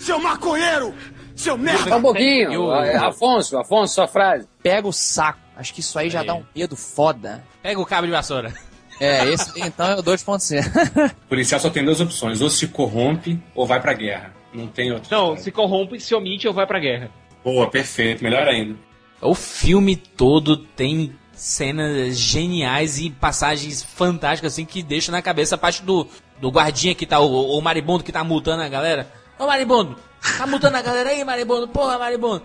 Seu 0.00 0.18
maconheiro! 0.18 0.94
Seu 1.36 1.58
merda! 1.58 1.90
Só 1.90 1.98
um 1.98 2.00
pouquinho. 2.00 2.50
Eu- 2.50 2.74
É, 2.74 2.96
Afonso, 2.96 3.58
Afonso, 3.58 3.92
sua 3.96 4.08
frase. 4.08 4.48
Pega 4.62 4.88
o 4.88 4.92
saco. 4.94 5.40
Acho 5.54 5.74
que 5.74 5.80
isso 5.80 5.98
aí 5.98 6.08
já 6.08 6.20
Aí. 6.22 6.26
dá 6.26 6.32
um 6.36 6.42
medo 6.56 6.74
foda. 6.74 7.44
Pega 7.62 7.78
o 7.78 7.84
cabo 7.84 8.06
de 8.06 8.12
vassoura. 8.12 8.54
É, 8.98 9.26
esse 9.26 9.60
aí, 9.60 9.68
então 9.68 9.86
é 9.86 9.96
o 9.96 10.02
2.0. 10.02 11.12
O 11.24 11.26
policial 11.28 11.60
só 11.60 11.68
tem 11.68 11.84
duas 11.84 12.00
opções: 12.00 12.40
ou 12.40 12.48
se 12.48 12.68
corrompe 12.68 13.38
ou 13.54 13.66
vai 13.66 13.78
pra 13.78 13.92
guerra. 13.92 14.32
Não 14.54 14.68
tem 14.68 14.90
outra. 14.90 15.14
Não, 15.14 15.24
história. 15.24 15.42
se 15.42 15.50
corrompe, 15.52 16.00
se 16.00 16.14
omite 16.14 16.48
ou 16.48 16.54
vai 16.54 16.66
pra 16.66 16.78
guerra. 16.80 17.10
Boa, 17.44 17.68
perfeito, 17.68 18.24
melhor 18.24 18.48
ainda. 18.48 18.74
O 19.20 19.34
filme 19.34 19.96
todo 19.96 20.56
tem 20.56 21.12
cenas 21.34 22.18
geniais 22.18 22.98
e 22.98 23.10
passagens 23.10 23.82
fantásticas, 23.82 24.52
assim, 24.52 24.64
que 24.64 24.82
deixam 24.82 25.12
na 25.12 25.22
cabeça 25.22 25.54
a 25.54 25.58
parte 25.58 25.82
do, 25.82 26.06
do 26.40 26.50
guardinha 26.50 26.94
que 26.94 27.06
tá, 27.06 27.20
o, 27.20 27.58
o 27.58 27.60
maribondo 27.60 28.04
que 28.04 28.12
tá 28.12 28.22
multando 28.22 28.62
a 28.62 28.68
galera. 28.68 29.10
Ô 29.38 29.46
maribondo, 29.46 29.96
tá 30.38 30.46
multando 30.46 30.76
a 30.76 30.82
galera 30.82 31.10
aí, 31.10 31.24
maribondo? 31.24 31.68
Porra, 31.68 31.98
maribondo. 31.98 32.42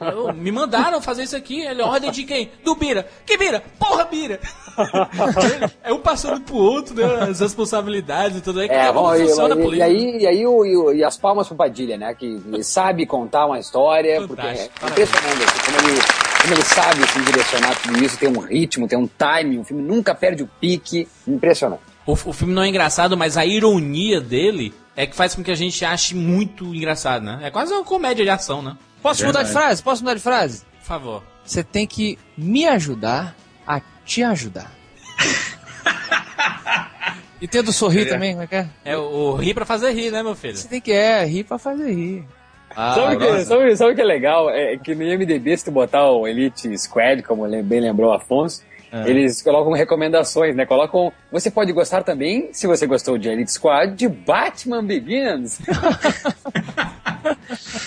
Eu- 0.00 0.32
me 0.32 0.50
mandaram 0.52 1.00
fazer 1.00 1.22
isso 1.24 1.36
aqui, 1.36 1.60
ele 1.60 1.80
é 1.82 1.84
ordem 1.84 2.10
de 2.10 2.24
quem? 2.24 2.50
Do 2.64 2.74
Bira. 2.74 3.06
Que 3.24 3.36
Bira? 3.36 3.62
Porra, 3.78 4.04
Bira! 4.04 4.40
é 5.82 5.92
um 5.92 5.98
passando 6.00 6.40
pro 6.42 6.56
outro, 6.56 6.94
né? 6.94 7.04
As 7.30 7.40
responsabilidades 7.40 8.38
e 8.38 8.40
tudo 8.40 8.60
aí. 8.60 8.68
É, 8.68 8.86
como 8.88 9.00
bom, 9.00 9.14
e, 9.14 9.26
funciona 9.28 9.54
e- 9.54 9.76
e 9.76 9.82
aí, 9.82 10.18
e, 10.22 10.26
aí 10.26 10.46
o, 10.46 10.92
e, 10.92 11.02
as 11.04 11.16
palmas 11.16 11.46
pro 11.46 11.56
Padilha, 11.56 11.96
né? 11.96 12.14
Que 12.14 12.26
ele 12.26 12.62
sabe 12.64 13.06
contar 13.06 13.46
uma 13.46 13.58
história, 13.58 14.26
porque 14.26 14.40
é 14.46 14.54
Fantástico, 14.54 14.86
impressionante 14.86 15.44
assim, 15.44 15.72
como 15.76 15.88
ele, 15.90 16.00
como 16.42 16.54
ele 16.54 16.62
sabe 16.64 17.04
assim, 17.04 17.22
direcionar 17.24 17.82
tudo 17.82 18.04
isso, 18.04 18.18
tem 18.18 18.28
um 18.28 18.38
ritmo, 18.40 18.86
tem 18.88 18.98
um 18.98 19.06
timing, 19.06 19.58
o 19.58 19.64
filme 19.64 19.82
nunca 19.82 20.14
perde 20.14 20.42
o 20.42 20.50
pique, 20.60 21.08
impressionante. 21.26 21.82
O, 22.06 22.12
o 22.12 22.32
filme 22.32 22.54
não 22.54 22.62
é 22.62 22.68
engraçado, 22.68 23.16
mas 23.16 23.36
a 23.36 23.44
ironia 23.44 24.20
dele 24.20 24.72
é 24.94 25.06
que 25.06 25.16
faz 25.16 25.34
com 25.34 25.42
que 25.42 25.50
a 25.50 25.54
gente 25.56 25.84
ache 25.84 26.14
muito 26.14 26.74
engraçado, 26.74 27.22
né? 27.24 27.40
É 27.42 27.50
quase 27.50 27.72
uma 27.72 27.84
comédia 27.84 28.24
de 28.24 28.30
ação, 28.30 28.62
né? 28.62 28.76
Posso 29.06 29.24
mudar 29.24 29.44
de 29.44 29.52
frase? 29.52 29.82
Posso 29.84 30.02
mudar 30.02 30.14
de 30.14 30.20
frase? 30.20 30.64
Por 30.80 30.86
favor. 30.86 31.22
Você 31.44 31.62
tem 31.62 31.86
que 31.86 32.18
me 32.36 32.66
ajudar 32.66 33.36
a 33.64 33.80
te 34.04 34.24
ajudar. 34.24 34.72
e 37.40 37.46
tendo 37.46 37.72
sorrir 37.72 38.08
também, 38.08 38.32
como 38.32 38.42
é 38.42 38.46
que 38.48 38.56
é? 38.56 38.68
É 38.84 38.96
o, 38.96 39.02
o 39.02 39.36
rir 39.36 39.54
pra 39.54 39.64
fazer 39.64 39.92
rir, 39.92 40.10
né, 40.10 40.24
meu 40.24 40.34
filho? 40.34 40.56
Você 40.56 40.66
tem 40.66 40.80
que 40.80 40.90
é, 40.90 41.24
rir 41.24 41.44
pra 41.44 41.56
fazer 41.56 41.88
rir. 41.92 42.24
Ah, 42.74 42.94
sabe, 42.96 43.14
o 43.14 43.18
que, 43.20 43.44
sabe, 43.44 43.76
sabe 43.76 43.92
o 43.92 43.94
que 43.94 44.00
é 44.00 44.04
legal? 44.04 44.50
É 44.50 44.76
que 44.76 44.92
no 44.92 45.04
IMDB, 45.04 45.56
se 45.56 45.66
tu 45.66 45.70
botar 45.70 46.10
o 46.10 46.26
Elite 46.26 46.76
Squad, 46.76 47.22
como 47.22 47.48
bem 47.62 47.80
lembrou 47.80 48.10
o 48.10 48.12
Afonso, 48.12 48.64
É. 48.90 49.08
eles 49.08 49.40
colocam 49.40 49.72
recomendações, 49.72 50.56
né? 50.56 50.66
Colocam. 50.66 51.12
Você 51.30 51.48
pode 51.48 51.72
gostar 51.72 52.02
também, 52.02 52.48
se 52.52 52.66
você 52.66 52.88
gostou 52.88 53.16
de 53.16 53.28
Elite 53.28 53.52
Squad, 53.52 53.94
de 53.94 54.08
Batman 54.08 54.84
Begins. 54.84 55.60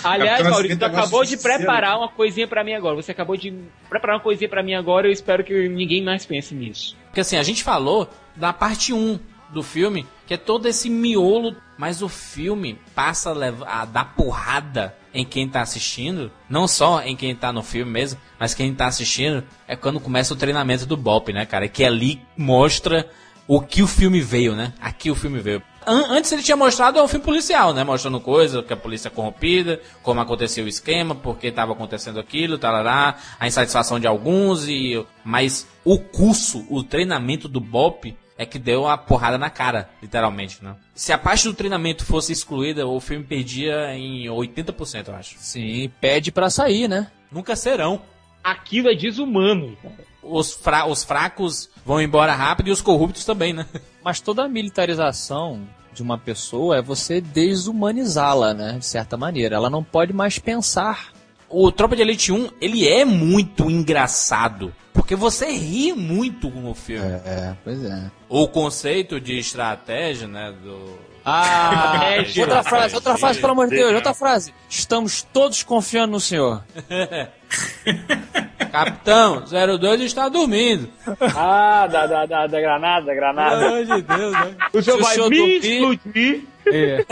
Aliás, 0.03 0.37
Capitão 0.37 0.51
Maurício, 0.51 0.77
tu 0.77 0.83
é 0.83 0.87
acabou 0.87 1.25
de 1.25 1.37
preparar 1.37 1.97
uma 1.97 2.09
coisinha 2.09 2.47
pra 2.47 2.63
mim 2.63 2.73
agora. 2.73 2.95
Você 2.95 3.11
acabou 3.11 3.35
de 3.35 3.53
preparar 3.89 4.17
uma 4.17 4.21
coisinha 4.21 4.49
pra 4.49 4.63
mim 4.63 4.73
agora 4.73 5.07
e 5.07 5.09
eu 5.09 5.13
espero 5.13 5.43
que 5.43 5.67
ninguém 5.69 6.03
mais 6.03 6.25
pense 6.25 6.53
nisso. 6.55 6.95
Porque 7.05 7.21
assim, 7.21 7.37
a 7.37 7.43
gente 7.43 7.63
falou 7.63 8.09
da 8.35 8.53
parte 8.53 8.93
1 8.93 9.19
do 9.49 9.63
filme, 9.63 10.05
que 10.27 10.33
é 10.33 10.37
todo 10.37 10.67
esse 10.67 10.89
miolo, 10.89 11.55
mas 11.77 12.01
o 12.01 12.09
filme 12.09 12.79
passa 12.93 13.31
a, 13.31 13.33
levar, 13.33 13.67
a 13.67 13.85
dar 13.85 14.13
porrada 14.15 14.95
em 15.13 15.25
quem 15.25 15.49
tá 15.49 15.61
assistindo, 15.61 16.31
não 16.47 16.67
só 16.67 17.01
em 17.01 17.15
quem 17.15 17.35
tá 17.35 17.51
no 17.51 17.63
filme 17.63 17.91
mesmo, 17.91 18.19
mas 18.39 18.53
quem 18.53 18.73
tá 18.73 18.85
assistindo, 18.85 19.43
é 19.67 19.75
quando 19.75 19.99
começa 19.99 20.33
o 20.33 20.37
treinamento 20.37 20.85
do 20.85 20.95
Bop, 20.95 21.33
né, 21.33 21.45
cara? 21.45 21.67
Que 21.67 21.83
ali 21.83 22.21
mostra 22.37 23.09
o 23.47 23.59
que 23.59 23.81
o 23.81 23.87
filme 23.87 24.21
veio, 24.21 24.55
né? 24.55 24.73
Aqui 24.79 25.09
o 25.09 25.15
filme 25.15 25.39
veio. 25.39 25.63
An- 25.89 26.05
Antes 26.09 26.31
ele 26.31 26.43
tinha 26.43 26.55
mostrado 26.57 27.01
um 27.01 27.07
filme 27.07 27.25
policial, 27.25 27.73
né? 27.73 27.83
Mostrando 27.83 28.19
coisa, 28.19 28.61
que 28.63 28.71
a 28.73 28.77
polícia 28.77 29.07
é 29.07 29.11
corrompida, 29.11 29.81
como 30.03 30.21
aconteceu 30.21 30.65
o 30.65 30.67
esquema, 30.67 31.15
porque 31.15 31.47
estava 31.47 31.73
acontecendo 31.73 32.19
aquilo, 32.19 32.57
talará, 32.57 33.17
a 33.39 33.47
insatisfação 33.47 33.99
de 33.99 34.07
alguns, 34.07 34.67
e 34.67 35.03
mas 35.23 35.67
o 35.83 35.97
curso, 35.99 36.65
o 36.69 36.83
treinamento 36.83 37.47
do 37.47 37.59
Bop 37.59 38.15
é 38.37 38.45
que 38.45 38.57
deu 38.57 38.87
a 38.87 38.97
porrada 38.97 39.37
na 39.37 39.49
cara, 39.49 39.89
literalmente, 40.01 40.63
né? 40.63 40.75
Se 40.95 41.11
a 41.11 41.17
parte 41.17 41.43
do 41.45 41.53
treinamento 41.53 42.05
fosse 42.05 42.31
excluída, 42.31 42.87
o 42.87 42.99
filme 43.01 43.25
perdia 43.25 43.93
em 43.95 44.25
80%, 44.27 45.09
eu 45.09 45.15
acho. 45.15 45.35
Sim, 45.39 45.91
pede 45.99 46.31
pra 46.31 46.49
sair, 46.49 46.87
né? 46.87 47.11
Nunca 47.31 47.55
serão. 47.55 48.01
Aquilo 48.41 48.89
é 48.89 48.95
desumano. 48.95 49.77
Os, 50.23 50.53
fra 50.53 50.85
os 50.85 51.03
fracos 51.03 51.69
vão 51.85 52.01
embora 52.01 52.33
rápido 52.33 52.67
e 52.67 52.71
os 52.71 52.81
corruptos 52.81 53.25
também, 53.25 53.51
né? 53.51 53.65
Mas 54.01 54.21
toda 54.21 54.43
a 54.45 54.47
militarização 54.47 55.67
de 55.93 56.01
uma 56.01 56.17
pessoa 56.17 56.77
é 56.77 56.81
você 56.81 57.19
desumanizá-la, 57.21 58.53
né? 58.53 58.77
De 58.79 58.85
certa 58.85 59.17
maneira. 59.17 59.55
Ela 59.55 59.69
não 59.69 59.83
pode 59.83 60.13
mais 60.13 60.39
pensar. 60.39 61.11
O 61.49 61.71
Tropa 61.71 61.95
de 61.95 62.01
Elite 62.01 62.31
1, 62.31 62.49
ele 62.61 62.87
é 62.87 63.03
muito 63.03 63.69
engraçado. 63.69 64.73
Porque 64.93 65.15
você 65.15 65.51
ri 65.51 65.93
muito 65.93 66.51
com 66.51 66.69
o 66.69 66.75
filme. 66.75 67.07
É, 67.25 67.55
pois 67.63 67.83
é. 67.83 68.11
O 68.27 68.47
conceito 68.47 69.19
de 69.19 69.37
estratégia, 69.39 70.27
né, 70.27 70.53
do... 70.63 71.09
Ah, 71.25 72.15
outra 72.39 72.63
frase, 72.63 72.95
outra 72.95 73.17
frase, 73.17 73.39
pelo 73.39 73.51
amor 73.51 73.69
de 73.69 73.75
Deus, 73.75 73.93
outra 73.93 74.13
frase. 74.13 74.53
Estamos 74.69 75.21
todos 75.21 75.63
confiando 75.63 76.13
no 76.13 76.19
senhor. 76.19 76.63
Capitão 78.71 79.43
02 79.45 80.01
está 80.01 80.29
dormindo. 80.29 80.89
ah, 81.35 81.87
da, 81.87 82.05
da, 82.05 82.25
da, 82.25 82.47
da 82.47 82.61
granada, 82.61 83.05
da 83.05 83.11
Pelo 83.13 83.19
granada. 83.19 83.65
amor 83.67 83.85
de 83.85 84.01
Deus, 84.01 84.31
né? 84.31 84.55
O 84.73 84.81
senhor 84.81 84.83
Se 84.83 84.91
o 84.91 85.03
vai 85.03 85.13
senhor 85.15 85.29
me 85.29 85.37
dormir- 85.37 85.57
explodir. 85.65 86.43
É. 86.67 87.05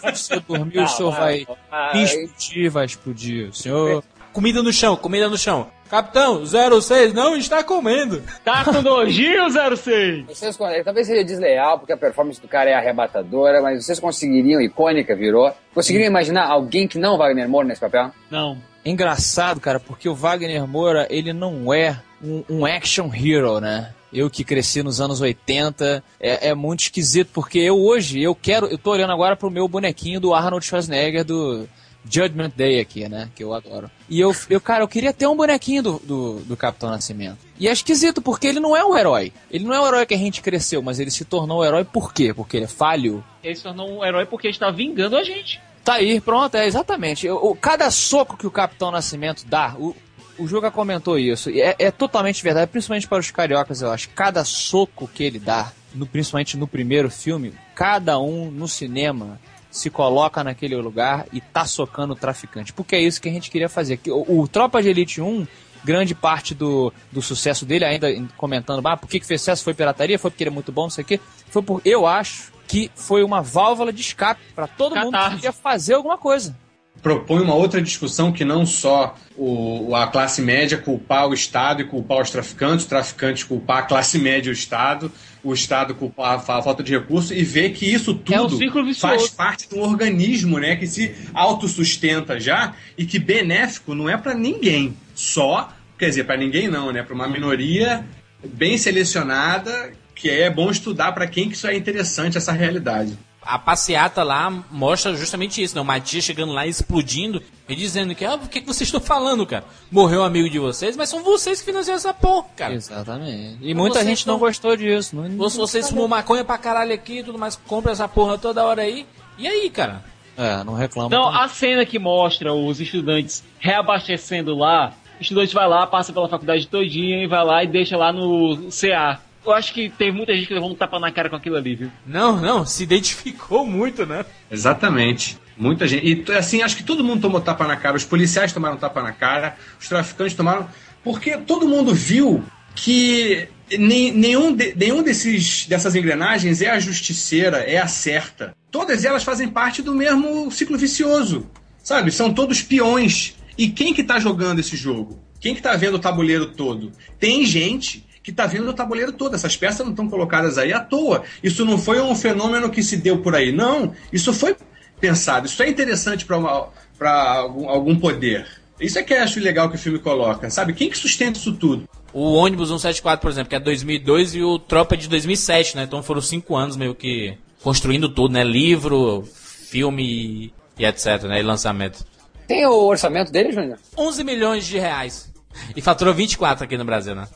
Se 0.00 0.12
o 0.12 0.16
senhor 0.16 0.42
dormir, 0.48 0.78
o 0.78 0.88
senhor 0.88 1.10
vai 1.12 1.46
Ah, 1.70 1.92
explodir, 1.94 2.70
vai 2.70 2.86
explodir. 2.86 3.48
O 3.50 3.52
senhor. 3.54 4.02
Comida 4.32 4.62
no 4.62 4.72
chão, 4.72 4.96
comida 4.96 5.28
no 5.28 5.36
chão. 5.36 5.66
Capitão 5.90 6.44
06 6.44 7.14
não 7.14 7.34
está 7.34 7.64
comendo. 7.64 8.22
Tá 8.44 8.62
com 8.62 8.82
nojinho, 8.82 9.48
06? 9.50 10.26
Vocês, 10.26 10.54
con- 10.56 10.68
talvez 10.84 11.06
seja 11.06 11.24
desleal, 11.24 11.78
porque 11.78 11.94
a 11.94 11.96
performance 11.96 12.40
do 12.40 12.46
cara 12.46 12.68
é 12.68 12.74
arrebatadora, 12.74 13.62
mas 13.62 13.84
vocês 13.84 13.98
conseguiriam, 13.98 14.60
icônica 14.60 15.16
virou, 15.16 15.50
conseguiriam 15.74 16.06
imaginar 16.08 16.46
alguém 16.46 16.86
que 16.86 16.98
não 16.98 17.16
Wagner 17.16 17.48
Moura 17.48 17.66
nesse 17.68 17.80
papel? 17.80 18.10
Não. 18.30 18.58
É 18.84 18.90
engraçado, 18.90 19.60
cara, 19.60 19.80
porque 19.80 20.08
o 20.08 20.14
Wagner 20.14 20.66
Moura, 20.66 21.06
ele 21.10 21.32
não 21.32 21.72
é 21.72 22.00
um, 22.22 22.42
um 22.48 22.66
action 22.66 23.10
hero, 23.12 23.60
né? 23.60 23.92
Eu 24.12 24.30
que 24.30 24.42
cresci 24.42 24.82
nos 24.82 25.00
anos 25.00 25.20
80, 25.20 26.02
é, 26.18 26.48
é 26.48 26.54
muito 26.54 26.80
esquisito, 26.80 27.30
porque 27.32 27.58
eu 27.58 27.78
hoje, 27.78 28.22
eu 28.22 28.34
quero, 28.34 28.66
eu 28.66 28.78
tô 28.78 28.90
olhando 28.90 29.12
agora 29.12 29.36
pro 29.36 29.50
meu 29.50 29.68
bonequinho 29.68 30.18
do 30.18 30.32
Arnold 30.32 30.64
Schwarzenegger 30.64 31.24
do 31.24 31.68
Judgment 32.10 32.52
Day 32.56 32.80
aqui, 32.80 33.08
né? 33.08 33.28
Que 33.34 33.44
eu 33.44 33.52
adoro. 33.52 33.90
E 34.08 34.18
eu, 34.18 34.34
eu 34.48 34.60
cara, 34.60 34.82
eu 34.82 34.88
queria 34.88 35.12
ter 35.12 35.26
um 35.26 35.36
bonequinho 35.36 35.82
do, 35.82 35.98
do, 35.98 36.40
do 36.40 36.56
Capitão 36.56 36.90
Nascimento. 36.90 37.38
E 37.58 37.68
é 37.68 37.72
esquisito, 37.72 38.22
porque 38.22 38.46
ele 38.46 38.60
não 38.60 38.76
é 38.76 38.84
um 38.84 38.96
herói. 38.96 39.32
Ele 39.50 39.64
não 39.64 39.74
é 39.74 39.80
o 39.80 39.86
herói 39.86 40.06
que 40.06 40.14
a 40.14 40.18
gente 40.18 40.40
cresceu, 40.40 40.80
mas 40.80 40.98
ele 40.98 41.10
se 41.10 41.24
tornou 41.24 41.60
um 41.60 41.64
herói 41.64 41.84
por 41.84 42.14
quê? 42.14 42.32
Porque 42.32 42.56
ele 42.56 42.64
é 42.64 42.68
falho, 42.68 43.22
Ele 43.42 43.54
se 43.54 43.62
tornou 43.62 43.98
um 43.98 44.04
herói 44.04 44.24
porque 44.24 44.48
está 44.48 44.70
vingando 44.70 45.16
a 45.16 45.22
gente. 45.22 45.60
Tá 45.88 45.94
aí, 45.94 46.20
pronto, 46.20 46.54
é 46.54 46.66
exatamente. 46.66 47.26
O, 47.30 47.54
cada 47.54 47.90
soco 47.90 48.36
que 48.36 48.46
o 48.46 48.50
Capitão 48.50 48.90
Nascimento 48.90 49.46
dá, 49.46 49.74
o, 49.78 49.96
o 50.38 50.46
Juca 50.46 50.70
comentou 50.70 51.18
isso, 51.18 51.48
e 51.48 51.62
é, 51.62 51.74
é 51.78 51.90
totalmente 51.90 52.42
verdade, 52.42 52.70
principalmente 52.70 53.08
para 53.08 53.20
os 53.20 53.30
cariocas, 53.30 53.80
eu 53.80 53.90
acho. 53.90 54.10
Cada 54.10 54.44
soco 54.44 55.08
que 55.08 55.24
ele 55.24 55.38
dá, 55.38 55.72
no- 55.94 56.04
principalmente 56.04 56.58
no 56.58 56.66
primeiro 56.68 57.08
filme, 57.08 57.54
cada 57.74 58.18
um 58.18 58.50
no 58.50 58.68
cinema 58.68 59.40
se 59.70 59.88
coloca 59.88 60.44
naquele 60.44 60.76
lugar 60.76 61.24
e 61.32 61.40
tá 61.40 61.64
socando 61.64 62.12
o 62.12 62.16
traficante. 62.16 62.70
Porque 62.70 62.94
é 62.94 63.00
isso 63.00 63.18
que 63.18 63.30
a 63.30 63.32
gente 63.32 63.50
queria 63.50 63.70
fazer. 63.70 63.98
O, 64.08 64.42
o 64.42 64.46
Tropa 64.46 64.82
de 64.82 64.90
Elite 64.90 65.22
1, 65.22 65.46
grande 65.82 66.14
parte 66.14 66.54
do, 66.54 66.92
do 67.10 67.22
sucesso 67.22 67.64
dele, 67.64 67.86
ainda 67.86 68.08
comentando, 68.36 68.86
ah, 68.86 68.94
por 68.94 69.08
que, 69.08 69.18
que 69.18 69.26
fez 69.26 69.40
sucesso? 69.40 69.64
Foi 69.64 69.72
pirataria? 69.72 70.18
Foi 70.18 70.30
porque 70.30 70.42
ele 70.44 70.50
é 70.50 70.52
muito 70.52 70.70
bom, 70.70 70.82
não 70.82 70.90
sei 70.90 71.02
o 71.02 71.06
quê. 71.06 71.18
Foi 71.48 71.62
por, 71.62 71.80
eu 71.82 72.06
acho 72.06 72.57
que 72.68 72.90
foi 72.94 73.24
uma 73.24 73.40
válvula 73.42 73.92
de 73.92 74.00
escape 74.02 74.40
para 74.54 74.66
todo 74.68 74.94
mundo 74.94 75.18
que 75.30 75.36
queria 75.36 75.52
fazer 75.52 75.94
alguma 75.94 76.18
coisa. 76.18 76.54
propõe 77.02 77.40
uma 77.40 77.54
outra 77.54 77.80
discussão 77.80 78.30
que 78.30 78.44
não 78.44 78.66
só 78.66 79.16
o, 79.36 79.94
a 79.94 80.06
classe 80.08 80.42
média 80.42 80.76
culpar 80.76 81.28
o 81.28 81.32
Estado 81.34 81.80
e 81.80 81.84
culpar 81.84 82.20
os 82.20 82.30
traficantes, 82.30 82.84
os 82.84 82.88
traficantes 82.88 83.44
culpar 83.44 83.78
a 83.78 83.82
classe 83.82 84.18
média 84.18 84.48
e 84.50 84.52
o 84.52 84.52
Estado, 84.52 85.10
o 85.44 85.54
Estado 85.54 85.94
culpar 85.94 86.34
a, 86.34 86.38
fa- 86.40 86.58
a 86.58 86.62
falta 86.62 86.82
de 86.82 86.92
recursos 86.92 87.30
e 87.30 87.42
ver 87.44 87.70
que 87.70 87.86
isso 87.86 88.12
tudo 88.14 88.34
É 88.34 88.42
um 88.42 88.48
faz 88.94 89.30
parte 89.30 89.68
de 89.68 89.76
um 89.76 89.82
organismo 89.82 90.58
né, 90.58 90.74
que 90.76 90.86
se 90.88 91.14
autossustenta 91.32 92.38
já 92.40 92.74
e 92.98 93.06
que 93.06 93.18
benéfico 93.18 93.94
não 93.94 94.08
é 94.10 94.16
para 94.16 94.34
ninguém, 94.34 94.96
só, 95.14 95.72
quer 95.98 96.08
dizer, 96.08 96.24
para 96.24 96.36
ninguém 96.36 96.66
não, 96.68 96.90
né, 96.92 97.02
para 97.04 97.14
uma 97.14 97.28
minoria 97.28 98.04
bem 98.44 98.76
selecionada 98.76 99.92
que 100.18 100.28
é 100.28 100.50
bom 100.50 100.68
estudar 100.70 101.12
para 101.12 101.26
quem 101.26 101.48
que 101.48 101.54
isso 101.54 101.66
é 101.66 101.76
interessante 101.76 102.36
essa 102.36 102.52
realidade. 102.52 103.16
A 103.40 103.58
passeata 103.58 104.22
lá 104.22 104.50
mostra 104.70 105.14
justamente 105.14 105.62
isso, 105.62 105.74
né? 105.74 105.80
O 105.80 105.84
Matias 105.84 106.24
chegando 106.24 106.52
lá 106.52 106.66
e 106.66 106.70
explodindo 106.70 107.40
e 107.68 107.74
dizendo 107.74 108.14
que, 108.14 108.24
ah, 108.24 108.34
o 108.34 108.48
que, 108.48 108.60
que 108.60 108.66
vocês 108.66 108.88
estão 108.88 109.00
falando, 109.00 109.46
cara? 109.46 109.64
Morreu 109.90 110.20
um 110.20 110.24
amigo 110.24 110.50
de 110.50 110.58
vocês, 110.58 110.96
mas 110.96 111.08
são 111.08 111.22
vocês 111.22 111.60
que 111.60 111.66
financiam 111.66 111.94
essa 111.94 112.12
porra, 112.12 112.48
cara. 112.56 112.74
Exatamente. 112.74 113.58
E 113.62 113.72
muita 113.74 114.00
Vocês 114.00 114.08
gente 114.08 114.26
não 114.26 114.38
gostou 114.38 114.76
disso. 114.76 115.16
Não, 115.16 115.30
Vocês, 115.36 115.56
vocês 115.56 115.88
fumam 115.88 116.08
maconha 116.08 116.44
pra 116.44 116.58
caralho 116.58 116.92
aqui 116.92 117.20
e 117.20 117.22
tudo 117.22 117.38
mais, 117.38 117.56
compra 117.56 117.92
essa 117.92 118.08
porra 118.08 118.36
toda 118.36 118.64
hora 118.64 118.82
aí. 118.82 119.06
E 119.38 119.46
aí, 119.46 119.70
cara? 119.70 120.04
É, 120.36 120.62
não 120.64 120.74
reclama. 120.74 121.08
Não, 121.08 121.28
a 121.28 121.48
cena 121.48 121.86
que 121.86 121.98
mostra 121.98 122.52
os 122.52 122.80
estudantes 122.80 123.44
reabastecendo 123.58 124.54
lá, 124.54 124.92
o 125.18 125.22
estudante 125.22 125.54
vai 125.54 125.66
lá, 125.68 125.86
passa 125.86 126.12
pela 126.12 126.28
faculdade 126.28 126.66
todinha 126.66 127.22
e 127.22 127.26
vai 127.26 127.44
lá 127.44 127.64
e 127.64 127.66
deixa 127.66 127.96
lá 127.96 128.12
no 128.12 128.68
CA. 128.70 129.20
Eu 129.44 129.52
acho 129.52 129.72
que 129.72 129.88
teve 129.88 130.12
muita 130.12 130.34
gente 130.34 130.46
que 130.46 130.54
levou 130.54 130.70
um 130.70 130.74
tapa 130.74 130.98
na 130.98 131.10
cara 131.10 131.30
com 131.30 131.36
aquilo 131.36 131.56
ali, 131.56 131.74
viu? 131.74 131.90
Não, 132.06 132.40
não, 132.40 132.66
se 132.66 132.82
identificou 132.82 133.64
muito, 133.66 134.04
né? 134.04 134.24
Exatamente. 134.50 135.38
Muita 135.56 135.88
gente. 135.88 136.06
E 136.28 136.32
assim, 136.32 136.62
acho 136.62 136.76
que 136.76 136.84
todo 136.84 137.02
mundo 137.02 137.22
tomou 137.22 137.40
tapa 137.40 137.66
na 137.66 137.76
cara. 137.76 137.96
Os 137.96 138.04
policiais 138.04 138.52
tomaram 138.52 138.76
tapa 138.76 139.02
na 139.02 139.12
cara, 139.12 139.56
os 139.80 139.88
traficantes 139.88 140.34
tomaram. 140.36 140.68
Porque 141.02 141.36
todo 141.38 141.66
mundo 141.68 141.94
viu 141.94 142.44
que 142.74 143.48
nem- 143.78 144.12
nenhum, 144.12 144.54
de- 144.54 144.74
nenhum 144.76 145.02
desses, 145.02 145.66
dessas 145.66 145.94
engrenagens 145.96 146.60
é 146.62 146.70
a 146.70 146.78
justiceira, 146.78 147.58
é 147.58 147.78
a 147.78 147.88
certa. 147.88 148.54
Todas 148.70 149.04
elas 149.04 149.24
fazem 149.24 149.48
parte 149.48 149.82
do 149.82 149.94
mesmo 149.94 150.50
ciclo 150.50 150.76
vicioso. 150.78 151.48
Sabe? 151.82 152.12
São 152.12 152.32
todos 152.32 152.62
peões. 152.62 153.34
E 153.56 153.68
quem 153.68 153.94
que 153.94 154.04
tá 154.04 154.20
jogando 154.20 154.58
esse 154.60 154.76
jogo? 154.76 155.18
Quem 155.40 155.54
que 155.54 155.62
tá 155.62 155.74
vendo 155.74 155.94
o 155.94 155.98
tabuleiro 155.98 156.46
todo? 156.46 156.92
Tem 157.18 157.44
gente 157.46 158.04
que 158.28 158.32
tá 158.32 158.44
vendo 158.44 158.68
o 158.68 158.74
tabuleiro 158.74 159.10
todo. 159.10 159.34
Essas 159.34 159.56
peças 159.56 159.80
não 159.80 159.92
estão 159.92 160.06
colocadas 160.06 160.58
aí 160.58 160.70
à 160.70 160.80
toa. 160.80 161.22
Isso 161.42 161.64
não 161.64 161.78
foi 161.78 161.98
um 161.98 162.14
fenômeno 162.14 162.68
que 162.68 162.82
se 162.82 162.98
deu 162.98 163.22
por 163.22 163.34
aí. 163.34 163.50
Não. 163.50 163.94
Isso 164.12 164.34
foi 164.34 164.54
pensado. 165.00 165.46
Isso 165.46 165.62
é 165.62 165.68
interessante 165.70 166.26
para 166.26 167.38
algum, 167.38 167.70
algum 167.70 167.98
poder. 167.98 168.46
Isso 168.78 168.98
é 168.98 169.02
que 169.02 169.14
eu 169.14 169.22
acho 169.22 169.40
legal 169.40 169.70
que 169.70 169.76
o 169.76 169.78
filme 169.78 169.98
coloca, 169.98 170.50
sabe? 170.50 170.74
Quem 170.74 170.90
que 170.90 170.98
sustenta 170.98 171.38
isso 171.38 171.54
tudo? 171.54 171.88
O 172.12 172.34
ônibus 172.34 172.68
174, 172.68 173.22
por 173.22 173.30
exemplo, 173.30 173.48
que 173.48 173.56
é 173.56 173.60
2002 173.60 174.34
e 174.34 174.42
o 174.42 174.58
Tropa 174.58 174.94
é 174.94 174.98
de 174.98 175.08
2007, 175.08 175.74
né? 175.74 175.84
Então 175.84 176.02
foram 176.02 176.20
cinco 176.20 176.54
anos 176.54 176.76
meio 176.76 176.94
que 176.94 177.34
construindo 177.62 178.10
tudo, 178.10 178.34
né? 178.34 178.44
Livro, 178.44 179.26
filme 179.70 180.52
e, 180.78 180.82
e 180.82 180.84
etc, 180.84 181.22
né? 181.22 181.40
E 181.40 181.42
lançamento. 181.42 182.04
Tem 182.46 182.66
o 182.66 182.84
orçamento 182.84 183.32
dele, 183.32 183.52
Júnior? 183.52 183.78
11 183.96 184.22
milhões 184.22 184.66
de 184.66 184.78
reais. 184.78 185.32
E 185.74 185.80
faturou 185.80 186.12
24 186.12 186.64
aqui 186.64 186.76
no 186.76 186.84
Brasil, 186.84 187.14
né? 187.14 187.26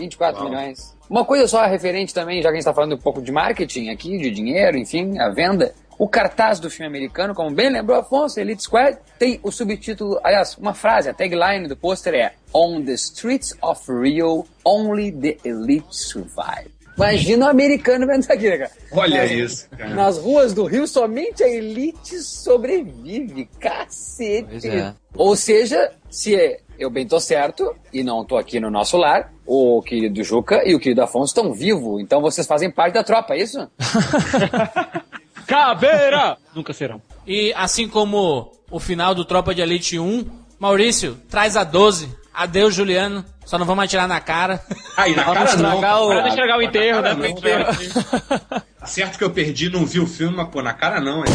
24 0.00 0.44
milhões. 0.44 0.96
Uma 1.08 1.24
coisa 1.24 1.46
só 1.48 1.64
referente 1.66 2.12
também, 2.14 2.38
já 2.42 2.48
que 2.48 2.48
a 2.48 2.52
gente 2.54 2.60
está 2.60 2.74
falando 2.74 2.94
um 2.94 2.98
pouco 2.98 3.20
de 3.20 3.30
marketing 3.32 3.88
aqui, 3.90 4.16
de 4.18 4.30
dinheiro, 4.30 4.76
enfim, 4.76 5.18
a 5.18 5.28
venda. 5.30 5.72
O 5.98 6.08
cartaz 6.08 6.58
do 6.58 6.70
filme 6.70 6.86
americano, 6.86 7.34
como 7.34 7.50
bem 7.54 7.68
lembrou 7.70 7.98
Afonso, 7.98 8.40
Elite 8.40 8.62
Squad, 8.62 8.96
tem 9.18 9.38
o 9.42 9.50
subtítulo, 9.52 10.18
aliás, 10.24 10.56
uma 10.56 10.72
frase, 10.72 11.10
a 11.10 11.14
tagline 11.14 11.68
do 11.68 11.76
pôster 11.76 12.14
é 12.14 12.32
On 12.54 12.82
the 12.82 12.92
streets 12.94 13.54
of 13.60 13.82
Rio, 13.92 14.46
only 14.64 15.12
the 15.12 15.36
elite 15.44 15.84
survive. 15.90 16.70
Imagina 16.96 17.46
o 17.46 17.48
americano 17.50 18.06
vendo 18.06 18.20
isso 18.22 18.32
aqui, 18.32 18.48
né, 18.48 18.58
cara? 18.58 18.70
Olha 18.92 19.22
Nas- 19.22 19.30
isso, 19.30 19.68
cara. 19.70 19.94
Nas 19.94 20.18
ruas 20.18 20.52
do 20.54 20.64
Rio, 20.64 20.86
somente 20.86 21.42
a 21.42 21.48
elite 21.48 22.18
sobrevive. 22.18 23.48
Cacete. 23.58 24.68
É. 24.68 24.92
Ou 25.16 25.34
seja, 25.36 25.92
se 26.10 26.58
eu 26.80 26.90
bem 26.90 27.06
tô 27.06 27.20
certo 27.20 27.74
e 27.92 28.02
não 28.02 28.24
tô 28.24 28.36
aqui 28.36 28.58
no 28.58 28.70
nosso 28.70 28.96
lar, 28.96 29.30
o 29.46 29.82
querido 29.82 30.24
Juca 30.24 30.62
e 30.66 30.74
o 30.74 30.80
querido 30.80 31.02
Afonso 31.02 31.26
estão 31.26 31.52
vivos. 31.52 32.00
Então 32.00 32.20
vocês 32.20 32.46
fazem 32.46 32.70
parte 32.70 32.94
da 32.94 33.04
tropa, 33.04 33.34
é 33.34 33.42
isso? 33.42 33.68
Caveira! 35.46 36.36
Nunca 36.54 36.72
serão. 36.72 37.00
E 37.26 37.52
assim 37.56 37.88
como 37.88 38.52
o 38.70 38.78
final 38.78 39.14
do 39.14 39.24
Tropa 39.24 39.54
de 39.54 39.60
Elite 39.60 39.98
1, 39.98 40.24
Maurício, 40.58 41.16
traz 41.28 41.56
a 41.56 41.64
12. 41.64 42.18
Adeus, 42.32 42.74
Juliano. 42.74 43.24
Só 43.44 43.58
não 43.58 43.66
vamos 43.66 43.84
atirar 43.84 44.06
na 44.06 44.20
cara. 44.20 44.62
Aí, 44.96 45.14
na 45.16 45.24
não 45.26 45.34
cara 45.34 45.56
não. 45.56 45.70
estragar 45.72 46.02
o- 46.02 46.08
Para 46.08 46.20
de 46.22 46.28
estragar 46.28 46.58
o 46.58 46.62
enterro, 46.62 47.00
né? 47.02 47.14
Cara, 47.40 47.72
não, 47.72 48.60
Tá 48.78 48.86
certo 48.86 49.18
que 49.18 49.24
eu 49.24 49.30
perdi, 49.30 49.68
não 49.68 49.84
vi 49.84 49.98
o 49.98 50.06
filme, 50.06 50.36
mas 50.36 50.48
pô, 50.48 50.62
na 50.62 50.72
cara 50.72 51.00
não, 51.00 51.18
hein? 51.18 51.32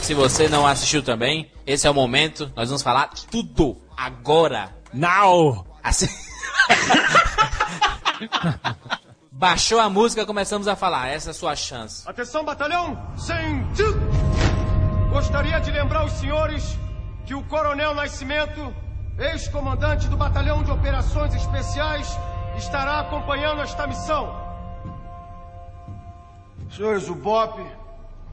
Se 0.00 0.14
você 0.14 0.48
não 0.48 0.66
assistiu 0.66 1.02
também, 1.02 1.50
esse 1.66 1.86
é 1.86 1.90
o 1.90 1.94
momento. 1.94 2.50
Nós 2.56 2.68
vamos 2.70 2.82
falar 2.82 3.10
tudo 3.30 3.76
agora. 3.96 4.70
Now! 4.92 5.66
Assim... 5.82 6.08
Baixou 9.32 9.80
a 9.80 9.88
música, 9.90 10.24
começamos 10.24 10.68
a 10.68 10.76
falar. 10.76 11.08
Essa 11.08 11.30
é 11.30 11.32
a 11.32 11.34
sua 11.34 11.56
chance. 11.56 12.08
Atenção, 12.08 12.44
batalhão! 12.44 12.96
Sentido! 13.16 14.00
Gostaria 15.10 15.60
de 15.60 15.70
lembrar 15.70 16.04
os 16.04 16.12
senhores 16.12 16.78
que 17.26 17.34
o 17.34 17.42
Coronel 17.44 17.92
Nascimento, 17.92 18.72
ex-comandante 19.18 20.08
do 20.08 20.16
Batalhão 20.16 20.62
de 20.62 20.70
Operações 20.70 21.34
Especiais, 21.34 22.16
estará 22.56 23.00
acompanhando 23.00 23.62
esta 23.62 23.86
missão. 23.86 24.40
Senhores, 26.70 27.08
o 27.08 27.14
BOP 27.14 27.60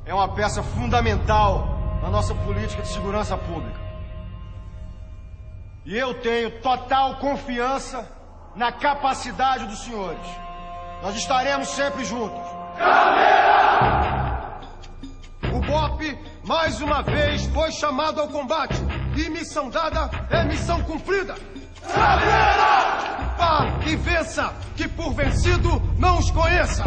é 0.06 0.14
uma 0.14 0.30
peça 0.30 0.62
fundamental 0.62 1.68
na 2.02 2.10
nossa 2.10 2.36
política 2.36 2.82
de 2.82 2.88
segurança 2.88 3.36
pública. 3.36 3.89
E 5.86 5.98
eu 5.98 6.14
tenho 6.22 6.62
total 6.62 7.16
confiança 7.16 8.08
na 8.56 8.72
capacidade 8.72 9.66
dos 9.66 9.80
senhores. 9.84 10.26
Nós 11.02 11.16
estaremos 11.16 11.70
sempre 11.70 12.04
juntos. 12.04 12.42
O 15.54 15.60
BOP, 15.62 16.18
mais 16.46 16.82
uma 16.82 17.02
vez, 17.02 17.46
foi 17.48 17.72
chamado 17.72 18.22
ao 18.22 18.28
combate. 18.28 18.76
E 19.16 19.30
missão 19.30 19.70
dada 19.70 20.10
é 20.30 20.44
missão 20.44 20.84
cumprida. 20.84 21.36
Vá 21.96 22.20
e 23.86 23.96
vença, 23.96 24.54
que 24.76 24.88
por 24.88 25.14
vencido 25.14 25.82
não 25.98 26.20
os 26.20 26.30
conheça. 26.30 26.84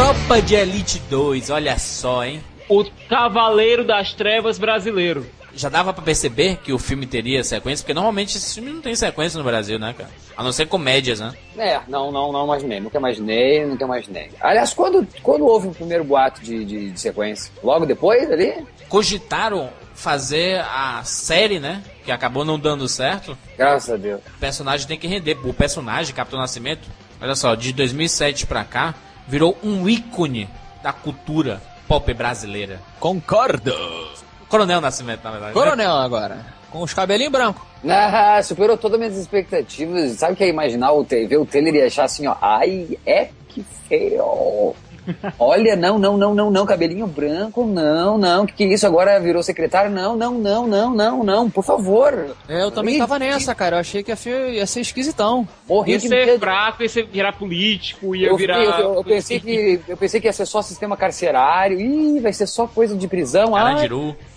Tropa 0.00 0.40
de 0.40 0.54
Elite 0.54 0.98
2, 1.10 1.50
olha 1.50 1.78
só, 1.78 2.24
hein? 2.24 2.42
O 2.70 2.82
Cavaleiro 3.06 3.84
das 3.84 4.14
Trevas 4.14 4.58
brasileiro. 4.58 5.26
Já 5.54 5.68
dava 5.68 5.92
pra 5.92 6.02
perceber 6.02 6.56
que 6.56 6.72
o 6.72 6.78
filme 6.78 7.06
teria 7.06 7.44
sequência, 7.44 7.84
porque 7.84 7.92
normalmente 7.92 8.38
esse 8.38 8.54
filme 8.54 8.72
não 8.72 8.80
tem 8.80 8.94
sequência 8.94 9.36
no 9.36 9.44
Brasil, 9.44 9.78
né, 9.78 9.92
cara? 9.92 10.08
A 10.34 10.42
não 10.42 10.52
ser 10.52 10.68
comédias, 10.68 11.20
né? 11.20 11.34
É, 11.58 11.80
não, 11.86 12.10
não, 12.10 12.32
não 12.32 12.44
imaginei. 12.46 12.80
Nunca 12.80 12.96
imaginei, 12.96 13.66
nunca 13.66 13.84
imaginei. 13.84 14.30
Aliás, 14.40 14.72
quando, 14.72 15.06
quando 15.22 15.44
houve 15.44 15.68
o 15.68 15.74
primeiro 15.74 16.02
boato 16.02 16.40
de, 16.40 16.64
de, 16.64 16.90
de 16.92 16.98
sequência? 16.98 17.52
Logo 17.62 17.84
depois 17.84 18.32
ali? 18.32 18.54
Cogitaram 18.88 19.68
fazer 19.94 20.60
a 20.60 21.02
série, 21.04 21.60
né? 21.60 21.82
Que 22.06 22.10
acabou 22.10 22.42
não 22.42 22.58
dando 22.58 22.88
certo. 22.88 23.36
Graças 23.54 23.92
a 23.92 23.98
Deus. 23.98 24.22
O 24.34 24.40
personagem 24.40 24.86
tem 24.86 24.98
que 24.98 25.06
render. 25.06 25.36
O 25.44 25.52
personagem, 25.52 26.14
Capitão 26.14 26.40
Nascimento, 26.40 26.88
olha 27.20 27.34
só, 27.34 27.54
de 27.54 27.70
2007 27.74 28.46
pra 28.46 28.64
cá, 28.64 28.94
virou 29.30 29.56
um 29.62 29.88
ícone 29.88 30.48
da 30.82 30.92
cultura 30.92 31.62
pop 31.86 32.12
brasileira. 32.12 32.80
Concordo! 32.98 33.72
Coronel 34.48 34.80
Nascimento, 34.80 35.22
na 35.22 35.30
verdade. 35.30 35.54
né? 35.54 35.60
Coronel 35.60 35.92
agora. 35.92 36.44
Com 36.70 36.82
os 36.82 36.92
cabelinhos 36.92 37.32
brancos. 37.32 37.62
Ah, 37.88 38.40
superou 38.42 38.76
todas 38.76 38.94
as 39.00 39.06
minhas 39.06 39.16
expectativas. 39.22 40.12
Sabe 40.12 40.32
o 40.34 40.36
que 40.36 40.44
é 40.44 40.48
imaginar 40.48 40.92
o 40.92 41.04
te- 41.04 41.26
ver 41.26 41.36
o 41.38 41.46
trailer 41.46 41.74
e 41.76 41.82
achar 41.82 42.04
assim, 42.04 42.26
ó, 42.26 42.34
ai, 42.40 42.98
é 43.06 43.28
que 43.48 43.64
feio. 43.88 44.74
Olha, 45.38 45.76
não, 45.76 45.98
não, 45.98 46.16
não, 46.16 46.34
não, 46.34 46.50
não, 46.50 46.66
cabelinho 46.66 47.06
branco, 47.06 47.64
não, 47.66 48.16
não, 48.18 48.46
que 48.46 48.52
que 48.52 48.64
é 48.64 48.74
isso 48.74 48.86
agora 48.86 49.18
virou 49.20 49.42
secretário? 49.42 49.90
Não, 49.90 50.16
não, 50.16 50.34
não, 50.38 50.66
não, 50.66 50.94
não, 50.94 51.24
não, 51.24 51.50
por 51.50 51.64
favor. 51.64 52.36
É, 52.48 52.62
eu 52.62 52.70
também 52.70 52.98
tava 52.98 53.18
nessa, 53.18 53.54
cara. 53.54 53.76
Eu 53.76 53.80
achei 53.80 54.02
que 54.02 54.10
ia, 54.10 54.16
fe- 54.16 54.50
ia 54.52 54.66
ser 54.66 54.80
esquisitão. 54.80 55.46
Morri 55.68 55.92
Ia 55.92 55.98
de 55.98 56.08
ser 56.08 56.26
medo. 56.26 56.40
fraco, 56.40 56.82
ia 56.82 56.88
ser 56.88 57.06
virar 57.06 57.32
político, 57.32 58.14
ia 58.14 58.28
Eu, 58.28 58.36
virar. 58.36 58.62
eu- 58.62 58.70
eu- 58.80 58.94
eu 58.96 59.04
pensei 59.04 59.40
que, 59.40 59.80
eu 59.88 59.96
pensei 59.96 60.20
que 60.20 60.26
ia 60.26 60.32
ser 60.32 60.46
só 60.46 60.62
sistema 60.62 60.96
carcerário. 60.96 61.80
Ih, 61.80 62.20
vai 62.20 62.32
ser 62.32 62.46
só 62.46 62.66
coisa 62.66 62.96
de 62.96 63.06
prisão. 63.08 63.54
Ai, 63.56 63.88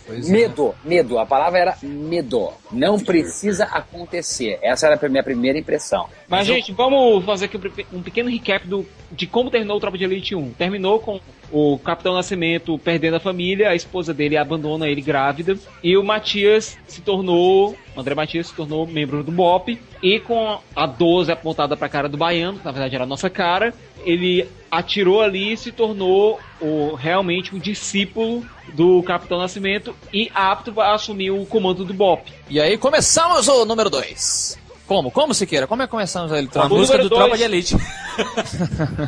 Carandiru. 0.06 0.32
Medo, 0.32 0.76
medo. 0.84 1.20
A 1.20 1.26
palavra 1.26 1.60
era 1.60 1.78
medo. 1.82 2.52
Não 2.72 3.00
precisa 3.00 3.66
acontecer. 3.66 4.60
Essa 4.62 4.88
era 4.88 5.00
a 5.02 5.10
minha 5.10 5.24
primeira 5.24 5.58
impressão. 5.58 6.08
Mas, 6.28 6.48
gente, 6.48 6.72
vamos 6.72 7.24
fazer 7.26 7.46
aqui 7.46 7.58
um 7.58 7.98
um 7.98 8.02
pequeno 8.02 8.30
recap 8.30 8.68
do, 8.68 8.86
de 9.12 9.28
como 9.28 9.50
terminou 9.50 9.78
o 9.78 9.80
Tropa 9.80 9.98
de 9.98 10.04
Elite 10.04 10.36
1. 10.36 10.54
Terminou 10.54 11.00
com 11.00 11.20
o 11.52 11.78
Capitão 11.78 12.16
Nascimento 12.16 12.80
perdendo 12.80 13.16
a 13.16 13.20
família, 13.20 13.70
a 13.70 13.76
esposa 13.76 14.14
dele 14.14 14.36
abandona 14.36 14.88
ele 14.88 15.02
grávida, 15.02 15.56
e 15.84 15.96
o 15.96 16.04
Matias 16.04 16.78
se 16.88 17.02
tornou. 17.02 17.76
o 17.96 18.00
André 18.00 18.16
Matias 18.16 18.48
se 18.48 18.56
tornou 18.56 18.88
membro 18.88 19.24
do 19.24 19.32
BOP, 19.32 19.80
e 20.02 20.20
com 20.20 20.60
a 20.76 20.86
12 20.88 21.32
apontada 21.32 21.78
pra 21.78 21.88
cara 21.88 22.10
do 22.10 22.18
baiano, 22.18 22.58
que 22.58 22.66
na 22.66 22.72
verdade 22.72 22.96
era 22.96 23.04
a 23.04 23.08
nossa 23.08 23.30
cara, 23.30 23.72
ele 24.06 24.48
atirou 24.72 25.22
ali 25.22 25.54
e 25.54 25.58
se 25.58 25.72
tornou 25.72 26.40
o, 26.62 26.96
realmente 26.96 27.56
um 27.56 27.60
discípulo 27.60 28.44
do 28.74 29.04
Capitão 29.04 29.38
Nascimento 29.38 29.96
e 30.12 30.32
apto 30.34 30.80
a 30.82 30.94
assumir 30.94 31.32
o 31.32 31.46
comando 31.46 31.86
do 31.86 31.94
BOP. 31.94 32.32
E 32.50 32.60
aí 32.60 32.78
começamos 32.78 33.48
o 33.48 33.66
número 33.66 33.90
2. 33.90 34.58
Como? 34.88 35.10
Como, 35.12 35.34
Siqueira? 35.34 35.66
Como 35.66 35.82
é 35.82 35.86
que 35.86 35.92
começamos? 35.92 36.30
Com 36.50 36.60
a 36.60 36.66
O 36.66 36.70
música 36.70 36.98
do 36.98 37.08
Tropa 37.10 37.28
dois. 37.30 37.40
de 37.40 37.46
Elite. 37.46 37.76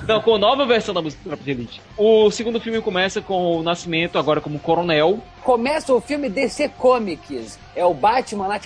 Não, 0.08 0.22
com 0.22 0.36
a 0.36 0.40
nova 0.40 0.66
versão 0.66 0.94
da 0.94 1.02
música 1.02 1.22
do 1.24 1.28
Tropa 1.30 1.44
de 1.44 1.52
Elite. 1.52 1.82
O 1.98 2.32
segundo 2.32 2.62
filme 2.62 2.80
começa 2.82 3.22
com 3.22 3.58
o 3.58 3.64
Nascimento, 3.64 4.18
agora 4.18 4.40
como 4.40 4.58
coronel. 4.58 5.20
Começa 5.44 5.94
o 5.94 6.00
filme 6.00 6.30
DC 6.30 6.70
Comics. 6.70 7.60
É 7.76 7.86
o 7.86 7.94
Batman 7.94 8.48
lá. 8.48 8.60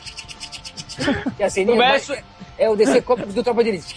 Que 1.36 1.44
assim, 1.44 1.66
Começa- 1.66 2.22
É 2.58 2.70
o 2.70 2.76
DC 2.76 3.02
Comics 3.02 3.34
do 3.34 3.44
Tropa 3.44 3.64
de 3.64 3.70
Elite. 3.70 3.96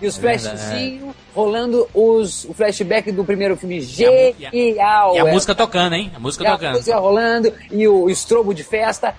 E 0.00 0.06
os 0.06 0.18
É 0.18 0.20
flashzinhos 0.20 1.14
rolando 1.34 1.88
os, 1.92 2.44
o 2.44 2.54
flashback 2.54 3.12
do 3.12 3.24
primeiro 3.24 3.56
filme. 3.56 3.78
E 3.78 4.04
a- 4.46 4.50
Genial! 4.50 5.14
E 5.14 5.18
a 5.18 5.26
é. 5.26 5.32
música 5.32 5.54
tocando, 5.54 5.94
hein? 5.94 6.10
A 6.14 6.18
música 6.18 6.44
E 6.44 6.46
a 6.46 6.52
tocando. 6.52 6.72
música 6.76 6.96
rolando 6.98 7.52
e 7.70 7.86
o 7.86 8.08
estrobo 8.08 8.54
de 8.54 8.64
festa 8.64 9.14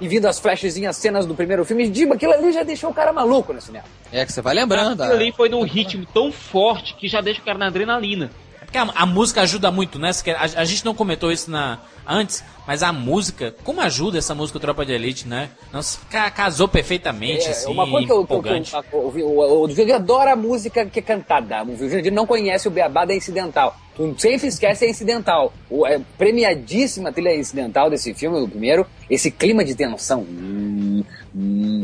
e 0.00 0.06
vindo 0.06 0.26
as 0.26 0.38
flashzinhas, 0.38 0.96
cenas 0.96 1.26
do 1.26 1.34
primeiro 1.34 1.64
filme. 1.64 1.88
Diba, 1.88 2.14
aquilo 2.14 2.32
ali 2.32 2.52
já 2.52 2.62
deixou 2.62 2.90
o 2.90 2.94
cara 2.94 3.12
maluco 3.12 3.52
no 3.52 3.60
cinema. 3.60 3.84
É 4.12 4.24
que 4.24 4.32
você 4.32 4.40
vai 4.40 4.54
lembrando. 4.54 5.02
Aquilo 5.02 5.18
ah. 5.18 5.20
ali 5.20 5.32
foi 5.32 5.48
num 5.48 5.62
ritmo 5.62 6.06
tão 6.12 6.30
forte 6.30 6.94
que 6.94 7.08
já 7.08 7.20
deixa 7.20 7.40
o 7.40 7.44
cara 7.44 7.58
na 7.58 7.66
adrenalina. 7.66 8.30
Porque 8.76 8.98
a, 8.98 9.02
a 9.02 9.06
música 9.06 9.40
ajuda 9.42 9.70
muito, 9.70 9.98
né? 9.98 10.10
A, 10.36 10.60
a 10.60 10.64
gente 10.64 10.84
não 10.84 10.94
comentou 10.94 11.32
isso 11.32 11.50
na, 11.50 11.78
antes, 12.06 12.44
mas 12.66 12.82
a 12.82 12.92
música, 12.92 13.54
como 13.64 13.80
ajuda 13.80 14.18
essa 14.18 14.34
música 14.34 14.60
Tropa 14.60 14.84
de 14.84 14.92
Elite, 14.92 15.26
né? 15.26 15.48
Nossa, 15.72 15.98
ca- 16.10 16.30
casou 16.30 16.68
perfeitamente, 16.68 17.46
É, 17.46 17.50
assim, 17.50 17.70
uma 17.72 17.88
coisa 17.88 18.06
que 18.06 18.12
eu, 18.12 18.26
que 18.26 18.32
eu, 18.34 18.42
que 18.42 18.48
eu, 18.94 18.98
o, 19.00 19.22
o, 19.22 19.62
o 19.64 19.70
Jurandir 19.70 19.94
adora 19.94 20.32
a 20.32 20.36
música 20.36 20.84
que 20.84 20.98
é 20.98 21.02
cantada. 21.02 21.64
O 21.64 21.76
Jurandir 21.76 22.12
não 22.12 22.26
conhece 22.26 22.68
o 22.68 22.70
beabá 22.70 23.04
da 23.06 23.14
incidental. 23.14 23.74
Tu 23.96 24.14
sempre 24.18 24.46
esquece 24.48 24.84
a 24.84 24.90
incidental. 24.90 25.54
O, 25.70 25.86
é 25.86 25.98
premiadíssima 26.18 27.10
trilha 27.10 27.34
incidental 27.34 27.88
desse 27.88 28.12
filme, 28.12 28.38
do 28.40 28.46
primeiro. 28.48 28.86
Esse 29.08 29.30
clima 29.30 29.64
de 29.64 29.74
tensão. 29.74 30.26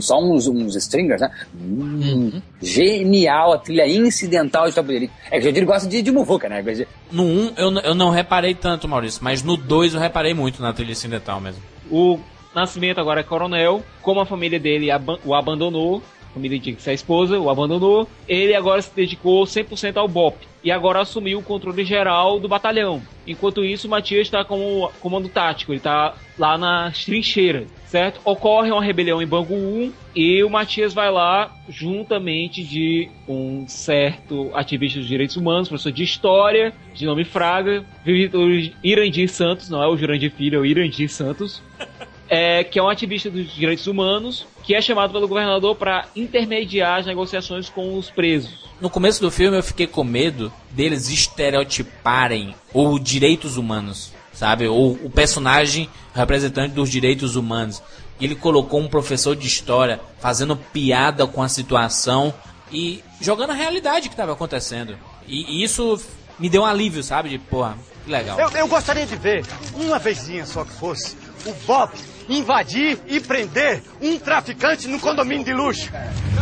Só 0.03 0.20
uns, 0.23 0.47
uns 0.47 0.74
stringers, 0.77 1.20
né? 1.20 1.31
Hum, 1.55 2.43
Genial 2.61 3.53
a 3.53 3.59
trilha 3.59 3.87
incidental 3.87 4.69
de 4.69 4.74
Top 4.74 4.93
Elite. 4.93 5.12
É 5.27 5.33
que 5.33 5.39
o 5.39 5.43
Jurandir 5.43 5.65
gosta 5.66 5.89
de, 5.89 6.03
de 6.03 6.11
muvuca, 6.12 6.49
né? 6.49 6.62
De- 6.62 6.87
No 7.11 7.24
1 7.24 7.53
eu, 7.57 7.70
n- 7.70 7.81
eu 7.85 7.95
não 7.95 8.11
reparei 8.11 8.55
tanto, 8.55 8.89
Maurício, 8.89 9.20
mas 9.23 9.43
no 9.43 9.57
2 9.57 9.95
eu 9.95 10.01
reparei 10.01 10.35
muito 10.35 10.61
na 10.62 10.73
trilha 10.73 10.93
incidental 10.93 11.41
mesmo. 11.41 11.62
O 11.91 12.19
Nascimento 12.55 13.01
agora 13.01 13.20
é 13.20 13.24
coronel. 13.24 13.83
Como 14.03 14.20
a 14.20 14.27
família 14.27 14.61
dele 14.61 14.91
aban- 14.91 15.19
o 15.24 15.35
abandonou, 15.35 16.03
a 16.31 16.35
família 16.35 16.61
ser 16.79 16.91
a 16.91 16.95
esposa, 16.95 17.39
o 17.39 17.49
abandonou, 17.49 18.07
ele 18.29 18.55
agora 18.55 18.81
se 18.83 18.91
dedicou 18.95 19.45
100% 19.45 19.97
ao 19.97 20.07
BOP. 20.09 20.37
E 20.65 20.70
agora 20.70 21.01
assumiu 21.01 21.39
o 21.41 21.43
controle 21.43 21.85
geral 21.85 22.39
do 22.39 22.49
batalhão. 22.49 23.03
Enquanto 23.27 23.65
isso, 23.65 23.87
o 23.87 23.91
Matias 23.91 24.23
está 24.29 24.45
como 24.45 24.91
comando 25.01 25.29
tático, 25.29 25.73
ele 25.73 25.79
está 25.79 26.15
lá 26.39 26.57
nas 26.57 27.05
trincheiras, 27.05 27.66
certo? 27.93 28.23
Ocorre 28.24 28.70
uma 28.70 28.82
rebelião 28.82 29.20
em 29.20 29.27
Bangu 29.27 29.55
1 29.55 29.93
e 30.16 30.43
o 30.43 30.48
Matias 30.48 30.94
vai 30.94 31.10
lá 31.10 31.55
juntamente 31.69 32.64
de 32.64 33.10
um 33.28 33.69
certo 33.69 34.51
ativista 34.55 34.98
dos 34.98 35.06
direitos 35.06 35.36
humanos, 35.36 35.69
professor 35.69 35.93
de 35.93 36.02
história, 36.02 36.73
de 36.94 37.05
nome 37.05 37.23
Fraga, 37.23 37.85
Vitor 38.02 38.48
Irandir 38.82 39.28
Santos, 39.28 39.69
não 39.69 39.82
é 39.82 39.86
o 39.86 39.94
Jurandir 39.94 40.32
Filho, 40.32 40.56
é 40.56 40.60
o 40.60 40.64
Irandir 40.64 41.10
Santos 41.10 41.62
é, 42.31 42.64
que 42.64 42.78
é 42.78 42.82
um 42.82 42.89
ativista 42.89 43.28
dos 43.28 43.55
direitos 43.55 43.86
humanos, 43.86 44.47
que 44.62 44.74
é 44.74 44.81
chamado 44.81 45.12
pelo 45.12 45.28
governador 45.28 45.77
para 45.77 46.06
intermediar 46.16 47.01
as 47.01 47.05
negociações 47.05 47.69
com 47.69 47.98
os 47.98 48.09
presos. 48.09 48.64
No 48.81 48.89
começo 48.89 49.20
do 49.20 49.31
filme 49.31 49.59
eu 49.59 49.62
fiquei 49.62 49.86
com 49.86 50.02
medo 50.02 50.51
deles 50.70 51.10
estereotiparem 51.10 52.55
os 52.73 53.02
direitos 53.02 53.59
humanos, 53.59 54.14
sabe? 54.43 54.66
Ou 54.66 54.98
o 55.05 55.09
personagem 55.09 55.89
representante 56.12 56.74
dos 56.74 56.90
direitos 56.90 57.36
humanos. 57.36 57.81
Ele 58.20 58.35
colocou 58.35 58.81
um 58.81 58.89
professor 58.89 59.36
de 59.36 59.47
história 59.47 60.01
fazendo 60.19 60.56
piada 60.56 61.28
com 61.28 61.40
a 61.40 61.48
situação 61.48 62.35
e 62.73 63.05
jogando 63.20 63.51
a 63.51 63.55
realidade 63.55 64.09
que 64.09 64.14
estava 64.14 64.32
acontecendo. 64.32 64.98
E, 65.28 65.60
e 65.60 65.62
isso 65.62 66.01
me 66.40 66.48
deu 66.48 66.62
um 66.62 66.66
alívio, 66.66 67.05
sabe? 67.05 67.28
De, 67.28 67.39
porra, 67.39 67.78
que 68.05 68.10
legal. 68.10 68.36
Eu, 68.36 68.51
eu 68.51 68.66
gostaria 68.66 69.06
de 69.06 69.14
ver, 69.14 69.47
uma 69.74 70.01
vezinha 70.01 70.44
só 70.44 70.64
que 70.64 70.73
fosse, 70.73 71.16
o 71.47 71.55
Bob 71.64 71.93
invadir 72.28 72.98
e 73.06 73.20
prender 73.20 73.81
um 74.01 74.19
traficante 74.19 74.89
no 74.89 74.98
condomínio 74.98 75.44
de 75.44 75.52
luxo. 75.52 75.89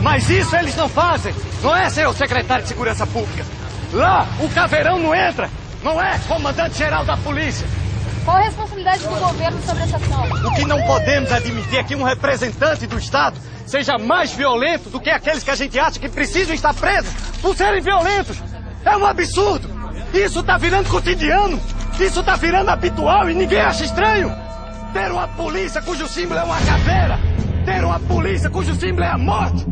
Mas 0.00 0.30
isso 0.30 0.56
eles 0.56 0.74
não 0.74 0.88
fazem, 0.88 1.34
não 1.62 1.76
é, 1.76 1.90
senhor 1.90 2.14
secretário 2.14 2.62
de 2.62 2.70
Segurança 2.70 3.06
Pública? 3.06 3.44
Lá, 3.92 4.26
o 4.40 4.48
caveirão 4.54 4.98
não 4.98 5.14
entra, 5.14 5.50
não 5.82 6.00
é, 6.00 6.18
comandante-geral 6.20 7.04
da 7.04 7.18
polícia. 7.18 7.66
Qual 8.24 8.36
a 8.36 8.40
responsabilidade 8.40 9.02
do 9.02 9.08
governo 9.08 9.62
sobre 9.62 9.82
essa 9.82 9.96
ação? 9.96 10.24
O 10.24 10.54
que 10.54 10.64
não 10.64 10.82
podemos 10.82 11.32
admitir 11.32 11.78
é 11.78 11.84
que 11.84 11.94
um 11.94 12.02
representante 12.02 12.86
do 12.86 12.98
Estado 12.98 13.38
seja 13.66 13.98
mais 13.98 14.32
violento 14.32 14.90
do 14.90 15.00
que 15.00 15.10
aqueles 15.10 15.42
que 15.42 15.50
a 15.50 15.54
gente 15.54 15.78
acha 15.78 15.98
que 15.98 16.08
precisam 16.08 16.54
estar 16.54 16.74
presos 16.74 17.12
por 17.40 17.56
serem 17.56 17.80
violentos. 17.80 18.36
É 18.84 18.96
um 18.96 19.06
absurdo. 19.06 19.70
Isso 20.12 20.42
tá 20.42 20.58
virando 20.58 20.88
cotidiano. 20.88 21.60
Isso 21.98 22.22
tá 22.22 22.36
virando 22.36 22.70
habitual 22.70 23.28
e 23.30 23.34
ninguém 23.34 23.60
acha 23.60 23.84
estranho. 23.84 24.34
Ter 24.92 25.10
uma 25.12 25.28
polícia 25.28 25.80
cujo 25.82 26.08
símbolo 26.08 26.40
é 26.40 26.42
uma 26.42 26.60
caveira. 26.60 27.18
Ter 27.64 27.84
uma 27.84 28.00
polícia 28.00 28.50
cujo 28.50 28.74
símbolo 28.74 29.04
é 29.04 29.10
a 29.10 29.18
morte. 29.18 29.66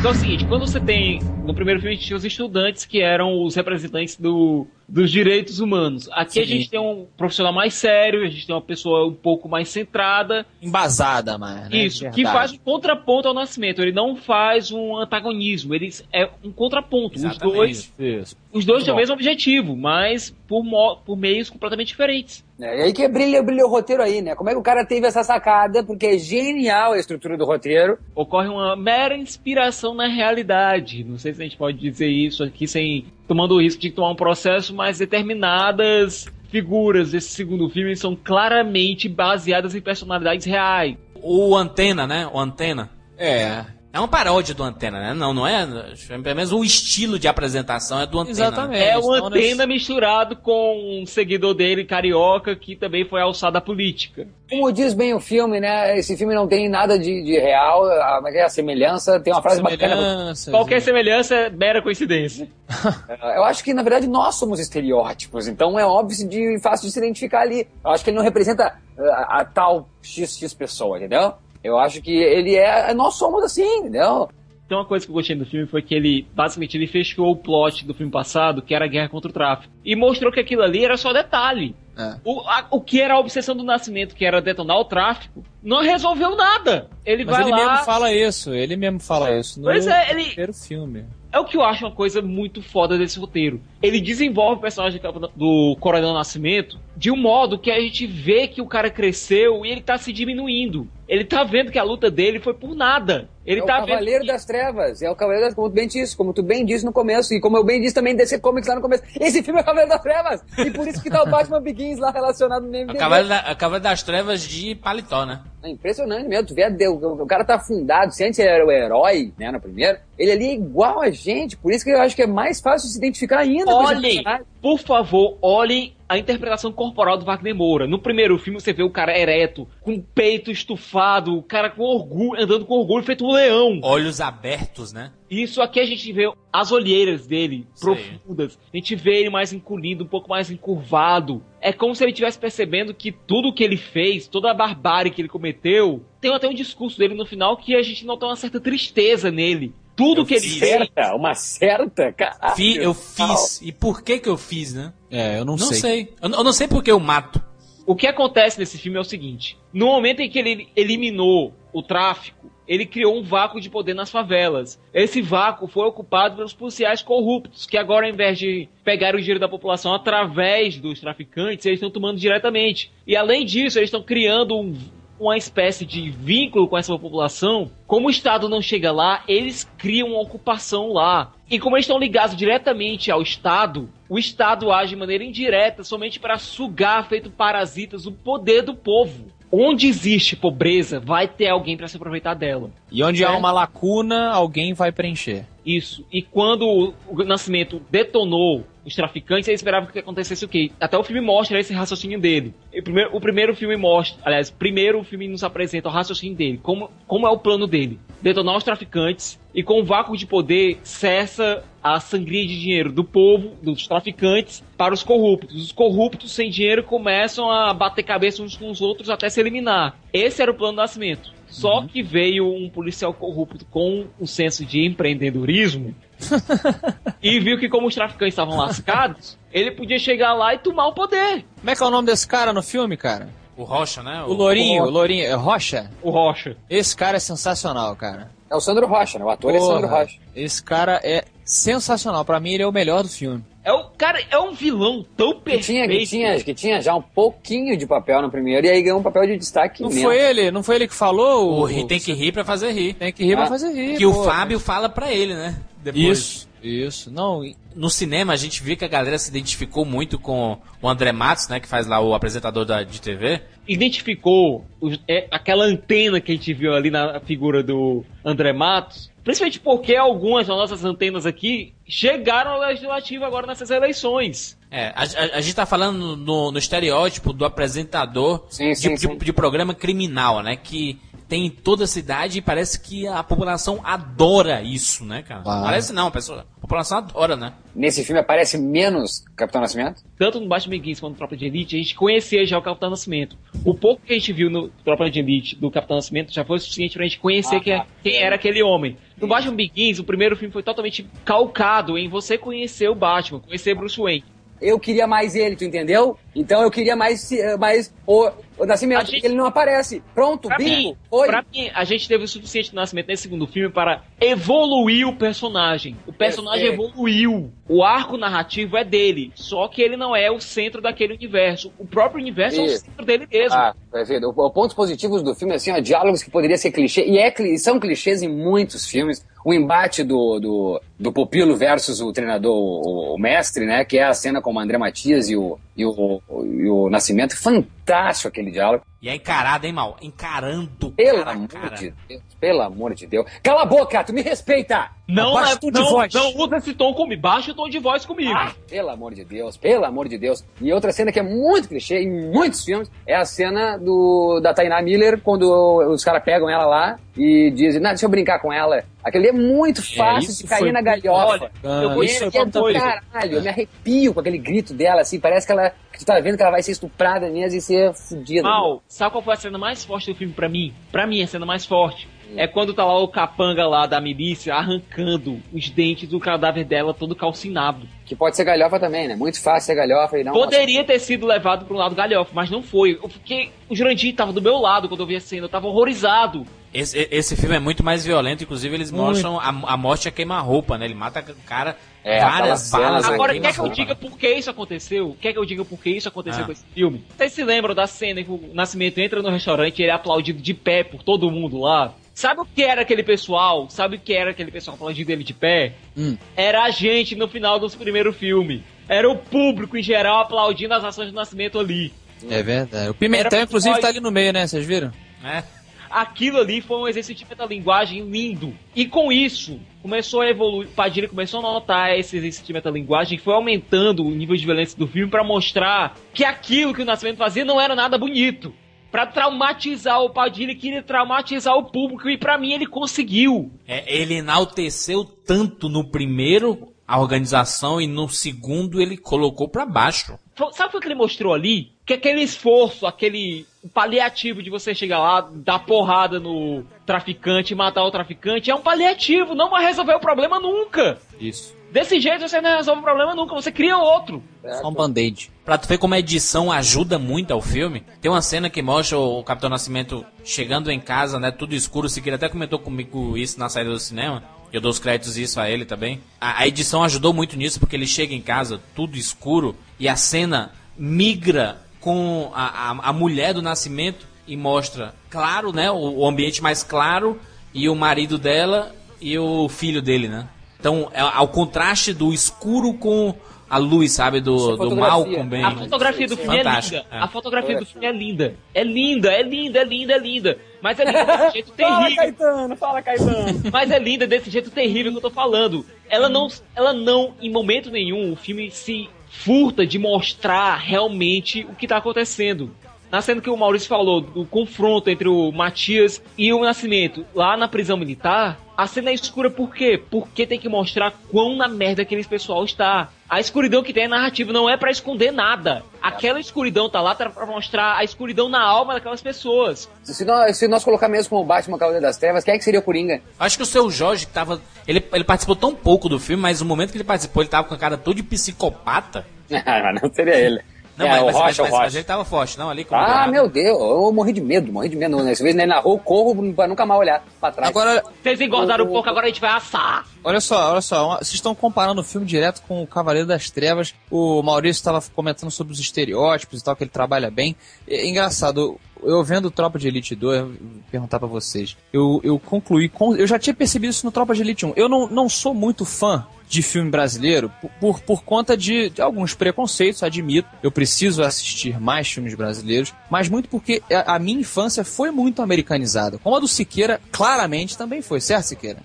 Então 0.00 0.12
é 0.12 0.14
o 0.14 0.16
seguinte, 0.16 0.46
quando 0.46 0.66
você 0.66 0.80
tem. 0.80 1.20
No 1.44 1.52
primeiro 1.52 1.78
filme 1.78 1.92
a 1.92 1.94
gente 1.94 2.06
tinha 2.06 2.16
os 2.16 2.24
estudantes 2.24 2.86
que 2.86 3.02
eram 3.02 3.44
os 3.44 3.54
representantes 3.54 4.16
do, 4.16 4.66
dos 4.88 5.10
direitos 5.10 5.60
humanos. 5.60 6.08
Aqui 6.12 6.40
a 6.40 6.42
Sim. 6.42 6.48
gente 6.48 6.70
tem 6.70 6.80
um 6.80 7.06
profissional 7.18 7.52
mais 7.52 7.74
sério, 7.74 8.22
a 8.24 8.28
gente 8.30 8.46
tem 8.46 8.54
uma 8.54 8.62
pessoa 8.62 9.06
um 9.06 9.12
pouco 9.12 9.46
mais 9.46 9.68
centrada. 9.68 10.46
Embasada, 10.62 11.36
mas. 11.36 11.68
né? 11.68 11.84
Isso, 11.84 12.10
que 12.12 12.24
faz 12.24 12.52
um 12.52 12.56
contraponto 12.56 13.28
ao 13.28 13.34
nascimento. 13.34 13.82
Ele 13.82 13.92
não 13.92 14.16
faz 14.16 14.72
um 14.72 14.96
antagonismo, 14.96 15.74
ele 15.74 15.90
é 16.10 16.30
um 16.42 16.50
contraponto. 16.50 17.16
Os 17.16 17.24
Exatamente. 17.24 17.54
dois, 17.54 17.92
Isso. 17.98 18.36
Os 18.52 18.64
dois 18.64 18.84
têm 18.84 18.92
o 18.92 18.96
mesmo 18.96 19.14
objetivo, 19.14 19.76
mas 19.76 20.30
por, 20.48 20.64
mo- 20.64 20.96
por 21.04 21.16
meios 21.16 21.48
completamente 21.48 21.88
diferentes. 21.88 22.44
É, 22.60 22.80
e 22.80 22.82
aí 22.82 22.92
que 22.92 23.06
brilha, 23.08 23.42
brilha 23.42 23.64
o 23.64 23.70
roteiro 23.70 24.02
aí, 24.02 24.20
né? 24.20 24.34
Como 24.34 24.50
é 24.50 24.52
que 24.52 24.58
o 24.58 24.62
cara 24.62 24.84
teve 24.84 25.06
essa 25.06 25.22
sacada? 25.24 25.82
Porque 25.84 26.06
é 26.06 26.18
genial 26.18 26.92
a 26.92 26.98
estrutura 26.98 27.36
do 27.36 27.44
roteiro. 27.44 27.98
Ocorre 28.14 28.48
uma 28.48 28.74
mera 28.76 29.16
inspiração 29.16 29.94
na 29.94 30.08
realidade. 30.08 31.04
Não 31.04 31.16
sei 31.18 31.32
se 31.32 31.40
a 31.40 31.44
gente 31.44 31.56
pode 31.56 31.78
dizer 31.78 32.08
isso 32.08 32.42
aqui 32.44 32.66
sem 32.66 33.06
tomando 33.28 33.54
o 33.54 33.60
risco 33.62 33.80
de 33.80 33.90
tomar 33.90 34.10
um 34.10 34.16
processo, 34.16 34.74
mas 34.74 34.98
determinadas 34.98 36.26
figuras 36.50 37.12
desse 37.12 37.30
segundo 37.30 37.68
filme 37.70 37.94
são 37.96 38.16
claramente 38.16 39.08
baseadas 39.08 39.74
em 39.74 39.80
personalidades 39.80 40.44
reais. 40.44 40.96
O 41.22 41.56
Antena, 41.56 42.06
né? 42.06 42.28
O 42.32 42.38
Antena. 42.38 42.90
É. 43.16 43.64
É 43.92 43.98
uma 43.98 44.06
paródia 44.06 44.54
do 44.54 44.62
Antena, 44.62 45.00
né? 45.00 45.14
Não, 45.14 45.34
não 45.34 45.44
é. 45.44 45.66
Pelo 46.06 46.22
menos 46.22 46.52
o 46.52 46.62
estilo 46.62 47.18
de 47.18 47.26
apresentação 47.26 48.00
é 48.00 48.06
do 48.06 48.20
Antena. 48.20 48.30
Exatamente. 48.30 48.78
né? 48.78 48.90
É 48.90 48.98
o 48.98 49.16
então, 49.16 49.26
Antena 49.26 49.66
misturado 49.66 50.36
com 50.36 51.00
um 51.02 51.06
seguidor 51.06 51.54
dele, 51.54 51.84
carioca, 51.84 52.54
que 52.54 52.76
também 52.76 53.04
foi 53.04 53.20
alçado 53.20 53.58
à 53.58 53.60
política. 53.60 54.28
Como 54.48 54.70
diz 54.72 54.94
bem 54.94 55.12
o 55.12 55.18
filme, 55.18 55.58
né? 55.58 55.98
Esse 55.98 56.16
filme 56.16 56.34
não 56.34 56.46
tem 56.46 56.68
nada 56.68 56.96
de, 56.96 57.22
de 57.24 57.32
real, 57.32 57.84
a, 57.84 58.20
mas 58.22 58.34
é 58.36 58.42
a 58.44 58.48
semelhança. 58.48 59.18
Tem 59.18 59.32
uma 59.32 59.42
frase 59.42 59.60
bacana. 59.60 60.34
Qualquer 60.50 60.80
semelhança 60.80 61.34
é 61.34 61.50
mera 61.50 61.82
coincidência. 61.82 62.48
Eu 63.34 63.42
acho 63.42 63.64
que, 63.64 63.74
na 63.74 63.82
verdade, 63.82 64.06
nós 64.06 64.36
somos 64.36 64.60
estereótipos, 64.60 65.48
então 65.48 65.76
é 65.76 65.84
óbvio 65.84 66.28
de 66.28 66.60
fácil 66.60 66.86
de 66.86 66.92
se 66.92 66.98
identificar 67.00 67.40
ali. 67.40 67.66
Eu 67.84 67.90
acho 67.90 68.04
que 68.04 68.10
ele 68.10 68.16
não 68.16 68.24
representa 68.24 68.78
a, 68.96 69.40
a 69.40 69.44
tal 69.44 69.88
XX 70.00 70.54
pessoa, 70.54 70.96
entendeu? 70.96 71.34
Eu 71.62 71.78
acho 71.78 72.00
que 72.00 72.10
ele 72.12 72.54
é. 72.56 72.92
Nós 72.94 73.14
somos 73.14 73.42
assim, 73.44 73.64
entendeu? 73.78 74.28
Então 74.66 74.78
uma 74.78 74.84
coisa 74.84 75.04
que 75.04 75.10
eu 75.10 75.14
gostei 75.14 75.34
do 75.34 75.44
filme 75.44 75.66
foi 75.66 75.82
que 75.82 75.92
ele, 75.94 76.26
basicamente, 76.32 76.76
ele 76.76 76.86
fechou 76.86 77.28
o 77.30 77.36
plot 77.36 77.84
do 77.84 77.92
filme 77.92 78.10
passado, 78.12 78.62
que 78.62 78.72
era 78.72 78.84
a 78.84 78.88
guerra 78.88 79.08
contra 79.08 79.28
o 79.28 79.34
tráfico. 79.34 79.72
E 79.84 79.96
mostrou 79.96 80.30
que 80.32 80.38
aquilo 80.38 80.62
ali 80.62 80.84
era 80.84 80.96
só 80.96 81.12
detalhe. 81.12 81.74
É. 81.98 82.14
O, 82.24 82.40
a- 82.42 82.66
o 82.70 82.80
que 82.80 83.00
era 83.00 83.14
a 83.14 83.18
obsessão 83.18 83.56
do 83.56 83.64
Nascimento, 83.64 84.14
que 84.14 84.24
era 84.24 84.40
detonar 84.40 84.78
o 84.78 84.84
tráfico, 84.84 85.44
não 85.60 85.82
resolveu 85.82 86.36
nada. 86.36 86.88
Ele 87.04 87.24
Mas 87.24 87.34
vai 87.34 87.42
ele 87.42 87.50
lá... 87.50 87.56
mesmo 87.72 87.84
fala 87.84 88.12
isso, 88.14 88.54
ele 88.54 88.76
mesmo 88.76 89.00
fala 89.00 89.36
isso 89.36 89.58
no 89.60 89.66
Pois 89.66 89.86
é, 89.88 90.12
ele- 90.12 90.24
primeiro 90.26 90.54
filme. 90.54 91.04
É 91.32 91.38
o 91.38 91.44
que 91.44 91.56
eu 91.56 91.62
acho 91.62 91.84
uma 91.84 91.92
coisa 91.94 92.22
muito 92.22 92.62
foda 92.62 92.96
desse 92.96 93.18
roteiro. 93.18 93.60
Ele 93.82 94.00
desenvolve 94.00 94.58
o 94.58 94.60
personagem 94.62 95.00
do- 95.00 95.30
do 95.36 95.76
Coronel 95.80 96.12
Nascimento 96.14 96.78
de 96.96 97.10
um 97.10 97.16
modo 97.16 97.58
que 97.58 97.70
a 97.72 97.80
gente 97.80 98.06
vê 98.06 98.46
que 98.48 98.60
o 98.62 98.66
cara 98.66 98.88
cresceu 98.90 99.64
e 99.66 99.70
ele 99.70 99.80
tá 99.80 99.98
se 99.98 100.12
diminuindo. 100.12 100.88
Ele 101.10 101.24
tá 101.24 101.42
vendo 101.42 101.72
que 101.72 101.78
a 101.78 101.82
luta 101.82 102.08
dele 102.08 102.38
foi 102.38 102.54
por 102.54 102.72
nada. 102.72 103.28
Ele 103.44 103.60
é 103.60 103.64
tá 103.64 103.82
o 103.82 103.86
Cavaleiro 103.86 104.24
das 104.24 104.44
Trevas. 104.44 105.02
É 105.02 105.10
o 105.10 105.16
Cavaleiro 105.16 105.44
das 105.44 105.54
Como 105.56 105.68
tu 105.68 105.74
bem 105.74 105.88
disse, 105.88 106.16
como 106.16 106.32
tu 106.32 106.40
bem 106.40 106.64
disse 106.64 106.84
no 106.84 106.92
começo, 106.92 107.34
e 107.34 107.40
como 107.40 107.56
eu 107.56 107.64
bem 107.64 107.80
disse 107.80 107.92
também 107.92 108.14
DC 108.14 108.38
Comics 108.38 108.68
lá 108.68 108.76
no 108.76 108.80
começo. 108.80 109.02
Esse 109.18 109.42
filme 109.42 109.58
é 109.58 109.62
o 109.62 109.66
Cavaleiro 109.66 109.90
das 109.90 110.00
Trevas! 110.00 110.44
E 110.56 110.70
por 110.70 110.86
isso 110.86 111.02
que 111.02 111.10
tá 111.10 111.24
o 111.24 111.26
Batman 111.28 111.60
Begins 111.60 111.98
lá 111.98 112.12
relacionado 112.12 112.62
no 112.62 112.68
MDB. 112.68 112.96
Cavaleiro, 112.96 113.28
da, 113.28 113.54
Cavaleiro 113.56 113.82
das 113.82 114.04
Trevas 114.04 114.42
de 114.42 114.76
paletó, 114.76 115.26
né? 115.26 115.40
É 115.64 115.68
impressionante 115.68 116.28
mesmo. 116.28 116.46
Tu 116.46 116.54
vê, 116.54 116.68
o, 116.86 117.22
o 117.22 117.26
cara 117.26 117.44
tá 117.44 117.56
afundado. 117.56 118.14
Se 118.14 118.24
antes 118.24 118.38
ele 118.38 118.48
era 118.48 118.64
o 118.64 118.70
herói, 118.70 119.32
né, 119.36 119.50
no 119.50 119.60
primeiro, 119.60 119.98
ele 120.16 120.30
ali 120.30 120.46
é 120.46 120.54
igual 120.54 121.00
a 121.00 121.10
gente. 121.10 121.56
Por 121.56 121.72
isso 121.72 121.84
que 121.84 121.90
eu 121.90 122.00
acho 122.00 122.14
que 122.14 122.22
é 122.22 122.26
mais 122.28 122.60
fácil 122.60 122.88
se 122.88 122.96
identificar 122.96 123.40
ainda 123.40 123.64
com 123.64 123.82
esse 123.82 123.94
Olhem, 123.94 124.24
por 124.62 124.78
favor, 124.78 125.36
olhem 125.42 125.96
a 126.10 126.18
interpretação 126.18 126.72
corporal 126.72 127.16
do 127.16 127.24
Wagner 127.24 127.54
Moura. 127.54 127.86
No 127.86 127.96
primeiro 127.96 128.36
filme 128.36 128.60
você 128.60 128.72
vê 128.72 128.82
o 128.82 128.90
cara 128.90 129.16
ereto, 129.16 129.68
com 129.80 129.94
o 129.94 130.02
peito 130.02 130.50
estufado, 130.50 131.38
o 131.38 131.42
cara 131.42 131.70
com 131.70 131.84
orgulho, 131.84 132.42
andando 132.42 132.66
com 132.66 132.74
orgulho, 132.74 133.04
feito 133.04 133.24
um 133.24 133.30
leão. 133.30 133.78
Olhos 133.84 134.20
abertos, 134.20 134.92
né? 134.92 135.12
Isso 135.30 135.62
aqui 135.62 135.78
a 135.78 135.86
gente 135.86 136.12
vê 136.12 136.28
as 136.52 136.72
olheiras 136.72 137.28
dele 137.28 137.64
aí. 137.64 137.80
profundas. 137.80 138.58
A 138.74 138.76
gente 138.76 138.96
vê 138.96 139.20
ele 139.20 139.30
mais 139.30 139.52
encolhido, 139.52 140.02
um 140.02 140.08
pouco 140.08 140.28
mais 140.28 140.50
encurvado. 140.50 141.44
É 141.60 141.72
como 141.72 141.94
se 141.94 142.02
ele 142.02 142.10
estivesse 142.10 142.40
percebendo 142.40 142.92
que 142.92 143.12
tudo 143.12 143.54
que 143.54 143.62
ele 143.62 143.76
fez, 143.76 144.26
toda 144.26 144.50
a 144.50 144.54
barbárie 144.54 145.12
que 145.12 145.22
ele 145.22 145.28
cometeu, 145.28 146.04
tem 146.20 146.34
até 146.34 146.48
um 146.48 146.54
discurso 146.54 146.98
dele 146.98 147.14
no 147.14 147.24
final 147.24 147.56
que 147.56 147.76
a 147.76 147.82
gente 147.82 148.04
nota 148.04 148.26
uma 148.26 148.34
certa 148.34 148.58
tristeza 148.58 149.30
nele. 149.30 149.72
Tudo 150.00 150.20
Eu 150.22 150.26
que 150.26 150.34
ele 150.34 150.40
fiz. 150.42 150.58
fez. 150.58 150.70
Certa, 150.70 151.14
uma 151.14 151.34
certa, 151.34 152.12
cara. 152.12 152.54
Fi- 152.54 152.76
eu 152.76 152.94
fiz. 152.94 153.60
E 153.62 153.70
por 153.72 154.02
que 154.02 154.18
que 154.18 154.28
eu 154.28 154.36
fiz, 154.36 154.74
né? 154.74 154.92
É, 155.10 155.38
eu 155.38 155.44
não, 155.44 155.56
Não 155.56 155.66
sei. 155.68 155.80
sei. 155.80 156.14
Eu, 156.22 156.30
eu 156.30 156.44
não 156.44 156.52
sei 156.52 156.66
porque 156.68 156.90
eu 156.90 156.98
mato. 157.00 157.40
O 157.86 157.94
que 157.96 158.06
acontece 158.06 158.58
nesse 158.58 158.78
filme 158.78 158.98
é 158.98 159.00
o 159.00 159.04
seguinte: 159.04 159.56
no 159.72 159.86
momento 159.86 160.20
em 160.20 160.28
que 160.30 160.38
ele 160.38 160.68
eliminou 160.76 161.52
o 161.72 161.82
tráfico, 161.82 162.50
ele 162.68 162.86
criou 162.86 163.16
um 163.18 163.22
vácuo 163.22 163.60
de 163.60 163.68
poder 163.68 163.94
nas 163.94 164.10
favelas. 164.10 164.80
Esse 164.94 165.20
vácuo 165.20 165.66
foi 165.66 165.86
ocupado 165.86 166.36
pelos 166.36 166.52
policiais 166.52 167.02
corruptos, 167.02 167.66
que 167.66 167.76
agora, 167.76 168.06
ao 168.06 168.12
invés 168.12 168.38
de 168.38 168.68
pegar 168.84 169.14
o 169.16 169.18
dinheiro 169.18 169.40
da 169.40 169.48
população 169.48 169.92
através 169.92 170.78
dos 170.78 171.00
traficantes, 171.00 171.66
eles 171.66 171.78
estão 171.78 171.90
tomando 171.90 172.18
diretamente. 172.18 172.92
E 173.06 173.16
além 173.16 173.44
disso, 173.44 173.78
eles 173.78 173.88
estão 173.88 174.02
criando 174.02 174.56
um- 174.56 174.78
uma 175.20 175.36
espécie 175.36 175.84
de 175.84 176.10
vínculo 176.10 176.66
com 176.66 176.78
essa 176.78 176.98
população. 176.98 177.70
Como 177.86 178.08
o 178.08 178.10
Estado 178.10 178.48
não 178.48 178.62
chega 178.62 178.90
lá, 178.90 179.22
eles 179.28 179.70
criam 179.76 180.08
uma 180.08 180.22
ocupação 180.22 180.92
lá. 180.92 181.32
E 181.50 181.58
como 181.58 181.76
eles 181.76 181.84
estão 181.84 181.98
ligados 181.98 182.34
diretamente 182.34 183.10
ao 183.10 183.20
Estado, 183.20 183.88
o 184.08 184.18
Estado 184.18 184.72
age 184.72 184.90
de 184.90 184.96
maneira 184.96 185.22
indireta 185.22 185.84
somente 185.84 186.18
para 186.18 186.38
sugar, 186.38 187.06
feito 187.08 187.30
parasitas, 187.30 188.06
o 188.06 188.12
poder 188.12 188.62
do 188.62 188.74
povo. 188.74 189.26
Onde 189.52 189.88
existe 189.88 190.36
pobreza, 190.36 191.00
vai 191.00 191.26
ter 191.26 191.48
alguém 191.48 191.76
para 191.76 191.88
se 191.88 191.96
aproveitar 191.96 192.34
dela. 192.34 192.70
E 192.90 193.02
onde 193.02 193.24
há 193.24 193.32
É. 193.32 193.36
uma 193.36 193.50
lacuna, 193.50 194.30
alguém 194.30 194.72
vai 194.72 194.92
preencher. 194.92 195.44
Isso. 195.66 196.06
E 196.12 196.22
quando 196.22 196.94
o 197.08 197.24
Nascimento 197.24 197.82
detonou 197.90 198.64
os 198.84 198.94
traficantes, 198.94 199.48
ele 199.48 199.56
esperava 199.56 199.86
que 199.86 199.98
acontecesse 199.98 200.44
o 200.44 200.48
quê? 200.48 200.70
Até 200.80 200.96
o 200.96 201.04
filme 201.04 201.20
mostra 201.20 201.58
esse 201.58 201.72
raciocínio 201.72 202.20
dele. 202.20 202.54
O 202.76 202.82
primeiro, 202.82 203.16
o 203.16 203.20
primeiro 203.20 203.54
filme 203.54 203.76
mostra, 203.76 204.20
aliás, 204.24 204.50
primeiro 204.50 205.00
o 205.00 205.04
filme 205.04 205.28
nos 205.28 205.44
apresenta 205.44 205.88
o 205.88 205.92
raciocínio 205.92 206.36
dele, 206.36 206.58
como, 206.62 206.90
como 207.06 207.26
é 207.26 207.30
o 207.30 207.38
plano 207.38 207.66
dele. 207.66 207.98
Detonar 208.22 208.56
os 208.56 208.64
traficantes 208.64 209.38
e 209.54 209.62
com 209.62 209.80
o 209.80 209.84
vácuo 209.84 210.16
de 210.16 210.26
poder 210.26 210.78
cessa 210.82 211.64
a 211.82 211.98
sangria 211.98 212.46
de 212.46 212.60
dinheiro 212.60 212.92
do 212.92 213.02
povo, 213.02 213.56
dos 213.62 213.86
traficantes, 213.86 214.62
para 214.76 214.92
os 214.92 215.02
corruptos. 215.02 215.62
Os 215.62 215.72
corruptos 215.72 216.32
sem 216.32 216.50
dinheiro 216.50 216.84
começam 216.84 217.50
a 217.50 217.72
bater 217.72 218.02
cabeça 218.02 218.42
uns 218.42 218.56
com 218.56 218.70
os 218.70 218.80
outros 218.80 219.08
até 219.08 219.28
se 219.30 219.40
eliminar. 219.40 219.98
Esse 220.12 220.42
era 220.42 220.50
o 220.50 220.54
plano 220.54 220.74
do 220.74 220.80
Nascimento. 220.80 221.32
Só 221.46 221.82
que 221.82 222.02
veio 222.02 222.46
um 222.46 222.68
policial 222.68 223.12
corrupto 223.12 223.64
com 223.64 224.06
um 224.20 224.26
senso 224.26 224.64
de 224.64 224.86
empreendedorismo 224.86 225.94
e 227.22 227.40
viu 227.40 227.58
que 227.58 227.68
como 227.68 227.86
os 227.86 227.94
traficantes 227.94 228.32
estavam 228.32 228.56
lascados, 228.56 229.38
ele 229.52 229.70
podia 229.70 229.98
chegar 229.98 230.34
lá 230.34 230.54
e 230.54 230.58
tomar 230.58 230.86
o 230.88 230.94
poder. 230.94 231.44
Como 231.58 231.70
é 231.70 231.76
que 231.76 231.82
é 231.82 231.86
o 231.86 231.90
nome 231.90 232.06
desse 232.06 232.26
cara 232.26 232.52
no 232.52 232.62
filme, 232.62 232.96
cara? 232.96 233.28
O 233.56 233.64
Rocha, 233.64 234.02
né? 234.02 234.22
O 234.26 234.32
Lourinho, 234.32 234.84
o 234.84 234.86
o 234.86 234.90
Lourinho, 234.90 235.24
é 235.24 235.34
Rocha? 235.34 235.90
O 236.02 236.10
Rocha. 236.10 236.56
Esse 236.68 236.96
cara 236.96 237.16
é 237.16 237.20
sensacional, 237.20 237.94
cara. 237.94 238.30
É 238.50 238.56
o 238.56 238.60
Sandro 238.60 238.86
Rocha, 238.86 239.18
né? 239.18 239.24
O 239.24 239.30
ator 239.30 239.54
é 239.54 239.58
Porra, 239.58 239.74
Sandro 239.74 239.88
Rocha. 239.88 240.18
Esse 240.34 240.62
cara 240.62 241.00
é 241.04 241.24
sensacional. 241.44 242.24
Pra 242.24 242.40
mim, 242.40 242.54
ele 242.54 242.62
é 242.62 242.66
o 242.66 242.72
melhor 242.72 243.02
do 243.02 243.08
filme. 243.08 243.44
É 243.70 243.72
o 243.72 243.84
cara 243.96 244.20
é 244.30 244.38
um 244.38 244.52
vilão 244.52 245.04
tão 245.16 245.34
Que 245.34 245.40
perfeito. 245.42 245.66
tinha, 245.66 245.88
que, 245.88 246.06
tinha, 246.06 246.40
que 246.42 246.54
tinha 246.54 246.80
já 246.82 246.94
um 246.94 247.02
pouquinho 247.02 247.76
de 247.76 247.86
papel 247.86 248.20
no 248.22 248.30
primeiro, 248.30 248.66
e 248.66 248.70
aí 248.70 248.82
ganhou 248.82 248.98
um 248.98 249.02
papel 249.02 249.26
de 249.26 249.36
destaque 249.36 249.80
Não 249.82 249.88
mesmo. 249.88 250.02
foi 250.04 250.18
ele, 250.20 250.50
não 250.50 250.62
foi 250.62 250.76
ele 250.76 250.88
que 250.88 250.94
falou? 250.94 251.60
O 251.60 251.64
ri 251.64 251.86
tem 251.86 252.00
que 252.00 252.12
rir 252.12 252.32
pra 252.32 252.44
fazer 252.44 252.72
rir. 252.72 252.94
Tem 252.94 253.12
que 253.12 253.24
rir 253.24 253.34
pra 253.36 253.44
Ah, 253.44 253.48
fazer 253.48 253.72
rir. 253.72 253.96
Que 253.96 254.06
o 254.06 254.12
pô. 254.12 254.24
Fábio 254.24 254.58
fala 254.58 254.88
pra 254.88 255.12
ele, 255.12 255.34
né? 255.34 255.56
Depois. 255.82 256.02
Isso, 256.18 256.48
isso. 256.62 257.10
Não, 257.12 257.42
No 257.74 257.88
cinema 257.88 258.32
a 258.32 258.36
gente 258.36 258.62
viu 258.62 258.76
que 258.76 258.84
a 258.84 258.88
galera 258.88 259.16
se 259.16 259.30
identificou 259.30 259.84
muito 259.84 260.18
com 260.18 260.58
o 260.82 260.88
André 260.88 261.12
Matos, 261.12 261.48
né? 261.48 261.60
Que 261.60 261.68
faz 261.68 261.86
lá 261.86 262.00
o 262.00 262.12
apresentador 262.14 262.64
da, 262.64 262.82
de 262.82 263.00
TV. 263.00 263.40
Identificou 263.66 264.64
os- 264.80 265.00
é, 265.08 265.26
aquela 265.30 265.64
antena 265.64 266.20
que 266.20 266.32
a 266.32 266.34
gente 266.34 266.52
viu 266.52 266.74
ali 266.74 266.90
na 266.90 267.18
figura 267.20 267.62
do 267.62 268.04
André 268.24 268.52
Matos. 268.52 269.10
Principalmente 269.22 269.60
porque 269.60 269.94
algumas 269.96 270.46
das 270.46 270.56
nossas 270.56 270.84
antenas 270.84 271.26
aqui 271.26 271.74
chegaram 271.86 272.52
ao 272.52 272.60
legislativo 272.60 273.24
agora 273.24 273.46
nessas 273.46 273.70
eleições. 273.70 274.58
É, 274.70 274.88
a, 274.94 275.02
a- 275.02 275.36
a 275.36 275.40
gente 275.40 275.54
tá 275.54 275.66
falando 275.66 276.16
no, 276.16 276.50
no 276.50 276.58
estereótipo 276.58 277.32
do 277.32 277.44
apresentador 277.44 278.46
Sim, 278.48 278.70
de, 278.70 278.76
sim, 278.78 278.94
de- 278.94 279.00
sim. 279.00 279.18
de 279.18 279.32
programa 279.32 279.74
criminal, 279.74 280.42
né? 280.42 280.56
Que 280.56 280.98
tem 281.28 281.46
em 281.46 281.50
toda 281.50 281.84
a 281.84 281.86
cidade 281.86 282.38
e 282.38 282.42
parece 282.42 282.80
que 282.80 283.06
a 283.06 283.22
população 283.22 283.80
adora 283.84 284.62
isso, 284.62 285.04
né, 285.04 285.22
cara? 285.22 285.42
Claro. 285.42 285.62
Parece 285.64 285.92
não, 285.92 286.08
a, 286.08 286.10
pessoa, 286.10 286.44
a 286.59 286.59
população 286.70 286.98
adora, 286.98 287.34
né? 287.36 287.52
Nesse 287.74 288.04
filme 288.04 288.20
aparece 288.20 288.56
menos 288.56 289.24
Capitão 289.36 289.60
Nascimento? 289.60 290.02
tanto 290.16 290.38
no 290.38 290.46
Batman 290.46 290.70
Begins 290.78 291.00
quanto 291.00 291.12
no 291.12 291.18
Tropa 291.18 291.36
de 291.36 291.46
Elite, 291.46 291.74
a 291.74 291.78
gente 291.78 291.94
conhecia 291.96 292.46
já 292.46 292.56
o 292.58 292.62
Capitão 292.62 292.90
Nascimento. 292.90 293.36
O 293.64 293.74
pouco 293.74 294.02
que 294.06 294.12
a 294.12 294.16
gente 294.16 294.32
viu 294.32 294.48
no 294.48 294.68
Tropa 294.84 295.10
de 295.10 295.18
Elite 295.18 295.56
do 295.56 295.70
Capitão 295.70 295.96
Nascimento 295.96 296.32
já 296.32 296.44
foi 296.44 296.56
o 296.56 296.60
suficiente 296.60 296.94
pra 296.94 297.04
gente 297.04 297.18
conhecer 297.18 297.56
Ah, 297.56 297.60
quem, 297.60 297.72
é- 297.72 297.86
quem 298.02 298.16
era 298.16 298.36
aquele 298.36 298.62
homem. 298.62 298.96
No 299.20 299.26
Batman 299.26 299.54
Begins, 299.56 299.98
o 299.98 300.04
primeiro 300.04 300.36
filme 300.36 300.52
foi 300.52 300.62
totalmente 300.62 301.04
calcado 301.24 301.98
em 301.98 302.08
você 302.08 302.38
conhecer 302.38 302.88
o 302.88 302.94
Batman, 302.94 303.40
conhecer 303.40 303.74
Bruce 303.74 304.00
Wayne. 304.00 304.24
Eu 304.60 304.78
queria 304.78 305.06
mais 305.06 305.34
ele, 305.34 305.56
tu 305.56 305.64
entendeu? 305.64 306.18
Então 306.36 306.62
eu 306.62 306.70
queria 306.70 306.94
mais, 306.94 307.32
eh, 307.32 307.56
mais 307.56 307.92
o, 308.06 308.30
o 308.60 308.66
Nascimento, 308.66 309.10
gente- 309.10 309.24
ele 309.24 309.34
não 309.34 309.46
aparece. 309.46 310.02
Pronto, 310.14 310.48
Pra 310.48 310.56
bingo, 310.58 310.70
mim, 310.90 310.96
foi. 311.08 311.26
pra 311.26 311.42
mim, 311.52 311.70
a 311.74 311.84
gente 311.84 312.06
teve 312.06 312.24
o 312.24 312.28
suficiente 312.28 312.74
Nascimento 312.74 313.08
nesse 313.08 313.22
segundo 313.24 313.46
filme 313.46 313.70
para 313.72 314.02
evoluir 314.20 315.06
o 315.08 315.16
personagem. 315.16 315.96
O 316.06 316.12
personagem 316.12 316.66
Perfeito. 316.68 316.90
evoluiu. 316.90 317.52
O 317.68 317.84
arco 317.84 318.16
narrativo 318.16 318.76
é 318.76 318.84
dele, 318.84 319.32
só 319.34 319.68
que 319.68 319.80
ele 319.80 319.96
não 319.96 320.14
é 320.14 320.30
o 320.30 320.40
centro 320.40 320.80
daquele 320.80 321.14
universo. 321.14 321.72
O 321.78 321.86
próprio 321.86 322.20
universo 322.20 322.58
é 322.60 322.62
o 322.62 322.66
Isso. 322.66 322.84
centro 322.84 323.04
dele 323.04 323.26
mesmo. 323.30 323.56
Ah, 323.56 323.74
perfeito. 323.92 324.26
O, 324.26 324.30
o 324.46 324.50
pontos 324.50 324.74
positivos 324.74 325.22
do 325.22 325.34
filme, 325.34 325.54
assim, 325.54 325.70
ó, 325.70 325.78
diálogos 325.78 326.22
que 326.22 326.30
poderia 326.30 326.56
ser 326.56 326.72
clichê, 326.72 327.04
e 327.06 327.18
é, 327.18 327.32
são 327.58 327.78
clichês 327.78 328.22
em 328.22 328.28
muitos 328.28 328.86
filmes. 328.88 329.24
O 329.44 329.54
embate 329.54 330.04
do, 330.04 330.38
do, 330.38 330.82
do 330.98 331.12
Pupilo 331.12 331.56
versus 331.56 332.00
o 332.00 332.12
treinador, 332.12 332.54
o, 332.54 333.14
o 333.14 333.18
mestre, 333.18 333.64
né? 333.64 333.84
Que 333.84 333.98
é 333.98 334.04
a 334.04 334.14
cena 334.14 334.40
com 334.40 334.52
o 334.52 334.58
André 334.58 334.76
Matias 334.76 335.28
e 335.30 335.36
o, 335.36 335.58
e 335.76 335.84
o, 335.84 336.20
e 336.44 336.68
o 336.68 336.90
Nascimento. 336.90 337.36
Fantástico 337.36 338.28
aquele 338.28 338.50
diálogo. 338.50 338.84
E 339.02 339.08
é 339.08 339.14
encarada, 339.14 339.66
hein, 339.66 339.72
mal? 339.72 339.96
Encarando 340.02 340.90
Pelo 340.90 341.24
cara 341.24 341.30
amor 341.30 341.48
cara. 341.48 341.76
de 341.76 341.94
Deus, 342.06 342.22
pelo 342.38 342.60
amor 342.60 342.94
de 342.94 343.06
Deus. 343.06 343.26
Cala 343.42 343.62
a 343.62 343.64
boca, 343.64 344.04
tu 344.04 344.12
me 344.12 344.20
respeita! 344.20 344.90
Não, 345.08 345.36
Abaixa 345.36 345.52
é, 345.52 345.56
o 345.56 345.58
tom 345.58 345.70
de 345.70 345.80
não, 345.80 345.90
voz. 345.90 346.14
não 346.14 346.36
usa 346.36 346.56
esse 346.56 346.74
tom 346.74 346.94
comigo. 346.94 347.20
Baixa 347.20 347.50
o 347.50 347.54
tom 347.54 347.68
de 347.68 347.78
voz 347.78 348.04
comigo. 348.04 348.32
Ah, 348.32 348.52
pelo 348.68 348.90
amor 348.90 349.14
de 349.14 349.24
Deus, 349.24 349.56
pelo 349.56 349.84
amor 349.84 350.08
de 350.08 350.16
Deus. 350.16 350.44
E 350.60 350.72
outra 350.72 350.92
cena 350.92 351.10
que 351.10 351.18
é 351.18 351.22
muito 351.22 351.68
clichê 351.68 352.02
em 352.02 352.30
muitos 352.30 352.64
filmes 352.64 352.90
é 353.06 353.16
a 353.16 353.24
cena 353.24 353.76
do, 353.76 354.38
da 354.40 354.54
Tainá 354.54 354.80
Miller 354.80 355.20
quando 355.20 355.50
os 355.90 356.04
caras 356.04 356.22
pegam 356.22 356.48
ela 356.48 356.66
lá 356.66 356.98
e 357.16 357.50
dizem, 357.50 357.80
não, 357.80 357.90
deixa 357.90 358.06
eu 358.06 358.10
brincar 358.10 358.38
com 358.38 358.52
ela. 358.52 358.84
Aquele 359.02 359.28
é 359.28 359.32
muito 359.32 359.82
fácil 359.96 360.30
isso 360.30 360.42
de 360.42 360.48
cair 360.48 360.72
na 360.72 360.80
galhofa. 360.80 361.50
Olha, 361.64 361.82
eu 361.82 361.94
vou 361.94 362.04
isso 362.04 362.24
é, 362.24 362.28
é 362.32 362.44
do 362.44 362.72
caralho, 362.72 363.32
eu 363.32 363.42
me 363.42 363.48
arrepio 363.48 364.14
com 364.14 364.20
aquele 364.20 364.38
grito 364.38 364.74
dela, 364.74 365.00
assim, 365.00 365.18
parece 365.18 365.46
que 365.46 365.52
ela, 365.52 365.72
tu 366.00 366.06
tá 366.06 366.18
vendo 366.18 366.36
que 366.36 366.42
ela 366.42 366.50
vai 366.50 366.62
ser 366.62 366.72
estuprada 366.72 367.28
mesmo 367.28 367.58
e 367.58 367.60
ser 367.60 367.92
fudida. 367.94 368.42
Mal, 368.42 368.82
sabe 368.88 369.12
qual 369.12 369.22
foi 369.22 369.34
a 369.34 369.36
cena 369.36 369.58
mais 369.58 369.84
forte 369.84 370.10
do 370.10 370.16
filme 370.16 370.32
pra 370.32 370.48
mim? 370.48 370.74
Pra 370.90 371.06
mim, 371.06 371.22
a 371.22 371.26
cena 371.26 371.46
mais 371.46 371.64
forte 371.64 372.08
é 372.36 372.46
quando 372.46 372.72
tá 372.72 372.84
lá 372.84 372.98
o 372.98 373.08
capanga 373.08 373.66
lá 373.66 373.86
da 373.86 374.00
milícia 374.00 374.54
arrancando 374.54 375.40
os 375.52 375.68
dentes 375.68 376.08
do 376.08 376.20
cadáver 376.20 376.64
dela 376.64 376.94
todo 376.94 377.14
calcinado. 377.14 377.86
Que 378.04 378.14
pode 378.14 378.36
ser 378.36 378.44
galhofa 378.44 378.78
também, 378.78 379.08
né? 379.08 379.16
Muito 379.16 379.40
fácil 379.40 379.66
ser 379.66 379.74
galhofa 379.74 380.18
e 380.18 380.24
não... 380.24 380.32
Poderia 380.32 380.84
ter 380.84 380.98
sido 380.98 381.26
levado 381.26 381.64
pro 381.64 381.76
lado 381.76 381.94
galhofa, 381.94 382.30
mas 382.34 382.50
não 382.50 382.62
foi. 382.62 382.98
Eu 383.02 383.08
fiquei. 383.08 383.52
O 383.68 383.74
Jurandir 383.74 384.14
tava 384.14 384.32
do 384.32 384.42
meu 384.42 384.58
lado 384.58 384.88
quando 384.88 385.00
eu 385.00 385.06
vi 385.06 385.16
a 385.16 385.20
cena, 385.20 385.46
eu 385.46 385.48
tava 385.48 385.66
horrorizado. 385.66 386.46
Esse, 386.72 387.08
esse 387.10 387.36
filme 387.36 387.56
é 387.56 387.58
muito 387.58 387.82
mais 387.82 388.04
violento, 388.04 388.44
inclusive 388.44 388.72
eles 388.72 388.92
Muito. 388.92 389.04
mostram 389.04 389.40
a, 389.40 389.48
a 389.48 389.76
morte 389.76 390.06
a 390.06 390.10
queima-roupa, 390.12 390.78
né? 390.78 390.84
Ele 390.84 390.94
mata 390.94 391.20
o 391.28 391.42
cara, 391.44 391.76
É, 392.02 392.20
várias 392.20 392.70
balas 392.70 393.04
Agora, 393.04 393.38
quer 393.38 393.52
que 393.52 393.60
eu 393.60 393.68
diga 393.68 393.94
por 393.94 394.16
que 394.18 394.28
isso 394.32 394.48
aconteceu? 394.50 395.16
Quer 395.20 395.32
que 395.32 395.38
eu 395.38 395.44
diga 395.44 395.64
por 395.64 395.78
que 395.78 395.90
isso 395.90 396.08
aconteceu 396.08 396.42
Ah. 396.42 396.46
com 396.46 396.52
esse 396.52 396.64
filme? 396.74 397.04
Vocês 397.16 397.32
se 397.32 397.44
lembram 397.44 397.74
da 397.74 397.86
cena 397.86 398.22
que 398.22 398.30
o 398.30 398.50
Nascimento 398.54 398.98
entra 398.98 399.20
no 399.20 399.28
restaurante 399.30 399.78
e 399.78 399.82
ele 399.82 399.90
é 399.90 399.94
aplaudido 399.94 400.40
de 400.40 400.54
pé 400.54 400.82
por 400.82 401.02
todo 401.02 401.30
mundo 401.30 401.58
lá? 401.58 401.92
Sabe 402.14 402.40
o 402.40 402.44
que 402.44 402.62
era 402.62 402.82
aquele 402.82 403.02
pessoal? 403.02 403.68
Sabe 403.70 403.96
o 403.96 404.00
que 404.00 404.12
era 404.14 404.30
aquele 404.30 404.50
pessoal 404.50 404.74
aplaudindo 404.76 405.10
ele 405.12 405.24
de 405.24 405.32
pé? 405.34 405.74
Hum. 405.96 406.16
Era 406.36 406.64
a 406.64 406.70
gente 406.70 407.14
no 407.14 407.28
final 407.28 407.58
dos 407.58 407.74
primeiro 407.74 408.12
filme. 408.12 408.64
Era 408.88 409.08
o 409.08 409.16
público 409.16 409.76
em 409.76 409.82
geral 409.82 410.20
aplaudindo 410.20 410.74
as 410.74 410.82
ações 410.84 411.08
do 411.10 411.14
Nascimento 411.14 411.58
ali. 411.58 411.92
É 412.28 412.42
verdade. 412.42 412.90
O 412.90 412.94
Pimentel, 412.94 413.30
Era 413.38 413.42
inclusive, 413.44 413.78
tá 413.80 413.88
ali 413.88 414.00
no 414.00 414.10
meio, 414.10 414.32
né? 414.32 414.46
Vocês 414.46 414.66
viram? 414.66 414.90
É. 415.24 415.42
Aquilo 415.90 416.38
ali 416.38 416.60
foi 416.60 416.78
um 416.78 416.88
exercício 416.88 417.24
de 417.24 417.28
metalinguagem 417.28 418.08
lindo. 418.08 418.54
E 418.76 418.86
com 418.86 419.10
isso, 419.10 419.60
começou 419.82 420.20
a 420.20 420.28
evoluir. 420.28 420.68
Padilha 420.68 421.08
começou 421.08 421.40
a 421.40 421.42
notar 421.42 421.98
esse 421.98 422.16
exercício 422.16 422.46
de 422.46 422.52
metalinguagem 422.52 423.18
foi 423.18 423.34
aumentando 423.34 424.04
o 424.04 424.10
nível 424.10 424.36
de 424.36 424.46
violência 424.46 424.78
do 424.78 424.86
filme 424.86 425.10
pra 425.10 425.24
mostrar 425.24 425.96
que 426.14 426.24
aquilo 426.24 426.72
que 426.72 426.82
o 426.82 426.84
Nascimento 426.84 427.16
fazia 427.16 427.44
não 427.44 427.60
era 427.60 427.74
nada 427.74 427.98
bonito. 427.98 428.54
Pra 428.90 429.06
traumatizar 429.06 430.00
o 430.00 430.10
Padilha, 430.10 430.54
queria 430.54 430.82
traumatizar 430.82 431.56
o 431.56 431.70
público 431.70 432.08
e 432.08 432.18
pra 432.18 432.36
mim 432.36 432.52
ele 432.52 432.66
conseguiu. 432.66 433.52
É, 433.66 433.84
ele 433.86 434.14
enalteceu 434.14 435.04
tanto 435.04 435.68
no 435.68 435.84
primeiro 435.84 436.68
a 436.86 436.98
organização 436.98 437.80
e 437.80 437.86
no 437.86 438.08
segundo 438.08 438.80
ele 438.80 438.96
colocou 438.96 439.48
pra 439.48 439.64
baixo. 439.64 440.18
Sabe 440.52 440.76
o 440.76 440.80
que 440.80 440.88
ele 440.88 440.96
mostrou 440.96 441.32
ali? 441.32 441.72
Que 441.90 441.94
aquele 441.94 442.22
esforço, 442.22 442.86
aquele 442.86 443.44
paliativo 443.74 444.40
de 444.44 444.48
você 444.48 444.72
chegar 444.72 445.00
lá, 445.00 445.28
dar 445.28 445.58
porrada 445.58 446.20
no 446.20 446.62
traficante, 446.86 447.52
matar 447.52 447.82
o 447.82 447.90
traficante, 447.90 448.48
é 448.48 448.54
um 448.54 448.60
paliativo, 448.60 449.34
não 449.34 449.50
vai 449.50 449.64
resolver 449.64 449.94
o 449.94 449.98
problema 449.98 450.38
nunca. 450.38 451.00
Isso. 451.18 451.52
Desse 451.72 451.98
jeito 451.98 452.28
você 452.28 452.40
não 452.40 452.58
resolve 452.58 452.80
o 452.80 452.84
problema 452.84 453.12
nunca, 453.12 453.34
você 453.34 453.50
cria 453.50 453.76
outro. 453.76 454.22
Só 454.60 454.68
um 454.68 454.72
band-aid. 454.72 455.32
Pra 455.44 455.58
tu 455.58 455.66
ver 455.66 455.78
como 455.78 455.94
a 455.94 455.98
edição 455.98 456.52
ajuda 456.52 456.96
muito 456.96 457.32
ao 457.32 457.42
filme, 457.42 457.82
tem 458.00 458.08
uma 458.08 458.22
cena 458.22 458.48
que 458.48 458.62
mostra 458.62 458.96
o 458.96 459.24
Capitão 459.24 459.50
Nascimento 459.50 460.06
chegando 460.22 460.70
em 460.70 460.78
casa, 460.78 461.18
né, 461.18 461.32
tudo 461.32 461.56
escuro. 461.56 461.88
O 461.88 461.90
Siqueira 461.90 462.14
até 462.14 462.28
comentou 462.28 462.60
comigo 462.60 463.18
isso 463.18 463.36
na 463.36 463.48
saída 463.48 463.70
do 463.70 463.80
cinema. 463.80 464.22
Eu 464.52 464.60
dou 464.60 464.70
os 464.70 464.78
créditos 464.78 465.18
isso 465.18 465.40
a 465.40 465.50
ele 465.50 465.64
também. 465.64 466.00
A, 466.20 466.42
a 466.42 466.46
edição 466.46 466.84
ajudou 466.84 467.12
muito 467.12 467.36
nisso, 467.36 467.58
porque 467.58 467.74
ele 467.74 467.88
chega 467.88 468.14
em 468.14 468.22
casa, 468.22 468.60
tudo 468.76 468.96
escuro, 468.96 469.56
e 469.76 469.88
a 469.88 469.96
cena 469.96 470.52
migra 470.78 471.68
com 471.80 472.30
a, 472.34 472.70
a, 472.70 472.90
a 472.90 472.92
mulher 472.92 473.34
do 473.34 473.42
Nascimento 473.42 474.06
e 474.26 474.36
mostra, 474.36 474.94
claro, 475.08 475.52
né, 475.52 475.70
o, 475.70 475.98
o 475.98 476.06
ambiente 476.06 476.42
mais 476.42 476.62
claro, 476.62 477.18
e 477.52 477.68
o 477.68 477.74
marido 477.74 478.18
dela 478.18 478.74
e 479.00 479.18
o 479.18 479.48
filho 479.48 479.82
dele, 479.82 480.08
né. 480.08 480.28
Então, 480.58 480.90
é 480.92 481.00
ao 481.00 481.28
contraste 481.28 481.92
do 481.94 482.12
escuro 482.12 482.74
com 482.74 483.14
a 483.50 483.58
luz, 483.58 483.90
sabe, 483.92 484.20
do, 484.20 484.56
do 484.56 484.76
mal 484.76 485.04
com 485.04 485.22
o 485.22 485.24
bem. 485.24 485.42
A 485.42 485.50
fotografia 485.50 486.06
do 486.06 486.16
filme 486.16 486.36
Fantástico, 486.36 486.76
é 486.76 486.78
linda. 486.78 486.96
é. 486.96 486.98
A 487.00 487.08
fotografia 487.08 487.58
do 487.58 487.66
filme 487.66 487.86
é 487.86 487.92
linda. 487.92 488.34
É 488.54 488.62
linda, 488.62 489.12
é 489.12 489.22
linda, 489.24 489.58
é 489.58 489.64
linda, 489.64 489.92
é 489.94 489.98
linda. 489.98 490.38
Mas 490.62 490.78
é 490.78 490.84
linda 490.84 491.04
desse 491.04 491.32
jeito 491.32 491.50
terrível. 491.56 491.96
Caetano, 491.96 492.56
fala, 492.56 492.80
Caetano. 492.80 493.42
Mas 493.50 493.70
é 493.72 493.78
linda 493.80 494.06
desse 494.06 494.30
jeito 494.30 494.50
terrível 494.50 494.92
que 494.92 494.98
eu 494.98 495.02
tô 495.02 495.10
falando. 495.10 495.66
Ela 495.88 496.08
não, 496.08 496.28
ela 496.54 496.72
não, 496.72 497.14
em 497.20 497.28
momento 497.28 497.70
nenhum, 497.70 498.12
o 498.12 498.16
filme 498.16 498.52
se 498.52 498.88
furta 499.10 499.66
de 499.66 499.78
mostrar 499.78 500.56
realmente 500.56 501.44
o 501.44 501.54
que 501.54 501.66
tá 501.66 501.76
acontecendo. 501.76 502.54
Na 502.90 503.00
cena 503.00 503.20
que 503.20 503.30
o 503.30 503.36
Maurício 503.36 503.68
falou, 503.68 504.00
do 504.00 504.24
confronto 504.24 504.90
entre 504.90 505.08
o 505.08 505.30
Matias 505.30 506.02
e 506.18 506.32
o 506.32 506.42
Nascimento, 506.42 507.06
lá 507.14 507.36
na 507.36 507.46
prisão 507.46 507.76
militar, 507.76 508.40
a 508.56 508.66
cena 508.66 508.90
é 508.90 508.94
escura 508.94 509.30
por 509.30 509.54
quê? 509.54 509.80
Porque 509.90 510.26
tem 510.26 510.40
que 510.40 510.48
mostrar 510.48 510.92
quão 511.08 511.36
na 511.36 511.46
merda 511.46 511.82
aquele 511.82 512.02
pessoal 512.04 512.44
está. 512.44 512.90
A 513.10 513.18
escuridão 513.18 513.60
que 513.60 513.72
tem 513.72 513.84
é 513.84 513.88
narrativa, 513.88 514.32
não 514.32 514.48
é 514.48 514.56
pra 514.56 514.70
esconder 514.70 515.10
nada. 515.10 515.64
Aquela 515.82 516.20
escuridão 516.20 516.70
tá 516.70 516.80
lá 516.80 516.94
pra 516.94 517.26
mostrar 517.26 517.76
a 517.76 517.82
escuridão 517.82 518.28
na 518.28 518.40
alma 518.40 518.74
daquelas 518.74 519.02
pessoas. 519.02 519.68
Se 519.82 520.04
nós, 520.04 520.36
se 520.36 520.46
nós 520.46 520.62
colocar 520.62 520.88
mesmo 520.88 521.10
como 521.10 521.24
Batman 521.24 521.58
Cavaleiro 521.58 521.84
das 521.84 521.96
Trevas, 521.96 522.22
quem 522.22 522.34
é 522.34 522.38
que 522.38 522.44
seria 522.44 522.60
o 522.60 522.62
Coringa? 522.62 523.02
Acho 523.18 523.36
que 523.36 523.42
o 523.42 523.46
seu 523.46 523.68
Jorge 523.68 524.06
tava. 524.06 524.40
Ele, 524.64 524.86
ele 524.92 525.02
participou 525.02 525.34
tão 525.34 525.52
pouco 525.52 525.88
do 525.88 525.98
filme, 525.98 526.22
mas 526.22 526.40
no 526.40 526.46
momento 526.46 526.70
que 526.70 526.76
ele 526.76 526.84
participou, 526.84 527.20
ele 527.20 527.30
tava 527.30 527.48
com 527.48 527.54
a 527.54 527.58
cara 527.58 527.76
toda 527.76 527.96
de 527.96 528.04
psicopata. 528.04 529.04
Ah, 529.46 529.72
não 529.72 529.92
seria 529.92 530.16
ele. 530.16 530.40
Não, 530.80 530.86
é, 530.86 530.90
mas, 530.90 531.00
o 531.02 531.04
mas, 531.06 531.14
Rocha, 531.14 531.24
mas, 531.24 531.38
o 531.38 531.42
Rocha. 531.42 531.56
mas 531.64 531.74
ele 531.74 531.84
tava 531.84 532.04
forte, 532.04 532.38
não, 532.38 532.50
ali 532.50 532.64
como 532.64 532.80
Ah, 532.80 533.06
meu 533.06 533.28
Deus, 533.28 533.58
eu 533.60 533.92
morri 533.92 534.12
de 534.12 534.20
medo, 534.20 534.52
morri 534.52 534.68
de 534.68 534.76
medo. 534.76 534.96
Nessa 535.02 535.22
vez 535.22 535.34
ele 535.36 535.46
narrou, 535.46 535.78
corro 535.78 536.32
pra 536.32 536.46
nunca 536.48 536.64
mais 536.66 536.80
olhar 536.80 537.04
pra 537.20 537.30
trás. 537.30 537.48
Agora, 537.50 537.82
Vocês 538.02 538.20
engordaram 538.20 538.64
um 538.64 538.68
pouco, 538.68 538.88
agora 538.88 539.06
a 539.06 539.08
gente 539.08 539.20
vai 539.20 539.30
assar. 539.30 539.86
olha 540.02 540.20
só, 540.20 540.52
olha 540.52 540.60
só, 540.60 540.96
vocês 540.98 541.14
estão 541.14 541.34
comparando 541.34 541.80
o 541.80 541.84
filme 541.84 542.06
direto 542.06 542.42
com 542.48 542.62
o 542.62 542.66
Cavaleiro 542.66 543.06
das 543.08 543.30
Trevas. 543.30 543.74
O 543.90 544.22
Maurício 544.22 544.60
estava 544.60 544.82
comentando 544.94 545.30
sobre 545.30 545.52
os 545.52 545.58
estereótipos 545.60 546.40
e 546.40 546.44
tal, 546.44 546.56
que 546.56 546.64
ele 546.64 546.70
trabalha 546.70 547.10
bem. 547.10 547.36
É 547.68 547.86
engraçado, 547.88 548.58
eu 548.82 549.02
vendo 549.04 549.30
Tropa 549.30 549.58
de 549.58 549.68
Elite 549.68 549.94
2, 549.94 550.18
eu 550.20 550.26
vou 550.26 550.36
perguntar 550.70 550.98
pra 550.98 551.08
vocês. 551.08 551.56
Eu, 551.72 552.00
eu 552.02 552.18
concluí, 552.18 552.68
com- 552.68 552.96
eu 552.96 553.06
já 553.06 553.18
tinha 553.18 553.34
percebido 553.34 553.70
isso 553.70 553.84
no 553.84 553.92
Tropa 553.92 554.14
de 554.14 554.22
Elite 554.22 554.46
1. 554.46 554.52
Eu 554.56 554.68
não, 554.68 554.88
não 554.88 555.08
sou 555.08 555.34
muito 555.34 555.64
fã 555.64 556.06
de 556.30 556.42
filme 556.42 556.70
brasileiro 556.70 557.30
por, 557.60 557.80
por, 557.80 558.04
conta 558.04 558.36
de, 558.36 558.70
de 558.70 558.80
alguns 558.80 559.14
preconceitos, 559.14 559.82
admito. 559.82 560.28
Eu 560.40 560.52
preciso 560.52 561.02
assistir 561.02 561.60
mais 561.60 561.90
filmes 561.90 562.14
brasileiros, 562.14 562.72
mas 562.88 563.08
muito 563.08 563.28
porque 563.28 563.60
a, 563.68 563.96
a 563.96 563.98
minha 563.98 564.20
infância 564.20 564.62
foi 564.62 564.92
muito 564.92 565.22
americanizada. 565.22 565.98
Como 565.98 566.16
a 566.16 566.20
do 566.20 566.28
Siqueira, 566.28 566.80
claramente 566.92 567.58
também 567.58 567.82
foi, 567.82 568.00
certo, 568.00 568.26
Siqueira? 568.26 568.62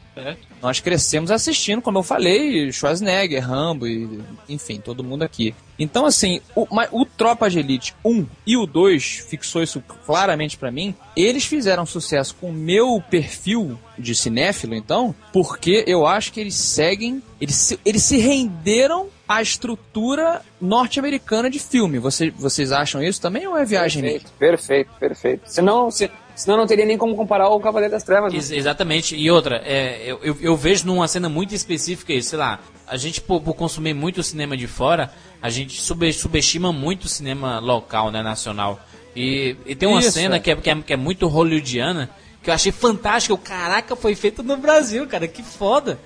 Nós 0.62 0.80
crescemos 0.80 1.32
assistindo, 1.32 1.82
como 1.82 1.98
eu 1.98 2.04
falei, 2.04 2.72
Schwarzenegger, 2.72 3.44
Rambo 3.44 3.88
e, 3.88 4.22
enfim, 4.48 4.80
todo 4.80 5.04
mundo 5.04 5.24
aqui. 5.24 5.56
Então, 5.78 6.06
assim, 6.06 6.42
o, 6.56 6.68
o 6.92 7.06
Tropa 7.06 7.50
de 7.50 7.60
Elite 7.60 7.96
1 8.06 8.28
e 8.46 8.56
o 8.56 8.68
2 8.68 9.26
fixou 9.28 9.64
isso 9.64 9.84
claramente 10.06 10.56
pra 10.56 10.72
mim. 10.72 10.96
Eles 11.18 11.46
fizeram 11.46 11.86
sucesso 11.86 12.36
com 12.40 12.52
o 12.52 12.54
meu 12.54 13.04
perfil 13.10 13.78
de 13.98 14.14
cinéfilo, 14.16 14.76
então, 14.76 15.14
porque 15.32 15.84
eu 15.88 16.06
acho 16.06 16.32
que 16.34 16.40
eles 16.40 16.56
seguem, 16.56 17.22
eles 17.40 17.56
se, 17.56 17.80
eles 17.86 18.04
se 18.04 18.18
renderam 18.18 19.08
à 19.28 19.42
estrutura 19.42 20.42
norte-americana 20.62 21.50
de 21.50 21.60
filme. 21.60 21.98
Você, 22.00 22.30
vocês 22.32 22.72
acham 22.72 23.02
isso 23.02 23.22
também 23.22 23.48
ou 23.48 23.58
é 23.58 23.66
viagem? 23.66 24.02
Perfeito, 24.04 24.32
perfeito, 24.38 24.90
perfeito. 25.00 25.42
Senão, 25.46 25.90
se, 25.90 26.10
senão 26.36 26.58
não 26.58 26.68
teria 26.68 26.86
nem 26.86 26.98
como 26.98 27.16
comparar 27.16 27.50
o 27.50 27.60
Cavaleiro 27.60 27.92
das 27.94 28.04
Trevas. 28.04 28.32
né? 28.32 28.38
Ex- 28.38 28.52
exatamente. 28.52 29.16
E 29.16 29.32
outra, 29.32 29.62
é, 29.66 30.04
eu, 30.06 30.20
eu, 30.24 30.38
eu 30.42 30.56
vejo 30.56 30.86
numa 30.86 31.08
cena 31.08 31.30
muito 31.30 31.56
específica 31.56 32.14
isso, 32.14 32.30
sei 32.32 32.40
lá, 32.40 32.60
a 32.88 32.98
gente 32.98 33.20
por, 33.22 33.42
por 33.42 33.54
consumir 33.56 33.94
muito 33.94 34.22
cinema 34.22 34.56
de 34.56 34.68
fora, 34.68 35.12
a 35.42 35.50
gente 35.50 35.82
sube- 35.82 36.14
subestima 36.14 36.72
muito 36.72 37.06
o 37.06 37.10
cinema 37.10 37.60
local, 37.60 38.12
né, 38.12 38.22
nacional. 38.22 38.80
E, 39.16 39.56
e 39.66 39.76
tem 39.76 39.88
uma 39.88 40.00
Isso, 40.02 40.12
cena 40.12 40.36
é. 40.36 40.40
que, 40.40 40.52
é, 40.52 40.56
que, 40.58 40.70
é, 40.70 40.76
que 40.82 40.94
é 40.94 40.98
muito 40.98 41.26
hollywoodiana, 41.28 42.10
que 42.46 42.52
eu 42.52 42.54
achei 42.54 42.72
fantástica. 42.72 43.34
O 43.34 43.38
caraca, 43.40 43.96
foi 43.96 44.16
feito 44.16 44.44
no 44.44 44.56
Brasil, 44.56 45.08
cara, 45.08 45.28
que 45.28 45.42
foda. 45.42 46.00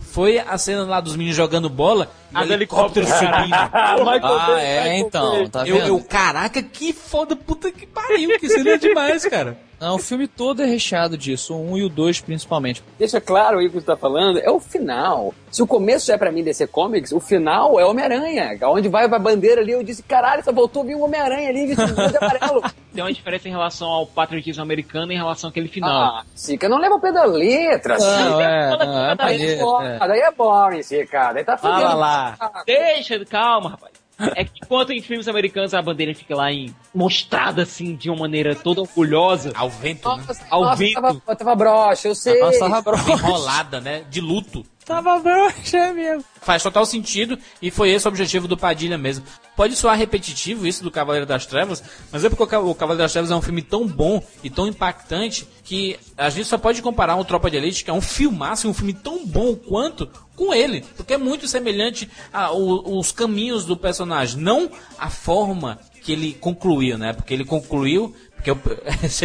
Foi 0.00 0.38
a 0.38 0.58
cena 0.58 0.84
lá 0.84 1.00
dos 1.00 1.14
meninos 1.16 1.36
jogando 1.36 1.68
bola 1.68 2.10
e 2.32 2.36
o 2.36 2.38
As 2.40 2.50
helicóptero 2.50 3.06
subindo. 3.06 3.54
Ah, 3.72 4.60
é, 4.60 4.98
então, 4.98 5.48
tá 5.48 5.66
Eu, 5.66 5.76
vendo? 5.76 5.88
eu, 5.88 6.00
caraca, 6.04 6.62
que 6.62 6.92
foda, 6.92 7.34
puta 7.36 7.70
que 7.70 7.86
pariu, 7.86 8.38
que 8.38 8.48
cena 8.48 8.76
demais, 8.76 9.24
cara. 9.24 9.56
Não, 9.84 9.96
o 9.96 9.98
filme 9.98 10.26
todo 10.26 10.62
é 10.62 10.64
recheado 10.64 11.14
disso, 11.18 11.54
o 11.54 11.72
1 11.72 11.76
e 11.76 11.82
o 11.84 11.88
2 11.90 12.22
principalmente. 12.22 12.82
Deixa 12.98 13.20
claro 13.20 13.58
aí 13.58 13.66
o 13.66 13.70
que 13.70 13.80
você 13.80 13.84
tá 13.84 13.96
falando, 13.96 14.38
é 14.38 14.50
o 14.50 14.58
final. 14.58 15.34
Se 15.50 15.62
o 15.62 15.66
começo 15.66 16.10
é 16.10 16.16
pra 16.16 16.32
mim 16.32 16.42
DC 16.42 16.66
Comics, 16.68 17.12
o 17.12 17.20
final 17.20 17.78
é 17.78 17.84
Homem-Aranha. 17.84 18.58
Onde 18.62 18.88
vai 18.88 19.04
a 19.04 19.18
bandeira 19.18 19.60
ali, 19.60 19.72
eu 19.72 19.82
disse, 19.82 20.02
caralho, 20.02 20.42
só 20.42 20.52
voltou 20.52 20.82
a 20.82 20.86
vir 20.86 20.96
um 20.96 21.04
Homem-Aranha 21.04 21.50
ali, 21.50 21.66
vestido 21.66 21.94
de 22.08 22.16
amarelo. 22.16 22.62
Tem 22.94 23.04
uma 23.04 23.12
diferença 23.12 23.46
em 23.46 23.50
relação 23.50 23.88
ao 23.88 24.06
patriotismo 24.06 24.62
americano 24.62 25.12
em 25.12 25.16
relação 25.16 25.50
àquele 25.50 25.68
final. 25.68 25.90
Ah, 25.90 26.24
Sica, 26.34 26.66
não 26.66 26.78
leva 26.78 26.94
o 26.94 27.00
pé 27.00 27.12
da 27.12 27.24
letra. 27.24 27.98
Não, 27.98 28.00
Sica. 28.00 28.42
é, 28.42 28.86
não, 28.86 29.04
é 29.10 29.16
Daí 29.16 29.38
maneiro, 29.38 29.60
boring, 29.60 29.86
é. 29.86 29.98
Daí 29.98 30.20
é 30.20 30.30
boring, 30.30 30.82
Sica. 30.82 31.32
Daí 31.34 31.44
tá 31.44 31.58
Fala 31.58 31.80
fudendo. 31.80 31.98
lá. 31.98 32.36
Deixa, 32.64 33.24
calma, 33.26 33.70
rapaz. 33.70 33.93
É 34.18 34.44
que 34.44 34.60
enquanto 34.62 34.92
em 34.92 35.00
filmes 35.02 35.26
americanos 35.26 35.74
a 35.74 35.82
bandeira 35.82 36.14
fica 36.14 36.36
lá 36.36 36.52
em, 36.52 36.74
mostrada 36.94 37.62
assim 37.62 37.96
de 37.96 38.08
uma 38.08 38.20
maneira 38.20 38.54
toda 38.54 38.80
orgulhosa, 38.80 39.52
Ao 39.54 39.68
vento, 39.68 40.08
né? 40.08 40.24
Nossa, 40.26 40.46
Ao 40.50 40.62
nossa, 40.62 40.76
vento. 40.76 40.94
Tava, 40.94 41.36
tava 41.36 41.54
broxa, 41.56 42.08
eu 42.08 42.14
sei. 42.14 42.40
Nossa, 42.40 42.58
tava 42.58 42.82
broxa. 42.82 43.12
Enrolada, 43.12 43.80
né? 43.80 44.04
De 44.08 44.20
luto. 44.20 44.64
Tava 44.84 45.18
broxa 45.18 45.92
mesmo. 45.94 46.24
Faz 46.42 46.62
total 46.62 46.84
sentido 46.84 47.38
e 47.62 47.70
foi 47.70 47.90
esse 47.90 48.06
o 48.06 48.10
objetivo 48.10 48.46
do 48.46 48.56
Padilha 48.56 48.98
mesmo. 48.98 49.24
Pode 49.56 49.76
soar 49.76 49.96
repetitivo 49.96 50.66
isso 50.66 50.82
do 50.82 50.90
Cavaleiro 50.90 51.24
das 51.26 51.46
Trevas, 51.46 51.82
mas 52.12 52.22
é 52.24 52.28
porque 52.28 52.42
o 52.42 52.46
Ca- 52.46 52.60
o 52.60 52.74
Cavaleiro 52.74 53.02
das 53.04 53.12
Trevas 53.12 53.30
é 53.30 53.36
um 53.36 53.40
filme 53.40 53.62
tão 53.62 53.86
bom 53.86 54.22
e 54.42 54.50
tão 54.50 54.66
impactante 54.66 55.48
que 55.64 55.98
a 56.18 56.28
gente 56.28 56.46
só 56.46 56.58
pode 56.58 56.82
comparar 56.82 57.16
um 57.16 57.24
Tropa 57.24 57.50
de 57.50 57.56
Elite, 57.56 57.82
que 57.84 57.90
é 57.90 57.94
um 57.94 58.00
filmaço, 58.00 58.68
um 58.68 58.74
filme 58.74 58.92
tão 58.92 59.24
bom 59.24 59.54
quanto, 59.54 60.06
com 60.36 60.52
ele. 60.52 60.82
Porque 60.96 61.14
é 61.14 61.18
muito 61.18 61.48
semelhante 61.48 62.10
aos 62.32 63.10
caminhos 63.10 63.64
do 63.64 63.76
personagem, 63.76 64.38
não 64.40 64.70
a 64.98 65.08
forma 65.08 65.78
que 66.02 66.12
ele 66.12 66.34
concluiu, 66.34 66.98
né? 66.98 67.14
Porque 67.14 67.32
ele 67.32 67.44
concluiu, 67.46 68.14
porque 68.34 68.50
eu, 68.52 68.58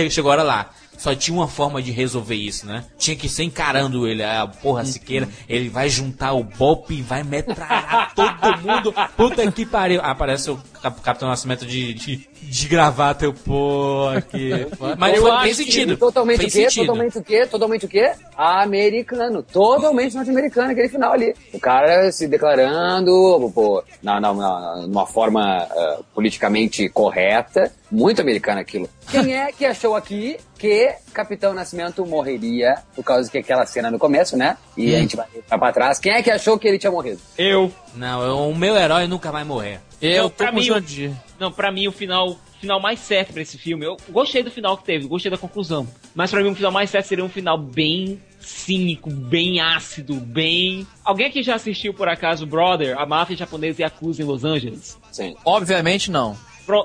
chegou 0.10 0.31
a 0.31 0.36
hora 0.36 0.44
lá. 0.44 0.69
Só 1.00 1.16
tinha 1.16 1.34
uma 1.34 1.48
forma 1.48 1.82
de 1.82 1.92
resolver 1.92 2.36
isso, 2.36 2.66
né? 2.66 2.84
Tinha 2.98 3.16
que 3.16 3.30
ser 3.30 3.44
encarando 3.44 4.06
ele. 4.06 4.22
A 4.22 4.46
porra 4.46 4.84
Siqueira, 4.84 5.30
ele 5.48 5.70
vai 5.70 5.90
juntar 5.90 6.34
o 6.34 6.44
Bop 6.44 6.94
e 6.94 7.02
vai 7.02 7.24
metralhar 7.24 8.14
todo 8.14 8.58
mundo. 8.62 8.94
Puta 9.16 9.50
que 9.50 9.66
pariu. 9.66 10.02
Ah, 10.04 10.12
Aparece 10.12 10.52
o 10.52 10.60
Capitão 10.82 11.28
Nascimento 11.30 11.66
de, 11.66 11.94
de, 11.94 12.30
de 12.42 12.68
gravata. 12.68 13.26
Eu, 13.26 13.34
pô, 13.34 14.08
aqui. 14.16 14.52
Mas 14.98 15.16
Eu 15.16 15.22
foi, 15.24 15.32
acho 15.32 15.44
fez 15.44 15.58
que 15.58 15.64
sentido. 15.66 15.98
Totalmente 15.98 16.38
fez 16.40 16.54
o 16.54 16.56
quê? 16.58 16.64
sentido. 16.70 16.86
Totalmente 16.88 17.18
o 17.18 17.24
quê? 17.24 17.46
Totalmente 17.46 17.86
o 17.86 17.90
quê? 17.90 18.12
Americano. 18.36 19.44
Totalmente 19.44 20.16
norte-americano 20.16 20.72
aquele 20.72 20.90
final 20.90 21.14
ali. 21.14 21.34
O 21.54 21.60
cara 21.60 22.12
se 22.12 22.28
declarando, 22.28 23.52
pô, 23.54 23.84
na, 24.02 24.20
na, 24.20 24.34
na, 24.34 24.76
numa 24.88 25.06
forma 25.06 25.42
ah, 25.70 26.00
politicamente 26.14 26.88
correta. 26.90 27.72
Muito 27.92 28.22
americano 28.22 28.60
aquilo. 28.60 28.88
Quem 29.10 29.34
é 29.36 29.52
que 29.52 29.66
achou 29.66 29.96
aqui 29.96 30.38
que 30.60 30.94
Capitão 31.12 31.54
Nascimento 31.54 32.06
morreria 32.06 32.76
por 32.96 33.04
causa 33.04 33.30
que 33.32 33.38
aquela 33.40 33.66
cena 33.66 33.90
no 33.90 33.98
começo, 33.98 34.38
né? 34.38 34.58
E 34.78 34.94
a 34.94 35.00
gente 35.00 35.16
vai, 35.16 35.26
vai 35.50 35.58
pra 35.60 35.72
trás. 35.72 35.98
Quem 36.00 36.12
é 36.12 36.22
que 36.22 36.30
achou 36.30 36.60
que 36.60 36.68
ele 36.68 36.78
tinha 36.78 36.92
morrido? 36.92 37.20
eu. 37.38 37.72
Não, 37.96 38.22
eu- 38.24 38.38
o 38.50 38.56
meu 38.56 38.76
herói 38.78 39.08
nunca 39.08 39.32
vai 39.32 39.44
morrer. 39.44 39.80
Eu 40.02 40.24
Não, 40.24 40.30
tô 40.30 40.36
pra 40.36 40.52
mim, 40.52 40.62
Jandir. 40.64 41.12
Não, 41.40 41.52
pra 41.52 41.72
mim 41.72 41.88
o 41.88 41.92
final, 41.92 42.38
final 42.60 42.80
mais 42.80 43.00
certo 43.00 43.34
pra 43.34 43.42
esse 43.42 43.58
filme. 43.58 43.86
Eu 43.86 43.98
gostei 44.10 44.44
do 44.44 44.52
final 44.52 44.78
que 44.78 44.84
teve, 44.84 45.08
gostei 45.08 45.30
da 45.30 45.38
conclusão. 45.38 45.88
Mas 46.16 46.32
pra 46.32 46.42
mim 46.42 46.50
o 46.52 46.56
final 46.56 46.72
mais 46.72 46.90
certo 46.90 47.06
seria 47.08 47.24
um 47.24 47.30
final 47.30 47.58
bem 47.58 48.22
cínico, 48.40 49.10
bem 49.10 49.60
ácido, 49.60 50.16
bem. 50.16 50.88
Alguém 51.04 51.28
aqui 51.28 51.44
já 51.44 51.56
assistiu 51.56 51.94
por 51.94 52.08
acaso 52.08 52.46
Brother, 52.46 52.98
a 52.98 53.06
máfia 53.06 53.36
japonesa 53.36 53.82
e 53.82 53.84
acusa 53.84 54.22
em 54.22 54.26
Los 54.26 54.44
Angeles? 54.46 54.98
Sim. 55.12 55.36
Obviamente 55.44 56.10
não. 56.10 56.38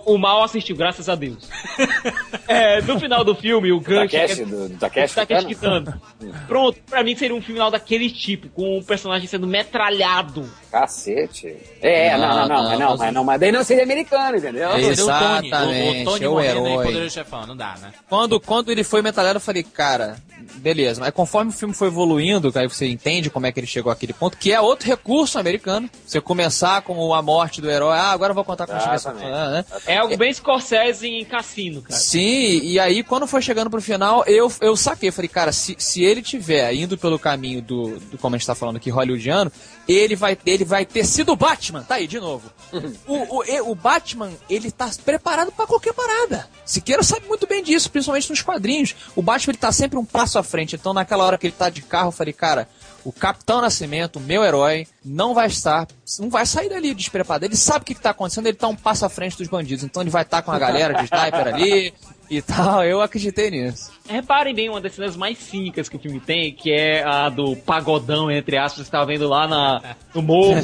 O 0.06 0.16
mal 0.19 0.43
assistiu, 0.43 0.77
graças 0.77 1.09
a 1.09 1.15
Deus. 1.15 1.48
é, 2.48 2.81
no 2.82 2.98
final 2.98 3.24
do 3.24 3.35
filme, 3.35 3.73
o 3.73 3.81
gancho. 3.81 4.16
Takeshi, 4.16 4.43
é- 4.43 4.44
do, 4.44 4.69
do 4.69 4.78
Takeshi 4.78 5.20
o 5.20 5.27
Kitano? 5.27 5.48
Kitano. 5.48 6.02
Pronto, 6.47 6.78
pra 6.89 7.02
mim 7.02 7.15
seria 7.16 7.36
um 7.36 7.43
final 7.43 7.70
daquele 7.70 8.11
tipo, 8.11 8.48
com 8.48 8.78
o 8.78 8.85
personagem 8.85 9.27
sendo 9.28 9.47
metralhado. 9.47 10.48
Cacete. 10.70 11.56
É, 11.81 12.16
não, 12.16 12.28
não, 12.28 12.48
não, 12.48 12.65
mas 12.65 12.78
não, 12.78 12.97
mas 12.97 13.15
não, 13.15 13.24
mas 13.24 13.40
daí 13.40 13.52
não 13.52 13.62
seria 13.62 13.85
americano, 13.85 14.36
entendeu? 14.39 14.70
É 14.70 14.94
Seria 14.94 15.05
o 15.05 15.06
Tony. 15.06 15.51
O, 15.51 15.55
o 15.55 15.73
Exatamente, 15.73 16.05
Tony 16.05 16.24
é 16.24 16.28
o 16.28 16.40
em 16.40 16.44
herói. 16.44 17.11
Chefão. 17.11 17.47
Não 17.47 17.56
dá, 17.56 17.74
né? 17.81 17.93
Quando, 18.09 18.40
quando 18.40 18.73
ele 18.73 18.82
foi 18.82 19.02
metralhado, 19.02 19.36
eu 19.36 19.40
falei, 19.40 19.62
cara, 19.62 20.16
beleza. 20.56 21.01
Mas 21.01 21.11
conforme 21.12 21.51
o 21.51 21.55
filme 21.55 21.74
foi 21.74 21.89
evoluindo, 21.89 22.52
aí 22.55 22.69
você 22.69 22.86
entende 22.86 23.31
como 23.31 23.47
é 23.47 23.52
que 23.52 23.61
ele 23.61 23.66
chegou 23.66 23.93
àquele 23.93 24.12
ponto, 24.12 24.36
que 24.36 24.52
é 24.52 24.61
outro 24.61 24.86
recurso 24.86 25.39
americano. 25.39 25.89
Você 26.06 26.20
começar 26.20 26.82
com 26.82 27.15
a 27.15 27.23
morte 27.23 27.61
do 27.61 27.70
herói, 27.70 27.97
ah, 27.97 28.11
agora 28.11 28.31
eu 28.31 28.35
vou 28.35 28.44
contar 28.44 28.66
com 28.66 28.73
a 28.73 28.94
Exatamente. 28.94 29.31
né? 29.31 29.65
É 29.86 29.98
algo 29.98 30.16
bem 30.16 30.32
Scorsese 30.32 31.09
em 31.09 31.24
cassino, 31.24 31.82
cara. 31.82 31.98
Sim, 31.98 32.60
e 32.62 32.78
aí 32.78 33.02
quando 33.02 33.26
foi 33.26 33.42
chegando 33.42 33.70
pro 33.70 33.80
final, 33.80 34.24
eu, 34.26 34.52
eu 34.60 34.76
saquei, 34.76 35.10
falei, 35.10 35.28
cara, 35.28 35.52
se, 35.52 35.74
se 35.78 36.02
ele 36.02 36.22
tiver 36.22 36.72
indo 36.74 36.96
pelo 36.96 37.18
caminho 37.18 37.60
do, 37.62 37.98
do 37.98 38.18
como 38.18 38.34
a 38.34 38.38
gente 38.38 38.46
tá 38.46 38.55
falando 38.55 38.76
aqui, 38.76 38.90
hollywoodiano, 38.90 39.51
ele 39.88 40.16
vai, 40.16 40.36
ele 40.46 40.64
vai 40.64 40.84
ter 40.84 41.05
sido 41.05 41.32
o 41.32 41.36
Batman, 41.36 41.82
tá 41.82 41.96
aí, 41.96 42.06
de 42.06 42.18
novo. 42.18 42.51
o, 43.06 43.38
o, 43.38 43.70
o 43.70 43.74
Batman, 43.74 44.30
ele 44.48 44.70
tá 44.70 44.90
preparado 45.05 45.52
pra 45.52 45.66
qualquer 45.66 45.92
parada. 45.92 46.48
Siqueira 46.64 47.02
sabe 47.02 47.26
muito 47.26 47.46
bem 47.46 47.62
disso, 47.62 47.90
principalmente 47.90 48.30
nos 48.30 48.42
quadrinhos. 48.42 48.94
O 49.14 49.22
Batman, 49.22 49.52
ele 49.52 49.59
tá 49.59 49.72
sempre 49.72 49.98
um 49.98 50.05
passo 50.05 50.38
à 50.38 50.42
frente, 50.42 50.76
então 50.76 50.92
naquela 50.92 51.24
hora 51.24 51.38
que 51.38 51.46
ele 51.46 51.55
tá 51.56 51.68
de 51.68 51.82
carro, 51.82 52.09
eu 52.09 52.12
falei, 52.12 52.32
cara, 52.32 52.68
o 53.05 53.12
Capitão 53.12 53.60
Nascimento, 53.60 54.18
meu 54.18 54.43
herói, 54.43 54.86
não 55.05 55.35
vai 55.35 55.47
estar, 55.47 55.86
não 56.18 56.31
vai 56.31 56.47
sair 56.47 56.70
dali 56.70 56.94
despreparado. 56.94 57.44
Ele 57.44 57.56
sabe 57.56 57.82
o 57.82 57.85
que, 57.85 57.94
que 57.94 58.01
tá 58.01 58.10
acontecendo, 58.10 58.47
ele 58.47 58.56
tá 58.56 58.66
um 58.66 58.74
passo 58.74 59.05
à 59.05 59.09
frente 59.09 59.36
dos 59.36 59.47
bandidos. 59.47 59.85
Então 59.85 60.02
ele 60.02 60.10
vai 60.10 60.22
estar 60.22 60.40
com 60.43 60.51
a 60.51 60.59
galera 60.59 60.94
de 60.94 61.05
sniper 61.05 61.55
ali 61.55 61.93
e 62.31 62.40
tal. 62.40 62.82
Eu 62.82 63.02
acreditei 63.02 63.51
nisso. 63.51 63.93
Reparem 64.09 64.55
bem 64.55 64.68
uma 64.68 64.81
das 64.81 64.94
cenas 64.94 65.16
mais 65.16 65.39
cínicas 65.39 65.89
que 65.89 65.97
o 65.97 65.98
filme 65.98 66.18
tem, 66.18 66.52
que 66.52 66.72
é 66.72 67.05
a 67.05 67.28
do 67.28 67.55
pagodão, 67.56 68.31
entre 68.31 68.56
aspas, 68.56 68.81
que 68.81 68.85
você 68.86 68.90
tava 68.90 69.06
vendo 69.06 69.28
lá 69.28 69.47
na, 69.47 69.97
no 70.14 70.22
morro, 70.22 70.62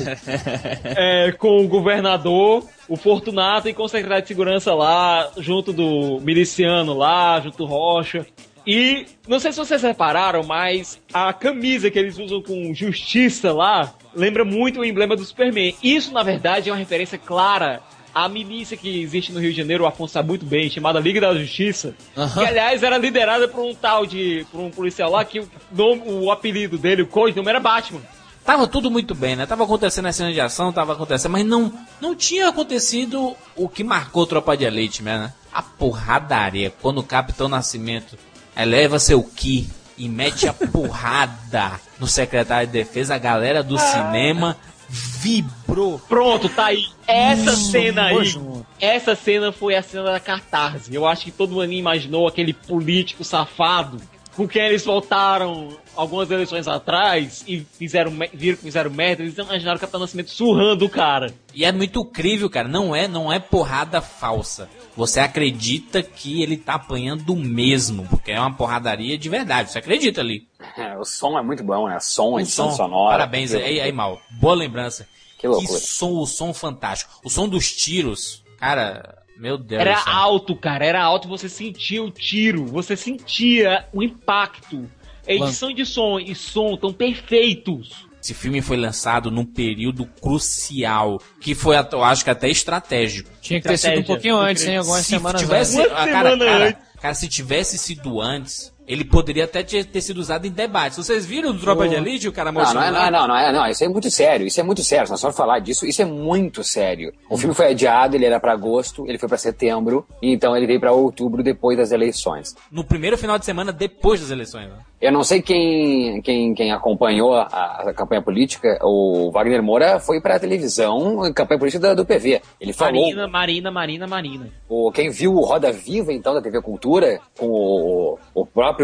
é, 0.85 1.33
com 1.33 1.65
o 1.65 1.69
governador, 1.69 2.65
o 2.89 2.97
Fortunato 2.97 3.69
e 3.69 3.75
com 3.75 3.83
o 3.83 3.89
secretário 3.89 4.23
de 4.23 4.29
segurança 4.29 4.75
lá, 4.75 5.31
junto 5.37 5.73
do 5.73 6.21
miliciano 6.21 6.95
lá, 6.95 7.41
junto 7.41 7.59
do 7.59 7.67
Rocha. 7.67 8.27
E 8.67 9.07
não 9.27 9.41
sei 9.41 9.53
se 9.53 9.59
vocês 9.59 9.83
repararam, 9.83 10.43
mas 10.43 11.01
a 11.13 11.33
camisa 11.33 11.91
que 11.91 11.99
eles 11.99 12.19
usam 12.19 12.43
com 12.43 12.75
justiça 12.75 13.53
lá 13.53 13.93
lembra 14.15 14.45
muito 14.45 14.81
o 14.81 14.85
emblema 14.85 15.17
do 15.17 15.25
Superman. 15.25 15.75
Isso, 15.83 16.13
na 16.13 16.23
verdade, 16.23 16.69
é 16.69 16.73
uma 16.73 16.79
referência 16.79 17.19
clara 17.19 17.83
à 18.15 18.29
milícia 18.29 18.77
que 18.77 19.01
existe 19.01 19.33
no 19.33 19.41
Rio 19.41 19.53
de 19.53 19.57
Janeiro, 19.57 19.85
o 19.85 19.87
Afonso 19.87 20.15
sabe 20.15 20.29
muito 20.29 20.45
bem, 20.45 20.69
chamada 20.69 20.99
Liga 20.99 21.21
da 21.21 21.35
Justiça. 21.35 21.95
Que, 22.35 22.45
aliás, 22.45 22.83
era 22.83 22.99
liderada 22.99 23.49
por 23.49 23.65
um 23.65 23.75
tal 23.75 24.05
de. 24.05 24.47
por 24.51 24.61
um 24.61 24.71
policial 24.71 25.11
lá 25.11 25.25
que 25.25 25.41
o, 25.41 25.49
nome, 25.73 26.03
o 26.07 26.31
apelido 26.31 26.77
dele, 26.77 27.03
o 27.03 27.07
codinome, 27.07 27.49
era 27.49 27.61
Batman. 27.61 28.01
Tava 28.45 28.67
tudo 28.67 28.91
muito 28.91 29.15
bem, 29.15 29.37
né? 29.37 29.47
Tava 29.47 29.65
acontecendo 29.65 30.07
a 30.07 30.13
cena 30.13 30.33
de 30.33 30.41
ação, 30.41 30.73
tava 30.73 30.95
acontecendo, 30.95 31.33
mas 31.33 31.47
não, 31.47 31.73
não 32.01 32.17
tinha 32.17 32.49
acontecido 32.49 33.37
o 33.55 33.69
que 33.69 33.85
marcou 33.85 34.27
Tropa 34.27 34.57
de 34.57 34.65
Elite, 34.65 35.03
né? 35.03 35.33
A 35.53 35.63
porradaria, 35.63 36.73
quando 36.81 36.99
o 36.99 37.05
Capitão 37.05 37.49
Nascimento 37.49 38.17
eleva 38.57 38.99
seu 38.99 39.23
ki 39.23 39.69
e 39.97 40.09
mete 40.09 40.49
a 40.49 40.53
porrada 40.53 41.81
no 41.99 42.07
secretário 42.07 42.67
de 42.67 42.73
defesa, 42.73 43.15
a 43.15 43.19
galera 43.19 43.63
do 43.63 43.79
cinema 43.79 44.57
vibrou. 44.89 45.99
Pronto, 46.09 46.49
tá 46.49 46.67
aí. 46.67 46.87
Essa 47.07 47.53
Isso, 47.53 47.71
cena 47.71 48.07
aí. 48.07 48.35
Essa 48.81 49.15
cena 49.15 49.53
foi 49.53 49.75
a 49.75 49.83
cena 49.83 50.05
da 50.05 50.21
catarse. 50.21 50.93
Eu 50.95 51.07
acho 51.07 51.25
que 51.25 51.31
todo 51.31 51.53
mundo 51.53 51.73
imaginou 51.73 52.27
aquele 52.27 52.53
político 52.53 53.23
safado 53.23 54.01
com 54.37 54.49
quem 54.49 54.63
eles 54.63 54.85
voltaram 54.85 55.77
algumas 55.95 56.31
eleições 56.31 56.67
atrás 56.67 57.45
e 57.47 57.61
fizeram, 57.61 58.13
viram 58.33 58.57
que 58.57 58.63
fizeram 58.63 58.91
merda, 58.91 59.23
eles 59.23 59.37
imaginaram 59.37 59.77
o 59.77 59.81
Capitão 59.81 60.01
Nascimento 60.01 60.31
surrando 60.31 60.87
o 60.87 60.89
cara. 60.89 61.33
E 61.55 61.65
é 61.65 61.71
muito 61.71 62.05
crível, 62.05 62.49
cara. 62.49 62.67
Não 62.67 62.97
é, 62.97 63.07
não 63.07 63.31
é 63.31 63.39
porrada 63.39 64.01
falsa. 64.01 64.69
Você 64.97 65.21
acredita 65.21 66.03
que 66.03 66.43
ele 66.43 66.57
tá 66.57 66.75
apanhando 66.75 67.35
mesmo, 67.37 68.07
porque 68.09 68.33
é 68.33 68.41
uma 68.41 68.53
porradaria 68.53 69.17
de 69.17 69.29
verdade. 69.29 69.71
Você 69.71 69.79
acredita 69.79 70.21
ali. 70.21 70.47
É, 70.77 70.97
o 70.99 71.05
som 71.05 71.39
é 71.39 71.43
muito 71.43 71.63
bom, 71.63 71.89
né? 71.89 71.99
Som, 72.01 72.33
O 72.33 72.41
edição 72.41 72.71
som, 72.71 72.77
sonora. 72.77 73.19
Parabéns 73.19 73.53
Que 73.53 73.57
aí, 73.59 73.81
aí, 73.81 73.93
mal. 73.93 74.21
Boa 74.33 74.55
lembrança. 74.55 75.07
Que 75.39 75.47
loucura. 75.49 75.79
som, 75.79 76.13
o 76.19 76.27
som 76.27 76.53
fantástico. 76.53 77.13
O 77.25 77.31
som 77.31 77.49
dos 77.49 77.73
tiros, 77.73 78.43
cara, 78.59 79.19
meu 79.39 79.57
Deus. 79.57 79.81
Era 79.81 79.95
do 79.95 80.03
céu. 80.03 80.13
alto, 80.13 80.57
cara, 80.57 80.85
era 80.85 81.03
alto, 81.03 81.29
você 81.29 81.49
sentia 81.49 82.03
o 82.03 82.11
tiro, 82.11 82.67
você 82.67 82.95
sentia 82.97 83.87
o 83.93 84.03
impacto. 84.03 84.87
A 85.27 85.33
edição 85.33 85.73
de 85.73 85.87
som 85.87 86.19
e 86.19 86.35
som 86.35 86.77
tão 86.77 86.93
perfeitos. 86.93 88.07
Esse 88.23 88.35
filme 88.35 88.61
foi 88.61 88.77
lançado 88.77 89.31
num 89.31 89.45
período 89.45 90.05
crucial, 90.21 91.21
que 91.41 91.55
foi, 91.55 91.77
eu 91.91 92.05
acho 92.05 92.23
que 92.23 92.31
até 92.31 92.51
estratégico. 92.51 93.31
Tinha 93.41 93.61
que 93.61 93.69
ter 93.69 93.79
sido 93.79 94.01
um 94.01 94.05
pouquinho 94.05 94.37
antes, 94.37 94.65
hein? 94.65 94.77
Algumas 94.77 95.03
se 95.03 95.11
semanas 95.11 95.41
tivesse, 95.41 95.81
antes. 95.81 95.93
ah, 95.93 96.07
cara, 96.07 96.39
cara, 96.39 96.79
cara, 97.01 97.15
se 97.15 97.29
tivesse 97.29 97.79
sido 97.79 98.21
antes, 98.21 98.73
ele 98.91 99.05
poderia 99.05 99.45
até 99.45 99.63
ter, 99.63 99.85
ter 99.85 100.01
sido 100.01 100.19
usado 100.19 100.47
em 100.47 100.51
debates. 100.51 100.99
Vocês 100.99 101.25
viram 101.25 101.53
do 101.53 101.61
Tropa 101.61 101.89
de 101.89 101.95
Elite, 101.95 102.27
o 102.27 102.33
cara 102.33 102.51
mostrando 102.51 102.75
não, 102.75 102.89
é, 102.89 102.91
não, 102.91 103.07
é, 103.07 103.11
não, 103.11 103.29
não, 103.29 103.37
é, 103.37 103.53
não, 103.53 103.67
isso 103.69 103.85
é 103.85 103.89
muito 103.89 104.11
sério, 104.11 104.45
isso 104.45 104.59
é 104.59 104.65
muito 104.65 104.83
sério, 104.83 105.07
se 105.07 105.25
nós 105.25 105.37
falar 105.37 105.61
disso, 105.61 105.87
isso 105.87 106.03
é 106.03 106.05
muito 106.05 106.65
sério. 106.65 107.13
O 107.31 107.39
filme 107.39 107.55
foi 107.55 107.69
adiado, 107.69 108.17
ele 108.17 108.25
era 108.25 108.41
pra 108.41 108.53
agosto, 108.53 109.07
ele 109.07 109.17
foi 109.17 109.29
pra 109.29 109.39
setembro, 109.39 110.05
e 110.21 110.33
então 110.33 110.57
ele 110.57 110.67
veio 110.67 110.81
pra 110.81 110.91
outubro 110.91 111.41
depois 111.41 111.79
das 111.79 111.93
eleições. 111.93 112.57
No 112.71 112.83
primeiro 112.83 113.17
final 113.17 113.39
de 113.39 113.45
semana 113.45 113.73
depois 113.73 114.21
das 114.21 114.33
eleições. 114.33 114.69
Né? 114.69 114.79
Eu 115.01 115.13
não 115.13 115.23
sei 115.23 115.41
quem, 115.41 116.21
quem, 116.21 116.53
quem 116.53 116.73
acompanhou 116.73 117.35
a, 117.35 117.45
a 117.45 117.95
campanha 117.95 118.21
política, 118.21 118.79
o 118.83 119.31
Wagner 119.31 119.63
Moura 119.63 120.01
foi 120.01 120.21
pra 120.21 120.39
televisão, 120.39 121.23
a 121.23 121.33
campanha 121.33 121.59
política 121.59 121.95
do, 121.95 122.03
do 122.03 122.07
PV. 122.07 122.43
Ele 122.61 122.73
falou, 122.73 123.01
Marina, 123.01 123.29
Marina, 123.29 123.71
Marina, 123.71 124.07
Marina. 124.07 124.51
o, 124.69 124.91
quem 124.91 125.11
viu 125.11 125.35
o 125.35 125.45
Roda 125.45 125.73
Viva, 125.73 126.13
então, 126.13 126.35
da 126.35 126.43
TV 126.43 126.61
Cultura, 126.61 127.21
com 127.39 127.47
o, 127.47 128.19
o 128.35 128.45
próprio 128.45 128.80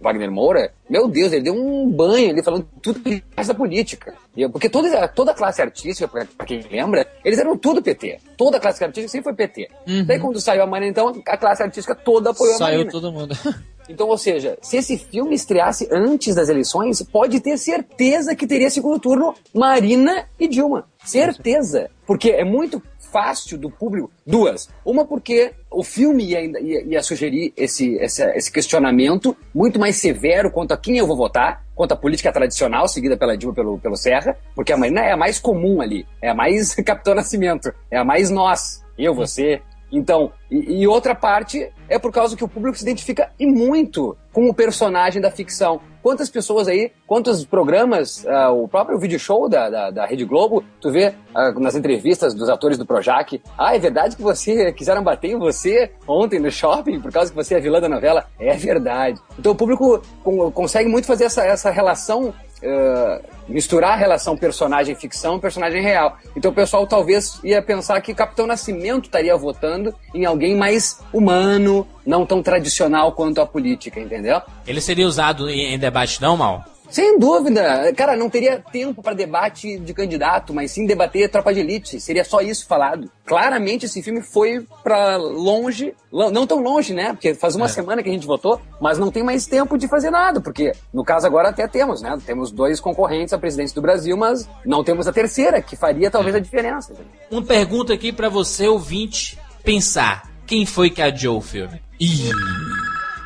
Wagner 0.00 0.30
Moura, 0.30 0.72
meu 0.88 1.08
Deus, 1.08 1.32
ele 1.32 1.44
deu 1.44 1.54
um 1.54 1.90
banho 1.90 2.30
ali 2.30 2.42
falando 2.42 2.68
tudo 2.80 3.00
que 3.00 3.22
da 3.46 3.54
política. 3.54 4.14
Porque 4.50 4.68
toda, 4.68 5.08
toda 5.08 5.32
a 5.32 5.34
classe 5.34 5.60
artística, 5.60 6.06
pra, 6.06 6.26
pra 6.36 6.46
quem 6.46 6.62
lembra, 6.70 7.06
eles 7.24 7.38
eram 7.38 7.56
tudo 7.56 7.82
PT. 7.82 8.18
Toda 8.36 8.56
a 8.56 8.60
classe 8.60 8.82
artística 8.82 9.08
sempre 9.08 9.24
foi 9.24 9.34
PT. 9.34 9.68
Uhum. 9.86 10.04
Daí 10.04 10.18
quando 10.18 10.40
saiu 10.40 10.62
a 10.62 10.66
Marina, 10.66 10.90
então, 10.90 11.22
a 11.26 11.36
classe 11.36 11.62
artística 11.62 11.94
toda 11.94 12.30
apoiou 12.30 12.54
a 12.54 12.58
Saiu 12.58 12.78
Marina. 12.78 12.90
todo 12.90 13.12
mundo. 13.12 13.36
Então, 13.88 14.08
ou 14.08 14.16
seja, 14.16 14.56
se 14.62 14.76
esse 14.76 14.96
filme 14.96 15.34
estreasse 15.34 15.88
antes 15.90 16.36
das 16.36 16.48
eleições, 16.48 17.02
pode 17.02 17.40
ter 17.40 17.58
certeza 17.58 18.34
que 18.34 18.46
teria 18.46 18.70
segundo 18.70 18.98
turno 18.98 19.34
Marina 19.52 20.26
e 20.38 20.46
Dilma. 20.46 20.86
Certeza. 21.04 21.90
Porque 22.06 22.30
é 22.30 22.44
muito 22.44 22.80
fácil 23.12 23.58
do 23.58 23.70
público. 23.70 24.10
Duas. 24.26 24.68
Uma 24.84 25.04
porque 25.04 25.52
o 25.70 25.84
filme 25.84 26.24
ia, 26.24 26.40
ia, 26.40 26.82
ia 26.84 27.02
sugerir 27.02 27.52
esse, 27.56 27.94
esse, 27.96 28.24
esse 28.30 28.50
questionamento 28.50 29.36
muito 29.54 29.78
mais 29.78 29.96
severo 29.96 30.50
quanto 30.50 30.72
a 30.72 30.76
quem 30.76 30.96
eu 30.96 31.06
vou 31.06 31.16
votar, 31.16 31.64
quanto 31.74 31.92
a 31.92 31.96
política 31.96 32.32
tradicional 32.32 32.88
seguida 32.88 33.16
pela 33.16 33.36
Dilma 33.36 33.54
pelo, 33.54 33.78
pelo 33.78 33.96
Serra, 33.96 34.36
porque 34.54 34.72
a 34.72 34.76
Marina 34.76 35.02
é 35.02 35.12
a 35.12 35.16
mais 35.16 35.38
comum 35.38 35.80
ali, 35.80 36.06
é 36.20 36.30
a 36.30 36.34
mais 36.34 36.74
Capitão 36.82 37.14
Nascimento, 37.14 37.72
é 37.90 37.98
a 37.98 38.04
mais 38.04 38.30
nós, 38.30 38.82
eu, 38.98 39.14
você, 39.14 39.60
então, 39.92 40.32
e, 40.50 40.80
e 40.82 40.88
outra 40.88 41.14
parte 41.14 41.70
é 41.88 41.98
por 41.98 42.10
causa 42.10 42.36
que 42.36 42.42
o 42.42 42.48
público 42.48 42.76
se 42.76 42.82
identifica 42.82 43.30
e 43.38 43.46
muito 43.46 44.16
com 44.32 44.48
o 44.48 44.54
personagem 44.54 45.20
da 45.20 45.30
ficção. 45.30 45.80
Quantas 46.02 46.28
pessoas 46.30 46.66
aí, 46.66 46.90
quantos 47.06 47.44
programas, 47.44 48.26
ah, 48.26 48.50
o 48.50 48.66
próprio 48.66 48.98
vídeo 48.98 49.18
show 49.20 49.48
da, 49.48 49.70
da, 49.70 49.90
da 49.90 50.06
Rede 50.06 50.24
Globo, 50.24 50.64
tu 50.80 50.90
vê 50.90 51.14
ah, 51.34 51.52
nas 51.52 51.76
entrevistas 51.76 52.34
dos 52.34 52.48
atores 52.48 52.76
do 52.76 52.84
Projac, 52.86 53.40
ah, 53.56 53.76
é 53.76 53.78
verdade 53.78 54.16
que 54.16 54.22
você 54.22 54.72
quiseram 54.72 55.04
bater 55.04 55.30
em 55.32 55.38
você 55.38 55.92
ontem 56.08 56.40
no 56.40 56.50
shopping 56.50 56.98
por 57.00 57.12
causa 57.12 57.30
que 57.30 57.36
você 57.36 57.54
é 57.54 57.60
vilã 57.60 57.80
da 57.80 57.88
novela? 57.88 58.24
É 58.40 58.54
verdade. 58.56 59.20
Então 59.38 59.52
o 59.52 59.54
público 59.54 60.02
con- 60.24 60.50
consegue 60.50 60.88
muito 60.88 61.06
fazer 61.06 61.24
essa, 61.24 61.44
essa 61.44 61.70
relação 61.70 62.34
eh, 62.62 63.20
misturar 63.48 63.92
a 63.92 63.96
relação 63.96 64.36
personagem-ficção 64.36 65.36
e 65.36 65.40
personagem 65.40 65.82
real. 65.82 66.16
Então 66.36 66.50
o 66.50 66.54
pessoal 66.54 66.86
talvez 66.86 67.40
ia 67.42 67.60
pensar 67.60 68.00
que 68.00 68.14
Capitão 68.14 68.46
Nascimento 68.46 69.06
estaria 69.06 69.36
votando 69.36 69.94
em 70.14 70.24
alguém 70.24 70.56
mais 70.56 71.00
humano, 71.12 71.86
não 72.06 72.24
tão 72.24 72.42
tradicional 72.42 73.12
quanto 73.12 73.40
a 73.40 73.46
política, 73.46 74.00
entendeu? 74.00 74.40
Ele 74.66 74.80
seria 74.80 75.06
usado 75.06 75.48
em, 75.48 75.74
em 75.74 75.78
debate 75.78 76.20
não, 76.22 76.36
Mal? 76.36 76.64
Sem 76.92 77.18
dúvida. 77.18 77.92
Cara, 77.96 78.14
não 78.16 78.28
teria 78.28 78.58
tempo 78.70 79.02
para 79.02 79.14
debate 79.14 79.78
de 79.78 79.94
candidato, 79.94 80.52
mas 80.52 80.70
sim 80.72 80.84
debater 80.86 81.30
tropa 81.30 81.52
de 81.54 81.60
elite. 81.60 81.98
Seria 81.98 82.22
só 82.22 82.40
isso 82.42 82.66
falado. 82.66 83.10
Claramente 83.24 83.86
esse 83.86 84.02
filme 84.02 84.20
foi 84.20 84.64
para 84.84 85.16
longe, 85.16 85.94
lo- 86.12 86.30
não 86.30 86.46
tão 86.46 86.60
longe, 86.62 86.92
né? 86.92 87.12
Porque 87.14 87.34
faz 87.34 87.54
uma 87.56 87.64
É. 87.64 87.68
semana 87.68 88.02
que 88.02 88.10
a 88.10 88.12
gente 88.12 88.26
votou, 88.26 88.60
mas 88.80 88.98
não 88.98 89.10
tem 89.10 89.22
mais 89.22 89.46
tempo 89.46 89.78
de 89.78 89.88
fazer 89.88 90.10
nada, 90.10 90.38
porque 90.40 90.72
no 90.92 91.02
caso 91.02 91.26
agora 91.26 91.48
até 91.48 91.66
temos, 91.66 92.02
né? 92.02 92.18
Temos 92.26 92.50
dois 92.50 92.78
concorrentes 92.78 93.32
à 93.32 93.38
presidência 93.38 93.74
do 93.74 93.80
Brasil, 93.80 94.14
mas 94.16 94.46
não 94.66 94.84
temos 94.84 95.06
a 95.08 95.12
terceira, 95.12 95.62
que 95.62 95.74
faria 95.76 96.10
talvez 96.10 96.36
a 96.36 96.40
diferença. 96.40 96.92
Uma 97.30 97.42
pergunta 97.42 97.94
aqui 97.94 98.12
pra 98.12 98.28
você, 98.28 98.68
ouvinte, 98.68 99.38
pensar. 99.64 100.30
Quem 100.46 100.66
foi 100.66 100.90
que 100.90 101.00
adiou 101.00 101.38
o 101.38 101.40
filme? 101.40 101.80
O 101.98 102.61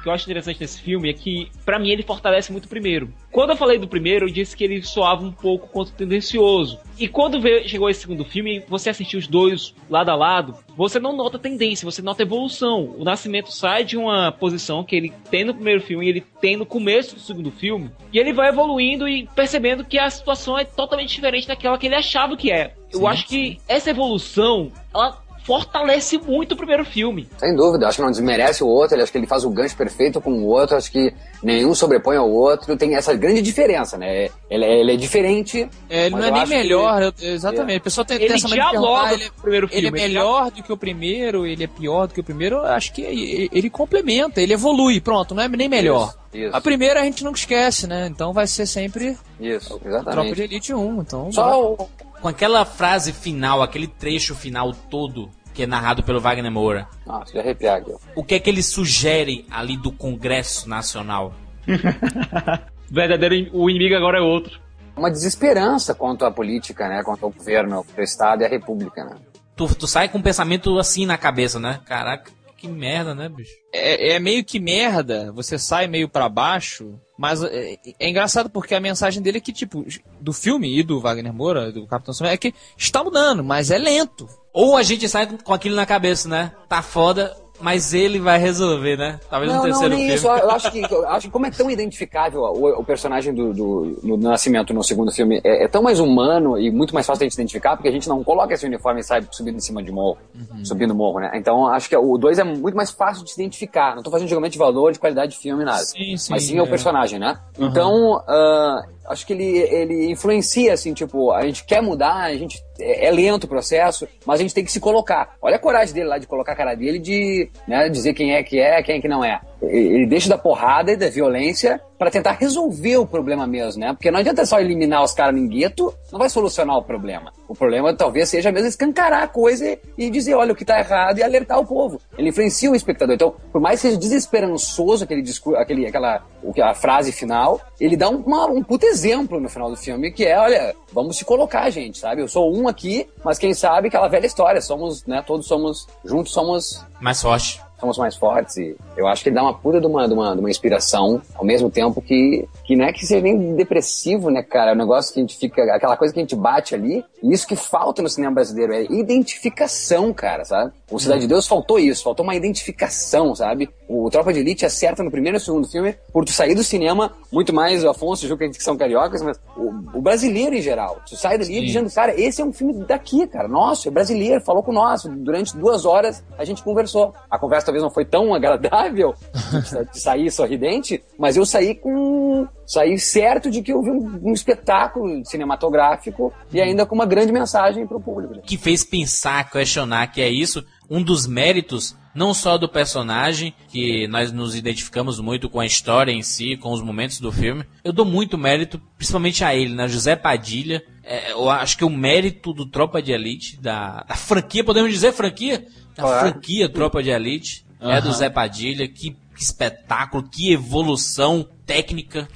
que 0.06 0.10
eu 0.10 0.14
acho 0.14 0.24
interessante 0.24 0.60
nesse 0.60 0.80
filme 0.80 1.10
é 1.10 1.12
que, 1.12 1.50
pra 1.64 1.80
mim, 1.80 1.90
ele 1.90 2.04
fortalece 2.04 2.52
muito 2.52 2.66
o 2.66 2.68
primeiro. 2.68 3.12
Quando 3.32 3.50
eu 3.50 3.56
falei 3.56 3.76
do 3.76 3.88
primeiro, 3.88 4.26
eu 4.28 4.32
disse 4.32 4.56
que 4.56 4.62
ele 4.62 4.80
soava 4.80 5.24
um 5.24 5.32
pouco 5.32 5.66
quanto 5.66 5.90
tendencioso. 5.92 6.78
E 6.96 7.08
quando 7.08 7.40
veio- 7.40 7.68
chegou 7.68 7.90
esse 7.90 8.02
segundo 8.02 8.24
filme, 8.24 8.62
você 8.68 8.90
assistiu 8.90 9.18
os 9.18 9.26
dois 9.26 9.74
lado 9.90 10.10
a 10.10 10.14
lado, 10.14 10.54
você 10.76 11.00
não 11.00 11.16
nota 11.16 11.40
tendência, 11.40 11.84
você 11.84 12.00
nota 12.02 12.22
evolução. 12.22 12.94
O 12.96 13.02
Nascimento 13.02 13.50
sai 13.52 13.82
de 13.82 13.96
uma 13.96 14.30
posição 14.30 14.84
que 14.84 14.94
ele 14.94 15.12
tem 15.28 15.44
no 15.44 15.52
primeiro 15.54 15.80
filme 15.80 16.06
e 16.06 16.08
ele 16.08 16.20
tem 16.40 16.56
no 16.56 16.64
começo 16.64 17.16
do 17.16 17.20
segundo 17.20 17.50
filme, 17.50 17.90
e 18.12 18.18
ele 18.18 18.32
vai 18.32 18.50
evoluindo 18.50 19.08
e 19.08 19.26
percebendo 19.34 19.84
que 19.84 19.98
a 19.98 20.08
situação 20.08 20.56
é 20.56 20.64
totalmente 20.64 21.14
diferente 21.14 21.48
daquela 21.48 21.76
que 21.76 21.86
ele 21.86 21.96
achava 21.96 22.36
que 22.36 22.52
é. 22.52 22.74
Eu 22.92 23.06
acho 23.08 23.26
que 23.26 23.58
essa 23.68 23.90
evolução, 23.90 24.70
ela 24.94 25.20
fortalece 25.46 26.18
muito 26.18 26.52
o 26.52 26.56
primeiro 26.56 26.84
filme. 26.84 27.28
Sem 27.38 27.54
dúvida, 27.54 27.86
acho 27.86 27.96
que 27.98 28.02
não 28.02 28.10
desmerece 28.10 28.64
o 28.64 28.66
outro, 28.66 28.96
ele 28.96 29.02
acho 29.02 29.12
que 29.12 29.18
ele 29.18 29.26
faz 29.26 29.44
o 29.44 29.50
gancho 29.50 29.76
perfeito 29.76 30.20
com 30.20 30.32
o 30.32 30.46
outro, 30.46 30.76
acho 30.76 30.90
que 30.90 31.14
nenhum 31.42 31.74
sobrepõe 31.74 32.16
ao 32.16 32.28
outro, 32.30 32.76
tem 32.76 32.96
essa 32.96 33.14
grande 33.14 33.40
diferença, 33.40 33.96
né? 33.96 34.28
Ele, 34.50 34.64
é- 34.64 34.80
ele 34.80 34.92
é 34.92 34.96
diferente. 34.96 35.68
É, 35.88 36.06
ele 36.06 36.16
não 36.16 36.24
é 36.24 36.30
nem 36.32 36.46
melhor, 36.46 37.00
eu- 37.02 37.12
exatamente. 37.20 37.74
É. 37.74 37.78
A 37.78 37.80
pessoa 37.80 38.04
tem, 38.04 38.16
Ele 38.16 38.26
tem 38.26 38.36
essa 38.36 38.48
dialoga 38.48 39.12
ele, 39.12 39.30
com 39.30 39.38
o 39.38 39.42
primeiro 39.42 39.66
ele 39.70 39.76
é 39.76 39.80
filme, 39.90 40.00
ele 40.00 40.08
melhor 40.08 40.50
do 40.50 40.62
que 40.62 40.72
o 40.72 40.76
primeiro, 40.76 41.46
ele 41.46 41.62
é 41.64 41.66
pior 41.68 42.06
do 42.08 42.14
que 42.14 42.20
o 42.20 42.24
primeiro. 42.24 42.60
Acho 42.62 42.92
que 42.92 43.02
ele, 43.02 43.48
ele 43.52 43.70
complementa, 43.70 44.40
ele 44.42 44.52
evolui, 44.52 45.00
pronto, 45.00 45.34
não 45.34 45.42
é 45.42 45.48
nem 45.48 45.68
melhor. 45.68 46.14
Isso, 46.32 46.44
isso. 46.46 46.56
A 46.56 46.60
primeira 46.60 47.00
a 47.00 47.04
gente 47.04 47.22
nunca 47.22 47.38
esquece, 47.38 47.86
né? 47.86 48.08
Então 48.10 48.32
vai 48.32 48.46
ser 48.46 48.66
sempre 48.66 49.16
Isso, 49.40 49.68
Tropa 49.78 49.88
exatamente. 49.88 50.34
de 50.34 50.42
Elite 50.42 50.74
1. 50.74 51.00
Então, 51.00 51.30
Só 51.32 51.72
o, 51.74 51.88
Com 52.20 52.28
aquela 52.28 52.64
frase 52.64 53.12
final, 53.12 53.62
aquele 53.62 53.86
trecho 53.86 54.34
final 54.34 54.72
todo, 54.72 55.30
que 55.54 55.62
é 55.62 55.66
narrado 55.66 56.02
pelo 56.02 56.20
Wagner 56.20 56.50
Moura. 56.50 56.88
Nossa, 57.06 57.32
de 57.32 57.38
arrepiar. 57.38 57.82
O 58.14 58.24
que 58.24 58.34
é 58.34 58.40
que 58.40 58.50
ele 58.50 58.62
sugere 58.62 59.46
ali 59.50 59.76
do 59.76 59.92
Congresso 59.92 60.68
Nacional? 60.68 61.34
Verdadeiro, 62.90 63.50
o 63.52 63.68
inimigo 63.68 63.94
agora 63.94 64.18
é 64.18 64.20
outro. 64.20 64.60
Uma 64.96 65.10
desesperança 65.10 65.94
quanto 65.94 66.24
à 66.24 66.30
política, 66.30 66.88
né? 66.88 67.02
Quanto 67.02 67.24
ao 67.24 67.30
governo, 67.30 67.84
o 67.96 68.00
Estado 68.00 68.42
e 68.42 68.44
a 68.46 68.48
República, 68.48 69.04
né? 69.04 69.16
Tu, 69.54 69.74
tu 69.74 69.86
sai 69.86 70.08
com 70.08 70.18
um 70.18 70.22
pensamento 70.22 70.78
assim 70.78 71.04
na 71.04 71.18
cabeça, 71.18 71.58
né? 71.58 71.80
Caraca, 71.84 72.30
que 72.66 72.72
merda, 72.72 73.14
né, 73.14 73.28
bicho? 73.28 73.52
é, 73.72 74.12
é 74.14 74.18
meio 74.18 74.44
que 74.44 74.58
merda, 74.58 75.32
você 75.32 75.58
sai 75.58 75.86
meio 75.86 76.08
pra 76.08 76.28
baixo, 76.28 76.98
mas 77.18 77.42
é, 77.42 77.76
é 77.98 78.08
engraçado 78.08 78.48
porque 78.50 78.74
a 78.74 78.80
mensagem 78.80 79.22
dele 79.22 79.38
é 79.38 79.40
que, 79.40 79.52
tipo, 79.52 79.84
do 80.20 80.32
filme 80.32 80.78
e 80.78 80.82
do 80.82 81.00
Wagner 81.00 81.32
Moura, 81.32 81.70
do 81.72 81.86
Capitão 81.86 82.14
Samuel, 82.14 82.34
é 82.34 82.36
que 82.36 82.54
está 82.76 83.02
mudando, 83.04 83.44
mas 83.44 83.70
é 83.70 83.78
lento. 83.78 84.28
Ou 84.52 84.76
a 84.76 84.82
gente 84.82 85.08
sai 85.08 85.26
com 85.26 85.52
aquilo 85.52 85.76
na 85.76 85.84
cabeça, 85.84 86.28
né? 86.28 86.52
Tá 86.68 86.80
foda, 86.82 87.36
mas 87.60 87.94
ele 87.94 88.18
vai 88.18 88.38
resolver, 88.38 88.96
né? 88.96 89.20
Talvez 89.30 89.50
no 89.50 89.58
Não, 89.58 89.64
não, 89.64 89.70
terceiro 89.70 89.94
nem 89.94 90.04
filme. 90.04 90.14
isso. 90.14 90.26
Eu 90.26 90.50
acho 90.50 90.70
que, 90.70 90.82
eu 90.82 91.08
acho 91.08 91.26
que 91.26 91.32
como 91.32 91.46
é 91.46 91.50
tão 91.50 91.70
identificável 91.70 92.40
o, 92.42 92.80
o 92.80 92.84
personagem 92.84 93.34
do, 93.34 93.52
do, 93.52 93.98
do 94.02 94.16
Nascimento 94.16 94.72
no 94.74 94.82
segundo 94.82 95.10
filme, 95.12 95.40
é, 95.44 95.64
é 95.64 95.68
tão 95.68 95.82
mais 95.82 96.00
humano 96.00 96.58
e 96.58 96.70
muito 96.70 96.94
mais 96.94 97.06
fácil 97.06 97.20
de 97.20 97.24
gente 97.26 97.34
identificar, 97.34 97.76
porque 97.76 97.88
a 97.88 97.92
gente 97.92 98.08
não 98.08 98.22
coloca 98.22 98.54
esse 98.54 98.66
uniforme 98.66 99.00
e 99.00 99.04
sai 99.04 99.26
subindo 99.30 99.56
em 99.56 99.60
cima 99.60 99.82
de 99.82 99.90
morro, 99.90 100.18
subindo 100.64 100.94
morro, 100.94 101.20
né? 101.20 101.30
Então 101.34 101.66
acho 101.66 101.88
que 101.88 101.96
o 101.96 102.18
2 102.18 102.38
é 102.38 102.44
muito 102.44 102.76
mais 102.76 102.90
fácil 102.90 103.24
de 103.24 103.30
se 103.30 103.40
identificar. 103.40 103.94
Não 103.96 104.02
tô 104.02 104.10
fazendo 104.10 104.28
julgamento 104.28 104.52
de 104.52 104.58
valor, 104.58 104.92
de 104.92 104.98
qualidade 104.98 105.32
de 105.32 105.38
filme, 105.38 105.64
nada. 105.64 105.78
Sim, 105.78 106.16
sim, 106.16 106.32
Mas 106.32 106.44
sim 106.44 106.58
é 106.58 106.62
o 106.62 106.66
é. 106.66 106.68
personagem, 106.68 107.18
né? 107.18 107.38
Uhum. 107.58 107.66
Então, 107.68 108.22
ah, 108.28 108.82
acho 109.08 109.26
que 109.26 109.32
ele, 109.32 109.58
ele 109.58 110.10
influencia, 110.10 110.72
assim, 110.72 110.92
tipo, 110.92 111.32
a 111.32 111.44
gente 111.46 111.64
quer 111.64 111.80
mudar, 111.80 112.24
a 112.24 112.34
gente 112.34 112.62
é, 112.78 113.06
é 113.06 113.10
lento 113.10 113.44
o 113.44 113.48
processo, 113.48 114.06
mas 114.24 114.40
a 114.40 114.42
gente 114.42 114.54
tem 114.54 114.64
que 114.64 114.72
se 114.72 114.80
colocar. 114.80 115.36
Olha 115.40 115.56
a 115.56 115.60
coragem 115.60 115.94
dele 115.94 116.08
lá 116.08 116.18
de 116.18 116.26
colocar 116.26 116.52
a 116.52 116.56
cara 116.56 116.74
dele 116.74 116.98
de 116.98 117.48
né, 117.66 117.88
dizer 117.88 118.14
quem 118.14 118.34
é 118.34 118.42
que 118.42 118.58
é, 118.58 118.82
quem 118.82 118.98
é 118.98 119.00
que 119.00 119.08
não 119.08 119.24
é. 119.24 119.40
Ele 119.62 120.06
deixa 120.06 120.28
da 120.28 120.36
porrada 120.36 120.92
e 120.92 120.96
da 120.96 121.08
violência 121.08 121.80
para 121.98 122.10
tentar 122.10 122.32
resolver 122.32 122.98
o 122.98 123.06
problema 123.06 123.46
mesmo, 123.46 123.80
né? 123.80 123.94
Porque 123.94 124.10
não 124.10 124.18
adianta 124.20 124.44
só 124.44 124.60
eliminar 124.60 125.02
os 125.02 125.12
caras 125.14 125.34
no 125.40 125.48
gueto, 125.48 125.94
não 126.12 126.18
vai 126.18 126.28
solucionar 126.28 126.76
o 126.76 126.82
problema. 126.82 127.32
O 127.48 127.54
problema 127.54 127.94
talvez 127.94 128.28
seja 128.28 128.52
mesmo 128.52 128.68
escancarar 128.68 129.22
a 129.22 129.28
coisa 129.28 129.78
e 129.96 130.10
dizer, 130.10 130.34
olha, 130.34 130.52
o 130.52 130.54
que 130.54 130.64
tá 130.64 130.78
errado 130.78 131.18
e 131.18 131.22
alertar 131.22 131.58
o 131.58 131.64
povo. 131.66 131.98
Ele 132.18 132.28
influencia 132.28 132.70
o 132.70 132.74
espectador. 132.74 133.14
Então, 133.14 133.34
por 133.50 133.60
mais 133.60 133.80
que 133.80 133.86
seja 133.88 133.98
desesperançoso 133.98 135.04
aquele 135.04 135.22
discurso, 135.22 135.58
aquele, 135.58 135.86
aquela, 135.86 136.22
a 136.62 136.74
frase 136.74 137.10
final, 137.12 137.58
ele 137.80 137.96
dá 137.96 138.10
um, 138.10 138.16
uma- 138.18 138.46
um 138.46 138.62
puto 138.62 138.84
exemplo 138.84 139.40
no 139.40 139.48
final 139.48 139.70
do 139.70 139.76
filme, 139.76 140.12
que 140.12 140.24
é, 140.26 140.38
olha, 140.38 140.74
vamos 140.92 141.16
se 141.16 141.24
colocar, 141.24 141.68
gente, 141.70 141.98
sabe? 141.98 142.20
Eu 142.20 142.28
sou 142.28 142.54
um 142.54 142.68
aqui, 142.68 143.08
mas 143.24 143.38
quem 143.38 143.54
sabe 143.54 143.88
aquela 143.88 144.08
velha 144.08 144.26
história, 144.26 144.60
somos, 144.60 145.04
né, 145.06 145.22
todos 145.26 145.46
somos, 145.46 145.86
juntos 146.04 146.32
somos 146.32 146.84
Mais 147.00 147.20
forte. 147.22 147.60
Somos 147.78 147.98
mais 147.98 148.16
fortes 148.16 148.56
e 148.56 148.76
eu 148.96 149.06
acho 149.06 149.22
que 149.22 149.28
ele 149.28 149.36
dá 149.36 149.42
uma 149.42 149.54
puta 149.54 149.80
de 149.80 149.86
uma, 149.86 150.06
de 150.08 150.14
uma, 150.14 150.34
de 150.34 150.40
uma 150.40 150.50
inspiração, 150.50 151.20
ao 151.34 151.44
mesmo 151.44 151.70
tempo 151.70 152.00
que, 152.00 152.48
que 152.64 152.74
não 152.74 152.84
é 152.84 152.92
que 152.92 153.06
seja 153.06 153.22
nem 153.22 153.54
depressivo, 153.54 154.30
né, 154.30 154.42
cara? 154.42 154.70
É 154.70 154.74
um 154.74 154.78
negócio 154.78 155.12
que 155.12 155.20
a 155.20 155.22
gente 155.22 155.36
fica, 155.36 155.62
aquela 155.74 155.96
coisa 155.96 156.12
que 156.12 156.20
a 156.20 156.22
gente 156.22 156.34
bate 156.34 156.74
ali, 156.74 157.04
e 157.22 157.32
isso 157.32 157.46
que 157.46 157.56
falta 157.56 158.02
no 158.02 158.08
cinema 158.08 158.34
brasileiro 158.34 158.72
é 158.72 158.84
identificação, 158.84 160.12
cara, 160.12 160.44
sabe? 160.44 160.72
O 160.90 160.98
Cidade 160.98 161.22
de 161.22 161.28
Deus 161.28 161.46
faltou 161.46 161.78
isso, 161.78 162.04
faltou 162.04 162.24
uma 162.24 162.34
identificação, 162.34 163.34
sabe? 163.34 163.68
O 163.88 164.10
Tropa 164.10 164.32
de 164.32 164.40
Elite 164.40 164.66
acerta 164.66 165.02
no 165.02 165.10
primeiro 165.10 165.36
e 165.36 165.40
segundo 165.40 165.68
filme 165.68 165.94
por 166.12 166.24
tu 166.24 166.32
sair 166.32 166.54
do 166.54 166.64
cinema, 166.64 167.12
muito 167.30 167.52
mais 167.52 167.84
o 167.84 167.88
Afonso 167.88 168.24
e 168.24 168.26
o 168.26 168.28
Ju, 168.28 168.36
que 168.36 168.62
são 168.62 168.76
cariocas, 168.76 169.22
mas 169.22 169.38
o, 169.56 169.98
o 169.98 170.02
brasileiro 170.02 170.56
em 170.56 170.62
geral. 170.62 171.00
Tu 171.08 171.16
sai 171.16 171.38
dali 171.38 171.54
Sim. 171.54 171.64
dizendo, 171.64 171.90
cara, 171.92 172.18
esse 172.20 172.42
é 172.42 172.44
um 172.44 172.52
filme 172.52 172.84
daqui, 172.84 173.26
cara. 173.26 173.46
Nosso, 173.46 173.86
é 173.86 173.90
brasileiro, 173.90 174.40
falou 174.40 174.62
com 174.62 174.72
nós. 174.72 175.04
Durante 175.04 175.56
duas 175.56 175.84
horas 175.84 176.24
a 176.36 176.44
gente 176.44 176.62
conversou. 176.62 177.14
A 177.30 177.38
conversa 177.38 177.66
talvez 177.66 177.82
não 177.82 177.90
foi 177.90 178.04
tão 178.04 178.34
agradável 178.34 179.14
de, 179.92 180.00
sair 180.00 180.30
sorridente, 180.30 181.02
mas 181.18 181.36
eu 181.36 181.46
saí 181.46 181.74
com. 181.74 182.46
saí 182.66 182.98
certo 182.98 183.50
de 183.50 183.62
que 183.62 183.72
eu 183.72 183.82
vi 183.82 183.90
um, 183.90 184.20
um 184.24 184.32
espetáculo 184.32 185.24
cinematográfico 185.24 186.32
e 186.52 186.60
ainda 186.60 186.84
com 186.84 186.94
uma 186.94 187.06
grande 187.06 187.32
mensagem 187.32 187.86
pro 187.86 188.00
público. 188.00 188.34
né? 188.34 188.42
que 188.44 188.56
fez 188.56 188.84
pensar, 188.84 189.48
questionar 189.50 190.08
que 190.08 190.20
é 190.20 190.28
isso, 190.28 190.64
um 190.90 191.02
dos 191.02 191.26
méritos 191.26 191.94
não 192.16 192.32
só 192.34 192.56
do 192.58 192.68
personagem, 192.68 193.54
que 193.68 194.08
nós 194.08 194.32
nos 194.32 194.54
identificamos 194.54 195.20
muito 195.20 195.48
com 195.48 195.60
a 195.60 195.66
história 195.66 196.10
em 196.10 196.22
si, 196.22 196.56
com 196.56 196.72
os 196.72 196.82
momentos 196.82 197.20
do 197.20 197.30
filme. 197.30 197.64
Eu 197.84 197.92
dou 197.92 198.04
muito 198.04 198.36
mérito, 198.38 198.80
principalmente 198.96 199.44
a 199.44 199.54
ele, 199.54 199.74
né? 199.74 199.86
José 199.86 200.16
Padilha. 200.16 200.82
É, 201.04 201.32
eu 201.32 201.48
acho 201.48 201.76
que 201.76 201.84
o 201.84 201.90
mérito 201.90 202.52
do 202.52 202.66
Tropa 202.66 203.00
de 203.00 203.12
Elite, 203.12 203.60
da, 203.60 204.02
da 204.08 204.14
franquia, 204.16 204.64
podemos 204.64 204.90
dizer 204.90 205.12
franquia? 205.12 205.64
Da 205.94 206.02
Claro. 206.02 206.30
franquia 206.30 206.68
Tropa 206.68 207.02
de 207.02 207.10
Elite, 207.10 207.64
é 207.80 208.00
do. 208.00 208.12
Zé 208.12 208.28
Padilha. 208.28 208.88
Que, 208.88 209.10
que 209.36 209.42
espetáculo, 209.42 210.28
que 210.28 210.52
evolução 210.52 211.46
técnica. 211.64 212.28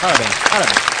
Parabéns, 0.00 0.34
parabéns. 0.50 0.99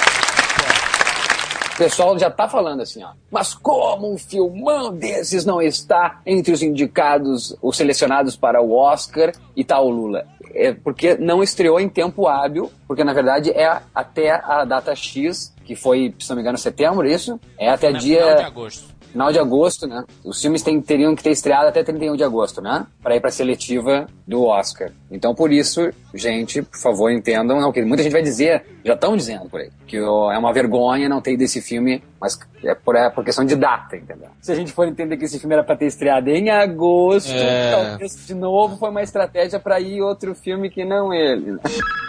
O 1.80 1.82
pessoal 1.82 2.18
já 2.18 2.30
tá 2.30 2.46
falando 2.46 2.82
assim, 2.82 3.02
ó. 3.02 3.12
Mas 3.30 3.54
como 3.54 4.12
um 4.12 4.18
filmão 4.18 4.92
desses 4.94 5.46
não 5.46 5.62
está 5.62 6.20
entre 6.26 6.52
os 6.52 6.62
indicados 6.62 7.56
ou 7.62 7.72
selecionados 7.72 8.36
para 8.36 8.60
o 8.60 8.74
Oscar 8.76 9.32
e 9.56 9.64
tá 9.64 9.80
o 9.80 9.88
Lula? 9.88 10.26
É 10.52 10.74
porque 10.74 11.14
não 11.16 11.42
estreou 11.42 11.80
em 11.80 11.88
tempo 11.88 12.26
hábil, 12.28 12.70
porque 12.86 13.02
na 13.02 13.14
verdade 13.14 13.50
é 13.50 13.80
até 13.94 14.30
a 14.32 14.62
data 14.66 14.94
X, 14.94 15.54
que 15.64 15.74
foi, 15.74 16.14
se 16.18 16.28
não 16.28 16.36
me 16.36 16.42
engano, 16.42 16.58
setembro, 16.58 17.08
isso? 17.08 17.40
É 17.56 17.70
até 17.70 17.90
dia. 17.92 18.20
Final 18.20 18.36
de 18.36 18.42
agosto. 18.44 19.00
Final 19.10 19.32
de 19.32 19.38
agosto, 19.40 19.86
né? 19.88 20.04
Os 20.24 20.40
filmes 20.40 20.62
tem- 20.62 20.80
teriam 20.80 21.16
que 21.16 21.22
ter 21.22 21.30
estreado 21.30 21.66
até 21.66 21.82
31 21.82 22.14
de 22.14 22.22
agosto, 22.22 22.60
né? 22.60 22.86
Pra 23.02 23.16
ir 23.16 23.20
pra 23.20 23.30
seletiva 23.30 24.06
do 24.24 24.44
Oscar. 24.44 24.92
Então, 25.10 25.34
por 25.34 25.50
isso, 25.50 25.90
gente, 26.14 26.62
por 26.62 26.78
favor, 26.78 27.10
entendam. 27.10 27.60
Não, 27.60 27.72
que 27.72 27.82
muita 27.82 28.04
gente 28.04 28.12
vai 28.12 28.22
dizer, 28.22 28.64
já 28.84 28.94
estão 28.94 29.16
dizendo 29.16 29.48
por 29.48 29.60
aí, 29.62 29.70
que 29.90 29.96
é 29.96 30.38
uma 30.38 30.52
vergonha 30.52 31.08
não 31.08 31.20
ter 31.20 31.32
ido 31.32 31.42
esse 31.42 31.60
filme, 31.60 32.00
mas 32.20 32.38
é 32.62 32.74
por, 32.76 32.94
é 32.94 33.10
por 33.10 33.24
questão 33.24 33.44
de 33.44 33.56
data, 33.56 33.96
entendeu? 33.96 34.28
Se 34.40 34.52
a 34.52 34.54
gente 34.54 34.70
for 34.70 34.86
entender 34.86 35.16
que 35.16 35.24
esse 35.24 35.38
filme 35.40 35.52
era 35.54 35.64
pra 35.64 35.74
ter 35.76 35.86
estreado 35.86 36.30
em 36.30 36.48
agosto, 36.48 37.32
É. 37.32 37.70
talvez 37.72 38.26
de 38.26 38.34
novo 38.34 38.76
foi 38.76 38.88
uma 38.90 39.02
estratégia 39.02 39.58
pra 39.58 39.80
ir 39.80 40.00
outro 40.00 40.32
filme 40.34 40.70
que 40.70 40.84
não 40.84 41.12
ele. 41.12 41.52
né? 41.52 41.58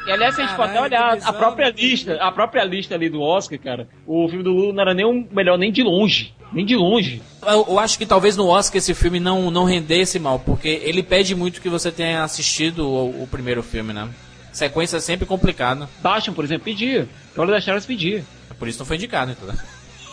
E 0.07 0.11
aliás, 0.11 0.35
se 0.35 0.41
a 0.41 0.45
gente 0.45 0.55
for 0.55 0.65
até 0.65 0.79
olhar 0.79 1.17
a 1.23 1.33
própria 1.33 1.69
lista, 1.71 2.15
a 2.21 2.31
própria 2.31 2.63
lista 2.63 2.93
ali 2.93 3.09
do 3.09 3.19
Oscar, 3.21 3.57
cara, 3.59 3.87
o 4.05 4.27
filme 4.29 4.43
do 4.43 4.51
Lula 4.51 4.73
não 4.73 4.81
era 4.81 4.93
nem 4.93 5.05
o 5.05 5.27
melhor 5.33 5.57
nem 5.57 5.71
de 5.71 5.81
longe. 5.81 6.35
Nem 6.53 6.65
de 6.65 6.75
longe. 6.75 7.21
Eu, 7.47 7.65
eu 7.69 7.79
acho 7.79 7.97
que 7.97 8.05
talvez 8.05 8.35
no 8.37 8.47
Oscar 8.47 8.77
esse 8.77 8.93
filme 8.93 9.19
não, 9.19 9.49
não 9.49 9.63
rendesse 9.63 10.19
mal, 10.19 10.37
porque 10.37 10.67
ele 10.83 11.01
pede 11.01 11.33
muito 11.33 11.61
que 11.61 11.69
você 11.69 11.91
tenha 11.91 12.23
assistido 12.23 12.85
o, 12.87 13.23
o 13.23 13.27
primeiro 13.31 13.63
filme, 13.63 13.93
né? 13.93 14.07
Sequência 14.51 14.97
é 14.97 14.99
sempre 14.99 15.25
complicada. 15.25 15.87
Batman, 16.01 16.33
por 16.33 16.43
exemplo, 16.43 16.65
pedia. 16.65 17.07
Hora 17.37 17.51
das 17.51 17.63
Chaves 17.63 17.85
pedia. 17.85 18.23
Por 18.59 18.67
isso 18.67 18.79
não 18.79 18.85
foi 18.85 18.97
indicado, 18.97 19.31
entendeu? 19.31 19.55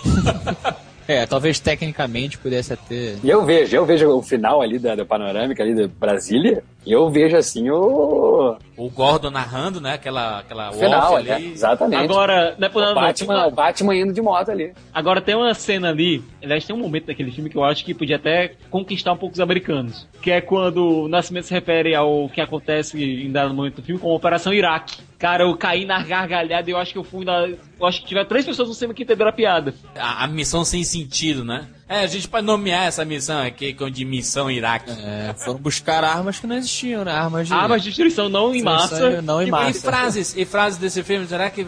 É, 1.09 1.25
talvez 1.25 1.59
tecnicamente 1.59 2.37
pudesse 2.37 2.77
ter. 2.77 3.19
E 3.25 3.31
eu 3.31 3.43
vejo, 3.43 3.75
eu 3.75 3.87
vejo 3.87 4.07
o 4.11 4.23
final 4.23 4.61
ali 4.61 4.79
da, 4.79 4.95
da 4.95 5.07
panorâmica 5.07 5.63
ali 5.63 5.75
de 5.75 5.87
Brasília, 5.89 6.63
eu 6.93 7.09
vejo 7.11 7.37
assim 7.37 7.71
o 7.71 8.57
O 8.77 8.89
Gordon 8.91 9.31
narrando, 9.31 9.81
né? 9.81 9.95
Aquela, 9.95 10.39
aquela 10.39 10.73
final 10.73 11.17
ali, 11.17 11.53
exatamente. 11.53 12.03
Agora, 12.03 12.55
não 12.59 12.67
é 12.67 12.71
por 12.71 12.79
o 12.79 12.87
nada, 12.87 12.95
não, 12.95 13.03
Batman, 13.07 13.47
o 13.47 13.51
Batman 13.51 13.97
indo 13.97 14.13
de 14.13 14.23
moto 14.23 14.51
ali. 14.51 14.73
Agora 14.93 15.21
tem 15.21 15.35
uma 15.35 15.53
cena 15.55 15.91
ali, 15.91 16.23
aliás, 16.43 16.65
tem 16.65 16.75
um 16.75 16.79
momento 16.79 17.07
daquele 17.07 17.31
filme 17.31 17.51
que 17.51 17.57
eu 17.57 17.65
acho 17.65 17.85
que 17.85 17.95
podia 17.95 18.17
até 18.17 18.53
conquistar 18.71 19.13
um 19.13 19.17
pouco 19.17 19.35
os 19.35 19.41
americanos. 19.41 20.09
Que 20.23 20.31
é 20.31 20.41
quando 20.41 21.05
o 21.05 21.09
Nascimento 21.09 21.45
se 21.45 21.55
refere 21.55 21.95
ao 21.95 22.29
que 22.29 22.41
acontece 22.41 23.03
em 23.03 23.31
dado 23.31 23.53
momento 23.55 23.77
do 23.77 23.83
filme 23.83 24.01
com 24.01 24.11
a 24.11 24.15
Operação 24.15 24.53
Iraque. 24.53 24.99
Cara, 25.19 25.45
eu 25.45 25.57
caí 25.57 25.85
na 25.85 26.03
gargalhada 26.03 26.71
e 26.71 26.73
eu 26.73 26.79
acho 26.79 26.93
que 26.93 26.99
eu 26.99 27.05
fui 27.05 27.25
na. 27.25 27.49
Eu 27.49 27.87
acho 27.87 28.01
que 28.01 28.07
tiver 28.07 28.25
três 28.25 28.47
pessoas 28.47 28.69
no 28.69 28.75
cinema 28.75 28.95
que 28.95 29.03
entenderam 29.03 29.31
a 29.31 29.33
piada. 29.33 29.75
A, 29.97 30.25
a 30.25 30.27
missão 30.29 30.65
sem 30.65 30.85
sentido, 30.85 31.45
né? 31.45 31.67
É, 31.89 32.01
a 32.01 32.07
gente 32.07 32.29
pode 32.29 32.45
nomear 32.47 32.87
essa 32.87 33.03
missão 33.05 33.41
aqui 33.41 33.75
de 33.91 34.05
missão 34.05 34.51
Iraque. 34.51 34.91
É, 34.91 35.35
foram 35.39 35.59
buscar 35.59 36.05
armas 36.05 36.39
que 36.39 36.47
não 36.47 36.57
existiam, 36.57 37.03
né? 37.03 37.13
Armas 37.13 37.49
de. 37.49 37.55
Armas 37.55 37.83
de 37.83 37.89
destruição 37.89 38.29
não 38.29 38.55
em 38.55 38.63
massa. 38.63 39.23
Não 39.23 39.41
em 39.41 39.47
E- 39.47 39.49
E 39.49 39.51
massa. 39.51 39.81
frases, 39.81 40.35
e 40.37 40.45
frases 40.45 40.79
desse 40.79 41.03
filme, 41.03 41.27
será 41.27 41.49
que 41.49 41.67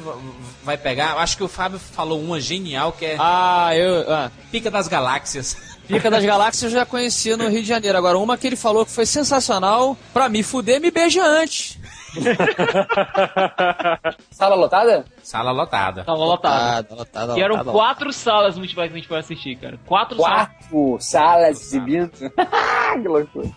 vai 0.63 0.77
pegar? 0.77 1.13
Eu 1.13 1.19
acho 1.21 1.37
que 1.39 1.43
o 1.43 1.49
Fábio 1.49 1.79
falou 1.79 2.21
uma 2.21 2.39
genial 2.39 2.93
que 2.93 3.07
é 3.07 3.17
Ah, 3.19 3.71
eu. 3.75 4.13
Ah, 4.13 4.31
Pica 4.53 4.71
das 4.71 4.89
Galáxias. 4.89 5.57
Pica 5.89 6.11
das 6.11 6.25
Galáxias 6.25 6.71
eu 6.73 6.79
já 6.79 6.85
conhecia 6.85 7.37
no 7.37 7.49
Rio 7.49 7.63
de 7.63 7.69
Janeiro. 7.69 7.97
Agora, 7.97 8.19
uma 8.19 8.37
que 8.37 8.47
ele 8.47 8.57
falou 8.57 8.85
que 8.85 8.93
foi 8.93 9.07
sensacional, 9.07 9.97
pra 10.13 10.29
me 10.29 10.43
fuder, 10.43 10.81
me 10.81 10.91
beija 10.91 11.25
antes. 11.25 11.79
Sala 14.31 14.55
lotada? 14.55 15.05
Sala 15.23 15.51
lotada. 15.51 16.05
Tava 16.05 16.19
lotado. 16.19 16.91
Lotada, 16.91 16.95
lotada, 16.95 17.39
E 17.39 17.43
eram 17.43 17.57
lotada. 17.57 17.73
quatro 17.73 18.13
salas 18.13 18.55
no 18.55 18.61
multiplayer 18.61 18.91
que 18.91 18.97
a 18.97 19.01
gente 19.01 19.09
foi 19.09 19.19
assistir, 19.19 19.57
cara. 19.57 19.79
Quatro, 19.87 20.17
salas. 20.17 20.49
Quatro 20.49 20.97
salas 21.01 21.61
exibindo. 21.61 22.11
que 23.03 23.09
loucura. 23.09 23.49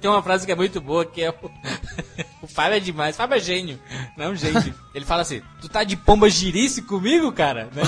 Tem 0.00 0.10
uma 0.10 0.22
frase 0.22 0.46
que 0.46 0.52
é 0.52 0.56
muito 0.56 0.80
boa, 0.80 1.04
que 1.04 1.22
é 1.22 1.30
o... 1.30 1.34
o 2.42 2.46
Fábio 2.46 2.76
é 2.76 2.80
demais. 2.80 3.16
Fábio 3.16 3.36
é 3.36 3.40
gênio. 3.40 3.78
Não 4.16 4.26
é 4.26 4.28
um 4.28 4.36
gênio. 4.36 4.74
Ele 4.94 5.04
fala 5.04 5.22
assim, 5.22 5.42
tu 5.60 5.68
tá 5.68 5.84
de 5.84 5.96
pomba 5.96 6.28
girice 6.28 6.82
comigo, 6.82 7.30
cara? 7.32 7.68
Né? 7.72 7.82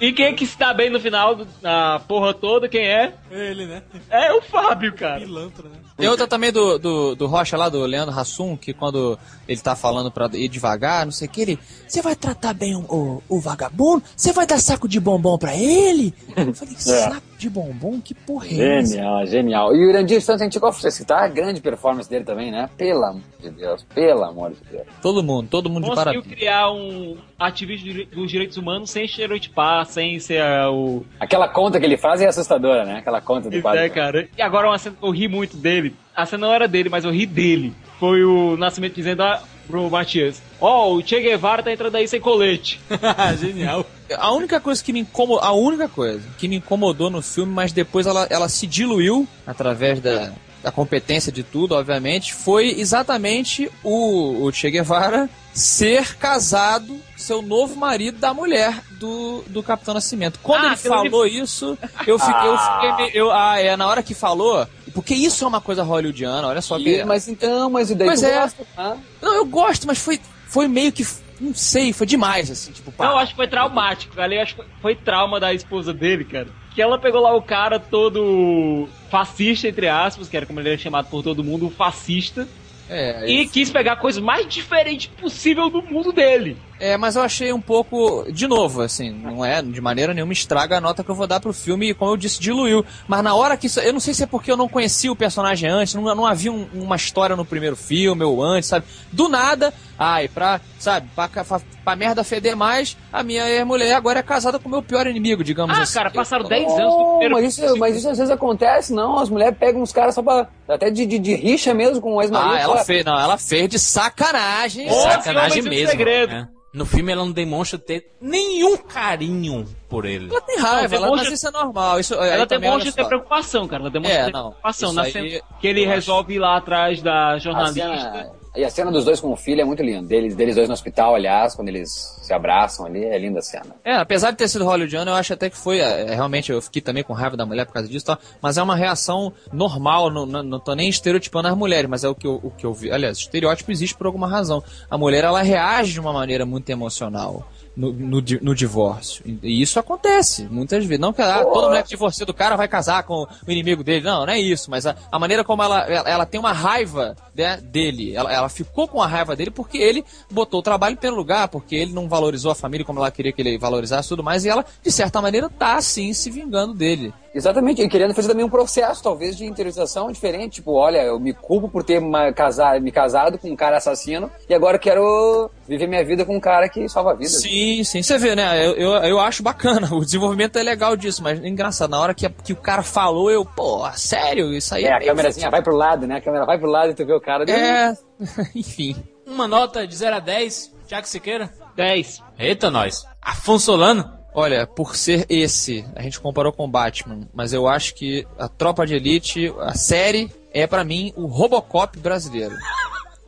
E 0.00 0.12
quem 0.12 0.34
que 0.34 0.44
está 0.44 0.74
bem 0.74 0.90
no 0.90 1.00
final 1.00 1.36
da 1.62 2.00
porra 2.00 2.34
toda, 2.34 2.68
quem 2.68 2.84
é? 2.86 3.14
Ele, 3.30 3.66
né? 3.66 3.82
É 4.10 4.32
o 4.32 4.42
Fábio, 4.42 4.92
cara. 4.92 5.20
Pilantra, 5.20 5.68
né? 5.68 5.76
Tem 5.96 6.08
outra 6.08 6.26
também 6.26 6.50
do, 6.50 6.78
do, 6.78 7.14
do 7.14 7.26
Rocha 7.26 7.56
lá, 7.56 7.68
do 7.68 7.84
Leandro 7.86 8.18
Hassum, 8.18 8.56
que 8.56 8.72
quando 8.72 9.18
ele 9.48 9.60
tá 9.60 9.74
falando 9.76 10.10
pra 10.10 10.28
ir 10.34 10.48
devagar, 10.48 11.04
não 11.04 11.12
sei 11.12 11.28
o 11.28 11.30
que, 11.30 11.40
ele. 11.40 11.58
Você 11.86 12.00
vai 12.02 12.14
tratar 12.16 12.52
bem 12.54 12.74
o, 12.74 12.80
o, 12.80 13.22
o 13.28 13.40
vagabundo? 13.40 14.02
Você 14.16 14.32
vai 14.32 14.46
dar 14.46 14.58
saco 14.58 14.88
de 14.88 14.98
bombom 15.00 15.36
pra 15.38 15.54
ele? 15.54 16.14
Eu 16.36 16.54
falei, 16.54 16.74
saco 16.78 17.22
de 17.38 17.48
bombom? 17.50 18.00
Que 18.00 18.14
porra 18.14 18.46
é 18.48 18.78
essa? 18.78 18.94
Genial, 18.94 19.26
genial. 19.26 19.76
E 19.76 19.84
o 19.86 19.90
Irandir 19.90 20.20
Santos, 20.22 20.42
a 20.42 20.44
gente 20.44 20.58
gosta 20.58 20.88
de 20.88 20.94
citar 20.94 21.22
a 21.24 21.28
grande 21.28 21.60
performance 21.60 22.08
dele 22.08 22.24
também, 22.24 22.50
né? 22.50 22.68
Pelo 22.76 23.04
amor 23.04 23.22
de 23.40 23.50
Deus, 23.50 23.84
pelo 23.94 24.24
amor 24.24 24.50
de 24.52 24.56
Deus. 24.70 24.86
Todo 25.02 25.22
mundo, 25.22 25.48
todo 25.48 25.68
mundo 25.68 25.84
de 25.84 25.90
Conseguiu 25.90 26.22
parabéns. 26.22 26.34
criar 26.38 26.70
um 26.72 27.16
ativismo 27.38 27.84
dire- 27.86 28.06
dos 28.06 28.30
direitos 28.30 28.56
humanos 28.56 28.90
sem 28.90 29.04
estereotipar, 29.04 29.84
sem 29.86 30.18
ser 30.18 30.40
ah, 30.42 30.70
o. 30.70 31.04
Aquela 31.20 31.48
conta 31.48 31.78
que 31.78 31.84
ele 31.86 31.96
faz 31.96 32.20
é 32.20 32.26
assustadora, 32.26 32.84
né? 32.84 32.98
Aquela 32.98 33.20
conta 33.20 33.48
do 33.50 33.54
Isso 33.54 33.62
quadro. 33.62 33.80
é, 33.80 33.88
cara. 33.88 34.28
E 34.36 34.42
agora 34.42 34.68
uma 34.68 34.78
cena 34.78 34.96
eu 35.02 35.10
ri 35.10 35.28
muito 35.28 35.56
dele. 35.56 35.94
A 36.16 36.24
cena 36.24 36.46
não 36.46 36.54
era 36.54 36.68
dele, 36.68 36.88
mas 36.88 37.04
eu 37.04 37.10
ri 37.10 37.26
dele. 37.26 37.74
Foi 37.98 38.24
o 38.24 38.56
Nascimento 38.56 38.94
dizendo 38.94 39.22
ah, 39.22 39.42
pro 39.66 39.88
Matias: 39.90 40.42
Ó, 40.60 40.94
o 40.94 41.02
Che 41.06 41.20
Guevara 41.20 41.62
tá 41.62 41.72
entrando 41.72 41.96
aí 41.96 42.06
sem 42.08 42.20
colete. 42.20 42.80
Genial. 43.40 43.86
A 44.16 44.32
única 44.32 44.60
coisa 44.60 44.82
que 44.82 44.92
me 44.92 45.00
incomodou, 45.00 45.42
a 45.42 45.52
única 45.52 45.88
coisa 45.88 46.22
que 46.38 46.46
me 46.48 46.56
incomodou 46.56 47.08
no 47.10 47.22
filme, 47.22 47.52
mas 47.52 47.72
depois 47.72 48.06
ela, 48.06 48.26
ela 48.30 48.48
se 48.48 48.66
diluiu 48.66 49.26
através 49.46 50.00
da, 50.00 50.32
da 50.62 50.70
competência 50.70 51.32
de 51.32 51.42
tudo, 51.42 51.74
obviamente, 51.74 52.34
foi 52.34 52.78
exatamente 52.78 53.70
o, 53.82 54.44
o 54.44 54.52
Che 54.52 54.70
Guevara 54.70 55.28
ser 55.54 56.16
casado, 56.16 56.98
seu 57.16 57.40
novo 57.40 57.76
marido 57.76 58.18
da 58.18 58.34
mulher 58.34 58.82
do, 58.98 59.42
do 59.46 59.62
Capitão 59.62 59.94
Nascimento. 59.94 60.38
Quando 60.42 60.64
Ah, 60.64 60.68
ele 60.68 60.76
falou 60.76 61.26
isso, 61.26 61.78
eu 62.06 62.18
fiquei, 62.18 62.48
eu 62.48 62.58
fiquei 62.58 62.92
meio, 62.96 63.10
eu, 63.14 63.30
ah, 63.32 63.58
é, 63.58 63.76
na 63.76 63.86
hora 63.86 64.02
que 64.02 64.14
falou, 64.14 64.66
porque 64.94 65.14
isso 65.14 65.44
é 65.44 65.48
uma 65.48 65.60
coisa 65.60 65.82
hollywoodiana, 65.82 66.48
olha 66.48 66.62
só 66.62 66.78
que 66.78 66.88
E- 67.00 67.04
mas 67.04 67.28
então, 67.28 67.68
mas 67.68 67.90
e 67.90 67.94
daí 67.94 68.08
Pois 68.08 68.20
tu 68.20 68.26
é. 68.26 68.40
gosta, 68.40 68.66
tá? 68.74 68.96
Não, 69.20 69.34
eu 69.34 69.44
gosto, 69.46 69.86
mas 69.86 69.98
foi, 69.98 70.20
foi 70.48 70.68
meio 70.68 70.92
que, 70.92 71.04
não 71.40 71.52
sei, 71.54 71.92
foi 71.92 72.06
demais, 72.06 72.50
assim, 72.50 72.72
tipo, 72.72 72.90
pá. 72.92 73.04
Não, 73.06 73.12
eu 73.12 73.18
acho 73.18 73.30
que 73.32 73.36
foi 73.36 73.48
traumático. 73.48 74.18
Ali 74.20 74.36
eu 74.36 74.42
acho 74.42 74.54
que 74.54 74.62
foi 74.80 74.94
trauma 74.94 75.38
da 75.40 75.52
esposa 75.52 75.92
dele, 75.92 76.24
cara. 76.24 76.48
Que 76.74 76.80
ela 76.80 76.98
pegou 76.98 77.20
lá 77.20 77.34
o 77.34 77.42
cara 77.42 77.78
todo 77.78 78.88
fascista, 79.10 79.68
entre 79.68 79.88
aspas, 79.88 80.28
que 80.28 80.36
era 80.36 80.46
como 80.46 80.60
ele 80.60 80.70
era 80.70 80.78
chamado 80.78 81.08
por 81.08 81.22
todo 81.22 81.44
mundo, 81.44 81.66
o 81.66 81.70
fascista. 81.70 82.48
É, 82.88 83.26
E 83.30 83.48
quis 83.48 83.70
pegar 83.70 83.92
a 83.92 83.96
coisa 83.96 84.20
mais 84.20 84.46
diferente 84.46 85.08
possível 85.08 85.70
do 85.70 85.82
mundo 85.82 86.12
dele. 86.12 86.58
É, 86.80 86.96
mas 86.96 87.14
eu 87.16 87.22
achei 87.22 87.52
um 87.52 87.60
pouco, 87.60 88.26
de 88.30 88.46
novo, 88.48 88.82
assim, 88.82 89.10
não 89.10 89.44
é, 89.44 89.62
de 89.62 89.80
maneira 89.80 90.12
nenhuma 90.12 90.32
estraga 90.32 90.76
a 90.76 90.80
nota 90.80 91.04
que 91.04 91.10
eu 91.10 91.14
vou 91.14 91.26
dar 91.26 91.38
pro 91.40 91.52
filme, 91.52 91.90
e 91.90 91.94
como 91.94 92.10
eu 92.12 92.16
disse, 92.16 92.40
diluiu. 92.40 92.84
Mas 93.06 93.22
na 93.22 93.34
hora 93.34 93.56
que 93.56 93.68
isso, 93.68 93.78
eu 93.80 93.92
não 93.92 94.00
sei 94.00 94.12
se 94.12 94.24
é 94.24 94.26
porque 94.26 94.50
eu 94.50 94.56
não 94.56 94.68
conhecia 94.68 95.10
o 95.10 95.16
personagem 95.16 95.70
antes, 95.70 95.94
não, 95.94 96.02
não 96.14 96.26
havia 96.26 96.50
um- 96.52 96.68
uma 96.74 96.96
história 96.96 97.36
no 97.36 97.44
primeiro 97.44 97.76
filme 97.76 98.24
ou 98.24 98.42
antes, 98.42 98.68
sabe? 98.68 98.84
Do 99.12 99.28
nada, 99.28 99.72
ai, 99.98 100.26
pra, 100.28 100.60
sabe, 100.78 101.08
pra, 101.14 101.28
fa- 101.44 101.60
pra 101.84 101.94
merda 101.96 102.24
feder 102.24 102.56
mais, 102.56 102.96
a 103.12 103.22
minha 103.22 103.48
ex-mulher 103.48 103.94
agora 103.94 104.18
é 104.18 104.22
casada 104.22 104.58
com 104.58 104.68
o 104.68 104.72
meu 104.72 104.82
pior 104.82 105.06
inimigo, 105.06 105.44
digamos 105.44 105.78
Ah, 105.78 105.82
assim. 105.82 105.94
cara, 105.94 106.10
passaram 106.10 106.44
Eu- 106.44 106.48
10 106.48 106.72
anos 106.72 106.94
do 106.96 107.04
primeiro 107.10 107.34
mas, 107.34 107.56
isso, 107.58 107.76
mas 107.78 107.96
isso 107.96 108.08
às 108.10 108.18
vezes 108.18 108.32
acontece, 108.32 108.92
não. 108.92 109.18
As 109.18 109.30
mulheres 109.30 109.56
pegam 109.58 109.80
uns 109.80 109.92
caras 109.92 110.14
só 110.14 110.22
pra. 110.22 110.48
Até 110.68 110.90
de, 110.90 111.06
de, 111.06 111.18
de 111.18 111.34
rixa 111.36 111.72
mesmo 111.72 112.00
com 112.00 112.14
o 112.16 112.20
ex-marido. 112.22 112.54
Ah, 112.54 112.58
ela 112.60 112.84
fez, 112.84 113.04
não, 113.04 113.18
ela 113.18 113.38
fez 113.38 113.68
de 113.68 113.78
sacanagem. 113.78 114.90
Ô, 114.90 114.94
Sacanagem 115.02 115.62
mesmo. 115.62 115.90
segredo? 115.90 116.32
né? 116.32 116.48
No 116.74 116.84
filme 116.84 117.12
ela 117.12 117.24
não 117.24 117.30
demonstra 117.30 117.78
ter 117.78 118.10
nenhum 118.20 118.76
carinho 118.76 119.64
por 119.88 120.04
ele. 120.04 120.28
Ela 120.28 120.40
tem 120.40 120.58
raiva, 120.58 120.88
Não, 120.88 120.96
ela, 120.96 121.06
demonstra- 121.06 121.30
mas 121.30 121.38
isso 121.38 121.48
é 121.48 121.50
normal. 121.52 122.00
Isso, 122.00 122.14
Ela 122.14 122.46
demonstra 122.46 122.90
ter 122.92 123.04
preocupação, 123.06 123.68
cara. 123.68 123.82
Ela 123.84 123.90
demonstra 123.90 124.20
É, 124.20 124.24
ter 124.26 124.32
não, 124.32 124.40
preocupação. 124.48 124.92
Na 124.92 125.04
cena 125.04 125.40
que 125.60 125.66
ele 125.68 125.80
eu 125.82 125.84
acho. 125.84 125.94
resolve 125.94 126.34
ir 126.34 126.38
lá 126.40 126.56
atrás 126.56 127.00
da 127.00 127.28
A 127.34 127.38
jornalista. 127.38 127.80
cena, 127.80 128.32
e 128.56 128.64
a 128.64 128.70
cena 128.70 128.90
dos 128.92 129.04
dois 129.04 129.20
com 129.20 129.32
o 129.32 129.36
filho 129.36 129.60
é 129.60 129.64
muito 129.64 129.82
linda. 129.82 130.06
Deles, 130.06 130.34
deles 130.34 130.54
dois 130.54 130.68
no 130.68 130.74
hospital, 130.74 131.14
aliás, 131.14 131.54
quando 131.54 131.68
eles 131.68 131.90
se 132.22 132.32
abraçam 132.32 132.86
ali, 132.86 133.04
é 133.04 133.18
linda 133.18 133.40
a 133.40 133.42
cena. 133.42 133.74
É, 133.84 133.94
apesar 133.96 134.30
de 134.30 134.36
ter 134.36 134.48
sido 134.48 134.64
hollywoodiano, 134.64 135.10
eu 135.10 135.14
acho 135.14 135.32
até 135.32 135.50
que 135.50 135.56
foi. 135.56 135.78
é, 135.78 136.14
realmente, 136.14 136.52
eu 136.52 136.62
fiquei 136.62 136.80
também 136.80 137.02
com 137.02 137.12
raiva 137.12 137.36
da 137.36 137.44
mulher 137.44 137.66
por 137.66 137.72
causa 137.72 137.88
disso, 137.88 138.06
tá? 138.06 138.18
mas 138.40 138.56
é 138.56 138.62
uma 138.62 138.76
reação 138.76 139.32
normal, 139.52 140.10
não, 140.10 140.24
não, 140.24 140.42
não 140.42 140.60
tô 140.60 140.74
nem 140.74 140.88
estereotipando 140.88 141.48
as 141.48 141.56
mulheres, 141.56 141.90
mas 141.90 142.04
é 142.04 142.08
o 142.08 142.14
que, 142.14 142.26
eu, 142.26 142.40
o 142.42 142.50
que 142.50 142.64
eu 142.64 142.72
vi. 142.72 142.92
Aliás, 142.92 143.18
estereótipo 143.18 143.72
existe 143.72 143.96
por 143.96 144.06
alguma 144.06 144.28
razão. 144.28 144.62
A 144.88 144.96
mulher, 144.96 145.24
ela 145.24 145.42
reage 145.42 145.92
de 145.92 146.00
uma 146.00 146.12
maneira 146.12 146.46
muito 146.46 146.70
emocional. 146.70 147.44
No, 147.76 147.92
no, 147.92 148.22
no 148.40 148.54
divórcio. 148.54 149.24
E 149.42 149.60
isso 149.60 149.80
acontece 149.80 150.46
muitas 150.48 150.84
vezes. 150.84 151.00
Não 151.00 151.12
que 151.12 151.20
ah, 151.20 151.44
toda 151.44 151.68
mulher 151.68 151.82
que 151.82 151.88
divorcia 151.88 152.24
do 152.24 152.32
cara 152.32 152.56
vai 152.56 152.68
casar 152.68 153.02
com 153.02 153.22
o 153.24 153.50
inimigo 153.50 153.82
dele. 153.82 154.04
Não, 154.04 154.24
não 154.24 154.32
é 154.32 154.38
isso. 154.38 154.70
Mas 154.70 154.86
a, 154.86 154.94
a 155.10 155.18
maneira 155.18 155.42
como 155.42 155.62
ela, 155.62 155.80
ela, 155.80 156.08
ela 156.08 156.26
tem 156.26 156.38
uma 156.38 156.52
raiva 156.52 157.16
né, 157.34 157.56
dele. 157.56 158.14
Ela, 158.14 158.32
ela 158.32 158.48
ficou 158.48 158.86
com 158.86 159.02
a 159.02 159.06
raiva 159.06 159.34
dele 159.34 159.50
porque 159.50 159.78
ele 159.78 160.04
botou 160.30 160.60
o 160.60 160.62
trabalho 160.62 160.96
primeiro 160.96 161.16
lugar, 161.16 161.48
porque 161.48 161.74
ele 161.74 161.92
não 161.92 162.08
valorizou 162.08 162.50
a 162.50 162.54
família 162.54 162.86
como 162.86 162.98
ela 162.98 163.10
queria 163.10 163.32
que 163.32 163.42
ele 163.42 163.58
valorizasse 163.58 164.06
e 164.06 164.10
tudo 164.10 164.22
mais. 164.22 164.44
E 164.44 164.48
ela, 164.48 164.64
de 164.82 164.90
certa 164.90 165.20
maneira, 165.20 165.50
tá 165.50 165.76
assim 165.76 166.12
se 166.12 166.30
vingando 166.30 166.74
dele. 166.74 167.12
Exatamente, 167.34 167.82
e 167.82 167.88
querendo 167.88 168.14
fazer 168.14 168.28
também 168.28 168.44
um 168.44 168.48
processo, 168.50 169.02
talvez, 169.02 169.36
de 169.36 169.44
interiorização 169.44 170.10
diferente. 170.12 170.54
Tipo, 170.56 170.72
olha, 170.74 171.02
eu 171.02 171.18
me 171.18 171.32
culpo 171.32 171.68
por 171.68 171.82
ter 171.82 172.00
ma- 172.00 172.32
casar, 172.32 172.80
me 172.80 172.92
casado 172.92 173.38
com 173.38 173.48
um 173.50 173.56
cara 173.56 173.76
assassino 173.78 174.30
e 174.48 174.54
agora 174.54 174.78
quero 174.78 175.50
viver 175.66 175.86
minha 175.88 176.04
vida 176.04 176.24
com 176.24 176.36
um 176.36 176.40
cara 176.40 176.68
que 176.68 176.88
salva 176.88 177.14
vidas. 177.14 177.40
Sim, 177.42 177.82
sim. 177.82 178.02
Você 178.02 178.16
vê, 178.18 178.36
né? 178.36 178.64
Eu, 178.64 178.72
eu, 178.74 178.92
eu 179.04 179.20
acho 179.20 179.42
bacana. 179.42 179.88
O 179.94 180.04
desenvolvimento 180.04 180.58
é 180.58 180.62
legal 180.62 180.96
disso, 180.96 181.22
mas 181.22 181.42
é 181.42 181.48
engraçado. 181.48 181.90
Na 181.90 181.98
hora 182.00 182.14
que, 182.14 182.28
que 182.28 182.52
o 182.52 182.56
cara 182.56 182.82
falou, 182.82 183.30
eu, 183.30 183.44
pô, 183.44 183.84
sério? 183.92 184.52
Isso 184.52 184.74
aí 184.74 184.84
É, 184.84 184.92
a 184.94 184.98
meio 184.98 185.10
câmerazinha 185.10 185.50
vai 185.50 185.62
pro 185.62 185.74
lado, 185.74 186.06
né? 186.06 186.16
A 186.16 186.20
câmera 186.20 186.44
vai 186.46 186.58
pro 186.58 186.70
lado 186.70 186.90
e 186.90 186.94
tu 186.94 187.04
vê 187.04 187.12
o 187.14 187.20
cara. 187.20 187.44
É, 187.50 187.94
enfim. 188.54 188.96
Uma 189.26 189.48
nota 189.48 189.86
de 189.86 189.96
0 189.96 190.16
a 190.16 190.20
10, 190.20 190.72
Tiago 190.86 191.06
Siqueira? 191.08 191.50
10. 191.76 192.22
Eita, 192.38 192.70
nós. 192.70 193.04
Afonso 193.20 193.66
Solano? 193.66 194.08
Olha, 194.34 194.66
por 194.66 194.96
ser 194.96 195.26
esse, 195.28 195.84
a 195.94 196.02
gente 196.02 196.18
comparou 196.20 196.52
com 196.52 196.64
o 196.64 196.68
Batman, 196.68 197.20
mas 197.32 197.52
eu 197.52 197.68
acho 197.68 197.94
que 197.94 198.26
a 198.38 198.48
Tropa 198.48 198.84
de 198.84 198.94
Elite, 198.94 199.52
a 199.60 199.74
série, 199.74 200.28
é 200.52 200.66
pra 200.66 200.82
mim 200.84 201.12
o 201.16 201.26
Robocop 201.26 201.96
brasileiro. 202.00 202.56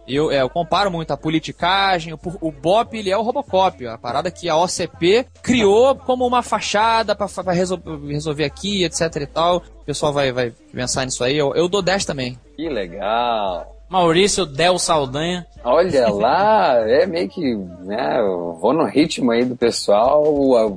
Eu, 0.08 0.30
é, 0.30 0.40
eu 0.40 0.48
comparo 0.48 0.90
muito 0.90 1.12
a 1.12 1.16
politicagem, 1.16 2.12
o, 2.12 2.18
o 2.40 2.52
Bop 2.52 2.96
ele 2.96 3.10
é 3.10 3.16
o 3.16 3.22
Robocop, 3.22 3.84
a 3.86 3.98
parada 3.98 4.30
que 4.30 4.48
a 4.48 4.56
OCP 4.56 5.26
criou 5.42 5.96
como 5.96 6.24
uma 6.26 6.42
fachada 6.42 7.14
pra 7.14 7.26
resol- 7.52 7.80
resolver 8.06 8.44
aqui, 8.44 8.84
etc 8.84 9.16
e 9.16 9.26
tal. 9.26 9.56
O 9.58 9.84
pessoal 9.84 10.12
vai, 10.12 10.30
vai 10.32 10.52
pensar 10.72 11.04
nisso 11.04 11.22
aí, 11.24 11.36
eu, 11.36 11.54
eu 11.56 11.68
dou 11.68 11.82
10 11.82 12.04
também. 12.04 12.38
Que 12.56 12.68
legal. 12.68 13.75
Maurício 13.88 14.44
Del 14.44 14.78
Saldanha. 14.78 15.46
Olha 15.64 16.08
lá, 16.12 16.76
é 16.88 17.06
meio 17.06 17.28
que, 17.28 17.54
né, 17.82 18.18
vou 18.60 18.72
no 18.72 18.84
ritmo 18.84 19.30
aí 19.30 19.44
do 19.44 19.56
pessoal, 19.56 20.24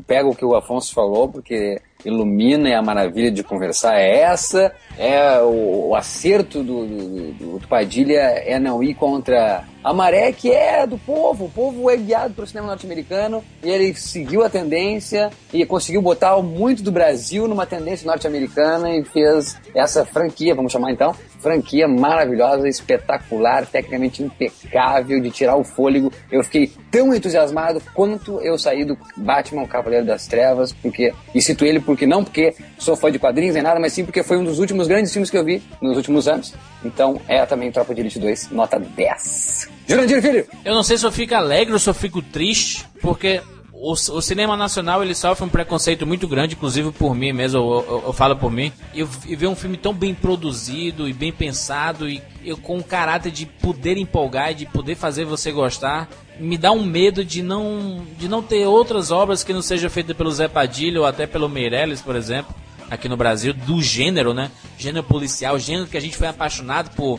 pego 0.06 0.31
o 0.31 0.36
que 0.36 0.45
o 0.45 0.56
Afonso 0.56 0.94
falou, 0.94 1.27
porque 1.27 1.81
ilumina 2.06 2.70
e 2.70 2.74
a 2.74 2.82
maravilha 2.82 3.32
de 3.32 3.44
conversar 3.44 4.00
é 4.00 4.20
essa, 4.20 4.74
é 4.98 5.40
o, 5.42 5.90
o 5.90 5.96
acerto 5.96 6.64
do, 6.64 6.86
do, 6.86 7.60
do 7.60 7.68
Padilha 7.68 8.20
é 8.20 8.58
não 8.60 8.82
ir 8.82 8.94
contra 8.94 9.66
a 9.84 9.94
maré 9.94 10.32
que 10.32 10.52
é 10.52 10.86
do 10.86 10.98
povo, 10.98 11.46
o 11.46 11.50
povo 11.50 11.90
é 11.90 11.96
guiado 11.96 12.34
pelo 12.34 12.48
cinema 12.48 12.68
norte-americano 12.68 13.44
e 13.64 13.70
ele 13.70 13.94
seguiu 13.96 14.44
a 14.44 14.50
tendência 14.50 15.30
e 15.54 15.66
conseguiu 15.66 16.02
botar 16.02 16.42
muito 16.42 16.84
do 16.84 16.92
Brasil 16.92 17.48
numa 17.48 17.66
tendência 17.66 18.06
norte-americana 18.06 18.90
e 18.96 19.04
fez 19.06 19.58
essa 19.74 20.06
franquia, 20.06 20.54
vamos 20.54 20.72
chamar 20.72 20.92
então, 20.92 21.16
franquia 21.40 21.88
maravilhosa, 21.88 22.68
espetacular, 22.68 23.66
tecnicamente 23.66 24.22
impecável, 24.22 25.22
de 25.22 25.32
tirar 25.32 25.56
o 25.56 25.64
fôlego. 25.64 26.12
Eu 26.32 26.44
fiquei 26.44 26.72
tão 26.92 27.14
entusiasmado 27.14 27.82
quanto 27.94 28.40
eu 28.42 28.58
saí 28.58 28.84
do 28.84 28.98
Batman, 29.16 29.66
Cavaleiro 29.66 30.06
das 30.06 30.28
Trevas, 30.28 30.74
porque, 30.74 31.14
e 31.34 31.42
cito 31.42 31.66
ele 31.66 31.80
porque 31.90 32.06
não 32.06 32.24
porque 32.24 32.53
sou 32.78 32.95
fã 32.95 33.11
de 33.11 33.18
quadrinhos 33.18 33.56
nem 33.56 33.64
nada, 33.64 33.80
mas 33.80 33.94
sim 33.94 34.06
porque 34.06 34.22
foi 34.22 34.38
um 34.38 34.44
dos 34.44 34.60
últimos 34.60 34.88
grandes 34.88 35.11
filmes 35.11 35.32
que 35.32 35.36
eu 35.36 35.44
vi 35.44 35.60
nos 35.82 35.98
últimos 35.98 36.28
anos. 36.28 36.53
Então 36.86 37.20
é 37.28 37.44
também 37.48 37.72
Tropa 37.72 37.95
de 37.95 38.02
Elite 38.02 38.20
2, 38.20 38.52
nota 38.52 38.80
10. 38.80 39.70
Jurandir 39.88 40.22
Filho! 40.22 40.45
Eu 40.64 40.76
não 40.76 40.84
sei 40.84 40.99
se 40.99 41.06
eu 41.07 41.11
fico 41.11 41.34
alegre 41.34 41.74
ou 41.74 41.80
se 41.80 41.90
eu 41.90 41.94
fico 41.95 42.22
triste, 42.22 42.86
porque 43.02 43.41
o, 43.81 43.93
o 43.93 44.22
cinema 44.22 44.57
nacional 44.57 45.01
ele 45.01 45.15
sofre 45.15 45.45
um 45.45 45.49
preconceito 45.49 46.06
muito 46.06 46.27
grande, 46.27 46.53
inclusive 46.53 46.91
por 46.91 47.15
mim 47.15 47.31
mesmo, 47.31 47.60
eu, 47.60 47.85
eu, 47.88 48.03
eu 48.07 48.14
falo 48.14 48.35
por 48.35 48.51
mim. 48.51 48.73
E, 48.93 49.03
ver 49.03 49.47
um 49.47 49.56
filme 49.56 49.77
tão 49.77 49.93
bem 49.93 50.14
produzido 50.14 51.07
e 51.07 51.14
bem 51.14 51.31
pensado 51.31 52.10
e 52.10 52.22
eu, 52.43 52.57
com 52.57 52.77
um 52.77 52.81
caráter 52.81 53.31
de 53.31 53.45
poder 53.45 53.97
empolgar 53.97 54.51
e 54.51 54.56
de 54.56 54.65
poder 54.65 54.95
fazer 54.95 55.23
você 55.23 55.49
gostar, 55.51 56.10
me 56.38 56.57
dá 56.57 56.73
um 56.73 56.84
medo 56.84 57.23
de 57.23 57.41
não, 57.41 58.06
de 58.18 58.27
não 58.27 58.43
ter 58.43 58.68
outras 58.68 59.11
obras 59.11 59.45
que 59.45 59.53
não 59.53 59.61
sejam 59.61 59.89
feitas 59.89 60.15
pelo 60.15 60.31
Zé 60.31 60.49
Padilha 60.49 60.99
ou 60.99 61.06
até 61.06 61.26
pelo 61.26 61.47
Meirelles, 61.47 62.01
por 62.01 62.18
exemplo, 62.18 62.53
aqui 62.89 63.07
no 63.07 63.15
Brasil, 63.15 63.53
do 63.53 63.81
gênero, 63.81 64.34
né? 64.34 64.51
Gênero 64.77 65.06
policial, 65.06 65.57
gênero 65.57 65.88
que 65.88 65.97
a 65.97 66.01
gente 66.01 66.18
foi 66.18 66.27
apaixonado 66.27 66.93
por 66.95 67.18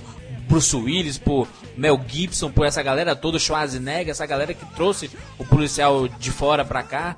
Bruce 0.51 0.77
Willis, 0.77 1.17
por 1.17 1.47
Mel 1.77 1.99
Gibson, 2.09 2.51
por 2.51 2.67
essa 2.67 2.83
galera 2.83 3.15
toda, 3.15 3.39
Schwarzenegger, 3.39 4.11
essa 4.11 4.27
galera 4.27 4.53
que 4.53 4.67
trouxe 4.75 5.09
o 5.39 5.45
policial 5.45 6.09
de 6.09 6.31
fora 6.33 6.65
pra 6.65 6.83
cá. 6.83 7.17